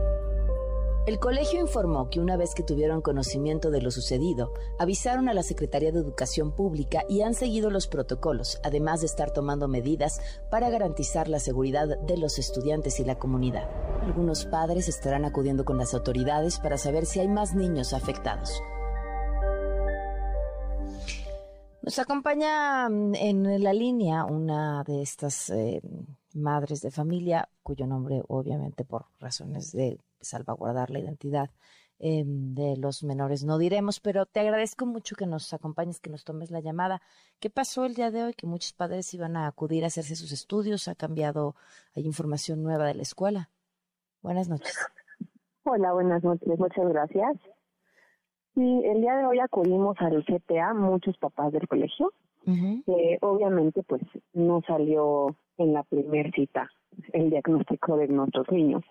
El 1.06 1.18
colegio 1.18 1.60
informó 1.60 2.10
que 2.10 2.20
una 2.20 2.36
vez 2.36 2.54
que 2.54 2.62
tuvieron 2.62 3.00
conocimiento 3.00 3.70
de 3.70 3.80
lo 3.80 3.90
sucedido, 3.90 4.52
avisaron 4.78 5.30
a 5.30 5.34
la 5.34 5.42
Secretaría 5.42 5.92
de 5.92 5.98
Educación 5.98 6.52
Pública 6.52 7.04
y 7.08 7.22
han 7.22 7.32
seguido 7.32 7.70
los 7.70 7.86
protocolos, 7.86 8.60
además 8.64 9.00
de 9.00 9.06
estar 9.06 9.30
tomando 9.30 9.66
medidas 9.66 10.20
para 10.50 10.68
garantizar 10.68 11.26
la 11.26 11.40
seguridad 11.40 11.98
de 11.98 12.18
los 12.18 12.38
estudiantes 12.38 13.00
y 13.00 13.04
la 13.04 13.18
comunidad. 13.18 13.66
Algunos 14.02 14.44
padres 14.44 14.88
estarán 14.88 15.24
acudiendo 15.24 15.64
con 15.64 15.78
las 15.78 15.94
autoridades 15.94 16.58
para 16.58 16.76
saber 16.76 17.06
si 17.06 17.20
hay 17.20 17.28
más 17.28 17.54
niños 17.54 17.94
afectados. 17.94 18.60
Nos 21.82 21.98
acompaña 21.98 22.90
mm, 22.90 23.14
en 23.14 23.64
la 23.64 23.72
línea 23.72 24.26
una 24.26 24.84
de 24.84 25.00
estas 25.00 25.48
eh, 25.48 25.80
madres 26.34 26.82
de 26.82 26.90
familia, 26.90 27.48
cuyo 27.62 27.86
nombre 27.86 28.22
obviamente 28.28 28.84
por 28.84 29.06
razones 29.18 29.72
de 29.72 29.98
salvaguardar 30.20 30.90
la 30.90 31.00
identidad 31.00 31.50
em, 31.98 32.54
de 32.54 32.76
los 32.76 33.02
menores. 33.02 33.44
No 33.44 33.58
diremos, 33.58 34.00
pero 34.00 34.26
te 34.26 34.40
agradezco 34.40 34.86
mucho 34.86 35.16
que 35.16 35.26
nos 35.26 35.52
acompañes, 35.52 36.00
que 36.00 36.10
nos 36.10 36.24
tomes 36.24 36.50
la 36.50 36.60
llamada. 36.60 37.02
¿Qué 37.40 37.50
pasó 37.50 37.84
el 37.84 37.94
día 37.94 38.10
de 38.10 38.24
hoy? 38.24 38.34
Que 38.34 38.46
muchos 38.46 38.72
padres 38.72 39.12
iban 39.14 39.36
a 39.36 39.46
acudir 39.46 39.84
a 39.84 39.88
hacerse 39.88 40.16
sus 40.16 40.32
estudios. 40.32 40.88
¿Ha 40.88 40.94
cambiado? 40.94 41.54
¿Hay 41.94 42.06
información 42.06 42.62
nueva 42.62 42.86
de 42.86 42.94
la 42.94 43.02
escuela? 43.02 43.50
Buenas 44.22 44.48
noches. 44.48 44.78
Hola, 45.64 45.92
buenas 45.92 46.22
noches. 46.24 46.58
Muchas 46.58 46.88
gracias. 46.88 47.36
Sí, 48.54 48.82
el 48.84 49.00
día 49.00 49.16
de 49.16 49.26
hoy 49.26 49.38
acudimos 49.38 49.96
al 50.00 50.24
CTA, 50.24 50.74
muchos 50.74 51.16
papás 51.18 51.52
del 51.52 51.68
colegio. 51.68 52.12
obviamente, 53.20 53.82
pues 53.82 54.02
no 54.32 54.62
salió 54.66 55.36
en 55.58 55.72
la 55.72 55.82
primera 55.84 56.30
cita 56.32 56.68
el 57.12 57.30
diagnóstico 57.30 57.96
de 57.96 58.08
nuestros 58.08 58.50
niños. 58.50 58.82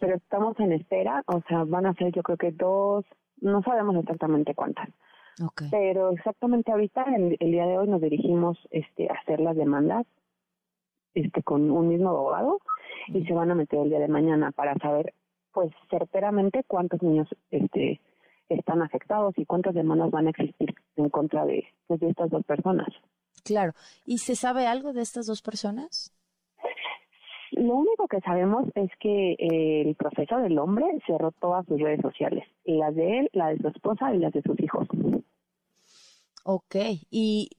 Pero 0.00 0.16
estamos 0.16 0.58
en 0.58 0.72
espera, 0.72 1.22
o 1.26 1.42
sea, 1.48 1.64
van 1.64 1.86
a 1.86 1.94
ser 1.94 2.12
yo 2.12 2.22
creo 2.22 2.38
que 2.38 2.52
dos, 2.52 3.04
no 3.40 3.62
sabemos 3.62 3.96
exactamente 3.96 4.54
cuántas. 4.54 4.88
Pero 5.70 6.10
exactamente 6.10 6.70
ahorita, 6.70 7.04
el, 7.16 7.36
día 7.38 7.66
de 7.66 7.78
hoy, 7.78 7.88
nos 7.88 8.00
dirigimos 8.00 8.58
este, 8.70 9.08
a 9.08 9.14
hacer 9.14 9.40
las 9.40 9.56
demandas 9.56 10.06
este, 11.14 11.42
con 11.42 11.70
un 11.70 11.88
mismo 11.88 12.10
abogado 12.10 12.58
y 13.08 13.24
se 13.24 13.32
van 13.32 13.50
a 13.50 13.54
meter 13.54 13.80
el 13.80 13.88
día 13.88 14.00
de 14.00 14.08
mañana 14.08 14.52
para 14.52 14.74
saber, 14.74 15.14
pues, 15.52 15.72
certeramente 15.88 16.62
cuántos 16.66 17.02
niños 17.02 17.28
este, 17.50 18.00
están 18.48 18.82
afectados 18.82 19.32
y 19.38 19.46
cuántas 19.46 19.74
demandas 19.74 20.10
van 20.10 20.26
a 20.26 20.30
existir 20.30 20.74
en 20.96 21.08
contra 21.08 21.46
de, 21.46 21.64
pues, 21.86 22.00
de 22.00 22.10
estas 22.10 22.28
dos 22.30 22.44
personas. 22.44 22.88
Claro. 23.44 23.72
¿Y 24.04 24.18
se 24.18 24.36
sabe 24.36 24.66
algo 24.66 24.92
de 24.92 25.02
estas 25.02 25.26
dos 25.26 25.40
personas? 25.40 26.12
Lo 27.52 27.74
único 27.74 28.06
que 28.06 28.20
sabemos 28.20 28.68
es 28.74 28.90
que 29.00 29.32
eh, 29.32 29.82
el 29.82 29.94
profesor 29.96 30.42
del 30.42 30.58
hombre 30.58 30.86
cerró 31.06 31.32
todas 31.32 31.66
sus 31.66 31.80
redes 31.80 32.00
sociales, 32.00 32.44
las 32.64 32.94
de 32.94 33.20
él, 33.20 33.30
la 33.32 33.48
de 33.48 33.58
su 33.58 33.68
esposa 33.68 34.14
y 34.14 34.18
las 34.18 34.32
de 34.32 34.42
sus 34.42 34.58
hijos. 34.60 34.86
Ok, 36.44 36.76
¿y 37.10 37.50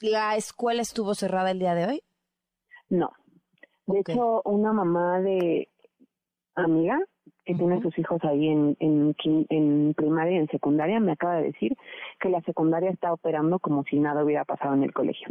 la 0.00 0.36
escuela 0.36 0.82
estuvo 0.82 1.14
cerrada 1.14 1.50
el 1.50 1.58
día 1.58 1.74
de 1.74 1.86
hoy? 1.86 2.02
No. 2.88 3.10
De 3.86 4.00
hecho, 4.00 4.42
una 4.44 4.72
mamá 4.72 5.20
de 5.20 5.68
amiga 6.54 7.00
que 7.44 7.54
tiene 7.54 7.80
sus 7.82 7.98
hijos 7.98 8.22
ahí 8.24 8.48
en, 8.48 8.76
en, 8.78 9.16
en 9.48 9.94
primaria 9.94 10.34
y 10.34 10.40
en 10.40 10.48
secundaria 10.48 11.00
me 11.00 11.12
acaba 11.12 11.36
de 11.36 11.44
decir 11.44 11.76
que 12.20 12.28
la 12.28 12.40
secundaria 12.42 12.90
está 12.90 13.12
operando 13.12 13.58
como 13.58 13.82
si 13.84 13.98
nada 13.98 14.22
hubiera 14.22 14.44
pasado 14.44 14.74
en 14.74 14.84
el 14.84 14.92
colegio. 14.92 15.28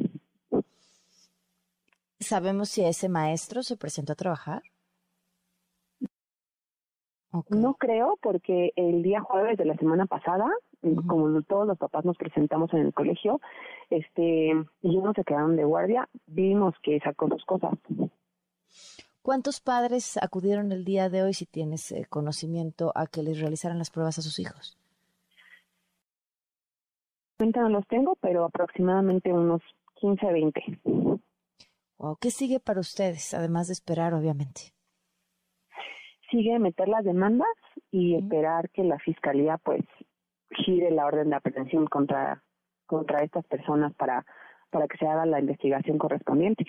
¿Sabemos 2.21 2.69
si 2.69 2.85
ese 2.85 3.09
maestro 3.09 3.63
se 3.63 3.77
presentó 3.77 4.13
a 4.13 4.15
trabajar? 4.15 4.61
No 7.49 7.73
creo, 7.75 8.17
porque 8.21 8.73
el 8.75 9.01
día 9.01 9.21
jueves 9.21 9.57
de 9.57 9.65
la 9.65 9.75
semana 9.75 10.05
pasada, 10.05 10.45
como 11.07 11.41
todos 11.43 11.65
los 11.65 11.77
papás 11.77 12.05
nos 12.05 12.17
presentamos 12.17 12.71
en 12.73 12.79
el 12.79 12.93
colegio, 12.93 13.41
este, 13.89 14.51
y 14.81 14.97
no 14.97 15.13
se 15.13 15.23
quedaron 15.23 15.55
de 15.55 15.63
guardia, 15.63 16.07
vimos 16.27 16.75
que 16.83 16.99
sacó 16.99 17.27
dos 17.27 17.43
cosas. 17.45 17.73
¿Cuántos 19.23 19.59
padres 19.59 20.17
acudieron 20.21 20.71
el 20.71 20.85
día 20.85 21.09
de 21.09 21.23
hoy, 21.23 21.33
si 21.33 21.45
tienes 21.45 21.91
eh, 21.91 22.05
conocimiento, 22.07 22.91
a 22.95 23.07
que 23.07 23.23
les 23.23 23.39
realizaran 23.39 23.79
las 23.79 23.89
pruebas 23.89 24.19
a 24.19 24.21
sus 24.21 24.37
hijos? 24.39 24.77
No 27.39 27.69
los 27.69 27.87
tengo, 27.87 28.15
pero 28.21 28.45
aproximadamente 28.45 29.33
unos 29.33 29.61
15, 29.95 30.31
20. 30.31 30.79
¿Qué 32.19 32.31
sigue 32.31 32.59
para 32.59 32.79
ustedes, 32.79 33.33
además 33.33 33.67
de 33.67 33.73
esperar, 33.73 34.13
obviamente? 34.13 34.73
Sigue 36.29 36.57
meter 36.59 36.87
las 36.87 37.03
demandas 37.03 37.47
y 37.91 38.15
esperar 38.15 38.69
que 38.71 38.83
la 38.83 38.97
fiscalía, 38.99 39.57
pues, 39.57 39.81
gire 40.65 40.91
la 40.91 41.05
orden 41.05 41.29
de 41.29 41.35
aprehensión 41.35 41.87
contra 41.87 42.43
contra 42.85 43.23
estas 43.23 43.45
personas 43.45 43.93
para 43.95 44.25
para 44.69 44.87
que 44.87 44.97
se 44.97 45.05
haga 45.05 45.25
la 45.25 45.39
investigación 45.39 45.97
correspondiente. 45.97 46.65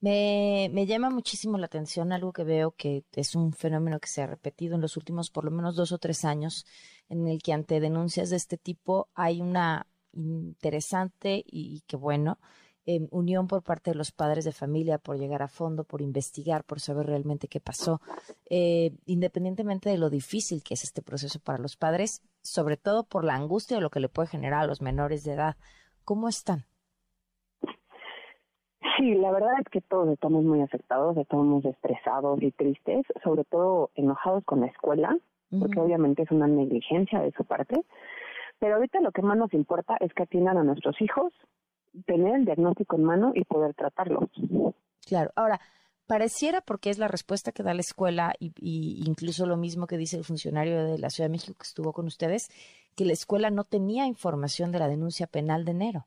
Me, 0.00 0.70
me 0.72 0.86
llama 0.86 1.10
muchísimo 1.10 1.58
la 1.58 1.66
atención 1.66 2.12
algo 2.12 2.32
que 2.32 2.44
veo 2.44 2.72
que 2.72 3.04
es 3.12 3.34
un 3.34 3.52
fenómeno 3.52 3.98
que 4.00 4.08
se 4.08 4.22
ha 4.22 4.26
repetido 4.26 4.74
en 4.76 4.80
los 4.80 4.96
últimos 4.96 5.30
por 5.30 5.44
lo 5.44 5.50
menos 5.50 5.76
dos 5.76 5.92
o 5.92 5.98
tres 5.98 6.24
años, 6.24 6.64
en 7.08 7.26
el 7.26 7.42
que 7.42 7.52
ante 7.52 7.80
denuncias 7.80 8.30
de 8.30 8.36
este 8.36 8.56
tipo 8.56 9.08
hay 9.14 9.42
una 9.42 9.86
interesante 10.12 11.42
y 11.46 11.82
que 11.86 11.96
bueno 11.96 12.38
unión 13.10 13.46
por 13.46 13.62
parte 13.62 13.90
de 13.90 13.96
los 13.96 14.10
padres 14.10 14.44
de 14.44 14.52
familia 14.52 14.98
por 14.98 15.18
llegar 15.18 15.42
a 15.42 15.48
fondo, 15.48 15.84
por 15.84 16.02
investigar, 16.02 16.64
por 16.64 16.80
saber 16.80 17.06
realmente 17.06 17.48
qué 17.48 17.60
pasó, 17.60 18.00
eh, 18.48 18.92
independientemente 19.06 19.90
de 19.90 19.98
lo 19.98 20.10
difícil 20.10 20.62
que 20.62 20.74
es 20.74 20.84
este 20.84 21.02
proceso 21.02 21.38
para 21.40 21.58
los 21.58 21.76
padres, 21.76 22.22
sobre 22.42 22.76
todo 22.76 23.04
por 23.04 23.24
la 23.24 23.34
angustia 23.34 23.76
de 23.76 23.82
lo 23.82 23.90
que 23.90 24.00
le 24.00 24.08
puede 24.08 24.28
generar 24.28 24.62
a 24.62 24.66
los 24.66 24.80
menores 24.80 25.24
de 25.24 25.32
edad. 25.32 25.56
¿Cómo 26.04 26.28
están? 26.28 26.64
Sí, 28.96 29.14
la 29.14 29.30
verdad 29.30 29.52
es 29.60 29.68
que 29.70 29.80
todos 29.80 30.08
estamos 30.08 30.42
muy 30.44 30.62
afectados, 30.62 31.16
estamos 31.16 31.64
estresados 31.64 32.42
y 32.42 32.50
tristes, 32.50 33.04
sobre 33.22 33.44
todo 33.44 33.90
enojados 33.94 34.44
con 34.44 34.60
la 34.60 34.66
escuela, 34.66 35.16
porque 35.58 35.80
obviamente 35.80 36.22
es 36.22 36.30
una 36.30 36.46
negligencia 36.46 37.20
de 37.20 37.32
su 37.32 37.44
parte. 37.44 37.82
Pero 38.58 38.76
ahorita 38.76 39.00
lo 39.00 39.10
que 39.10 39.22
más 39.22 39.36
nos 39.36 39.52
importa 39.54 39.96
es 40.00 40.12
que 40.12 40.24
atiendan 40.24 40.58
a 40.58 40.64
nuestros 40.64 41.00
hijos, 41.00 41.32
tener 42.06 42.36
el 42.36 42.44
diagnóstico 42.44 42.96
en 42.96 43.04
mano 43.04 43.32
y 43.34 43.44
poder 43.44 43.74
tratarlo. 43.74 44.28
Claro. 45.06 45.30
Ahora, 45.34 45.60
pareciera, 46.06 46.60
porque 46.60 46.90
es 46.90 46.98
la 46.98 47.08
respuesta 47.08 47.52
que 47.52 47.62
da 47.62 47.74
la 47.74 47.80
escuela 47.80 48.34
y, 48.38 49.02
incluso 49.06 49.46
lo 49.46 49.56
mismo 49.56 49.86
que 49.86 49.96
dice 49.96 50.16
el 50.16 50.24
funcionario 50.24 50.84
de 50.84 50.98
la 50.98 51.10
Ciudad 51.10 51.28
de 51.28 51.32
México 51.32 51.54
que 51.58 51.66
estuvo 51.66 51.92
con 51.92 52.06
ustedes, 52.06 52.48
que 52.96 53.04
la 53.04 53.12
escuela 53.12 53.50
no 53.50 53.64
tenía 53.64 54.06
información 54.06 54.72
de 54.72 54.78
la 54.78 54.88
denuncia 54.88 55.26
penal 55.26 55.64
de 55.64 55.70
enero. 55.70 56.06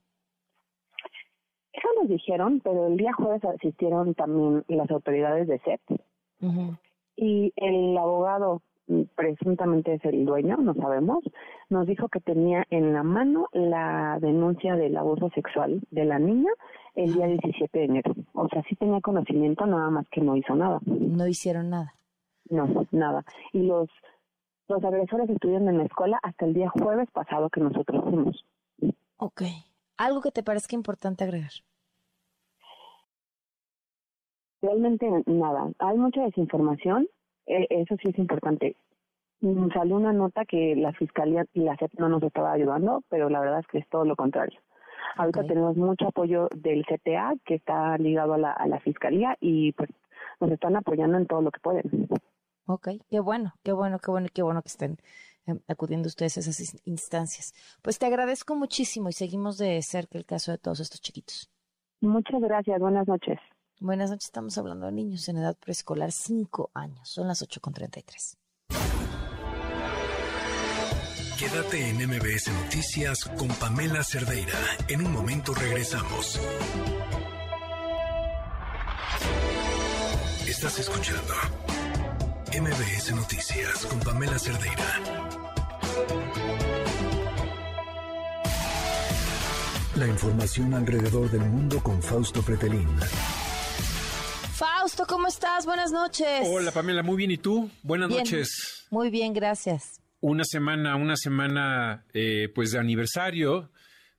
Eso 1.71 1.87
nos 1.99 2.09
dijeron, 2.09 2.61
pero 2.63 2.87
el 2.87 2.97
día 2.97 3.13
jueves 3.13 3.43
asistieron 3.45 4.13
también 4.13 4.63
las 4.67 4.89
autoridades 4.91 5.47
de 5.47 5.59
CEP 5.59 5.81
y 7.15 7.53
el 7.55 7.97
abogado 7.97 8.61
presuntamente 9.15 9.93
es 9.93 10.05
el 10.05 10.25
dueño, 10.25 10.57
no 10.57 10.73
sabemos, 10.73 11.23
nos 11.69 11.87
dijo 11.87 12.09
que 12.09 12.19
tenía 12.19 12.65
en 12.69 12.93
la 12.93 13.03
mano 13.03 13.47
la 13.53 14.17
denuncia 14.19 14.75
del 14.75 14.97
abuso 14.97 15.29
sexual 15.33 15.81
de 15.91 16.05
la 16.05 16.19
niña 16.19 16.51
el 16.95 17.13
día 17.13 17.27
17 17.27 17.79
de 17.79 17.85
enero. 17.85 18.13
O 18.33 18.47
sea, 18.49 18.63
sí 18.69 18.75
tenía 18.75 19.01
conocimiento, 19.01 19.65
nada 19.65 19.89
más 19.89 20.07
que 20.09 20.21
no 20.21 20.35
hizo 20.35 20.55
nada. 20.55 20.79
No 20.85 21.27
hicieron 21.27 21.69
nada. 21.69 21.95
No, 22.49 22.85
nada. 22.91 23.23
Y 23.53 23.63
los 23.63 23.89
los 24.67 24.83
agresores 24.83 25.29
estuvieron 25.29 25.67
en 25.69 25.77
la 25.77 25.85
escuela 25.85 26.19
hasta 26.23 26.45
el 26.45 26.53
día 26.53 26.69
jueves 26.69 27.09
pasado 27.11 27.49
que 27.49 27.59
nosotros 27.59 28.03
fuimos. 28.03 28.45
Ok. 29.17 29.43
¿Algo 29.97 30.21
que 30.21 30.31
te 30.31 30.43
parezca 30.43 30.75
importante 30.75 31.23
agregar? 31.23 31.51
Realmente 34.61 35.07
nada. 35.25 35.69
Hay 35.79 35.97
mucha 35.97 36.23
desinformación 36.23 37.07
eso 37.45 37.95
sí 38.01 38.09
es 38.09 38.17
importante. 38.17 38.75
Mm, 39.41 39.71
salió 39.73 39.97
una 39.97 40.13
nota 40.13 40.45
que 40.45 40.75
la 40.75 40.93
fiscalía 40.93 41.45
y 41.53 41.61
la 41.61 41.75
CEP 41.77 41.99
no 41.99 42.09
nos 42.09 42.23
estaba 42.23 42.53
ayudando, 42.53 43.03
pero 43.09 43.29
la 43.29 43.41
verdad 43.41 43.59
es 43.59 43.67
que 43.67 43.79
es 43.79 43.89
todo 43.89 44.05
lo 44.05 44.15
contrario. 44.15 44.59
Ahorita 45.17 45.43
tenemos 45.43 45.75
mucho 45.75 46.07
apoyo 46.07 46.47
del 46.55 46.85
CTA 46.85 47.33
que 47.45 47.55
está 47.55 47.97
ligado 47.97 48.33
a 48.33 48.37
la, 48.37 48.51
a 48.51 48.67
la 48.67 48.79
fiscalía 48.79 49.37
y 49.41 49.73
pues 49.73 49.89
nos 50.39 50.51
están 50.51 50.75
apoyando 50.75 51.17
en 51.17 51.27
todo 51.27 51.41
lo 51.41 51.51
que 51.51 51.59
pueden. 51.59 52.07
Ok, 52.65 52.89
qué 53.09 53.19
bueno, 53.19 53.53
qué 53.63 53.73
bueno, 53.73 53.99
qué 53.99 54.11
bueno, 54.11 54.27
qué 54.33 54.41
bueno 54.41 54.61
que 54.61 54.69
estén 54.69 54.97
em, 55.45 55.59
acudiendo 55.67 56.07
ustedes 56.07 56.37
a 56.37 56.39
esas 56.39 56.81
instancias. 56.85 57.53
Pues 57.81 57.99
te 57.99 58.05
agradezco 58.05 58.55
muchísimo 58.55 59.09
y 59.09 59.13
seguimos 59.13 59.57
de 59.57 59.81
cerca 59.81 60.17
el 60.17 60.25
caso 60.25 60.51
de 60.51 60.57
todos 60.57 60.79
estos 60.79 61.01
chiquitos. 61.01 61.51
Muchas 61.99 62.41
gracias, 62.41 62.79
buenas 62.79 63.07
noches. 63.07 63.39
Buenas 63.79 64.11
noches, 64.11 64.25
estamos 64.25 64.57
hablando 64.57 64.85
de 64.85 64.91
niños 64.91 65.27
en 65.27 65.37
edad 65.37 65.57
preescolar, 65.57 66.11
5 66.11 66.71
años, 66.73 67.09
son 67.09 67.27
las 67.27 67.41
8.33. 67.41 68.37
Quédate 71.37 71.89
en 71.89 71.97
MBS 72.07 72.51
Noticias 72.63 73.25
con 73.25 73.49
Pamela 73.49 74.03
Cerdeira. 74.03 74.57
En 74.87 75.05
un 75.05 75.11
momento 75.11 75.53
regresamos. 75.53 76.39
Estás 80.47 80.79
escuchando 80.79 81.33
MBS 82.53 83.15
Noticias 83.15 83.85
con 83.87 83.99
Pamela 83.99 84.39
Cerdeira. 84.39 85.01
La 89.95 90.07
información 90.07 90.73
alrededor 90.73 91.29
del 91.29 91.41
mundo 91.41 91.81
con 91.83 92.01
Fausto 92.01 92.41
Pretelín. 92.41 92.87
Fausto, 94.53 95.05
¿cómo 95.07 95.27
estás? 95.27 95.65
Buenas 95.65 95.91
noches. 95.91 96.47
Hola 96.47 96.71
Pamela, 96.71 97.01
muy 97.01 97.17
bien. 97.17 97.31
¿Y 97.31 97.37
tú? 97.37 97.71
Buenas 97.81 98.09
noches. 98.11 98.85
Muy 98.91 99.09
bien, 99.09 99.33
gracias. 99.33 99.99
Una 100.21 100.43
semana, 100.45 100.95
una 100.95 101.15
semana 101.15 102.05
eh, 102.13 102.49
pues 102.53 102.71
de 102.71 102.79
aniversario 102.79 103.71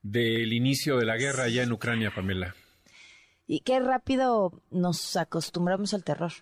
del 0.02 0.52
inicio 0.52 0.96
de 0.98 1.06
la 1.06 1.16
guerra 1.16 1.44
allá 1.44 1.62
en 1.62 1.70
Ucrania, 1.70 2.10
Pamela. 2.12 2.56
Y 3.46 3.60
qué 3.60 3.78
rápido 3.78 4.60
nos 4.72 5.16
acostumbramos 5.16 5.94
al 5.94 6.02
terror. 6.02 6.32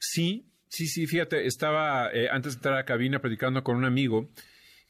Sí, 0.00 0.46
sí, 0.68 0.88
sí, 0.88 1.06
fíjate, 1.06 1.46
estaba 1.46 2.10
eh, 2.12 2.28
antes 2.28 2.54
de 2.54 2.56
entrar 2.58 2.74
a 2.74 2.78
la 2.78 2.84
cabina 2.84 3.20
platicando 3.20 3.62
con 3.62 3.76
un 3.76 3.84
amigo 3.84 4.28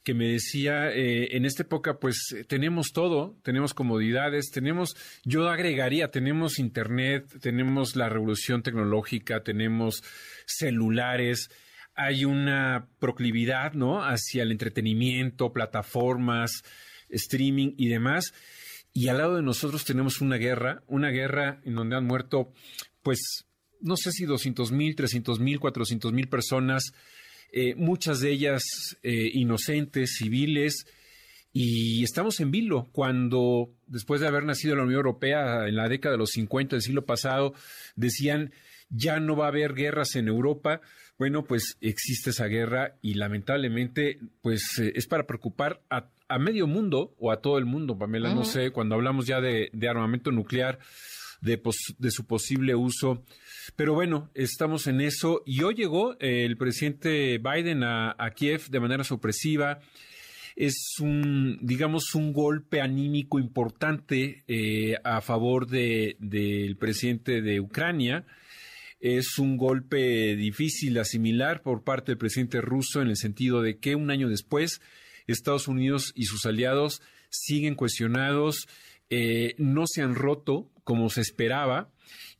que 0.07 0.13
me 0.13 0.29
decía, 0.29 0.89
eh, 0.93 1.35
en 1.35 1.43
esta 1.43 1.63
época 1.63 1.99
pues 1.99 2.33
tenemos 2.47 2.93
todo, 2.93 3.35
tenemos 3.43 3.73
comodidades, 3.73 4.51
tenemos, 4.51 4.95
yo 5.25 5.49
agregaría, 5.49 6.11
tenemos 6.11 6.59
internet, 6.59 7.27
tenemos 7.41 7.97
la 7.97 8.07
revolución 8.07 8.63
tecnológica, 8.63 9.43
tenemos 9.43 10.01
celulares, 10.45 11.49
hay 11.93 12.23
una 12.23 12.87
proclividad, 12.99 13.73
¿no? 13.73 14.01
Hacia 14.01 14.43
el 14.43 14.53
entretenimiento, 14.53 15.51
plataformas, 15.51 16.63
streaming 17.09 17.73
y 17.77 17.89
demás. 17.89 18.33
Y 18.93 19.09
al 19.09 19.17
lado 19.17 19.35
de 19.35 19.43
nosotros 19.43 19.83
tenemos 19.83 20.21
una 20.21 20.37
guerra, 20.37 20.83
una 20.87 21.09
guerra 21.09 21.59
en 21.65 21.75
donde 21.75 21.97
han 21.97 22.05
muerto, 22.05 22.53
pues, 23.03 23.45
no 23.81 23.97
sé 23.97 24.13
si 24.13 24.23
200 24.23 24.71
mil, 24.71 24.95
300 24.95 25.41
mil, 25.41 25.59
400 25.59 26.13
mil 26.13 26.29
personas, 26.29 26.93
eh, 27.51 27.75
muchas 27.75 28.19
de 28.19 28.31
ellas 28.31 28.63
eh, 29.03 29.31
inocentes, 29.33 30.17
civiles, 30.17 30.85
y 31.53 32.03
estamos 32.03 32.39
en 32.39 32.51
vilo 32.51 32.87
cuando, 32.91 33.69
después 33.87 34.21
de 34.21 34.27
haber 34.27 34.43
nacido 34.43 34.73
en 34.73 34.77
la 34.79 34.83
Unión 34.85 34.97
Europea 34.97 35.67
en 35.67 35.75
la 35.75 35.89
década 35.89 36.13
de 36.13 36.19
los 36.19 36.31
50 36.31 36.75
del 36.75 36.83
siglo 36.83 37.05
pasado, 37.05 37.53
decían 37.95 38.51
ya 38.89 39.19
no 39.19 39.35
va 39.35 39.45
a 39.45 39.49
haber 39.49 39.73
guerras 39.73 40.15
en 40.15 40.27
Europa. 40.27 40.81
Bueno, 41.17 41.45
pues 41.45 41.77
existe 41.81 42.29
esa 42.29 42.45
guerra 42.45 42.97
y 43.01 43.15
lamentablemente, 43.15 44.19
pues 44.41 44.61
eh, 44.79 44.93
es 44.95 45.07
para 45.07 45.25
preocupar 45.25 45.81
a, 45.89 46.09
medio 46.37 46.67
mundo 46.67 47.15
o 47.17 47.31
a 47.31 47.41
todo 47.41 47.57
el 47.57 47.65
mundo, 47.65 47.97
Pamela. 47.97 48.33
No 48.33 48.43
sé, 48.43 48.71
cuando 48.71 48.95
hablamos 48.95 49.25
ya 49.25 49.41
de, 49.41 49.71
armamento 49.89 50.31
nuclear, 50.31 50.77
de, 51.41 51.59
de 51.97 52.11
su 52.11 52.25
posible 52.25 52.75
uso 52.75 53.23
pero 53.75 53.93
bueno, 53.93 54.29
estamos 54.33 54.87
en 54.87 55.01
eso. 55.01 55.43
Y 55.45 55.63
hoy 55.63 55.75
llegó 55.75 56.17
el 56.19 56.57
presidente 56.57 57.37
Biden 57.37 57.83
a, 57.83 58.15
Kiev 58.35 58.69
de 58.69 58.79
manera 58.79 59.03
sorpresiva. 59.03 59.79
Es 60.55 60.95
un, 60.99 61.59
digamos, 61.61 62.15
un 62.15 62.33
golpe 62.33 62.81
anímico 62.81 63.39
importante 63.39 64.43
eh, 64.47 64.95
a 65.03 65.21
favor 65.21 65.67
del 65.67 66.77
presidente 66.79 67.41
de 67.41 67.59
Ucrania. 67.59 68.25
Es 68.99 69.37
un 69.37 69.57
golpe 69.57 70.35
difícil 70.35 70.97
asimilar 70.97 71.61
por 71.61 71.83
parte 71.83 72.11
del 72.11 72.17
presidente 72.17 72.61
ruso 72.61 73.01
en 73.01 73.09
el 73.09 73.17
sentido 73.17 73.61
de 73.61 73.77
que 73.77 73.95
un 73.95 74.09
año 74.09 74.29
después 74.29 74.81
Estados 75.27 75.67
Unidos 75.67 76.13
y 76.15 76.23
sus 76.23 76.45
aliados 76.45 77.01
siguen 77.29 77.75
cuestionados, 77.75 78.67
eh, 79.09 79.55
no 79.57 79.85
se 79.87 80.01
han 80.01 80.15
roto 80.15 80.69
como 80.83 81.09
se 81.09 81.21
esperaba 81.21 81.89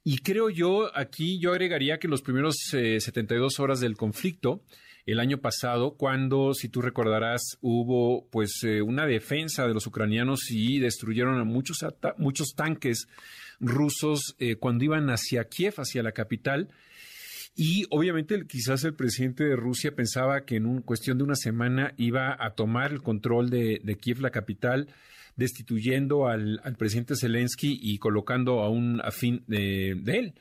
y 0.09 0.19
creo 0.19 0.49
yo, 0.49 0.89
aquí 0.95 1.37
yo 1.37 1.51
agregaría 1.51 1.99
que 1.99 2.07
los 2.07 2.21
primeros 2.21 2.55
72 2.69 3.59
eh, 3.59 3.61
horas 3.61 3.81
del 3.81 3.97
conflicto, 3.97 4.63
el 5.05 5.19
año 5.19 5.39
pasado, 5.39 5.97
cuando, 5.97 6.53
si 6.53 6.69
tú 6.69 6.81
recordarás, 6.81 7.57
hubo 7.59 8.25
pues 8.29 8.63
eh, 8.63 8.81
una 8.81 9.05
defensa 9.05 9.67
de 9.67 9.73
los 9.73 9.85
ucranianos 9.85 10.49
y 10.49 10.79
destruyeron 10.79 11.37
a 11.37 11.43
muchos, 11.43 11.85
muchos 12.17 12.53
tanques 12.55 13.09
rusos 13.59 14.37
eh, 14.39 14.55
cuando 14.55 14.85
iban 14.85 15.09
hacia 15.09 15.49
Kiev, 15.49 15.73
hacia 15.75 16.03
la 16.03 16.13
capital. 16.13 16.69
Y 17.53 17.85
obviamente 17.89 18.47
quizás 18.47 18.85
el 18.85 18.93
presidente 18.93 19.43
de 19.43 19.57
Rusia 19.57 19.93
pensaba 19.93 20.45
que 20.45 20.55
en 20.55 20.67
un, 20.67 20.83
cuestión 20.83 21.17
de 21.17 21.25
una 21.25 21.35
semana 21.35 21.93
iba 21.97 22.33
a 22.39 22.55
tomar 22.55 22.93
el 22.93 23.01
control 23.01 23.49
de, 23.49 23.81
de 23.83 23.95
Kiev, 23.97 24.21
la 24.21 24.29
capital, 24.29 24.87
destituyendo 25.37 26.27
al, 26.27 26.59
presidente 26.77 27.15
Zelensky 27.15 27.79
y 27.81 27.99
colocando 27.99 28.59
a 28.61 28.69
un 28.69 28.99
afín 29.03 29.43
de, 29.47 29.91
él. 29.91 30.33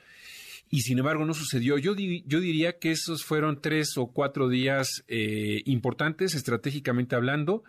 Y 0.69 0.81
sin 0.81 0.99
embargo 0.99 1.25
no 1.25 1.35
sucedió. 1.35 1.79
Yo, 1.79 1.95
yo 1.95 2.41
diría 2.41 2.79
que 2.79 2.91
esos 2.91 3.23
fueron 3.23 3.61
tres 3.61 3.97
o 3.97 4.09
cuatro 4.09 4.49
días 4.49 5.05
eh, 5.07 5.63
importantes 5.67 6.35
estratégicamente 6.35 7.15
hablando. 7.15 7.63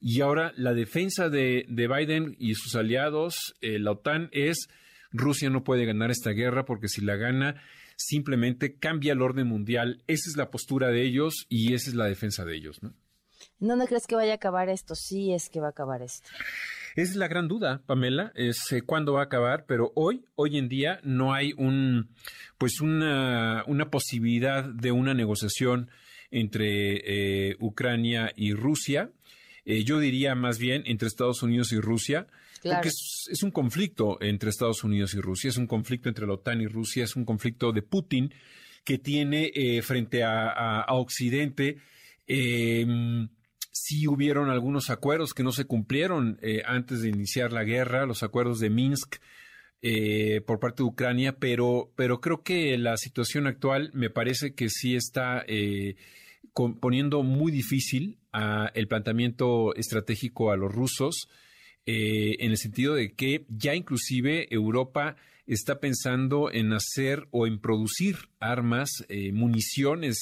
Y 0.00 0.20
ahora 0.20 0.54
la 0.56 0.72
defensa 0.72 1.28
de, 1.28 1.66
Biden 1.68 2.36
y 2.38 2.54
sus 2.54 2.74
aliados, 2.76 3.54
eh, 3.60 3.78
la 3.78 3.90
OTAN, 3.90 4.30
es 4.32 4.68
Rusia 5.10 5.50
no 5.50 5.64
puede 5.64 5.84
ganar 5.84 6.10
esta 6.10 6.30
guerra 6.30 6.64
porque 6.64 6.88
si 6.88 7.00
la 7.00 7.16
gana 7.16 7.60
simplemente 7.96 8.76
cambia 8.76 9.12
el 9.12 9.22
orden 9.22 9.48
mundial. 9.48 10.04
Esa 10.06 10.30
es 10.30 10.36
la 10.36 10.50
postura 10.50 10.88
de 10.88 11.02
ellos 11.02 11.46
y 11.48 11.74
esa 11.74 11.90
es 11.90 11.96
la 11.96 12.06
defensa 12.06 12.44
de 12.44 12.56
ellos. 12.56 12.82
¿no? 12.82 12.94
Dónde 13.58 13.86
crees 13.86 14.06
que 14.06 14.14
vaya 14.14 14.32
a 14.32 14.36
acabar 14.36 14.68
esto? 14.68 14.94
Sí, 14.94 15.32
es 15.32 15.48
que 15.48 15.60
va 15.60 15.68
a 15.68 15.70
acabar 15.70 16.02
esto. 16.02 16.28
Es 16.98 17.14
la 17.14 17.28
gran 17.28 17.46
duda, 17.46 17.80
Pamela, 17.86 18.32
es 18.34 18.72
eh, 18.72 18.82
cuándo 18.82 19.12
va 19.12 19.20
a 19.20 19.24
acabar, 19.26 19.66
pero 19.68 19.92
hoy, 19.94 20.24
hoy 20.34 20.58
en 20.58 20.68
día, 20.68 20.98
no 21.04 21.32
hay 21.32 21.52
un, 21.56 22.08
pues 22.58 22.80
una, 22.80 23.62
una 23.68 23.88
posibilidad 23.88 24.64
de 24.64 24.90
una 24.90 25.14
negociación 25.14 25.90
entre 26.32 27.50
eh, 27.50 27.56
Ucrania 27.60 28.32
y 28.34 28.52
Rusia. 28.52 29.12
Eh, 29.64 29.84
yo 29.84 30.00
diría 30.00 30.34
más 30.34 30.58
bien 30.58 30.82
entre 30.86 31.06
Estados 31.06 31.40
Unidos 31.44 31.70
y 31.72 31.78
Rusia. 31.78 32.26
Porque 32.64 32.88
es, 32.88 33.42
un 33.44 33.52
conflicto 33.52 34.20
entre 34.20 34.50
Estados 34.50 34.82
Unidos 34.82 35.14
y 35.14 35.20
Rusia, 35.20 35.50
es 35.50 35.56
un 35.56 35.68
conflicto 35.68 36.08
entre 36.08 36.26
la 36.26 36.32
OTAN 36.32 36.60
y 36.60 36.66
Rusia, 36.66 37.04
es 37.04 37.14
un 37.14 37.24
conflicto 37.24 37.70
de 37.70 37.82
Putin 37.82 38.34
que 38.82 38.98
tiene 38.98 39.52
frente 39.82 40.24
a, 40.24 40.80
a 40.80 40.94
Occidente 40.94 41.78
sí 43.78 44.06
hubieron 44.06 44.50
algunos 44.50 44.90
acuerdos 44.90 45.34
que 45.34 45.42
no 45.42 45.52
se 45.52 45.64
cumplieron 45.64 46.38
eh, 46.42 46.62
antes 46.66 47.02
de 47.02 47.08
iniciar 47.08 47.52
la 47.52 47.64
guerra, 47.64 48.06
los 48.06 48.22
acuerdos 48.22 48.58
de 48.60 48.70
Minsk 48.70 49.16
eh, 49.80 50.40
por 50.46 50.58
parte 50.58 50.82
de 50.82 50.88
Ucrania, 50.88 51.38
pero, 51.38 51.92
pero 51.96 52.20
creo 52.20 52.42
que 52.42 52.76
la 52.78 52.96
situación 52.96 53.46
actual 53.46 53.90
me 53.94 54.10
parece 54.10 54.54
que 54.54 54.68
sí 54.68 54.96
está 54.96 55.44
eh, 55.46 55.96
poniendo 56.80 57.22
muy 57.22 57.52
difícil 57.52 58.18
el 58.74 58.88
planteamiento 58.88 59.74
estratégico 59.74 60.52
a 60.52 60.56
los 60.56 60.72
rusos, 60.72 61.28
en 61.86 62.50
el 62.50 62.58
sentido 62.58 62.94
de 62.94 63.14
que 63.14 63.46
ya 63.48 63.74
inclusive 63.74 64.46
Europa 64.52 65.16
está 65.46 65.80
pensando 65.80 66.52
en 66.52 66.72
hacer 66.72 67.26
o 67.30 67.46
en 67.46 67.58
producir 67.58 68.28
armas, 68.38 68.90
municiones, 69.32 70.18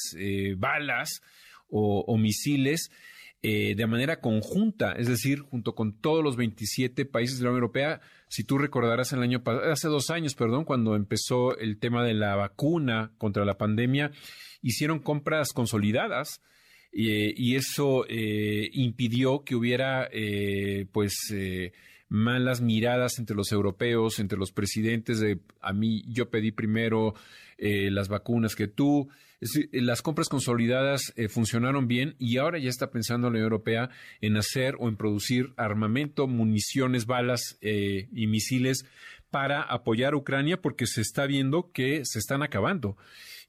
balas 0.57 1.20
o 1.68 2.16
misiles 2.16 2.90
eh, 3.48 3.76
de 3.76 3.86
manera 3.86 4.20
conjunta, 4.20 4.93
es 4.93 5.06
decir, 5.06 5.38
junto 5.38 5.76
con 5.76 6.01
todos 6.01 6.24
los 6.24 6.36
27 6.36 7.05
países 7.05 7.38
de 7.38 7.44
la 7.44 7.51
Unión 7.51 7.62
Europea. 7.62 8.01
Si 8.28 8.43
tú 8.43 8.59
recordarás 8.59 9.12
el 9.12 9.22
año 9.22 9.40
hace 9.70 9.86
dos 9.86 10.10
años, 10.10 10.34
perdón, 10.34 10.64
cuando 10.64 10.97
empezó 10.97 11.56
el 11.56 11.78
tema 11.78 12.02
de 12.02 12.14
la 12.14 12.34
vacuna 12.34 13.12
contra 13.18 13.44
la 13.44 13.56
pandemia, 13.56 14.10
hicieron 14.62 14.98
compras 14.98 15.52
consolidadas. 15.52 16.40
Eh, 16.93 17.34
y 17.36 17.55
eso 17.55 18.05
eh, 18.09 18.68
impidió 18.72 19.44
que 19.44 19.55
hubiera 19.55 20.09
pues 20.90 21.32
malas 22.09 22.62
miradas 22.62 23.20
entre 23.20 23.36
los 23.36 23.52
europeos, 23.52 24.18
entre 24.18 24.38
los 24.38 24.51
presidentes 24.51 25.20
de 25.20 25.38
a 25.60 25.72
mí 25.72 26.02
yo 26.09 26.30
pedí 26.30 26.51
primero 26.51 27.14
las 27.59 28.09
vacunas 28.09 28.56
que 28.56 28.66
tú, 28.66 29.09
las 29.72 30.02
compras 30.02 30.28
consolidadas 30.28 31.12
eh, 31.16 31.28
funcionaron 31.28 31.88
bien 31.88 32.16
y 32.18 32.38
ahora 32.38 32.58
ya 32.58 32.70
está 32.70 32.90
pensando 32.90 33.28
la 33.28 33.32
Unión 33.32 33.44
Europea 33.44 33.90
en 34.20 34.36
hacer 34.36 34.76
o 34.78 34.88
en 34.88 34.96
producir 34.96 35.52
armamento, 35.56 36.26
municiones, 36.26 37.06
balas 37.06 37.58
eh, 37.60 38.08
y 38.12 38.26
misiles 38.26 38.86
para 39.30 39.62
apoyar 39.62 40.14
a 40.14 40.16
Ucrania 40.16 40.60
porque 40.60 40.86
se 40.86 41.02
está 41.02 41.26
viendo 41.26 41.70
que 41.72 42.02
se 42.04 42.18
están 42.18 42.42
acabando 42.42 42.96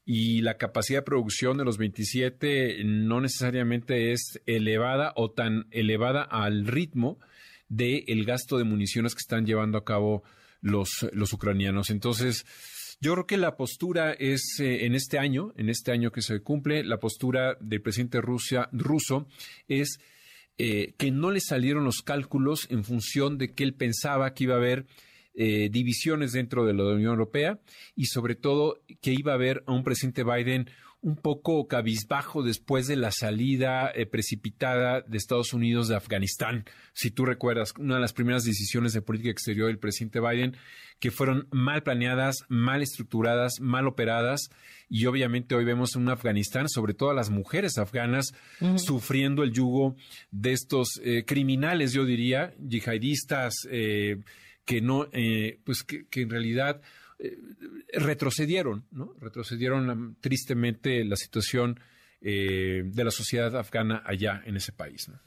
y 0.09 0.41
la 0.41 0.57
capacidad 0.57 0.99
de 0.99 1.05
producción 1.05 1.57
de 1.57 1.65
los 1.65 1.77
27 1.77 2.81
no 2.85 3.19
necesariamente 3.19 4.13
es 4.13 4.41
elevada 4.45 5.11
o 5.17 5.31
tan 5.31 5.67
elevada 5.71 6.23
al 6.23 6.65
ritmo 6.65 7.19
del 7.67 8.23
gasto 8.23 8.57
de 8.57 8.63
municiones 8.63 9.13
que 9.13 9.19
están 9.19 9.45
llevando 9.45 9.77
a 9.77 9.83
cabo 9.83 10.23
los, 10.61 11.05
los 11.11 11.33
ucranianos. 11.33 11.89
Entonces, 11.89 12.45
yo 12.99 13.13
creo 13.13 13.27
que 13.27 13.37
la 13.37 13.57
postura 13.57 14.13
es 14.13 14.59
eh, 14.59 14.85
en 14.85 14.95
este 14.95 15.19
año, 15.19 15.53
en 15.55 15.69
este 15.69 15.91
año 15.91 16.11
que 16.11 16.21
se 16.21 16.39
cumple, 16.39 16.83
la 16.83 16.99
postura 16.99 17.55
del 17.59 17.81
presidente 17.81 18.21
Rusia, 18.21 18.69
ruso 18.71 19.27
es 19.67 19.99
eh, 20.57 20.93
que 20.97 21.11
no 21.11 21.29
le 21.29 21.39
salieron 21.39 21.83
los 21.83 22.01
cálculos 22.01 22.67
en 22.71 22.83
función 22.83 23.37
de 23.37 23.53
que 23.53 23.63
él 23.63 23.75
pensaba 23.75 24.33
que 24.33 24.45
iba 24.45 24.55
a 24.55 24.57
haber 24.57 24.87
eh, 25.35 25.69
divisiones 25.71 26.31
dentro 26.31 26.65
de 26.65 26.73
la 26.73 26.83
Unión 26.85 27.11
Europea 27.11 27.59
y 27.95 28.05
sobre 28.05 28.33
todo 28.33 28.81
que 29.01 29.13
iba 29.13 29.33
a 29.33 29.35
haber 29.35 29.63
a 29.67 29.73
un 29.73 29.83
presidente 29.83 30.23
Biden 30.23 30.67
un 31.01 31.15
poco 31.15 31.67
cabizbajo 31.67 32.41
después 32.41 32.87
de 32.87 32.95
la 32.95 33.11
salida 33.11 33.91
eh, 33.93 34.05
precipitada 34.05 35.01
de 35.01 35.17
Estados 35.17 35.53
Unidos 35.53 35.87
de 35.87 35.95
Afganistán. 35.95 36.65
Si 36.93 37.11
tú 37.11 37.25
recuerdas, 37.25 37.73
una 37.77 37.95
de 37.95 38.01
las 38.01 38.13
primeras 38.13 38.43
decisiones 38.43 38.93
de 38.93 39.01
política 39.01 39.29
exterior 39.29 39.67
del 39.67 39.79
presidente 39.79 40.19
Biden 40.19 40.57
que 40.99 41.11
fueron 41.11 41.47
mal 41.51 41.83
planeadas, 41.83 42.37
mal 42.49 42.81
estructuradas, 42.81 43.59
mal 43.61 43.87
operadas 43.87 44.49
y 44.89 45.05
obviamente 45.05 45.53
hoy 45.53 45.63
vemos 45.63 45.95
en 45.95 46.09
Afganistán, 46.09 46.67
sobre 46.67 46.95
todo 46.95 47.11
a 47.11 47.15
las 47.15 47.29
mujeres 47.29 47.77
afganas, 47.77 48.33
sufriendo 48.77 49.43
el 49.43 49.51
yugo 49.51 49.95
de 50.31 50.53
estos 50.53 50.99
eh, 51.03 51.23
criminales, 51.25 51.93
yo 51.93 52.05
diría, 52.05 52.55
yihadistas, 52.57 53.67
eh, 53.69 54.17
que 54.65 54.81
no, 54.81 55.07
pues 55.63 55.83
que 55.83 56.21
en 56.21 56.29
realidad 56.29 56.81
eh, 57.19 57.37
retrocedieron, 57.93 58.85
¿no? 58.91 59.13
Retrocedieron 59.19 60.17
tristemente 60.21 61.03
la 61.03 61.15
situación 61.15 61.79
eh, 62.21 62.83
de 62.85 63.03
la 63.03 63.11
sociedad 63.11 63.55
afgana 63.55 64.03
allá 64.05 64.41
en 64.45 64.55
ese 64.57 64.71
país, 64.71 65.09
¿no? 65.09 65.19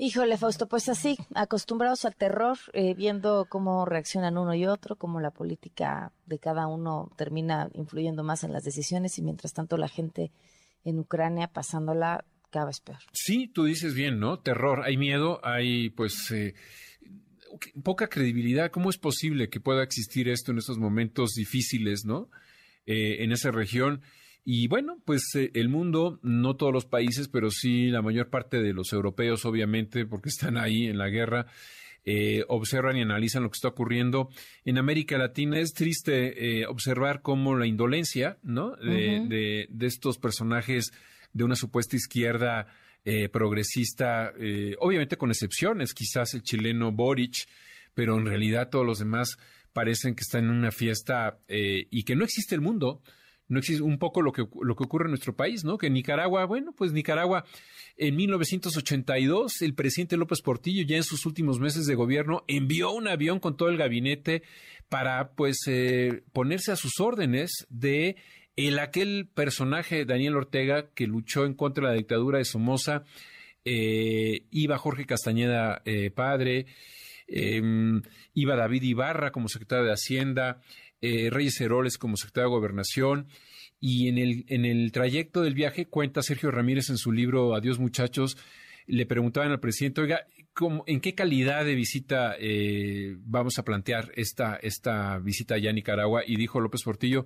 Híjole, 0.00 0.36
Fausto, 0.36 0.68
pues 0.68 0.88
así, 0.88 1.18
acostumbrados 1.34 2.04
al 2.04 2.14
terror, 2.14 2.56
eh, 2.72 2.94
viendo 2.94 3.46
cómo 3.48 3.84
reaccionan 3.84 4.38
uno 4.38 4.54
y 4.54 4.64
otro, 4.64 4.94
cómo 4.94 5.20
la 5.20 5.32
política 5.32 6.12
de 6.24 6.38
cada 6.38 6.68
uno 6.68 7.10
termina 7.16 7.68
influyendo 7.74 8.22
más 8.22 8.44
en 8.44 8.52
las 8.52 8.62
decisiones 8.62 9.18
y 9.18 9.22
mientras 9.22 9.52
tanto 9.52 9.76
la 9.76 9.88
gente 9.88 10.30
en 10.84 11.00
Ucrania 11.00 11.48
pasándola 11.48 12.24
cada 12.50 12.66
vez 12.66 12.80
peor. 12.80 13.00
Sí, 13.12 13.48
tú 13.48 13.64
dices 13.64 13.92
bien, 13.94 14.20
¿no? 14.20 14.38
Terror, 14.38 14.82
hay 14.84 14.96
miedo, 14.96 15.40
hay 15.42 15.90
pues 15.90 16.32
poca 17.82 18.08
credibilidad. 18.08 18.70
¿Cómo 18.70 18.90
es 18.90 18.98
posible 18.98 19.48
que 19.48 19.60
pueda 19.60 19.82
existir 19.82 20.28
esto 20.28 20.52
en 20.52 20.58
estos 20.58 20.78
momentos 20.78 21.30
difíciles, 21.34 22.04
¿no? 22.04 22.30
Eh, 22.86 23.22
en 23.22 23.32
esa 23.32 23.50
región. 23.50 24.00
Y 24.44 24.66
bueno, 24.66 24.98
pues 25.04 25.22
eh, 25.34 25.50
el 25.54 25.68
mundo, 25.68 26.18
no 26.22 26.56
todos 26.56 26.72
los 26.72 26.86
países, 26.86 27.28
pero 27.28 27.50
sí 27.50 27.88
la 27.88 28.00
mayor 28.00 28.30
parte 28.30 28.62
de 28.62 28.72
los 28.72 28.92
europeos, 28.92 29.44
obviamente, 29.44 30.06
porque 30.06 30.30
están 30.30 30.56
ahí 30.56 30.86
en 30.86 30.96
la 30.96 31.08
guerra, 31.10 31.46
eh, 32.04 32.44
observan 32.48 32.96
y 32.96 33.02
analizan 33.02 33.42
lo 33.42 33.50
que 33.50 33.56
está 33.56 33.68
ocurriendo. 33.68 34.30
En 34.64 34.78
América 34.78 35.18
Latina 35.18 35.58
es 35.58 35.74
triste 35.74 36.64
observar 36.66 37.20
cómo 37.20 37.56
la 37.56 37.66
indolencia, 37.66 38.38
¿no? 38.42 38.74
de, 38.76 39.66
de 39.68 39.86
estos 39.86 40.16
personajes 40.16 40.92
de 41.34 41.44
una 41.44 41.56
supuesta 41.56 41.96
izquierda 41.96 42.68
eh, 43.10 43.30
progresista, 43.30 44.34
eh, 44.38 44.76
obviamente 44.80 45.16
con 45.16 45.30
excepciones, 45.30 45.94
quizás 45.94 46.34
el 46.34 46.42
chileno 46.42 46.92
Boric, 46.92 47.48
pero 47.94 48.18
en 48.18 48.26
realidad 48.26 48.68
todos 48.68 48.84
los 48.84 48.98
demás 48.98 49.38
parecen 49.72 50.14
que 50.14 50.20
están 50.20 50.44
en 50.44 50.50
una 50.50 50.70
fiesta 50.72 51.38
eh, 51.48 51.86
y 51.90 52.02
que 52.02 52.14
no 52.14 52.24
existe 52.24 52.54
el 52.54 52.60
mundo. 52.60 53.00
No 53.48 53.60
existe 53.60 53.82
un 53.82 53.98
poco 53.98 54.20
lo 54.20 54.30
que, 54.32 54.46
lo 54.60 54.76
que 54.76 54.84
ocurre 54.84 55.06
en 55.06 55.12
nuestro 55.12 55.34
país, 55.34 55.64
¿no? 55.64 55.78
Que 55.78 55.88
Nicaragua, 55.88 56.44
bueno, 56.44 56.74
pues 56.76 56.92
Nicaragua, 56.92 57.46
en 57.96 58.14
1982, 58.14 59.62
el 59.62 59.74
presidente 59.74 60.18
López 60.18 60.42
Portillo, 60.42 60.84
ya 60.86 60.98
en 60.98 61.02
sus 61.02 61.24
últimos 61.24 61.60
meses 61.60 61.86
de 61.86 61.94
gobierno, 61.94 62.44
envió 62.46 62.92
un 62.92 63.08
avión 63.08 63.40
con 63.40 63.56
todo 63.56 63.70
el 63.70 63.78
gabinete 63.78 64.42
para, 64.90 65.30
pues, 65.30 65.60
ponerse 66.34 66.72
a 66.72 66.76
sus 66.76 67.00
órdenes 67.00 67.66
de 67.70 68.16
el 68.58 68.80
aquel 68.80 69.28
personaje, 69.32 70.04
Daniel 70.04 70.34
Ortega, 70.34 70.90
que 70.92 71.06
luchó 71.06 71.46
en 71.46 71.54
contra 71.54 71.86
de 71.86 71.94
la 71.94 71.96
dictadura 71.96 72.38
de 72.38 72.44
Somoza, 72.44 73.04
eh, 73.64 74.46
iba 74.50 74.76
Jorge 74.78 75.06
Castañeda 75.06 75.80
eh, 75.84 76.10
padre, 76.10 76.66
em, 77.28 78.02
iba 78.34 78.56
David 78.56 78.82
Ibarra 78.82 79.30
como 79.30 79.48
secretario 79.48 79.84
de 79.84 79.92
Hacienda, 79.92 80.60
eh, 81.00 81.30
Reyes 81.30 81.60
Heroles 81.60 81.98
como 81.98 82.16
secretario 82.16 82.48
de 82.48 82.56
Gobernación, 82.56 83.28
y 83.78 84.08
en 84.08 84.18
el, 84.18 84.44
en 84.48 84.64
el 84.64 84.90
trayecto 84.90 85.42
del 85.42 85.54
viaje, 85.54 85.86
cuenta 85.86 86.22
Sergio 86.22 86.50
Ramírez 86.50 86.90
en 86.90 86.98
su 86.98 87.12
libro 87.12 87.54
Adiós 87.54 87.78
muchachos, 87.78 88.36
le 88.88 89.06
preguntaban 89.06 89.52
al 89.52 89.60
presidente, 89.60 90.00
oiga, 90.00 90.26
¿en 90.86 91.00
qué 91.00 91.14
calidad 91.14 91.64
de 91.64 91.74
visita 91.74 92.34
eh, 92.38 93.16
vamos 93.20 93.58
a 93.58 93.64
plantear 93.64 94.12
esta, 94.16 94.56
esta 94.56 95.18
visita 95.18 95.54
allá 95.54 95.70
a 95.70 95.72
Nicaragua? 95.72 96.22
Y 96.26 96.36
dijo 96.36 96.60
López 96.60 96.82
Portillo, 96.82 97.24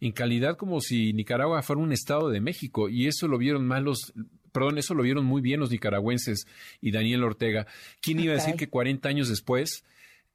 en 0.00 0.12
calidad 0.12 0.56
como 0.56 0.80
si 0.80 1.12
Nicaragua 1.12 1.62
fuera 1.62 1.82
un 1.82 1.92
estado 1.92 2.28
de 2.30 2.40
México. 2.40 2.88
Y 2.88 3.06
eso 3.06 3.28
lo 3.28 3.38
vieron 3.38 3.66
mal 3.66 3.84
los, 3.84 4.12
perdón, 4.52 4.78
eso 4.78 4.94
lo 4.94 5.02
vieron 5.02 5.24
muy 5.24 5.42
bien 5.42 5.60
los 5.60 5.70
nicaragüenses 5.70 6.46
y 6.80 6.90
Daniel 6.90 7.24
Ortega. 7.24 7.66
¿Quién 8.00 8.20
iba 8.20 8.32
a 8.32 8.36
decir 8.36 8.54
que 8.54 8.68
40 8.68 9.08
años 9.08 9.28
después 9.28 9.84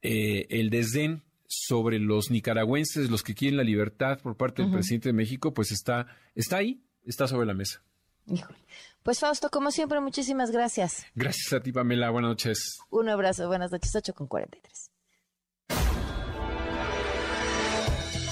eh, 0.01 0.47
el 0.49 0.69
desdén 0.69 1.23
sobre 1.47 1.99
los 1.99 2.29
nicaragüenses, 2.29 3.09
los 3.09 3.23
que 3.23 3.33
quieren 3.33 3.57
la 3.57 3.63
libertad 3.63 4.19
por 4.21 4.37
parte 4.37 4.61
del 4.61 4.71
presidente 4.71 5.09
de 5.09 5.13
México, 5.13 5.53
pues 5.53 5.71
está, 5.71 6.07
está 6.35 6.57
ahí, 6.57 6.81
está 7.05 7.27
sobre 7.27 7.47
la 7.47 7.53
mesa? 7.53 7.81
Híjole. 8.27 8.59
Pues 9.03 9.19
Fausto, 9.19 9.49
como 9.49 9.71
siempre, 9.71 9.99
muchísimas 10.01 10.51
gracias. 10.51 11.05
Gracias 11.15 11.53
a 11.53 11.61
ti, 11.61 11.71
Pamela. 11.71 12.09
Buenas 12.09 12.29
noches. 12.29 12.79
Un 12.89 13.09
abrazo. 13.09 13.47
Buenas 13.47 13.71
noches, 13.71 13.95
8 13.95 14.13
con 14.13 14.27
43. 14.27 14.91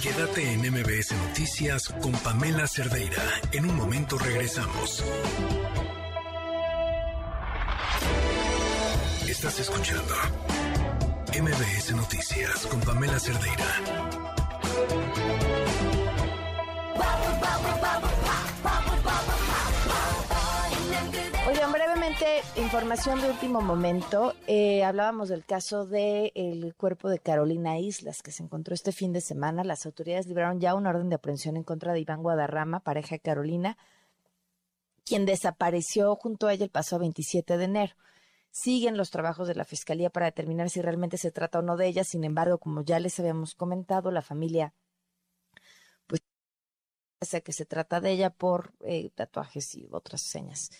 Quédate 0.01 0.53
en 0.53 0.59
MBS 0.71 1.11
Noticias 1.27 1.89
con 2.01 2.11
Pamela 2.13 2.67
Cerdeira. 2.67 3.23
En 3.51 3.69
un 3.69 3.75
momento 3.75 4.17
regresamos. 4.17 5.03
Estás 9.27 9.59
escuchando 9.59 10.13
MBS 11.33 11.95
Noticias 11.95 12.67
con 12.67 12.79
Pamela 12.81 13.19
Cerdeira. 13.19 14.36
Información 22.61 23.21
de 23.21 23.29
último 23.29 23.61
momento. 23.61 24.33
Eh, 24.47 24.83
hablábamos 24.83 25.29
del 25.29 25.45
caso 25.45 25.85
del 25.85 26.73
cuerpo 26.75 27.07
de 27.09 27.19
Carolina 27.19 27.77
Islas, 27.77 28.23
que 28.23 28.31
se 28.31 28.43
encontró 28.43 28.73
este 28.73 28.91
fin 28.91 29.13
de 29.13 29.21
semana. 29.21 29.63
Las 29.63 29.85
autoridades 29.85 30.27
libraron 30.27 30.59
ya 30.59 30.73
una 30.73 30.89
orden 30.89 31.09
de 31.09 31.15
aprehensión 31.15 31.55
en 31.55 31.63
contra 31.63 31.93
de 31.93 31.99
Iván 31.99 32.23
Guadarrama, 32.23 32.79
pareja 32.79 33.15
de 33.15 33.19
Carolina, 33.19 33.77
quien 35.05 35.25
desapareció 35.25 36.15
junto 36.15 36.47
a 36.47 36.53
ella 36.53 36.63
el 36.63 36.71
pasado 36.71 37.01
27 37.01 37.57
de 37.57 37.63
enero. 37.63 37.95
Siguen 38.49 38.97
los 38.97 39.11
trabajos 39.11 39.47
de 39.47 39.55
la 39.55 39.65
Fiscalía 39.65 40.09
para 40.09 40.25
determinar 40.25 40.69
si 40.69 40.81
realmente 40.81 41.17
se 41.17 41.31
trata 41.31 41.59
o 41.59 41.61
no 41.61 41.77
de 41.77 41.87
ella. 41.87 42.03
Sin 42.03 42.23
embargo, 42.23 42.57
como 42.57 42.83
ya 42.83 42.99
les 42.99 43.19
habíamos 43.19 43.53
comentado, 43.53 44.09
la 44.09 44.23
familia 44.23 44.73
pues 46.07 46.21
que 47.43 47.53
se 47.53 47.65
trata 47.65 48.01
de 48.01 48.11
ella 48.11 48.29
por 48.31 48.73
eh, 48.79 49.11
tatuajes 49.15 49.75
y 49.75 49.87
otras 49.91 50.21
señas 50.21 50.71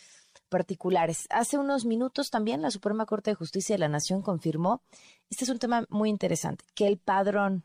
particulares. 0.48 1.28
Hace 1.30 1.58
unos 1.58 1.86
minutos 1.86 2.30
también 2.30 2.62
la 2.62 2.72
Suprema 2.72 3.06
Corte 3.06 3.32
de 3.32 3.36
Justicia 3.36 3.76
de 3.76 3.80
la 3.80 3.90
Nación 3.90 4.22
confirmó, 4.22 4.82
este 5.30 5.44
es 5.44 5.50
un 5.50 5.60
tema 5.60 5.86
muy 5.90 6.10
interesante, 6.10 6.66
que 6.74 6.88
el 6.88 6.98
padrón 6.98 7.64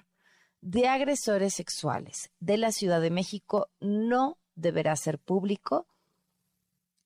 de 0.61 0.87
agresores 0.89 1.55
sexuales 1.55 2.31
de 2.39 2.57
la 2.57 2.73
Ciudad 2.73 3.01
de 3.01 3.11
México 3.11 3.69
no 3.81 4.39
deberá 4.55 4.95
ser 4.97 5.19
público 5.19 5.87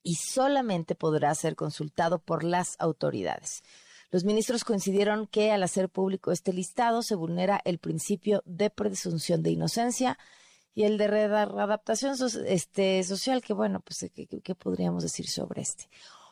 y 0.03 0.17
solamente 0.17 0.95
podrá 0.95 1.35
ser 1.35 1.57
consultado 1.57 2.19
por 2.19 2.45
las 2.45 2.77
autoridades. 2.79 3.63
Los 4.11 4.25
ministros 4.25 4.63
coincidieron 4.63 5.27
que 5.27 5.51
al 5.51 5.63
hacer 5.63 5.89
público 5.89 6.31
este 6.31 6.53
listado 6.53 7.03
se 7.03 7.17
vulnera 7.17 7.61
el 7.65 7.79
principio 7.79 8.43
de 8.45 8.71
presunción 8.71 9.43
de 9.43 9.51
inocencia 9.51 10.19
y 10.77 10.85
el 10.85 10.99
de 10.99 11.09
readaptación 11.09 12.17
este, 12.47 13.03
social, 13.03 13.41
que 13.41 13.55
bueno, 13.55 13.81
pues, 13.81 14.11
¿qué, 14.15 14.55
podríamos 14.55 15.03
decir 15.03 15.27
sobre 15.27 15.63
este? 15.63 15.89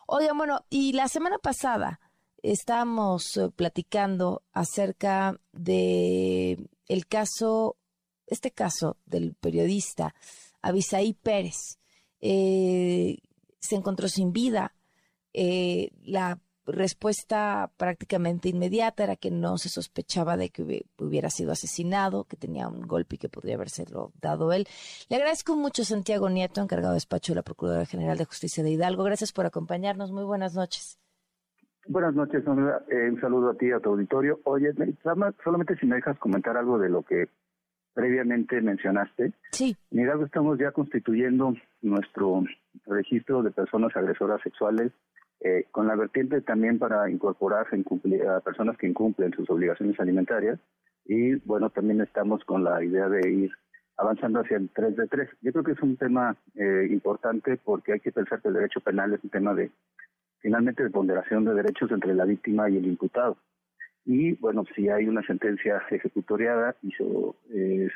Oigan, 0.07 0.37
bueno, 0.37 0.67
y 0.69 0.93
la 0.93 1.09
semana 1.09 1.39
pasada 1.39 1.99
estábamos 2.43 3.39
eh, 3.39 3.49
platicando 3.57 4.43
acerca 4.53 5.41
de 5.53 6.69
el 6.89 7.07
caso, 7.07 7.79
este 8.27 8.51
caso 8.51 8.99
del 9.07 9.35
periodista 9.35 10.15
Abisaí 10.61 11.15
Pérez. 11.15 11.79
Eh, 12.21 13.17
se 13.61 13.77
encontró 13.77 14.11
sin 14.11 14.35
vida. 14.35 14.75
Eh, 15.33 15.91
la 16.03 16.39
respuesta 16.67 17.71
prácticamente 17.77 18.49
inmediata 18.49 19.05
era 19.05 19.17
que 19.17 19.31
no 19.31 19.59
se 19.59 19.69
sospechaba 19.69 20.37
de 20.37 20.51
que 20.51 20.85
hubiera 20.99 21.31
sido 21.31 21.53
asesinado, 21.53 22.25
que 22.25 22.37
tenía 22.37 22.69
un 22.69 22.83
golpe 22.83 23.17
y 23.17 23.19
que 23.19 23.29
podría 23.29 23.57
habérselo 23.57 24.13
dado 24.21 24.53
él. 24.53 24.67
Le 25.09 25.17
agradezco 25.17 25.57
mucho 25.57 25.83
a 25.83 25.85
Santiago 25.85 26.29
Nieto, 26.31 26.63
encargado 26.63 26.93
de 26.93 26.97
despacho 26.97 27.33
de 27.33 27.37
la 27.37 27.43
Procuradora 27.43 27.87
General 27.87 28.17
de 28.17 28.25
Justicia 28.25 28.65
de 28.65 28.71
Hidalgo. 28.71 29.05
Gracias 29.05 29.33
por 29.33 29.47
acompañarnos. 29.47 30.13
Muy 30.13 30.25
buenas 30.25 30.55
noches. 30.55 30.99
Buenas 31.87 32.15
noches, 32.15 32.43
eh, 32.43 33.11
un 33.11 33.21
saludo 33.21 33.51
a 33.51 33.55
ti, 33.55 33.71
a 33.71 33.79
tu 33.79 33.91
auditorio. 33.91 34.41
Oye, 34.45 34.73
solamente 35.45 35.77
si 35.77 35.85
me 35.85 35.97
dejas 35.97 36.19
comentar 36.19 36.57
algo 36.57 36.79
de 36.79 36.89
lo 36.89 37.03
que 37.03 37.29
previamente 37.93 38.61
mencionaste. 38.63 39.33
Sí. 39.53 39.77
En 39.91 40.01
Hidalgo 40.01 40.25
estamos 40.25 40.59
ya 40.59 40.73
constituyendo 40.73 41.55
nuestro 41.83 42.43
registro 42.87 43.43
de 43.43 43.51
personas 43.51 43.95
agresoras 43.97 44.41
sexuales 44.43 44.93
eh, 45.41 45.67
con 45.71 45.87
la 45.87 45.97
vertiente 45.97 46.41
también 46.41 46.79
para 46.79 47.11
incorporar 47.11 47.67
a 47.67 48.41
personas 48.41 48.77
que 48.79 48.87
incumplen 48.87 49.33
sus 49.33 49.49
obligaciones 49.51 49.99
alimentarias 50.01 50.59
y 51.05 51.35
bueno, 51.47 51.71
también 51.71 52.01
estamos 52.01 52.45
con 52.45 52.65
la 52.65 52.83
idea 52.83 53.09
de 53.09 53.31
ir 53.31 53.53
avanzando 53.97 54.41
hacia 54.41 54.57
el 54.57 54.71
3 54.71 54.97
de 54.97 55.07
3. 55.07 55.29
Yo 55.43 55.53
creo 55.53 55.65
que 55.65 55.73
es 55.73 55.83
un 55.83 55.97
tema 55.97 56.37
eh, 56.55 56.89
importante 56.91 57.59
porque 57.63 57.93
hay 57.93 58.01
que 58.01 58.13
pensar 58.13 58.41
que 58.41 58.49
el 58.49 58.55
derecho 58.55 58.81
penal 58.81 59.13
es 59.13 59.23
un 59.23 59.31
tema 59.31 59.55
de, 59.55 59.71
finalmente, 60.41 60.83
de 60.83 60.91
ponderación 60.91 61.45
de 61.45 61.55
derechos 61.55 61.91
entre 61.91 62.15
la 62.15 62.25
víctima 62.25 62.69
y 62.71 62.79
el 62.79 62.87
imputado. 62.87 63.37
Y 64.07 64.33
bueno, 64.35 64.65
si 64.75 64.89
hay 64.89 65.07
una 65.07 65.23
sentencia 65.23 65.83
ejecutoriada 65.91 66.77
y 66.83 66.91
so, 66.93 67.37
eh, 67.51 67.89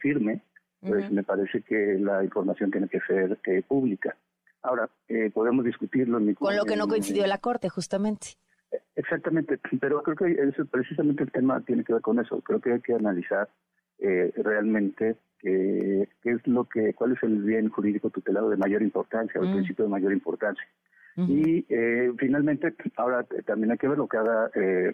firme, 0.00 0.42
pues 0.80 1.10
me 1.10 1.22
parece 1.22 1.62
que 1.62 1.98
la 1.98 2.22
información 2.22 2.70
tiene 2.70 2.88
que 2.88 3.00
ser 3.00 3.38
eh, 3.46 3.62
pública. 3.66 4.14
Ahora, 4.64 4.88
eh, 5.08 5.30
podemos 5.32 5.64
discutirlo. 5.64 6.18
En 6.18 6.34
Con 6.34 6.56
lo 6.56 6.64
que 6.64 6.76
no 6.76 6.88
coincidió 6.88 7.26
la 7.26 7.38
Corte, 7.38 7.68
justamente. 7.68 8.34
Exactamente, 8.96 9.60
pero 9.80 10.02
creo 10.02 10.16
que 10.16 10.32
eso, 10.32 10.66
precisamente 10.66 11.22
el 11.22 11.30
tema 11.30 11.60
tiene 11.60 11.84
que 11.84 11.92
ver 11.92 12.02
con 12.02 12.18
eso. 12.18 12.40
Creo 12.40 12.60
que 12.60 12.72
hay 12.72 12.80
que 12.80 12.94
analizar 12.94 13.48
eh, 13.98 14.32
realmente 14.36 15.16
qué 15.40 16.08
es 16.24 16.46
lo 16.46 16.64
que, 16.64 16.94
cuál 16.94 17.12
es 17.12 17.22
el 17.22 17.42
bien 17.42 17.68
jurídico 17.68 18.08
tutelado 18.10 18.48
de 18.48 18.56
mayor 18.56 18.82
importancia, 18.82 19.38
o 19.38 19.44
el 19.44 19.50
mm. 19.50 19.54
principio 19.54 19.84
de 19.84 19.90
mayor 19.90 20.12
importancia. 20.12 20.66
Y 21.16 21.64
eh, 21.68 22.12
finalmente, 22.18 22.74
ahora 22.96 23.24
también 23.46 23.70
hay 23.70 23.78
que 23.78 23.86
ver 23.86 23.98
lo 23.98 24.08
que 24.08 24.16
haga 24.16 24.50
eh, 24.54 24.92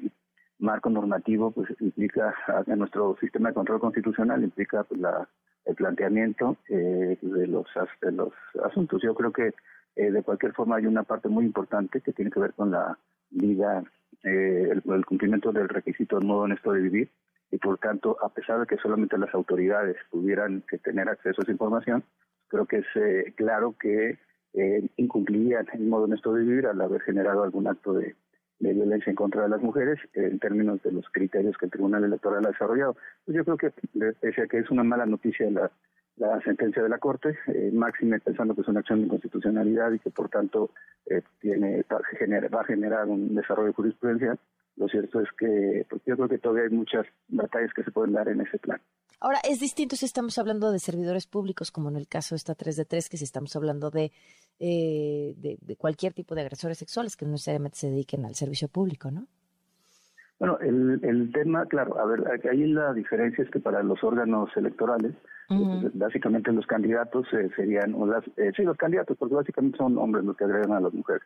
marco 0.60 0.90
normativo, 0.90 1.50
pues 1.50 1.68
implica 1.80 2.34
en 2.66 2.78
nuestro 2.78 3.16
sistema 3.20 3.48
de 3.48 3.54
control 3.54 3.80
constitucional, 3.80 4.44
implica 4.44 4.84
pues, 4.84 5.00
la, 5.00 5.28
el 5.64 5.74
planteamiento 5.74 6.56
eh, 6.68 7.18
de, 7.20 7.46
los, 7.46 7.66
de 8.00 8.12
los 8.12 8.32
asuntos. 8.64 9.02
Yo 9.02 9.14
creo 9.14 9.32
que 9.32 9.54
eh, 9.96 10.10
de 10.10 10.22
cualquier 10.22 10.52
forma 10.52 10.76
hay 10.76 10.86
una 10.86 11.02
parte 11.02 11.28
muy 11.28 11.44
importante 11.44 12.00
que 12.00 12.12
tiene 12.12 12.30
que 12.30 12.40
ver 12.40 12.52
con 12.54 12.70
la 12.70 12.98
vida, 13.30 13.82
eh, 14.24 14.70
el, 14.70 15.06
cumplimiento 15.06 15.52
del 15.52 15.68
requisito 15.68 16.18
del 16.18 16.26
modo 16.26 16.40
honesto 16.40 16.72
de 16.72 16.80
vivir 16.80 17.10
y 17.50 17.58
por 17.58 17.78
tanto, 17.78 18.16
a 18.22 18.28
pesar 18.28 18.60
de 18.60 18.66
que 18.66 18.76
solamente 18.76 19.18
las 19.18 19.34
autoridades 19.34 19.96
pudieran 20.10 20.62
que 20.68 20.78
tener 20.78 21.08
acceso 21.08 21.40
a 21.40 21.42
esa 21.42 21.52
información, 21.52 22.04
creo 22.48 22.66
que 22.66 22.78
es 22.78 23.34
claro 23.34 23.74
que 23.78 24.18
incumplirían 24.96 25.66
el 25.72 25.86
modo 25.86 26.04
honesto 26.04 26.32
de 26.32 26.44
vivir 26.44 26.66
al 26.66 26.80
haber 26.80 27.00
generado 27.02 27.42
algún 27.42 27.66
acto 27.66 27.92
de, 27.92 28.14
de 28.60 28.72
violencia 28.74 29.10
en 29.10 29.16
contra 29.16 29.42
de 29.42 29.48
las 29.48 29.62
mujeres 29.62 29.98
en 30.14 30.38
términos 30.38 30.82
de 30.82 30.92
los 30.92 31.08
criterios 31.10 31.56
que 31.58 31.66
el 31.66 31.72
Tribunal 31.72 32.04
Electoral 32.04 32.44
ha 32.46 32.50
desarrollado. 32.50 32.96
Pues 33.24 33.36
yo 33.36 33.44
creo 33.44 33.56
que, 33.56 33.72
pese 34.20 34.42
a 34.42 34.46
que 34.46 34.58
es 34.58 34.70
una 34.70 34.84
mala 34.84 35.06
noticia 35.06 35.50
la, 35.50 35.70
la 36.20 36.40
sentencia 36.42 36.82
de 36.82 36.88
la 36.88 36.98
Corte, 36.98 37.36
eh, 37.48 37.70
máxime 37.72 38.20
pensando 38.20 38.54
que 38.54 38.60
es 38.60 38.68
una 38.68 38.80
acción 38.80 39.00
de 39.00 39.06
inconstitucionalidad 39.06 39.90
y 39.92 39.98
que 39.98 40.10
por 40.10 40.28
tanto 40.28 40.70
eh, 41.06 41.22
tiene, 41.40 41.84
va, 41.90 41.98
a 42.60 42.64
generar, 42.64 43.08
un 43.08 43.34
desarrollo 43.34 43.72
jurisprudencial, 43.72 44.38
lo 44.76 44.88
cierto 44.88 45.20
es 45.20 45.28
que 45.38 45.86
pues 45.88 46.02
yo 46.06 46.16
creo 46.16 46.28
que 46.28 46.38
todavía 46.38 46.64
hay 46.64 46.70
muchas 46.76 47.06
batallas 47.28 47.72
que 47.74 47.82
se 47.82 47.90
pueden 47.90 48.12
dar 48.12 48.28
en 48.28 48.42
ese 48.42 48.58
plan. 48.58 48.80
Ahora, 49.22 49.38
es 49.46 49.60
distinto 49.60 49.96
si 49.96 50.06
estamos 50.06 50.38
hablando 50.38 50.72
de 50.72 50.78
servidores 50.78 51.26
públicos, 51.26 51.70
como 51.70 51.90
en 51.90 51.96
el 51.96 52.08
caso 52.08 52.34
de 52.34 52.38
esta 52.38 52.54
3 52.54 52.76
de 52.76 52.84
3, 52.86 53.08
que 53.10 53.18
si 53.18 53.24
estamos 53.24 53.54
hablando 53.54 53.90
de, 53.90 54.12
eh, 54.62 55.34
de, 55.38 55.76
cualquier 55.76 56.12
tipo 56.12 56.34
de 56.34 56.42
agresores 56.42 56.76
sexuales 56.76 57.16
que 57.16 57.24
no 57.24 57.32
necesariamente 57.32 57.78
se 57.78 57.88
dediquen 57.88 58.26
al 58.26 58.34
servicio 58.34 58.68
público, 58.68 59.10
¿no? 59.10 59.26
Bueno, 60.38 60.58
el, 60.60 61.00
el 61.02 61.32
tema, 61.32 61.64
claro, 61.64 61.98
a 61.98 62.04
ver, 62.04 62.24
ahí 62.50 62.66
la 62.66 62.92
diferencia 62.92 63.42
es 63.42 63.50
que 63.50 63.58
para 63.58 63.82
los 63.82 64.04
órganos 64.04 64.50
electorales, 64.56 65.14
pues, 65.48 65.98
básicamente 65.98 66.52
los 66.52 66.66
candidatos 66.66 67.26
eh, 67.32 67.48
serían, 67.56 67.94
o 67.94 68.06
las, 68.06 68.22
eh, 68.36 68.52
sí, 68.54 68.62
los 68.62 68.76
candidatos, 68.76 69.16
porque 69.16 69.34
básicamente 69.34 69.78
son 69.78 69.96
hombres 69.96 70.24
los 70.24 70.36
que 70.36 70.44
agregan 70.44 70.72
a 70.72 70.80
las 70.80 70.92
mujeres, 70.92 71.22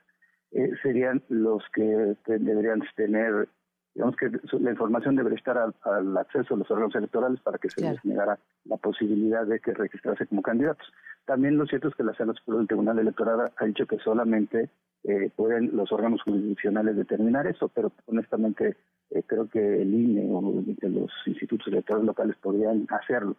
serían 0.83 1.21
los 1.29 1.63
que 1.75 2.17
deberían 2.27 2.83
tener 2.95 3.49
digamos 3.95 4.17
que 4.17 4.29
la 4.59 4.71
información 4.71 5.15
debería 5.15 5.39
estar 5.39 5.57
al, 5.57 6.17
acceso 6.17 6.55
a 6.55 6.59
los 6.59 6.71
órganos 6.71 6.95
electorales 6.97 7.41
para 7.41 7.59
que 7.59 7.71
se 7.71 7.81
les 7.81 8.05
negara 8.05 8.39
la 8.65 8.77
posibilidad 8.77 9.47
de 9.47 9.61
que 9.61 9.73
registrarse 9.73 10.27
como 10.27 10.43
candidatos. 10.43 10.87
También 11.25 11.57
lo 11.57 11.67
cierto 11.67 11.89
es 11.89 11.95
que 11.95 12.03
la 12.03 12.15
Sala 12.15 12.35
del 12.47 12.67
Tribunal 12.67 12.99
Electoral 12.99 13.53
ha 13.57 13.65
dicho 13.65 13.87
que 13.87 13.99
solamente 13.99 14.69
eh, 15.05 15.31
pueden 15.37 15.77
los 15.77 15.93
órganos 15.93 16.23
jurisdiccionales 16.23 16.97
determinar 16.97 17.47
eso, 17.47 17.69
pero 17.69 17.93
honestamente 18.07 18.77
eh, 19.11 19.23
creo 19.27 19.49
que 19.49 19.83
el 19.83 19.95
INE 19.95 20.29
o 20.33 20.41
los 20.43 21.11
institutos 21.27 21.69
electorales 21.69 22.07
locales 22.07 22.37
podrían 22.43 22.87
hacerlo. 22.91 23.37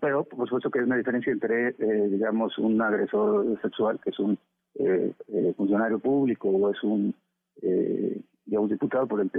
Pero, 0.00 0.24
por 0.24 0.46
supuesto 0.46 0.70
que 0.70 0.78
hay 0.78 0.84
una 0.84 0.96
diferencia 0.96 1.32
entre, 1.32 1.70
eh, 1.70 2.08
digamos, 2.08 2.56
un 2.58 2.80
agresor 2.80 3.60
sexual, 3.60 3.98
que 4.02 4.10
es 4.10 4.18
un 4.18 4.38
funcionario 5.56 5.98
público 5.98 6.48
o 6.48 6.70
es 6.70 6.82
un 6.84 7.12
digamos, 8.50 8.70
diputado 8.70 9.06
por 9.06 9.20
el, 9.20 9.30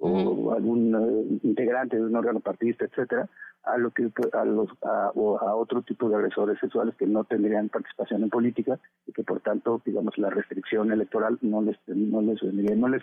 o, 0.00 0.52
algún 0.52 0.94
eh, 0.94 1.38
integrante 1.42 1.96
de 1.96 2.04
un 2.04 2.16
órgano 2.16 2.40
partidista, 2.40 2.86
etcétera, 2.86 3.28
a 3.64 3.76
lo 3.76 3.90
que 3.90 4.10
a 4.32 4.44
los 4.44 4.70
a, 4.82 5.10
o 5.14 5.38
a 5.38 5.54
otro 5.54 5.82
tipo 5.82 6.08
de 6.08 6.16
agresores 6.16 6.58
sexuales 6.58 6.94
que 6.96 7.06
no 7.06 7.24
tendrían 7.24 7.68
participación 7.68 8.22
en 8.22 8.30
política 8.30 8.78
y 9.06 9.12
que 9.12 9.24
por 9.24 9.40
tanto, 9.40 9.82
digamos, 9.84 10.16
la 10.16 10.30
restricción 10.30 10.90
electoral 10.90 11.38
no 11.42 11.60
les 11.60 11.76
no 11.86 12.22
les 12.22 12.42
no 12.42 12.88
les 12.88 13.02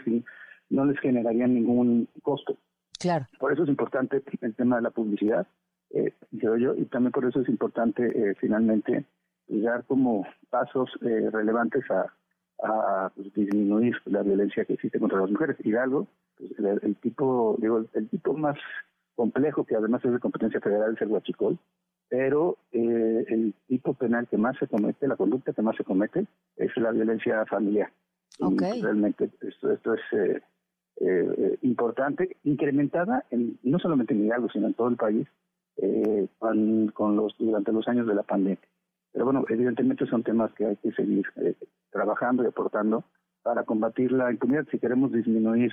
no 0.69 0.86
les 0.86 0.99
generaría 0.99 1.45
ningún 1.45 2.07
costo. 2.23 2.57
Claro. 2.99 3.27
Por 3.40 3.53
eso 3.53 3.64
es 3.64 3.69
importante 3.69 4.23
el 4.41 4.56
tema 4.56 4.77
de 4.77 4.82
la 4.82 4.90
publicidad, 4.90 5.45
eh, 5.91 6.14
creo 6.40 6.57
yo, 6.57 6.73
y 6.73 6.86
también 6.86 7.11
por 7.11 7.26
eso 7.26 7.41
es 7.41 7.49
importante 7.49 8.03
eh, 8.07 8.36
finalmente 8.40 9.06
dar 9.48 9.84
como 9.86 10.26
pasos 10.49 10.90
eh, 11.02 11.30
relevantes 11.32 11.84
a, 11.91 12.11
a 12.64 13.11
pues, 13.15 13.34
disminuir 13.34 13.95
la 14.06 14.23
violencia 14.23 14.65
que 14.65 14.73
existe 14.73 14.99
contra 14.99 15.19
las 15.19 15.32
mujeres. 15.32 15.57
Hidalgo, 15.64 16.07
pues, 16.38 16.52
el, 16.84 16.95
tipo, 16.98 17.56
digo, 17.60 17.86
el 17.94 18.10
tipo 18.10 18.34
más 18.34 18.57
complejo, 19.15 19.64
que 19.65 19.76
además 19.76 20.03
es 20.06 20.11
de 20.11 20.19
competencia 20.19 20.60
federal, 20.60 20.94
es 20.94 21.02
el 21.02 21.10
huachicol, 21.10 21.57
pero 22.10 22.57
eh, 22.72 23.26
el 23.27 23.53
tipo 23.68 23.94
penal 23.94 24.27
que 24.27 24.38
más 24.38 24.57
se 24.57 24.68
comete, 24.68 25.07
la 25.07 25.15
conducta 25.15 25.53
que 25.53 25.61
más 25.61 25.76
se 25.76 25.84
comete, 25.84 26.26
es 26.57 26.76
la 26.77 26.91
violencia 26.91 27.45
familiar. 27.45 27.91
realmente 28.82 29.30
esto, 29.41 29.72
esto 29.72 29.94
es 29.94 30.02
eh, 30.11 30.41
eh, 30.99 31.57
importante, 31.61 32.38
incrementada 32.44 33.26
en, 33.32 33.57
no 33.64 33.80
solamente 33.80 34.14
en 34.14 34.26
Hidalgo, 34.26 34.49
sino 34.49 34.68
en 34.68 34.73
todo 34.73 34.90
el 34.90 34.98
país, 34.98 35.27
con, 36.40 36.88
con 36.91 37.18
los 37.18 37.36
durante 37.38 37.73
los 37.73 37.86
años 37.90 38.07
de 38.07 38.15
la 38.15 38.23
pandemia. 38.23 38.57
Pero 39.16 39.24
bueno, 39.24 39.46
evidentemente 39.48 40.06
son 40.08 40.24
temas 40.24 40.52
que 40.56 40.66
hay 40.66 40.76
que 40.76 40.92
seguir 40.92 41.26
eh, 41.38 41.56
trabajando 41.90 42.44
y 42.44 42.48
aportando 42.48 43.06
para 43.44 43.64
combatir 43.64 44.12
la 44.12 44.30
impunidad. 44.30 44.66
Si 44.70 44.78
queremos 44.78 45.10
disminuir 45.14 45.72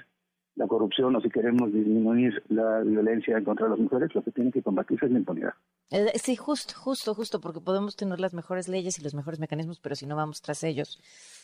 la 0.55 0.69
corrupción 0.69 1.17
o 1.17 1.21
si 1.21 1.29
queremos 1.29 1.73
disminuir 1.73 2.41
la 2.51 2.83
violencia 2.83 3.37
en 3.37 3.43
contra 3.43 3.69
las 3.69 3.81
mujeres, 3.81 4.15
lo 4.15 4.23
que 4.23 4.31
tiene 4.31 4.53
que 4.53 4.63
combatirse 4.63 5.07
es 5.07 5.11
la 5.13 5.19
impunidad. 5.19 5.55
Eh, 5.91 6.13
sí, 6.23 6.37
justo, 6.37 6.75
justo, 6.77 7.17
justo, 7.17 7.41
porque 7.41 7.61
podemos 7.61 7.97
tener 7.97 8.21
las 8.21 8.33
mejores 8.33 8.69
leyes 8.69 9.01
y 9.01 9.03
los 9.03 9.13
mejores 9.13 9.41
mecanismos, 9.41 9.81
pero 9.81 9.97
si 9.97 10.07
no 10.07 10.15
vamos 10.15 10.41
tras 10.41 10.63
ellos, 10.63 11.01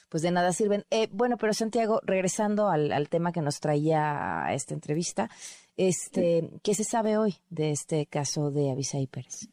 pues 0.09 0.23
de 0.23 0.31
nada 0.31 0.53
sirven. 0.53 0.85
Eh, 0.93 1.09
bueno, 1.11 1.37
pero 1.37 1.53
Santiago, 1.53 2.01
regresando 2.05 2.69
al, 2.69 2.93
al, 2.93 3.09
tema 3.09 3.33
que 3.33 3.43
nos 3.43 3.59
traía 3.59 4.45
a 4.45 4.55
esta 4.55 4.73
entrevista, 4.73 5.31
este, 5.77 6.49
¿qué 6.63 6.75
se 6.75 6.85
sabe 6.85 7.19
hoy 7.19 7.35
de 7.51 7.73
este 7.73 8.07
caso 8.07 8.53
de 8.53 8.71
Avisaí 8.71 9.09
Pérez? 9.09 9.49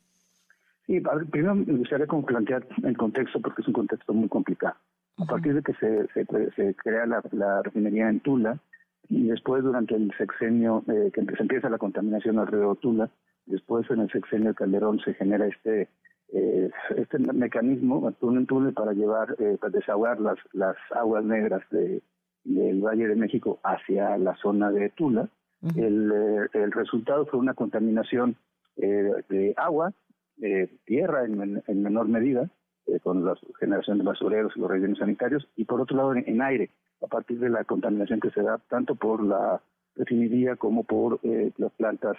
Sí, 0.88 1.02
primero 1.32 1.56
me 1.56 1.78
gustaría 1.78 2.06
como 2.06 2.26
plantear 2.26 2.68
el 2.84 2.96
contexto 2.96 3.42
porque 3.42 3.62
es 3.62 3.68
un 3.68 3.74
contexto 3.74 4.14
muy 4.14 4.30
complicado. 4.30 4.76
A 5.18 5.26
partir 5.26 5.56
de 5.56 5.64
que 5.64 5.74
se, 5.74 6.08
se, 6.56 6.76
crea 6.76 7.06
la, 7.06 7.62
refinería 7.64 8.10
en 8.10 8.20
Tula 8.20 8.60
y 9.08 9.28
después 9.28 9.64
durante 9.64 9.96
el 9.96 10.12
sexenio 10.18 10.84
eh, 10.88 11.10
que 11.14 11.24
se 11.24 11.42
empieza 11.42 11.70
la 11.70 11.78
contaminación 11.78 12.38
al 12.38 12.48
río 12.48 12.76
Tula, 12.76 13.10
después 13.46 13.90
en 13.90 14.02
el 14.02 14.12
sexenio 14.12 14.50
de 14.50 14.56
Calderón 14.56 15.00
se 15.00 15.14
genera 15.14 15.48
este 15.48 15.88
eh, 16.34 16.70
este 16.98 17.20
mecanismo, 17.20 18.12
túnel 18.20 18.46
túnel 18.46 18.74
para 18.74 18.94
llevar, 18.94 19.36
eh, 19.40 19.58
para 19.60 19.72
desahogar 19.72 20.20
las, 20.20 20.38
las 20.54 20.76
aguas 20.92 21.24
negras 21.24 21.62
de, 21.70 22.02
del 22.44 22.82
Valle 22.82 23.08
de 23.08 23.16
México 23.16 23.60
hacia 23.64 24.18
la 24.18 24.36
zona 24.36 24.72
de 24.72 24.90
Tula. 24.90 25.30
el, 25.78 26.12
el 26.54 26.72
resultado 26.72 27.26
fue 27.28 27.40
una 27.40 27.54
contaminación 27.54 28.36
de 28.76 29.54
agua 29.56 29.94
eh, 30.42 30.70
tierra 30.86 31.26
en, 31.26 31.62
menor 31.82 32.08
medida, 32.08 32.50
eh, 32.88 33.00
con 33.00 33.26
la 33.26 33.36
generación 33.60 33.98
de 33.98 34.04
basureros 34.04 34.54
y 34.56 34.60
los 34.60 34.70
rellenos 34.70 35.00
sanitarios, 35.00 35.48
y 35.56 35.66
por 35.66 35.82
otro 35.82 35.98
lado 35.98 36.16
en, 36.16 36.42
aire, 36.42 36.70
a 37.02 37.08
partir 37.08 37.40
de 37.40 37.50
la 37.50 37.64
contaminación 37.64 38.20
que 38.20 38.32
se 38.32 38.42
da 38.42 38.58
tanto 38.70 38.96
por 38.96 39.24
la 39.24 39.62
refinería 39.96 40.56
como 40.56 40.84
por 40.84 41.20
eh, 41.24 41.52
las 41.58 41.72
plantas 41.74 42.18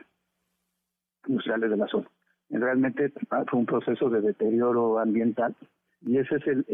industriales 1.26 1.70
de 1.70 1.76
la 1.76 1.86
zona. 1.88 2.09
Realmente 2.48 3.12
ah, 3.30 3.44
fue 3.48 3.59
un 3.59 3.66
proceso 3.66 4.09
de 4.09 4.20
deterioro 4.20 5.01
ambiental 5.01 5.56
Y 6.01 6.18
ese 6.18 6.36
es 6.36 6.47
el, 6.47 6.64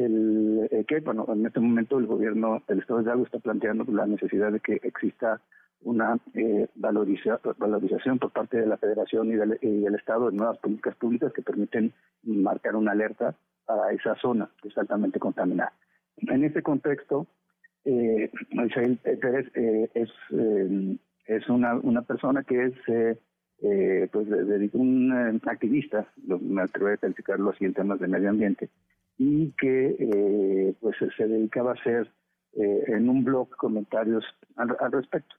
el, 0.71 0.85
que, 0.87 1.01
bueno, 1.01 1.25
en 1.29 1.47
este 1.47 1.61
momento 1.61 1.99
el 1.99 2.07
gobierno, 2.07 2.63
el 2.69 2.81
Estado 2.81 2.99
de 2.99 3.05
Hidalgo 3.05 3.25
está 3.25 3.39
planteando 3.39 3.85
la 3.91 4.07
necesidad 4.07 4.53
de 4.53 4.61
que 4.61 4.75
exista 4.83 5.41
una 5.85 6.19
eh, 6.35 6.69
valorización 6.75 8.19
por 8.19 8.31
parte 8.31 8.59
de 8.59 8.67
la 8.67 8.77
Federación 8.77 9.29
y 9.29 9.37
del, 9.37 9.59
y 9.61 9.81
del, 9.81 9.95
Estado 9.95 10.31
de 10.31 10.37
nuevas 10.37 10.59
políticas 10.59 10.95
públicas 10.97 11.33
que 11.33 11.43
permiten 11.43 11.93
marcar 12.23 12.77
una 12.77 12.93
alerta 12.93 13.35
para 13.67 13.93
esa 13.93 14.15
zona 14.17 14.51
que 14.61 14.69
es 14.69 14.79
altamente 14.79 15.19
contaminada. 15.19 15.73
En 16.19 16.45
este 16.45 16.63
contexto, 16.63 17.27
eh, 17.85 18.31
Pérez 19.21 19.51
eh, 19.55 19.91
es, 19.95 20.11
eh, 20.31 20.97
es 21.27 21.49
una, 21.49 21.75
una 21.77 22.03
persona 22.03 22.45
que 22.45 22.67
es 22.67 22.75
eh, 23.63 24.09
pues 24.13 24.29
de, 24.29 24.71
un 24.75 25.41
activista, 25.47 26.07
me 26.17 26.63
atrevo 26.63 26.91
a 26.91 26.97
calificarlo 26.97 27.51
así 27.51 27.65
en 27.65 27.75
temas 27.75 28.01
de 28.01 28.09
medio 28.09 28.31
ambiente, 28.31 28.71
y 29.19 29.53
que 29.53 30.75
pues 30.81 30.97
se 31.17 31.27
dedicaba 31.27 31.71
a 31.71 31.75
hacer 31.75 32.11
en 32.55 33.09
un 33.09 33.25
blog 33.25 33.51
comentarios 33.57 34.25
al, 34.57 34.93
respecto. 34.93 35.37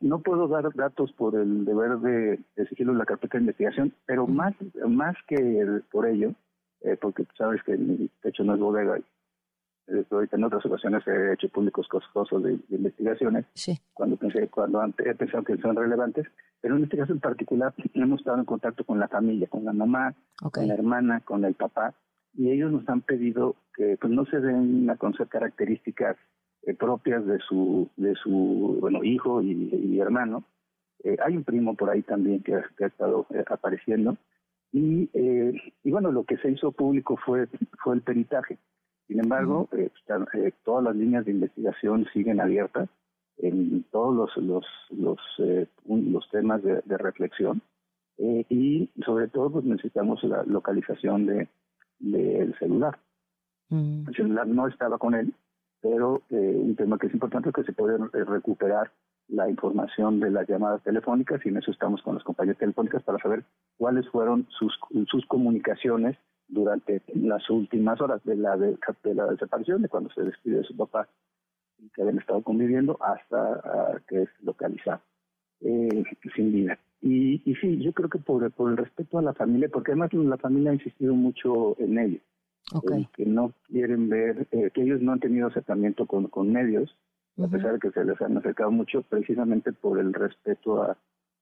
No 0.00 0.20
puedo 0.20 0.48
dar 0.48 0.72
datos 0.74 1.12
por 1.12 1.36
el 1.36 1.64
deber 1.64 1.98
de, 1.98 2.40
exigirlo 2.56 2.92
en 2.92 2.98
la 2.98 3.06
carpeta 3.06 3.38
de 3.38 3.42
investigación, 3.42 3.94
pero 4.06 4.26
más, 4.26 4.54
más 4.88 5.16
que 5.26 5.82
por 5.90 6.06
ello, 6.06 6.32
porque 7.00 7.26
sabes 7.36 7.62
que 7.62 7.76
mi 7.76 8.08
techo 8.22 8.44
no 8.44 8.54
es 8.54 8.60
bodega 8.60 8.98
eh, 9.88 10.04
en 10.10 10.44
otras 10.44 10.66
ocasiones 10.66 11.06
he 11.06 11.32
hecho 11.32 11.48
públicos 11.48 11.88
costosos 11.88 12.42
de, 12.42 12.58
investigaciones 12.68 13.46
cuando 13.94 14.16
pensé 14.16 14.46
cuando 14.48 14.80
antes 14.80 15.06
he 15.06 15.14
pensado 15.14 15.42
que 15.44 15.56
son 15.56 15.76
relevantes 15.76 16.26
pero 16.60 16.76
en 16.76 16.84
este 16.84 16.98
caso 16.98 17.12
en 17.14 17.20
particular 17.20 17.72
hemos 17.94 18.20
estado 18.20 18.36
en 18.38 18.44
contacto 18.44 18.84
con 18.84 18.98
la 18.98 19.08
familia 19.08 19.48
con 19.48 19.64
la 19.64 19.72
mamá 19.72 20.14
con 20.52 20.68
la 20.68 20.74
hermana 20.74 21.20
con 21.20 21.42
el 21.46 21.54
papá 21.54 21.94
y 22.34 22.50
ellos 22.50 22.70
nos 22.70 22.86
han 22.86 23.00
pedido 23.00 23.56
que 23.74 23.96
pues 23.98 24.12
no 24.12 24.26
se 24.26 24.40
den 24.40 24.90
a 24.90 24.96
conocer 24.96 25.26
características 25.28 26.16
eh, 26.62 26.74
propias 26.74 27.24
de 27.26 27.38
su 27.40 27.88
de 27.96 28.14
su 28.14 28.78
bueno 28.80 29.04
hijo 29.04 29.42
y, 29.42 29.98
hermano. 30.00 30.44
Eh, 31.04 31.16
hay 31.24 31.36
un 31.36 31.44
primo 31.44 31.74
por 31.74 31.90
ahí 31.90 32.02
también 32.02 32.42
que, 32.42 32.54
ha 32.54 32.86
estado 32.86 33.26
apareciendo. 33.48 34.16
Y, 34.72 35.08
y 35.14 35.90
bueno 35.90 36.12
lo 36.12 36.24
que 36.24 36.36
se 36.38 36.50
hizo 36.50 36.72
público 36.72 37.16
fue 37.24 37.48
fue 37.82 37.94
el 37.94 38.02
peritaje. 38.02 38.58
Sin 39.08 39.20
embargo, 39.20 39.68
eh, 39.72 39.90
eh, 40.34 40.52
todas 40.64 40.84
las 40.84 40.94
líneas 40.94 41.24
de 41.24 41.32
investigación 41.32 42.06
siguen 42.12 42.40
abiertas 42.40 42.90
en 43.38 43.82
todos 43.84 44.14
los 44.14 44.36
los 44.36 44.64
los, 44.90 45.18
eh, 45.38 45.66
los 45.86 46.28
temas 46.30 46.62
de, 46.62 46.82
reflexión. 46.98 47.62
Y 48.18 48.90
sobre 49.06 49.28
todo 49.28 49.50
pues 49.50 49.64
necesitamos 49.64 50.22
la 50.24 50.42
localización 50.42 51.26
de 51.26 51.48
del 52.00 52.56
celular. 52.58 52.98
Mm. 53.70 54.08
El 54.08 54.14
celular 54.14 54.46
no 54.46 54.68
estaba 54.68 54.98
con 54.98 55.14
él, 55.14 55.32
pero 55.80 56.22
un 56.30 56.74
tema 56.76 56.98
que 56.98 57.06
es 57.06 57.14
importante 57.14 57.50
es 57.50 57.54
que 57.54 57.64
se 57.64 57.72
puede 57.72 57.98
recuperar 58.12 58.90
la 59.28 59.48
información 59.48 60.20
de 60.20 60.30
las 60.30 60.48
llamadas 60.48 60.82
telefónicas 60.82 61.44
y 61.44 61.50
en 61.50 61.58
eso 61.58 61.70
estamos 61.70 62.02
con 62.02 62.14
las 62.14 62.24
compañías 62.24 62.56
telefónicas 62.56 63.02
para 63.02 63.18
saber 63.18 63.44
cuáles 63.76 64.08
fueron 64.08 64.46
sus, 64.58 64.78
sus 65.06 65.26
comunicaciones 65.26 66.16
durante 66.48 67.02
las 67.14 67.48
últimas 67.50 68.00
horas 68.00 68.24
de 68.24 68.36
la, 68.36 68.56
de, 68.56 68.78
la 69.14 69.26
desaparición, 69.26 69.82
de 69.82 69.88
cuando 69.88 70.10
se 70.10 70.22
despide 70.22 70.58
de 70.58 70.64
su 70.64 70.74
papá, 70.74 71.08
que 71.94 72.02
habían 72.02 72.18
estado 72.18 72.42
conviviendo, 72.42 72.98
hasta 73.02 74.00
que 74.08 74.22
es 74.22 74.28
localizado 74.42 75.02
eh, 75.60 76.04
sin 76.34 76.52
vida. 76.52 76.78
Y, 77.00 77.42
y 77.48 77.54
sí, 77.56 77.80
yo 77.82 77.92
creo 77.92 78.08
que 78.08 78.18
por, 78.18 78.50
por 78.52 78.70
el 78.70 78.76
respeto 78.78 79.18
a 79.18 79.22
la 79.22 79.34
familia, 79.34 79.68
porque 79.70 79.92
además 79.92 80.12
la 80.14 80.38
familia 80.38 80.70
ha 80.70 80.74
insistido 80.74 81.14
mucho 81.14 81.78
en 81.78 81.98
ello, 81.98 82.20
que 83.14 83.24
no 83.24 83.52
quieren 83.66 84.08
ver, 84.08 84.46
eh, 84.50 84.70
que 84.72 84.82
ellos 84.82 85.00
no 85.00 85.12
han 85.12 85.20
tenido 85.20 85.48
acercamiento 85.48 86.06
con, 86.06 86.26
con 86.28 86.52
medios, 86.52 86.94
a 87.42 87.46
pesar 87.48 87.74
de 87.74 87.78
que 87.78 87.90
se 87.90 88.04
les 88.04 88.20
han 88.20 88.36
acercado 88.36 88.70
mucho, 88.70 89.02
precisamente 89.02 89.72
por 89.72 89.98
el 89.98 90.12
respeto 90.12 90.82
a, 90.82 90.96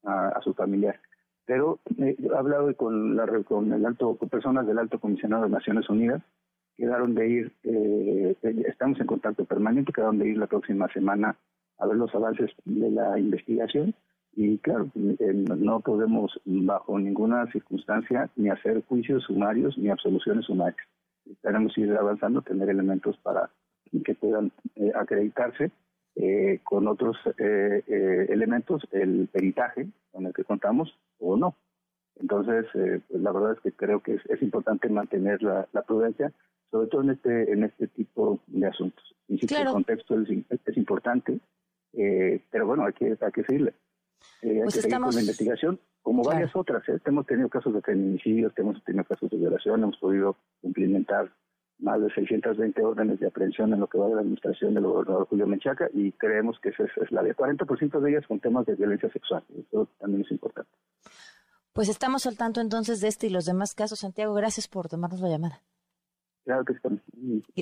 a, 0.05 0.29
a 0.29 0.41
su 0.43 0.55
familiar. 0.55 1.01
Pero 1.47 1.79
eh, 1.99 2.17
he 2.19 2.37
hablado 2.37 2.75
con, 2.77 3.17
la, 3.17 3.27
con, 3.45 3.73
el 3.73 3.87
alto, 3.87 4.17
con 4.17 4.29
personas 4.29 4.67
del 4.67 4.79
Alto 4.79 5.01
Comisionado 5.01 5.45
de 5.45 5.51
Naciones 5.51 5.89
Unidas, 5.89 6.23
quedaron 6.77 7.15
de 7.15 7.29
ir, 7.29 7.53
eh, 7.65 8.37
estamos 8.67 9.01
en 9.01 9.07
contacto 9.07 9.45
permanente, 9.45 9.93
quedaron 9.93 10.19
de 10.19 10.29
ir 10.29 10.37
la 10.37 10.47
próxima 10.47 10.89
semana 10.93 11.37
a 11.79 11.87
ver 11.87 11.97
los 11.97 12.15
avances 12.15 12.51
de 12.65 12.91
la 12.91 13.19
investigación 13.19 13.95
y 14.35 14.59
claro, 14.59 14.91
eh, 14.95 15.33
no 15.33 15.81
podemos 15.81 16.39
bajo 16.45 16.99
ninguna 16.99 17.51
circunstancia 17.53 18.29
ni 18.37 18.51
hacer 18.51 18.85
juicios 18.85 19.25
sumarios 19.25 19.79
ni 19.79 19.89
absoluciones 19.89 20.45
sumarias. 20.45 20.87
Tenemos 21.43 21.77
ir 21.79 21.93
avanzando, 21.93 22.43
tener 22.43 22.69
elementos 22.71 23.17
para 23.19 23.51
que 24.05 24.15
puedan 24.15 24.53
acreditarse 24.95 25.71
eh, 26.19 26.61
con 26.65 26.89
otros 26.89 27.19
eh, 27.39 27.83
eh, 27.87 28.27
elementos 28.31 28.83
el 28.91 29.29
peritaje 29.31 29.87
con 30.11 30.25
el 30.25 30.33
que 30.33 30.45
contamos 30.45 30.99
o 31.19 31.37
no. 31.37 31.55
Entonces, 32.19 32.65
pues 32.73 33.21
la 33.21 33.33
verdad 33.33 33.53
es 33.53 33.61
que 33.61 33.73
creo 33.73 34.01
que 34.01 34.15
es, 34.15 34.43
importante 34.43 34.89
mantener 34.89 35.43
la, 35.43 35.67
prudencia, 35.87 36.33
sobre 36.71 36.89
todo 36.89 37.03
en 37.03 37.11
este 37.11 37.53
en 37.53 37.65
este 37.65 37.89
tipo 37.89 38.41
de 38.47 38.67
asuntos. 38.67 39.05
Insisto, 39.29 39.59
el 39.59 39.67
contexto 39.67 40.19
es, 40.19 40.31
es 40.49 40.77
importante, 40.79 41.39
pero 41.93 42.67
bueno, 42.67 42.87
hay 42.87 42.95
que, 42.95 43.19
hay 43.21 43.33
que 43.33 43.45
seguirle. 43.45 43.75
Hay 44.43 44.61
pues 44.63 44.75
que 44.75 44.83
seguir 44.83 45.01
con 45.01 45.15
la 45.15 45.21
investigación, 45.21 45.81
como 46.03 46.23
varias 46.23 46.55
otras. 46.55 46.83
Hemos 47.05 47.27
tenido 47.27 47.49
casos 47.49 47.75
de 47.75 47.83
feminicidios, 47.83 48.53
hemos 48.57 48.83
tenido 48.85 49.05
casos 49.05 49.31
de 49.31 49.37
violación, 49.37 49.83
hemos 49.83 49.97
podido 49.99 50.37
implementar 50.63 51.31
más 51.79 52.01
de 52.01 52.11
620 52.11 52.83
órdenes 52.83 53.21
de 53.21 53.27
aprehensión 53.27 53.73
en 53.73 53.81
lo 53.81 53.87
que 53.87 53.99
va 53.99 54.09
de 54.09 54.15
la 54.15 54.21
administración 54.21 54.75
del 54.75 54.85
gobernador 54.85 55.27
Julio 55.29 55.47
Menchaca 55.47 55.89
y 55.93 56.13
creemos 56.13 56.59
que 56.61 56.71
esa 56.71 56.85
es 56.85 57.13
la 57.13 57.23
de 57.23 57.37
40% 57.37 58.01
de 58.01 58.11
ellas 58.11 58.27
con 58.27 58.41
temas 58.41 58.65
de 58.67 58.75
violencia 58.77 59.11
sexual. 59.11 59.45
Eso 59.59 59.89
también 59.99 60.23
es 60.23 60.31
importante. 60.31 60.71
Pues 61.73 61.91
estamos 61.91 62.25
al 62.27 62.39
tanto 62.39 62.63
entonces 62.63 63.01
de 63.03 63.09
este 63.09 63.27
y 63.27 63.31
los 63.31 63.45
demás 63.45 63.75
casos. 63.75 63.99
Santiago, 63.99 64.33
gracias 64.33 64.67
por 64.69 64.89
tomarnos 64.89 65.21
la 65.21 65.29
llamada. 65.29 65.63
Claro 66.45 66.65
que 66.65 66.73
estamos. 66.73 67.01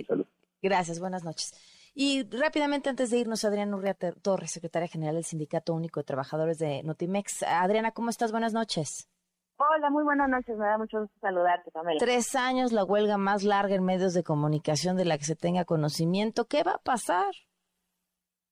Salud. 0.07 0.27
Gracias, 0.63 1.01
buenas 1.01 1.25
noches. 1.25 1.53
Y 1.97 2.29
rápidamente 2.29 2.91
antes 2.91 3.11
de 3.11 3.19
irnos, 3.19 3.45
Adriana 3.45 3.77
Urria 3.77 3.95
Torres, 3.95 4.51
secretaria 4.51 4.89
general 4.89 5.15
del 5.15 5.25
Sindicato 5.25 5.73
Único 5.73 6.01
de 6.01 6.05
Trabajadores 6.05 6.59
de 6.59 6.83
Notimex. 6.83 7.45
Adriana, 7.45 7.93
¿cómo 7.93 8.11
estás? 8.11 8.33
Buenas 8.33 8.53
noches. 8.53 9.09
Hola, 9.57 9.91
muy 9.91 10.03
buenas 10.03 10.29
noches. 10.29 10.57
Me 10.59 10.67
da 10.67 10.77
mucho 10.77 11.03
gusto 11.03 11.17
saludarte, 11.21 11.71
Pamela. 11.71 11.99
Tres 12.01 12.35
años 12.35 12.73
la 12.73 12.83
huelga 12.83 13.17
más 13.17 13.45
larga 13.45 13.77
en 13.77 13.85
medios 13.85 14.13
de 14.13 14.25
comunicación 14.25 14.97
de 14.97 15.05
la 15.05 15.17
que 15.17 15.25
se 15.25 15.37
tenga 15.37 15.65
conocimiento. 15.65 16.47
¿Qué 16.47 16.65
va 16.65 16.73
a 16.73 16.83
pasar? 16.83 17.33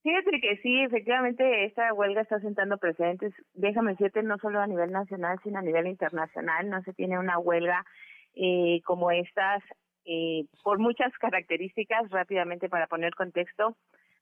Fíjate 0.03 0.39
que 0.41 0.57
sí, 0.61 0.81
efectivamente, 0.81 1.65
esta 1.65 1.93
huelga 1.93 2.21
está 2.21 2.39
sentando 2.39 2.77
precedentes. 2.77 3.33
Déjame 3.53 3.91
decirte, 3.91 4.23
no 4.23 4.37
solo 4.37 4.61
a 4.61 4.67
nivel 4.67 4.91
nacional, 4.91 5.37
sino 5.43 5.59
a 5.59 5.61
nivel 5.61 5.87
internacional. 5.87 6.69
No 6.69 6.81
se 6.83 6.93
tiene 6.93 7.19
una 7.19 7.37
huelga 7.39 7.83
eh, 8.35 8.79
como 8.85 9.11
estas 9.11 9.61
eh, 10.05 10.45
por 10.63 10.79
muchas 10.79 11.11
características, 11.17 12.09
rápidamente 12.09 12.69
para 12.69 12.87
poner 12.87 13.15
contexto. 13.15 13.75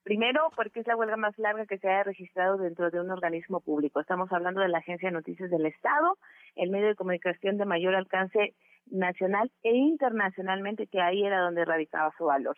Primero, 0.04 0.50
porque 0.56 0.80
es 0.80 0.88
la 0.88 0.96
huelga 0.96 1.16
más 1.16 1.38
larga 1.38 1.68
que 1.68 1.78
se 1.78 1.88
haya 1.88 2.04
registrado 2.04 2.58
dentro 2.58 2.90
de 2.90 3.00
un 3.00 3.12
organismo 3.12 3.60
público. 3.62 4.00
Estamos 4.00 4.32
hablando 4.32 4.62
de 4.62 4.68
la 4.68 4.80
Agencia 4.80 5.10
de 5.10 5.14
Noticias 5.14 5.52
del 5.52 5.68
Estado, 5.68 6.18
el 6.56 6.72
medio 6.72 6.88
de 6.88 6.96
comunicación 6.96 7.58
de 7.58 7.66
mayor 7.66 7.94
alcance 7.94 8.56
nacional 8.88 9.52
e 9.62 9.76
internacionalmente, 9.76 10.88
que 10.88 11.02
ahí 11.02 11.24
era 11.24 11.42
donde 11.42 11.66
radicaba 11.66 12.12
su 12.18 12.26
valor. 12.26 12.58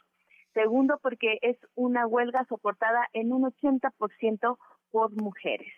Segundo, 0.53 0.99
porque 1.01 1.39
es 1.41 1.57
una 1.75 2.07
huelga 2.07 2.45
soportada 2.45 3.07
en 3.11 3.33
un 3.33 3.43
80% 3.43 4.57
por 4.91 5.11
mujeres. 5.11 5.73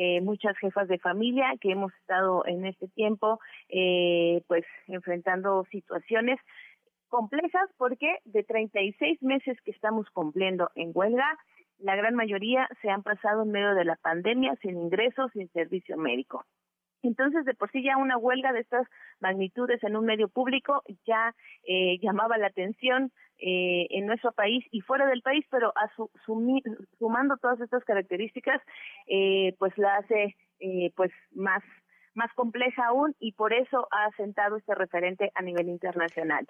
Eh, 0.00 0.20
muchas 0.20 0.56
jefas 0.58 0.86
de 0.86 0.98
familia 0.98 1.54
que 1.60 1.72
hemos 1.72 1.92
estado 1.94 2.46
en 2.46 2.64
este 2.66 2.86
tiempo 2.86 3.40
eh, 3.68 4.42
pues 4.46 4.64
enfrentando 4.86 5.66
situaciones 5.72 6.38
complejas 7.08 7.68
porque 7.76 8.18
de 8.24 8.44
36 8.44 9.22
meses 9.22 9.60
que 9.62 9.70
estamos 9.70 10.08
cumpliendo 10.10 10.70
en 10.74 10.92
huelga, 10.94 11.38
la 11.78 11.96
gran 11.96 12.14
mayoría 12.14 12.68
se 12.82 12.90
han 12.90 13.02
pasado 13.02 13.42
en 13.42 13.50
medio 13.50 13.74
de 13.74 13.84
la 13.84 13.96
pandemia 13.96 14.56
sin 14.62 14.76
ingresos, 14.78 15.30
sin 15.32 15.48
servicio 15.50 15.96
médico. 15.96 16.44
Entonces, 17.02 17.44
de 17.44 17.54
por 17.54 17.70
sí 17.70 17.82
ya 17.82 17.96
una 17.96 18.18
huelga 18.18 18.52
de 18.52 18.60
estas 18.60 18.86
magnitudes 19.20 19.82
en 19.84 19.96
un 19.96 20.04
medio 20.04 20.28
público 20.28 20.82
ya 21.06 21.34
eh, 21.62 21.98
llamaba 22.00 22.38
la 22.38 22.48
atención 22.48 23.12
eh, 23.38 23.86
en 23.90 24.06
nuestro 24.06 24.32
país 24.32 24.64
y 24.72 24.80
fuera 24.80 25.06
del 25.06 25.22
país, 25.22 25.46
pero 25.48 25.72
a 25.76 25.88
su, 25.94 26.10
sumando 26.98 27.36
todas 27.36 27.60
estas 27.60 27.84
características, 27.84 28.60
eh, 29.06 29.54
pues 29.60 29.76
la 29.78 29.94
hace 29.96 30.34
eh, 30.58 30.90
pues 30.96 31.12
más 31.30 31.62
más 32.18 32.32
compleja 32.34 32.86
aún 32.86 33.14
y 33.20 33.32
por 33.32 33.54
eso 33.54 33.88
ha 33.90 34.10
sentado 34.16 34.56
este 34.56 34.74
referente 34.74 35.30
a 35.34 35.42
nivel 35.42 35.68
internacional. 35.68 36.46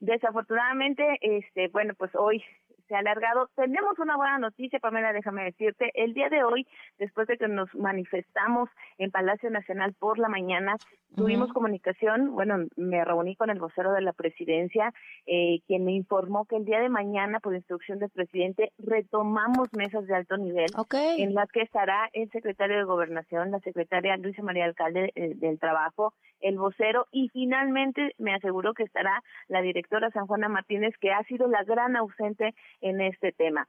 Desafortunadamente, 0.00 1.18
este, 1.22 1.68
bueno, 1.68 1.94
pues 1.96 2.10
hoy 2.14 2.44
se 2.92 2.96
ha 2.96 2.98
alargado. 2.98 3.48
Tenemos 3.56 3.98
una 3.98 4.18
buena 4.18 4.38
noticia, 4.38 4.78
Pamela, 4.78 5.14
déjame 5.14 5.44
decirte. 5.44 5.90
El 5.94 6.12
día 6.12 6.28
de 6.28 6.44
hoy, 6.44 6.66
después 6.98 7.26
de 7.26 7.38
que 7.38 7.48
nos 7.48 7.74
manifestamos 7.74 8.68
en 8.98 9.10
Palacio 9.10 9.48
Nacional 9.48 9.94
por 9.98 10.18
la 10.18 10.28
mañana, 10.28 10.76
tuvimos 11.16 11.52
comunicación, 11.52 12.32
bueno, 12.32 12.66
me 12.76 13.02
reuní 13.04 13.34
con 13.36 13.48
el 13.48 13.58
vocero 13.58 13.92
de 13.92 14.02
la 14.02 14.12
presidencia, 14.12 14.92
eh, 15.26 15.60
quien 15.66 15.84
me 15.84 15.92
informó 15.92 16.44
que 16.44 16.56
el 16.56 16.66
día 16.66 16.80
de 16.80 16.88
mañana, 16.90 17.40
por 17.40 17.54
instrucción 17.54 17.98
del 17.98 18.10
presidente, 18.10 18.72
retomamos 18.78 19.68
mesas 19.72 20.06
de 20.06 20.14
alto 20.14 20.36
nivel 20.36 20.70
en 20.92 21.34
las 21.34 21.50
que 21.50 21.62
estará 21.62 22.10
el 22.12 22.30
secretario 22.30 22.76
de 22.76 22.84
Gobernación, 22.84 23.50
la 23.50 23.60
secretaria 23.60 24.16
Luisa 24.18 24.42
María 24.42 24.66
Alcalde 24.66 25.12
eh, 25.14 25.32
del 25.36 25.58
Trabajo, 25.58 26.12
el 26.40 26.58
vocero 26.58 27.06
y 27.12 27.28
finalmente 27.28 28.14
me 28.18 28.34
aseguró 28.34 28.74
que 28.74 28.82
estará 28.82 29.22
la 29.48 29.62
directora 29.62 30.10
San 30.10 30.26
Juana 30.26 30.48
Martínez, 30.48 30.94
que 31.00 31.12
ha 31.12 31.22
sido 31.24 31.46
la 31.48 31.62
gran 31.62 31.96
ausente 31.96 32.54
en 32.82 33.00
este 33.00 33.32
tema. 33.32 33.68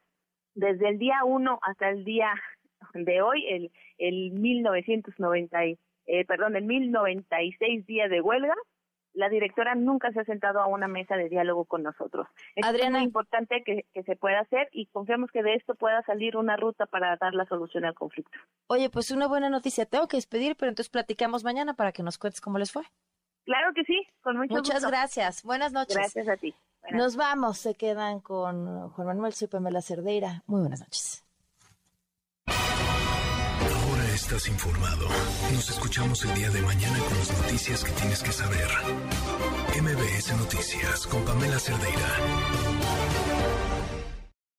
Desde 0.56 0.90
el 0.90 1.00
día 1.00 1.24
uno 1.26 1.60
hasta 1.62 1.90
el 1.90 2.04
día 2.04 2.34
de 2.94 3.22
hoy, 3.22 3.46
el, 3.48 3.72
el 3.98 4.32
1990, 4.32 5.64
eh, 5.64 5.78
perdón, 6.28 6.56
el 6.56 6.66
1096 6.66 7.86
días 7.86 8.10
de 8.10 8.22
huelga, 8.22 8.54
la 9.14 9.30
directora 9.30 9.76
nunca 9.76 10.12
se 10.12 10.22
ha 10.22 10.24
sentado 10.26 10.60
a 10.60 10.68
una 10.68 10.88
mesa 10.88 11.16
de 11.16 11.30
diálogo 11.30 11.66
con 11.66 11.84
nosotros. 11.84 12.28
Es 12.56 12.66
muy 12.90 13.04
importante 13.04 13.64
que, 13.64 13.86
que, 13.94 14.04
se 14.04 14.16
pueda 14.16 14.40
hacer 14.40 14.70
y 14.72 14.88
confiamos 14.88 15.30
que 15.32 15.44
de 15.44 15.54
esto 15.54 15.76
pueda 15.76 16.02
salir 16.04 16.36
una 16.36 16.58
ruta 16.58 16.88
para 16.88 17.16
dar 17.18 17.34
la 17.36 17.46
solución 17.46 17.86
al 17.86 17.94
conflicto. 17.94 18.38
Oye, 18.68 18.90
pues 18.90 19.12
una 19.12 19.28
buena 19.28 19.50
noticia. 19.50 19.86
Tengo 19.86 20.08
que 20.08 20.18
despedir, 20.18 20.56
pero 20.56 20.70
entonces 20.70 20.90
platicamos 20.90 21.44
mañana 21.44 21.76
para 21.76 21.92
que 21.92 22.02
nos 22.02 22.18
cuentes 22.18 22.42
cómo 22.42 22.58
les 22.58 22.72
fue. 22.72 22.84
Claro 23.46 23.74
que 23.74 23.84
sí, 23.84 24.08
con 24.22 24.38
mucho 24.38 24.56
Muchas 24.56 24.86
gracias. 24.86 25.44
Buenas 25.44 25.74
noches. 25.74 25.96
Gracias 25.96 26.28
a 26.28 26.38
ti. 26.38 26.56
Nos 26.92 27.16
vamos, 27.16 27.58
se 27.58 27.76
quedan 27.76 28.20
con 28.20 28.90
Juan 28.90 29.08
Manuel, 29.08 29.34
soy 29.34 29.48
Pamela 29.48 29.82
Cerdeira. 29.82 30.44
Muy 30.48 30.62
buenas 30.62 30.82
noches. 30.82 31.24
Ahora 32.46 34.06
estás 34.14 34.48
informado. 34.48 35.08
Nos 35.54 35.70
escuchamos 35.70 36.24
el 36.26 36.36
día 36.36 36.50
de 36.50 36.62
mañana 36.62 37.00
con 37.00 37.18
las 37.18 37.42
noticias 37.42 37.84
que 37.84 37.92
tienes 37.94 38.22
que 38.22 38.32
saber. 38.32 38.68
MBS 39.82 40.38
Noticias 40.38 41.08
con 41.08 41.24
Pamela 41.24 41.58
Cerdeira. 41.58 42.08